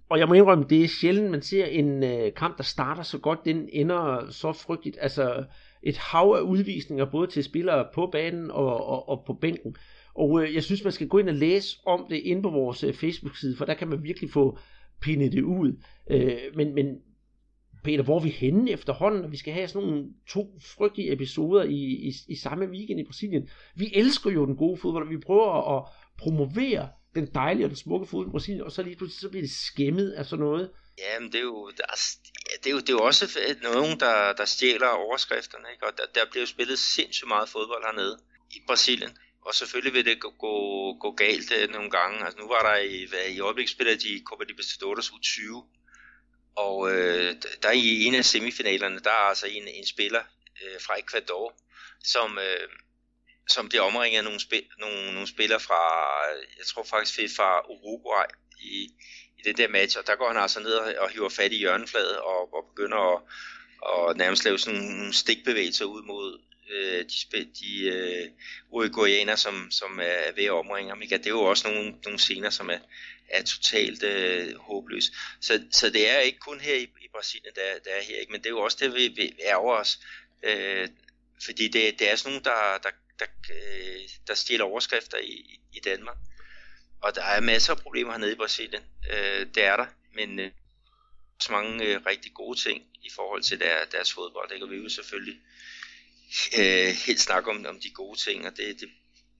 Og 0.10 0.20
jeg 0.20 0.28
må 0.28 0.34
indrømme, 0.34 0.66
det 0.70 0.84
er 0.84 0.88
sjældent, 0.88 1.32
man 1.32 1.42
ser 1.42 1.66
en 1.66 2.04
øh, 2.04 2.34
kamp, 2.34 2.58
der 2.58 2.64
starter 2.64 3.04
så 3.04 3.18
godt, 3.18 3.46
den 3.46 3.70
ender 3.74 4.28
så 4.30 4.54
frygteligt. 4.54 4.98
Altså 5.02 5.44
et 5.84 5.98
hav 5.98 6.36
af 6.38 6.42
udvisninger, 6.42 7.06
både 7.06 7.28
til 7.28 7.44
spillere 7.44 7.88
på 7.94 8.10
banen 8.12 8.52
og, 8.52 8.88
og, 8.88 9.10
og 9.10 9.24
på 9.28 9.34
bænken. 9.34 9.76
Og 10.18 10.44
øh, 10.44 10.56
jeg 10.56 10.64
synes, 10.64 10.84
man 10.84 10.94
skal 10.94 11.08
gå 11.08 11.18
ind 11.18 11.30
og 11.30 11.36
læse 11.36 11.78
om 11.86 12.06
det 12.10 12.16
inde 12.16 12.42
på 12.42 12.50
vores 12.50 12.84
øh, 12.84 12.94
Facebook-side, 12.94 13.58
for 13.58 13.66
der 13.66 13.74
kan 13.74 13.88
man 13.88 14.04
virkelig 14.04 14.32
få 14.32 14.60
pindet 15.02 15.32
det 15.32 15.42
ud. 15.42 15.84
Øh, 16.12 16.56
men, 16.56 16.76
men 16.76 16.86
Peter, 17.84 18.04
hvor 18.04 18.20
er 18.20 18.24
vi 18.24 18.30
henne 18.30 18.72
efterhånden, 18.72 19.24
og 19.24 19.32
vi 19.32 19.38
skal 19.38 19.54
have 19.54 19.68
sådan 19.68 19.88
nogle 19.88 20.06
to 20.30 20.60
frygtelige 20.78 21.12
episoder 21.12 21.64
i, 21.64 21.82
i, 22.10 22.14
i 22.28 22.36
samme 22.36 22.66
weekend 22.66 23.00
i 23.00 23.06
Brasilien. 23.06 23.50
Vi 23.76 23.92
elsker 23.94 24.32
jo 24.32 24.46
den 24.46 24.56
gode 24.58 24.78
fodbold, 24.78 25.04
og 25.04 25.10
vi 25.10 25.18
prøver 25.18 25.78
at 25.78 25.84
promovere 26.18 26.90
den 27.16 27.26
dejlige 27.34 27.66
og 27.66 27.70
den 27.70 27.78
smukke 27.78 28.06
fodbold 28.06 28.28
i 28.28 28.32
Brasilien, 28.32 28.64
og 28.64 28.72
så 28.72 28.84
lige 28.84 28.96
pludselig 28.96 29.22
så 29.22 29.30
bliver 29.30 29.44
det 29.44 29.52
skæmmet 29.52 30.12
af 30.12 30.26
sådan 30.26 30.46
noget. 30.46 30.70
Jamen, 31.04 31.32
det 31.32 31.40
er 31.40 31.44
jo, 31.44 31.72
altså, 31.90 32.18
det 32.64 32.68
er 32.70 32.74
jo, 32.78 32.80
det 32.80 32.90
er 32.90 32.94
jo 32.94 33.04
også 33.12 33.26
nogen, 33.64 34.00
der, 34.00 34.34
der 34.38 34.46
stjæler 34.46 34.88
overskrifterne, 34.88 35.66
ikke? 35.74 35.86
og 35.88 35.94
der, 35.98 36.04
der 36.16 36.22
bliver 36.30 36.42
jo 36.42 36.48
spillet 36.56 36.80
sindssygt 36.80 37.28
meget 37.28 37.50
fodbold 37.50 37.84
hernede 37.88 38.18
i 38.52 38.60
Brasilien 38.68 39.12
og 39.48 39.56
selvfølgelig 39.56 39.94
vil 39.94 40.06
det 40.06 40.20
gå, 40.20 40.30
gå, 40.30 40.54
gå 40.94 41.12
galt 41.12 41.52
øh, 41.52 41.70
nogle 41.70 41.90
gange. 41.90 42.26
Altså 42.26 42.40
nu 42.40 42.48
var 42.48 42.62
der 42.70 42.76
i, 42.78 43.06
hvad, 43.10 43.26
i 43.30 43.40
øjeblik 43.40 43.68
spiller 43.68 43.96
de 43.96 44.22
Copa 44.26 44.44
Libertadores 44.44 45.10
U20, 45.10 45.40
og 46.56 46.92
øh, 46.92 47.36
der 47.64 47.72
i 47.72 48.04
en 48.04 48.16
af 48.16 48.26
semifinalerne, 48.26 49.00
der 49.00 49.10
er 49.10 49.28
altså 49.32 49.48
en, 49.48 49.68
en 49.68 49.86
spiller 49.86 50.24
øh, 50.64 50.82
fra 50.86 51.00
Ecuador, 51.00 51.54
som, 52.04 52.38
øh, 52.38 52.70
som 53.50 53.70
bliver 53.70 53.82
omringet 53.82 54.18
af 54.18 54.24
nogle, 54.24 54.40
spil, 54.40 54.64
nogle, 54.80 55.14
nogle 55.14 55.28
spillere 55.28 55.60
fra, 55.60 55.82
jeg 56.58 56.66
tror 56.66 56.84
faktisk 56.84 57.36
fra 57.36 57.72
Uruguay 57.72 58.26
i, 58.60 58.90
i 59.40 59.42
den 59.46 59.58
der 59.58 59.68
match, 59.68 59.98
og 59.98 60.08
der 60.08 60.16
går 60.16 60.28
han 60.28 60.42
altså 60.42 60.60
ned 60.60 60.74
og 60.74 61.10
hiver 61.10 61.30
fat 61.30 61.52
i 61.52 61.58
hjørnefladet 61.58 62.18
og, 62.18 62.54
og 62.54 62.66
begynder 62.76 63.16
at 63.16 63.22
og 63.82 64.18
nærmest 64.18 64.46
lave 64.46 64.60
sådan 64.60 64.80
nogle 64.80 65.14
stikbevægelser 65.14 65.86
ud 65.86 66.02
mod 66.02 66.42
øh, 66.70 67.06
de, 67.32 67.48
de 67.60 67.84
øh, 67.84 69.38
som, 69.38 69.72
som 69.72 70.00
er 70.00 70.32
ved 70.36 70.44
at 70.44 70.52
omringe 70.52 70.90
ham. 70.90 71.02
Ikke? 71.02 71.18
Det 71.18 71.26
er 71.26 71.30
jo 71.30 71.42
også 71.42 71.68
nogle, 71.68 71.96
nogle 72.04 72.20
scener, 72.20 72.50
som 72.50 72.70
er, 72.70 72.80
er 73.30 73.44
totalt 73.44 74.04
øh, 74.04 74.56
håbløse. 74.58 75.12
Så, 75.42 75.64
så 75.72 75.90
det 75.90 76.10
er 76.10 76.20
ikke 76.20 76.40
kun 76.40 76.60
her 76.60 76.76
i, 76.76 76.84
i 76.84 77.08
Brasilien, 77.12 77.54
der, 77.56 77.80
der 77.86 77.92
er 77.92 78.02
her, 78.02 78.20
ikke? 78.20 78.32
men 78.32 78.42
det 78.42 78.46
er 78.46 78.58
jo 78.58 78.60
også 78.60 78.78
det, 78.82 78.94
vi, 78.96 79.08
vi 79.08 79.34
ærger 79.46 79.74
os. 79.74 80.00
Øh, 80.44 80.88
fordi 81.46 81.68
det, 81.68 82.00
det 82.00 82.12
er 82.12 82.16
sådan 82.16 82.32
nogle, 82.32 82.44
der, 82.44 82.78
der, 82.84 82.90
der, 83.20 83.26
øh, 83.54 84.10
der 84.28 84.34
stjæler 84.34 84.66
overskrifter 84.66 85.18
i, 85.18 85.60
i 85.74 85.80
Danmark. 85.80 86.18
Og 87.02 87.16
der 87.16 87.24
er 87.24 87.40
masser 87.40 87.74
af 87.74 87.80
problemer 87.80 88.12
hernede 88.12 88.32
i 88.32 88.36
Brasilien. 88.36 88.84
Øh, 89.14 89.48
det 89.56 89.64
er 89.64 89.76
der. 89.76 89.86
Men 90.14 90.40
øh, 90.40 90.52
også 91.40 91.52
mange 91.52 91.86
øh, 91.86 92.06
rigtig 92.06 92.34
gode 92.34 92.60
ting 92.60 92.84
i 93.04 93.10
forhold 93.16 93.44
til 93.44 93.60
der, 93.60 93.86
deres 93.92 94.14
fodbold. 94.14 94.50
Det 94.50 94.60
kan 94.60 94.70
vi 94.70 94.76
jo 94.76 94.90
selvfølgelig 94.90 95.36
øh, 95.36 95.57
helt 97.06 97.20
snakke 97.20 97.50
om, 97.50 97.66
om 97.66 97.80
de 97.80 97.90
gode 97.90 98.20
ting, 98.20 98.48
og 98.48 98.58
det, 98.58 98.80
det 98.80 98.90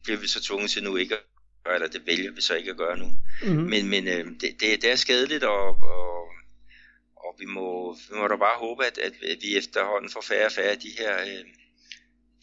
bliver 0.04 0.20
vi 0.20 0.28
så 0.28 0.44
tvunget 0.44 0.72
til 0.72 0.84
nu 0.84 0.96
ikke 0.96 1.16
at 1.16 1.22
gøre, 1.64 1.76
eller 1.76 1.88
det 1.88 2.06
vælger 2.06 2.32
vi 2.32 2.42
så 2.42 2.56
ikke 2.56 2.72
at 2.72 2.78
gøre 2.78 2.98
nu. 2.98 3.06
Mm-hmm. 3.44 3.64
Men, 3.64 3.90
men 3.90 4.08
øh, 4.08 4.26
det, 4.26 4.42
det, 4.60 4.82
det 4.82 4.92
er 4.92 4.96
skadeligt, 4.96 5.44
og, 5.44 5.68
og, 5.68 6.28
og 7.16 7.36
vi, 7.40 7.46
må, 7.46 7.94
vi 7.94 8.16
må 8.16 8.28
da 8.28 8.36
bare 8.36 8.60
håbe, 8.60 8.86
at, 8.86 8.98
at 8.98 9.38
vi 9.42 9.58
efterhånden 9.58 10.12
får 10.12 10.22
færre 10.22 10.46
og 10.46 10.52
færre 10.52 10.72
af 10.72 10.80
de 10.80 10.92
her, 10.98 11.22
øh, 11.22 11.46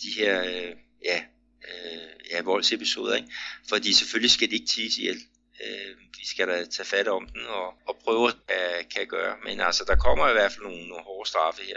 de 0.03 0.11
her 0.17 0.45
øh, 0.45 0.77
ja, 1.05 1.25
øh, 1.69 2.31
ja, 2.31 2.43
voldsepisoder, 2.43 3.17
ikke? 3.17 3.29
fordi 3.69 3.93
selvfølgelig 3.93 4.31
skal 4.31 4.51
de 4.51 4.55
ikke 4.55 4.67
tige 4.67 5.01
ihjel. 5.01 5.21
Øh, 5.65 5.97
vi 6.19 6.27
skal 6.27 6.49
da 6.49 6.65
tage 6.65 6.87
fat 6.87 7.09
om 7.09 7.27
den 7.27 7.47
og, 7.47 7.75
og 7.87 7.97
prøve 8.05 8.33
at 8.49 8.89
kan 8.89 9.07
gøre. 9.07 9.37
Men 9.45 9.61
altså, 9.61 9.85
der 9.87 9.97
kommer 9.97 10.29
i 10.29 10.33
hvert 10.33 10.53
fald 10.53 10.65
nogle, 10.65 10.89
nogle 10.89 11.05
hårde 11.05 11.29
straffe 11.29 11.63
her 11.63 11.77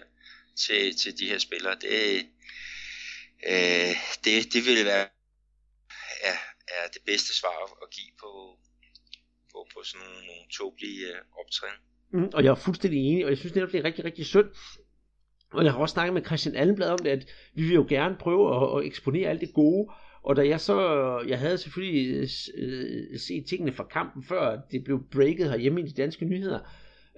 til, 0.55 0.97
til 0.97 1.19
de 1.19 1.27
her 1.27 1.37
spillere. 1.37 1.75
Det, 1.81 2.27
øh, 3.51 3.93
det, 4.23 4.53
det 4.53 4.61
ville 4.67 4.85
være 4.85 5.07
ja, 6.25 6.35
er 6.67 6.87
det 6.93 7.01
bedste 7.05 7.31
svar 7.39 7.57
at 7.83 7.89
give 7.95 8.13
på, 8.19 8.31
på, 9.51 9.67
på 9.73 9.83
sådan 9.83 10.07
nogle, 10.07 10.27
nogle 10.27 10.45
tåbelige 10.57 11.07
øh, 11.07 11.21
optrin. 11.39 11.77
Mm, 12.13 12.29
og 12.33 12.43
jeg 12.43 12.51
er 12.51 12.55
fuldstændig 12.55 12.99
enig, 12.99 13.25
og 13.25 13.29
jeg 13.29 13.37
synes 13.37 13.55
netop, 13.55 13.71
det 13.71 13.79
er 13.79 13.83
rigtig, 13.83 14.05
rigtig 14.05 14.25
synd. 14.25 14.49
Og 15.51 15.63
jeg 15.63 15.71
har 15.71 15.79
også 15.79 15.93
snakket 15.93 16.13
med 16.13 16.25
Christian 16.25 16.55
Allenblad 16.55 16.89
om 16.89 16.99
det, 16.99 17.09
at 17.09 17.25
vi 17.53 17.63
vil 17.63 17.73
jo 17.73 17.85
gerne 17.89 18.15
prøve 18.19 18.43
at, 18.55 18.77
at 18.77 18.85
eksponere 18.85 19.29
alt 19.29 19.41
det 19.41 19.53
gode, 19.53 19.89
og 20.23 20.35
da 20.35 20.47
jeg 20.47 20.61
så, 20.61 20.79
jeg 21.27 21.39
havde 21.39 21.57
selvfølgelig 21.57 22.15
øh, 22.15 22.27
øh, 22.57 23.19
set 23.19 23.45
tingene 23.49 23.73
fra 23.73 23.83
kampen 23.83 24.23
før, 24.23 24.61
det 24.71 24.83
blev 24.83 25.09
breaket 25.11 25.49
herhjemme 25.49 25.81
i 25.81 25.83
de 25.83 26.01
danske 26.01 26.25
nyheder, 26.25 26.59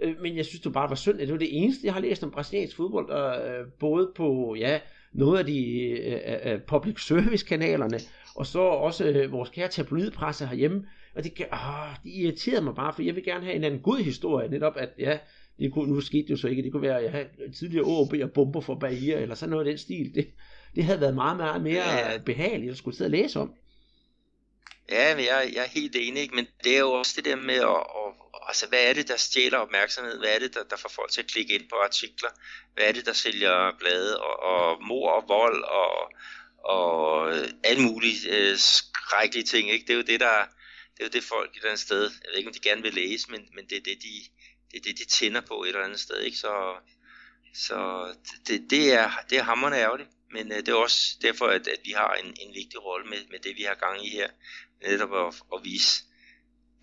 øh, 0.01 0.21
men 0.21 0.37
jeg 0.37 0.45
synes 0.45 0.61
det 0.61 0.73
bare 0.73 0.89
var 0.89 0.95
synd, 0.95 1.19
at 1.19 1.27
det 1.27 1.31
var 1.31 1.39
det 1.39 1.63
eneste, 1.63 1.85
jeg 1.85 1.93
har 1.93 2.01
læst 2.01 2.23
om 2.23 2.31
brasiliansk 2.31 2.75
fodbold, 2.75 3.09
og, 3.09 3.49
øh, 3.49 3.67
både 3.79 4.11
på, 4.15 4.55
ja, 4.59 4.79
noget 5.13 5.39
af 5.39 5.45
de 5.45 5.89
øh, 6.45 6.61
public 6.67 7.05
service 7.07 7.45
kanalerne, 7.45 7.99
og 8.35 8.45
så 8.45 8.59
også 8.59 9.05
øh, 9.05 9.31
vores 9.31 9.49
kære 9.49 9.67
tabloidpresse 9.67 10.45
herhjemme, 10.45 10.85
og 11.15 11.23
det, 11.23 11.31
åh, 11.53 11.95
det 12.03 12.09
irriterede 12.09 12.61
mig 12.61 12.75
bare, 12.75 12.93
for 12.93 13.01
jeg 13.01 13.15
vil 13.15 13.23
gerne 13.23 13.45
have 13.45 13.55
en 13.55 13.63
anden 13.63 13.81
god 13.81 13.97
historie, 13.97 14.49
netop 14.49 14.73
at, 14.77 14.89
ja, 14.99 15.17
det 15.59 15.73
kunne, 15.73 15.93
nu 15.93 16.01
skete 16.01 16.23
det 16.23 16.29
jo 16.29 16.37
så 16.37 16.47
ikke, 16.47 16.63
det 16.63 16.71
kunne 16.71 16.81
være, 16.81 16.97
at 16.97 17.03
jeg 17.03 17.11
havde 17.11 17.27
tidligere 17.59 17.85
OB 17.85 18.13
og 18.23 18.31
bomber 18.31 18.61
for 18.61 18.75
Bahia, 18.75 19.19
eller 19.19 19.35
sådan 19.35 19.51
noget 19.51 19.65
af 19.65 19.71
den 19.71 19.77
stil, 19.77 20.15
det, 20.15 20.27
det 20.75 20.83
havde 20.83 21.01
været 21.01 21.15
meget, 21.15 21.37
meget 21.37 21.61
mere 21.61 22.11
ja. 22.11 22.17
behageligt 22.25 22.71
at 22.71 22.77
skulle 22.77 22.97
sidde 22.97 23.07
og 23.07 23.11
læse 23.11 23.39
om. 23.39 23.53
Ja, 24.91 25.15
men 25.15 25.25
jeg, 25.25 25.51
jeg 25.53 25.63
er 25.63 25.69
helt 25.69 25.95
enig, 25.95 26.21
ikke? 26.21 26.35
men 26.35 26.47
det 26.63 26.75
er 26.75 26.79
jo 26.79 26.91
også 26.91 27.13
det 27.15 27.25
der 27.25 27.35
med 27.35 27.55
at, 27.55 27.83
at 27.99 28.13
altså, 28.47 28.67
hvad 28.67 28.83
er 28.83 28.93
det, 28.93 29.07
der 29.07 29.17
stjæler 29.17 29.57
opmærksomhed? 29.57 30.19
Hvad 30.19 30.35
er 30.35 30.39
det, 30.39 30.53
der, 30.53 30.63
der 30.63 30.77
får 30.77 30.89
folk 30.89 31.11
til 31.11 31.21
at 31.21 31.31
klikke 31.31 31.53
ind 31.53 31.69
på 31.69 31.75
artikler? 31.75 32.29
Hvad 32.73 32.83
er 32.83 32.91
det, 32.91 33.05
der 33.05 33.13
sælger 33.13 33.71
blade 33.79 34.19
og, 34.19 34.39
og 34.39 34.83
mor 34.83 35.11
og 35.11 35.23
vold 35.27 35.63
og, 35.63 36.11
og 36.57 37.33
alle 37.63 37.83
mulige 37.83 38.29
øh, 38.29 38.57
skrækkelige 38.57 39.45
ting? 39.45 39.71
Ikke? 39.71 39.85
Det 39.87 39.93
er 39.93 39.97
jo 39.97 40.03
det, 40.03 40.19
der 40.19 40.45
det 40.99 41.05
er 41.05 41.09
jo 41.09 41.19
det 41.19 41.23
folk 41.23 41.51
et 41.51 41.55
eller 41.55 41.69
andet 41.69 41.79
sted, 41.79 42.01
jeg 42.01 42.29
ved 42.29 42.37
ikke, 42.37 42.47
om 42.47 42.53
de 42.53 42.69
gerne 42.69 42.81
vil 42.81 42.93
læse, 42.93 43.31
men, 43.31 43.41
men 43.55 43.65
det 43.69 43.77
er 43.77 43.81
det, 43.81 43.97
de, 44.03 44.13
det 44.71 44.77
er 44.77 44.83
det, 44.83 44.99
de 44.99 45.05
tænder 45.05 45.41
på 45.41 45.63
et 45.63 45.67
eller 45.67 45.83
andet 45.83 45.99
sted. 45.99 46.19
Ikke? 46.21 46.37
Så, 46.37 46.75
så 47.53 47.77
det, 48.47 48.67
det, 48.69 48.93
er, 48.93 49.11
det 49.29 49.37
er 49.37 49.43
hammerne 49.43 49.75
ærgerligt. 49.75 50.09
Men 50.31 50.51
øh, 50.51 50.57
det 50.57 50.69
er 50.69 50.73
også 50.73 51.17
derfor, 51.21 51.47
at, 51.47 51.67
at 51.67 51.79
vi 51.85 51.91
har 51.91 52.13
en, 52.13 52.25
en 52.25 52.53
vigtig 52.53 52.85
rolle 52.85 53.09
med, 53.09 53.17
med 53.31 53.39
det, 53.39 53.55
vi 53.55 53.63
har 53.63 53.75
gang 53.75 54.05
i 54.05 54.09
her. 54.09 54.29
Netop 54.87 55.13
at, 55.13 55.35
at 55.53 55.59
vise 55.63 56.03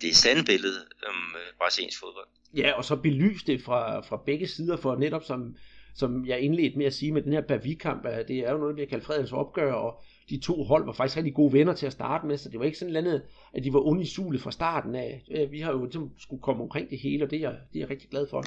det 0.01 0.15
sande 0.15 0.43
billede 0.43 0.85
om 1.07 1.15
øh, 1.35 1.57
brasiliansk 1.57 1.99
fodbold. 1.99 2.27
Ja, 2.57 2.71
og 2.71 2.85
så 2.85 2.95
belyse 2.95 3.45
det 3.45 3.61
fra, 3.61 3.99
fra 3.99 4.21
begge 4.25 4.47
sider, 4.47 4.77
for 4.77 4.95
netop 4.95 5.23
som, 5.23 5.55
som 5.95 6.25
jeg 6.25 6.39
indledte 6.39 6.77
med 6.77 6.85
at 6.85 6.93
sige 6.93 7.11
med 7.11 7.21
den 7.21 7.33
her 7.33 7.41
Bavi-kamp, 7.41 8.05
at 8.05 8.27
det 8.27 8.39
er 8.39 8.51
jo 8.51 8.57
noget, 8.57 8.75
vi 8.75 8.81
har 8.81 8.87
kaldt 8.87 9.05
fredens 9.05 9.31
opgør, 9.31 9.73
og 9.73 10.03
de 10.29 10.39
to 10.39 10.63
hold 10.63 10.85
var 10.85 10.93
faktisk 10.93 11.17
rigtig 11.17 11.33
gode 11.33 11.53
venner 11.53 11.73
til 11.73 11.85
at 11.85 11.93
starte 11.93 12.27
med, 12.27 12.37
så 12.37 12.49
det 12.49 12.59
var 12.59 12.65
ikke 12.65 12.77
sådan 12.77 12.95
andet, 12.95 13.23
at 13.53 13.63
de 13.63 13.73
var 13.73 13.79
unisule 13.79 14.39
fra 14.39 14.51
starten 14.51 14.95
af. 14.95 15.23
Vi 15.51 15.59
har 15.59 15.71
jo 15.71 15.83
ligesom 15.83 16.11
skulle 16.19 16.41
komme 16.41 16.63
omkring 16.63 16.89
det 16.89 16.99
hele, 16.99 17.23
og 17.23 17.31
det 17.31 17.41
er, 17.41 17.51
det 17.51 17.75
er 17.75 17.79
jeg 17.79 17.89
rigtig 17.89 18.09
glad 18.09 18.27
for. 18.29 18.43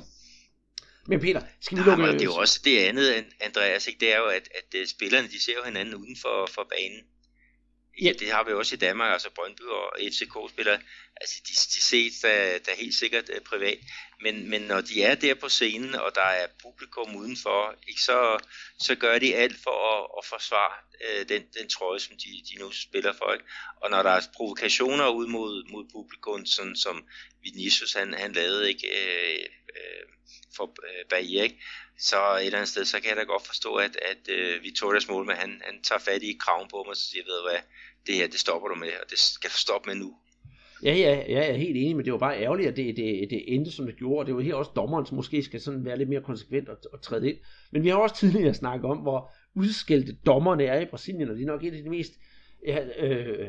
Men 1.07 1.21
Peter, 1.21 1.41
skal 1.61 1.79
vi 1.79 1.83
lukke... 1.83 2.03
Det 2.03 2.21
er 2.21 2.25
jo 2.25 2.35
også 2.35 2.61
det 2.65 2.79
andet, 2.79 3.07
Andreas, 3.41 3.87
ikke? 3.87 4.01
det 4.01 4.15
er 4.15 4.19
jo, 4.19 4.27
at, 4.27 4.49
at 4.59 4.81
øh, 4.81 4.87
spillerne 4.87 5.29
de 5.29 5.43
ser 5.45 5.53
jo 5.53 5.65
hinanden 5.65 5.95
uden 5.95 6.17
for, 6.23 6.49
for 6.55 6.69
banen. 6.75 7.01
Ja. 8.01 8.13
Det 8.13 8.31
har 8.33 8.45
vi 8.45 8.53
også 8.53 8.75
i 8.75 8.79
Danmark, 8.79 9.13
altså 9.13 9.31
Brøndby 9.35 9.63
og 9.63 9.93
FCK 10.01 10.35
spiller, 10.51 10.79
altså 11.21 11.37
de, 11.47 11.53
de 11.53 11.81
ses 11.81 12.21
da, 12.21 12.59
da 12.59 12.71
helt 12.75 12.95
sikkert 12.95 13.29
uh, 13.29 13.43
privat, 13.45 13.79
men, 14.21 14.51
men 14.51 14.63
når 14.63 14.81
de 14.81 15.03
er 15.03 15.15
der 15.15 15.35
på 15.35 15.49
scenen, 15.49 15.95
og 15.95 16.15
der 16.15 16.29
er 16.41 16.47
publikum 16.63 17.17
udenfor, 17.17 17.75
ikke, 17.89 18.01
så, 18.01 18.39
så 18.79 18.95
gør 18.95 19.19
de 19.19 19.35
alt 19.35 19.57
for 19.63 19.77
at, 19.95 20.09
at 20.19 20.25
forsvare 20.25 20.73
uh, 21.01 21.29
den, 21.29 21.43
den 21.59 21.69
trøje, 21.69 22.01
som 22.01 22.17
de, 22.17 22.29
de 22.51 22.59
nu 22.59 22.73
spiller 22.73 23.13
for. 23.13 23.33
Ikke? 23.33 23.45
Og 23.77 23.91
når 23.91 24.03
der 24.03 24.11
er 24.11 24.21
provokationer 24.37 25.09
ud 25.09 25.27
mod, 25.27 25.71
mod 25.71 25.85
publikum, 25.93 26.47
sådan 26.47 26.77
som 26.77 27.05
Vinicius 27.43 27.93
han, 27.93 28.15
han 28.15 28.33
lavede 28.33 28.69
ikke, 28.69 28.87
uh, 28.99 29.45
for 30.57 30.65
uh, 30.67 31.09
Bahia, 31.11 31.43
ikke? 31.43 31.63
så 31.99 32.37
et 32.37 32.47
eller 32.47 32.59
andet 32.59 32.69
sted, 32.69 32.85
så 32.85 33.01
kan 33.01 33.09
jeg 33.09 33.17
da 33.17 33.23
godt 33.23 33.47
forstå, 33.47 33.75
at, 33.75 33.97
at 33.97 34.23
uh, 34.29 34.63
Vitorias 34.63 35.09
målmand, 35.09 35.39
han, 35.39 35.63
han 35.65 35.83
tager 35.83 35.99
fat 35.99 36.23
i 36.23 36.37
kraven 36.41 36.69
på 36.69 36.83
mig 36.83 36.91
og 36.91 36.97
siger, 36.97 37.25
ved 37.25 37.43
hvad, 37.43 37.61
det 38.07 38.15
her, 38.15 38.27
det 38.27 38.41
stopper 38.41 38.69
du 38.69 38.75
med, 38.75 38.89
og 39.05 39.11
det 39.11 39.19
skal 39.19 39.51
du 39.51 39.57
stoppe 39.57 39.91
med 39.91 39.97
nu. 39.97 40.15
Ja, 40.83 40.95
ja, 40.95 41.15
ja, 41.15 41.33
jeg 41.33 41.51
er 41.51 41.57
helt 41.57 41.77
enig, 41.77 41.97
men 41.97 42.05
det 42.05 42.13
var 42.13 42.19
bare 42.19 42.41
ærgerligt, 42.43 42.69
at 42.69 42.77
det, 42.77 42.97
det, 42.97 43.31
det 43.31 43.55
endte, 43.55 43.71
som 43.71 43.87
det 43.87 43.97
gjorde. 43.97 44.27
Det 44.27 44.35
var 44.35 44.41
her 44.41 44.55
også 44.55 44.71
dommeren, 44.77 45.07
som 45.07 45.17
måske 45.17 45.43
skal 45.43 45.61
sådan 45.61 45.85
være 45.85 45.99
lidt 45.99 46.09
mere 46.09 46.23
konsekvent 46.23 46.69
og, 46.69 46.77
og 46.93 47.03
træde 47.03 47.29
ind. 47.31 47.39
Men 47.73 47.83
vi 47.83 47.89
har 47.89 47.97
også 47.97 48.17
tidligere 48.17 48.55
snakket 48.55 48.91
om, 48.91 48.99
hvor 48.99 49.33
udskældte 49.55 50.13
dommerne 50.27 50.65
er 50.65 50.81
i 50.81 50.85
Brasilien, 50.85 51.31
og 51.31 51.37
det 51.37 51.43
er 51.43 51.47
nok 51.47 51.65
et 51.65 51.75
af 51.75 51.83
de 51.83 51.91
mest 51.91 52.13
ja, 52.67 53.07
øh, 53.07 53.49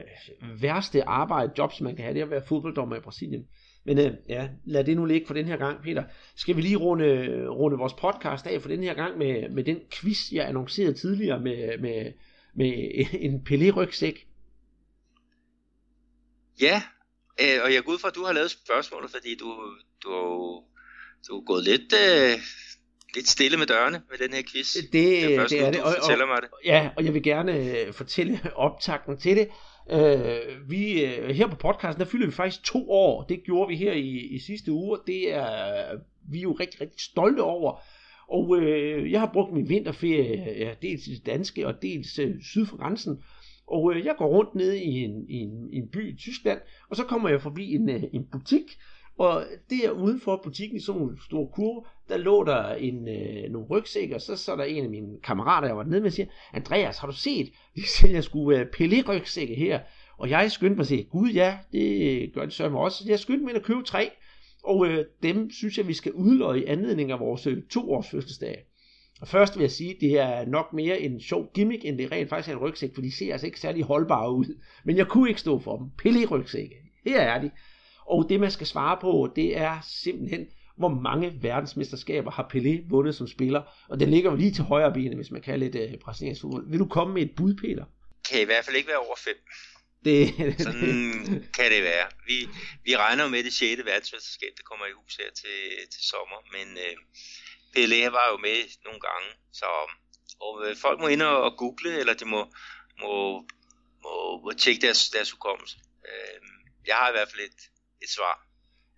værste 0.62 1.04
arbejde, 1.04 1.52
jobs, 1.58 1.82
man 1.82 1.96
kan 1.96 2.04
have, 2.04 2.14
det 2.14 2.20
er 2.20 2.26
at 2.26 2.32
være 2.32 2.44
fodbolddommer 2.48 2.96
i 2.96 3.00
Brasilien. 3.00 3.46
Men 3.86 4.00
øh, 4.00 4.12
ja, 4.30 4.48
lad 4.66 4.84
det 4.84 4.96
nu 4.96 5.06
ligge 5.06 5.28
for 5.28 5.34
den 5.34 5.46
her 5.46 5.58
gang, 5.58 5.82
Peter. 5.84 6.04
Skal 6.36 6.56
vi 6.56 6.62
lige 6.62 6.76
runde, 6.76 7.48
runde 7.48 7.78
vores 7.78 7.94
podcast 7.94 8.48
af 8.48 8.62
for 8.62 8.70
den 8.70 8.84
her 8.84 8.94
gang 8.94 9.18
med, 9.18 9.50
med 9.50 9.64
den 9.64 9.78
quiz, 9.92 10.32
jeg 10.32 10.48
annoncerede 10.48 10.94
tidligere 10.94 11.40
med, 11.40 11.78
med, 11.78 12.12
med 12.56 12.74
en 13.14 13.48
Pelé-rygsæk? 13.50 14.28
Ja, 16.62 16.84
øh, 17.42 17.64
og 17.64 17.74
jeg 17.74 17.84
går 17.84 17.92
ud 17.92 18.00
fra, 18.00 18.08
at 18.08 18.16
du 18.16 18.26
har 18.26 18.34
lavet 18.34 18.52
spørgsmålet, 18.52 19.12
fordi 19.12 19.36
du, 19.36 19.48
du, 20.04 20.12
du 21.28 21.38
er 21.38 21.46
gået 21.46 21.64
lidt, 21.64 21.94
øh, 21.94 22.40
lidt 23.16 23.28
stille 23.28 23.58
med 23.58 23.66
dørene 23.66 24.02
med 24.10 24.18
den 24.18 24.34
her 24.34 24.44
quiz. 24.52 24.74
Det, 24.74 24.94
det 24.94 25.36
er, 25.36 25.48
det, 25.48 25.60
er 25.62 25.72
det. 25.72 25.82
Og, 25.82 25.96
og, 26.02 26.28
mig 26.28 26.42
det. 26.42 26.50
Ja, 26.66 26.90
og 26.98 27.06
jeg 27.06 27.14
vil 27.14 27.24
gerne 27.24 27.54
øh, 27.58 27.94
fortælle 27.94 28.40
optakten 28.56 29.18
til 29.18 29.38
det. 29.38 29.48
Øh, 29.92 30.70
vi, 30.70 31.06
øh, 31.06 31.36
her 31.36 31.48
på 31.48 31.56
podcasten, 31.56 32.00
der 32.00 32.10
fylder 32.10 32.26
vi 32.26 32.32
faktisk 32.32 32.64
to 32.64 32.92
år. 32.92 33.24
Det 33.24 33.44
gjorde 33.46 33.68
vi 33.68 33.76
her 33.76 33.94
i, 33.94 34.18
i 34.36 34.40
sidste 34.40 34.72
uge. 34.72 34.98
Det 35.08 35.34
er 35.34 35.98
vi 36.30 36.38
er 36.38 36.42
jo 36.42 36.52
rigtig, 36.52 36.82
rigtig 36.82 37.02
stolte 37.02 37.42
over. 37.42 37.80
Og 38.28 38.58
øh, 38.58 39.12
jeg 39.12 39.20
har 39.20 39.30
brugt 39.34 39.54
min 39.54 39.70
vinterferie, 39.70 40.58
ja, 40.58 40.74
dels 40.82 41.08
i 41.08 41.16
det 41.16 41.26
danske 41.26 41.68
og 41.68 41.82
dels 41.82 42.20
øh, 42.20 42.42
syd 42.42 42.66
for 42.66 42.78
grænsen. 42.78 43.24
Og 43.72 43.94
øh, 43.94 44.06
jeg 44.06 44.16
går 44.18 44.28
rundt 44.28 44.56
nede 44.56 44.84
i 44.84 45.04
en, 45.04 45.26
i, 45.30 45.38
en, 45.38 45.74
i 45.74 45.78
en 45.78 45.88
by 45.88 46.14
i 46.14 46.16
Tyskland, 46.16 46.60
og 46.90 46.96
så 46.96 47.04
kommer 47.04 47.30
jeg 47.30 47.42
forbi 47.42 47.76
en, 47.76 47.90
øh, 47.90 48.04
en 48.14 48.26
butik, 48.32 48.78
og 49.18 49.44
der 49.70 49.92
udenfor 49.92 50.04
uden 50.04 50.20
for 50.22 50.42
butikken 50.44 50.78
i 50.78 50.80
sådan 50.80 51.02
en 51.02 51.20
stor 51.26 51.46
kurve, 51.46 51.86
der 52.10 52.18
lå 52.18 52.44
der 52.44 52.74
en, 52.74 53.08
øh, 53.08 53.52
nogle 53.52 53.68
rygsække, 53.68 54.16
og 54.16 54.22
så, 54.22 54.36
så 54.36 54.52
er 54.52 54.56
der 54.56 54.64
en 54.64 54.84
af 54.84 54.90
mine 54.90 55.20
kammerater, 55.24 55.68
jeg 55.68 55.78
var 55.78 55.84
nede 55.84 56.02
med, 56.02 56.08
og 56.08 56.14
siger, 56.14 56.28
Andreas, 56.54 56.98
har 56.98 57.08
du 57.08 57.14
set, 57.14 57.52
de 57.76 57.88
sælger 57.88 58.22
sgu 58.22 58.52
øh, 58.52 58.66
pille-rygsække 58.66 59.56
her? 59.56 59.80
Og 60.18 60.30
jeg 60.30 60.52
skyndte 60.52 60.76
mig 60.76 60.84
at 60.84 60.88
sige, 60.88 61.04
gud 61.04 61.30
ja, 61.30 61.58
det 61.72 62.34
gør 62.34 62.46
de 62.46 62.52
sørme 62.52 62.80
også. 62.80 63.04
Jeg 63.08 63.20
skyndte 63.20 63.46
mig 63.46 63.56
at 63.56 63.64
købe 63.64 63.84
tre, 63.84 64.10
og 64.64 64.88
øh, 64.88 65.06
dem 65.24 65.52
synes 65.52 65.78
jeg, 65.78 65.88
vi 65.88 65.94
skal 65.94 66.12
udløje 66.12 66.60
i 66.60 66.66
anledning 66.66 67.12
af 67.12 67.20
vores 67.20 67.48
øh, 67.48 67.64
to-års 67.70 68.10
fødselsdag. 68.10 68.66
Og 69.22 69.28
først 69.28 69.56
vil 69.56 69.62
jeg 69.62 69.72
sige, 69.72 69.96
at 69.96 70.02
det 70.02 70.20
er 70.20 70.46
nok 70.46 70.74
mere 70.74 71.00
en 71.00 71.22
sjov 71.22 71.52
gimmick, 71.54 71.86
end 71.86 71.98
det 71.98 72.12
rent 72.12 72.30
faktisk 72.30 72.50
er 72.50 72.54
en 72.54 72.62
rygsæk, 72.62 72.90
for 72.94 73.02
de 73.02 73.16
ser 73.16 73.32
altså 73.32 73.48
ikke 73.48 73.60
særlig 73.60 73.84
holdbare 73.84 74.32
ud. 74.32 74.62
Men 74.84 74.98
jeg 74.98 75.08
kunne 75.08 75.30
ikke 75.30 75.42
stå 75.42 75.60
for 75.60 75.78
dem. 75.78 75.88
Pille 75.98 76.26
rygsække. 76.26 76.76
Her 77.06 77.22
er 77.22 77.42
de. 77.42 77.52
Og 78.06 78.26
det 78.30 78.40
man 78.40 78.52
skal 78.52 78.68
svare 78.68 78.98
på, 79.02 79.34
det 79.36 79.58
er 79.58 79.80
simpelthen, 80.04 80.48
hvor 80.78 80.90
mange 80.90 81.34
verdensmesterskaber 81.42 82.32
har 82.32 82.50
Pelé 82.54 82.90
vundet 82.90 83.16
som 83.16 83.28
spiller. 83.28 83.62
Og 83.90 84.00
den 84.00 84.10
ligger 84.12 84.32
jo 84.32 84.38
lige 84.38 84.52
til 84.52 84.64
højre 84.64 84.94
benet, 84.94 85.16
hvis 85.16 85.32
man 85.32 85.42
kan 85.42 85.60
lidt 85.60 85.76
uh, 85.76 86.00
brasiliansk. 86.04 86.44
Vil 86.72 86.80
du 86.80 86.86
komme 86.86 87.14
med 87.14 87.22
et 87.22 87.36
bud, 87.38 87.54
Peter? 87.54 87.86
Kan 88.30 88.42
i 88.42 88.46
hvert 88.46 88.66
fald 88.66 88.76
ikke 88.76 88.88
være 88.88 89.06
over 89.08 89.16
fem. 89.18 89.40
Det, 90.06 90.20
Sådan 90.66 91.14
kan 91.58 91.68
det 91.74 91.82
være. 91.92 92.08
Vi, 92.28 92.38
vi 92.86 92.96
regner 92.96 93.28
med 93.28 93.44
det 93.44 93.54
6. 93.54 93.86
verdensmesterskab, 93.86 94.50
der 94.58 94.64
kommer 94.70 94.86
i 94.86 94.94
hus 95.00 95.16
her 95.22 95.32
til, 95.42 95.60
til 95.94 96.04
sommer, 96.12 96.40
men 96.56 96.68
uh, 96.86 96.96
Pelé 97.74 98.10
var 98.18 98.26
jo 98.32 98.38
med 98.38 98.58
nogle 98.86 99.00
gange, 99.08 99.30
så 99.54 99.66
og, 100.42 100.54
øh, 100.66 100.76
folk 100.82 101.00
må 101.00 101.08
ind 101.08 101.22
og, 101.22 101.44
og 101.44 101.58
google, 101.58 102.00
eller 102.00 102.14
de 102.14 102.26
må, 102.26 102.42
må, 103.02 103.14
må, 104.04 104.42
må 104.44 104.52
tjekke 104.58 104.82
deres, 104.82 105.10
deres 105.10 105.32
hukommelse. 105.32 105.78
Uh, 106.10 106.48
jeg 106.88 106.96
har 106.96 107.10
i 107.10 107.12
hvert 107.12 107.32
fald 107.32 107.42
et, 107.42 107.62
et 108.04 108.10
svar. 108.10 108.36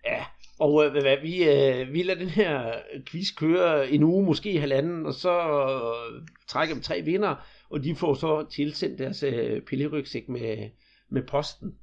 Ja, 0.04 0.24
og 0.58 0.84
øh, 0.84 0.92
hvad, 0.92 1.20
vi, 1.20 1.44
øh, 1.44 1.92
vi 1.92 2.02
lader 2.02 2.18
den 2.18 2.28
her 2.28 2.82
quiz 3.10 3.34
køre 3.36 3.90
en 3.90 4.02
uge, 4.02 4.26
måske 4.26 4.60
halvanden, 4.60 5.06
og 5.06 5.14
så 5.14 5.40
øh, 5.40 6.22
trækker 6.48 6.74
vi 6.74 6.80
tre 6.80 7.02
vinder, 7.02 7.36
og 7.70 7.84
de 7.84 7.96
får 7.96 8.14
så 8.14 8.46
tilsendt 8.52 8.98
deres 8.98 9.22
øh, 9.22 9.62
pillerygsæk 9.62 10.28
med, 10.28 10.70
med 11.10 11.22
posten. 11.26 11.78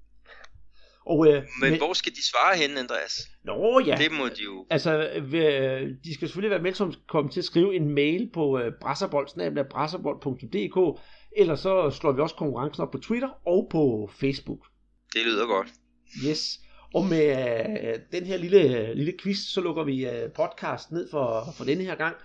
Og, 1.05 1.27
øh, 1.27 1.33
men, 1.33 1.71
men 1.71 1.77
hvor 1.77 1.93
skal 1.93 2.11
de 2.11 2.23
svare 2.23 2.57
hen, 2.57 2.77
Andreas? 2.77 3.27
Nå 3.43 3.81
ja. 3.85 3.95
Det 3.95 4.11
må 4.11 4.27
de 4.27 4.43
jo. 4.43 4.65
Altså, 4.69 5.09
øh, 5.15 5.89
de 6.03 6.13
skal 6.13 6.27
selvfølgelig 6.27 6.63
være 6.63 6.93
komme 7.07 7.31
til 7.31 7.39
at 7.39 7.45
skrive 7.45 7.75
en 7.75 7.89
mail 7.89 8.29
på 8.33 8.59
øh, 8.59 8.71
brasserbold.dk, 8.81 10.99
eller 11.37 11.55
så 11.55 11.89
slår 11.89 12.11
vi 12.11 12.21
også 12.21 12.35
konkurrencen 12.35 12.83
op 12.83 12.91
på 12.91 12.97
Twitter 12.97 13.29
og 13.47 13.67
på 13.71 14.11
Facebook. 14.19 14.59
Det 15.13 15.21
lyder 15.25 15.47
godt. 15.47 15.67
Yes. 16.27 16.59
Og 16.93 17.05
med 17.05 17.65
øh, 17.83 17.99
den 18.11 18.25
her 18.25 18.37
lille, 18.37 18.93
lille 18.93 19.13
quiz, 19.23 19.37
så 19.37 19.61
lukker 19.61 19.83
vi 19.83 20.05
øh, 20.05 20.31
podcast 20.31 20.91
ned 20.91 21.07
for, 21.11 21.53
for 21.57 21.65
denne 21.65 21.83
her 21.83 21.95
gang. 21.95 22.15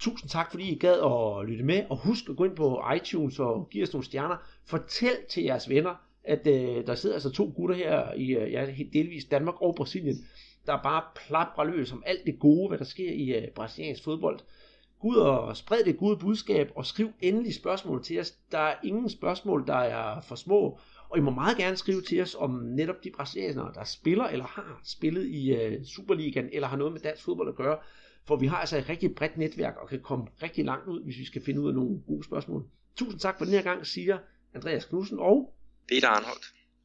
Tusind 0.00 0.30
tak, 0.30 0.50
fordi 0.50 0.72
I 0.72 0.78
gad 0.78 0.92
at 0.92 1.48
lytte 1.48 1.64
med, 1.64 1.84
og 1.90 1.96
husk 1.96 2.24
at 2.28 2.36
gå 2.36 2.44
ind 2.44 2.56
på 2.56 2.82
iTunes 2.96 3.38
og 3.38 3.68
give 3.70 3.82
os 3.82 3.92
nogle 3.92 4.04
stjerner. 4.04 4.36
Fortæl 4.66 5.16
til 5.30 5.42
jeres 5.42 5.68
venner, 5.68 5.94
at 6.30 6.46
øh, 6.46 6.86
der 6.86 6.94
sidder 6.94 7.16
altså 7.16 7.30
to 7.30 7.52
gutter 7.56 7.76
her 7.76 8.12
i 8.12 8.36
øh, 8.36 8.52
ja, 8.52 8.66
delvis 8.92 9.24
Danmark 9.24 9.62
og 9.62 9.74
Brasilien, 9.74 10.16
der 10.66 10.82
bare 10.82 11.02
plapper 11.26 11.64
løs 11.64 11.92
om 11.92 12.02
alt 12.06 12.26
det 12.26 12.38
gode, 12.38 12.68
hvad 12.68 12.78
der 12.78 12.84
sker 12.84 13.12
i 13.12 13.34
øh, 13.34 13.48
brasiliansk 13.48 14.04
fodbold. 14.04 14.40
Gud 15.00 15.16
og 15.16 15.56
spred 15.56 15.84
det 15.84 15.98
gode 15.98 16.16
budskab, 16.16 16.70
og 16.74 16.86
skriv 16.86 17.10
endelig 17.20 17.54
spørgsmål 17.54 18.04
til 18.04 18.20
os. 18.20 18.30
Der 18.30 18.58
er 18.58 18.74
ingen 18.84 19.08
spørgsmål, 19.08 19.66
der 19.66 19.74
er 19.74 20.20
for 20.20 20.34
små, 20.34 20.78
og 21.08 21.18
I 21.18 21.20
må 21.20 21.30
meget 21.30 21.56
gerne 21.56 21.76
skrive 21.76 22.02
til 22.02 22.22
os 22.22 22.36
om 22.38 22.50
netop 22.50 23.04
de 23.04 23.10
brasilianere, 23.10 23.72
der 23.74 23.84
spiller 23.84 24.24
eller 24.24 24.44
har 24.44 24.80
spillet 24.84 25.26
i 25.26 25.54
øh, 25.54 25.84
Superligaen, 25.84 26.48
eller 26.52 26.68
har 26.68 26.76
noget 26.76 26.92
med 26.92 27.00
dansk 27.00 27.24
fodbold 27.24 27.48
at 27.48 27.56
gøre. 27.56 27.78
For 28.24 28.36
vi 28.36 28.46
har 28.46 28.56
altså 28.56 28.78
et 28.78 28.88
rigtig 28.88 29.14
bredt 29.14 29.36
netværk, 29.36 29.76
og 29.82 29.88
kan 29.88 30.00
komme 30.00 30.26
rigtig 30.42 30.64
langt 30.64 30.88
ud, 30.88 31.04
hvis 31.04 31.18
vi 31.18 31.24
skal 31.24 31.42
finde 31.42 31.60
ud 31.60 31.68
af 31.68 31.74
nogle 31.74 32.00
gode 32.06 32.24
spørgsmål. 32.24 32.64
Tusind 32.96 33.20
tak 33.20 33.38
for 33.38 33.44
den 33.44 33.54
her 33.54 33.62
gang, 33.62 33.86
siger 33.86 34.18
Andreas 34.54 34.84
Knudsen 34.84 35.18
og 35.18 35.54
Peter 35.90 36.08
Arnholdt. 36.08 36.52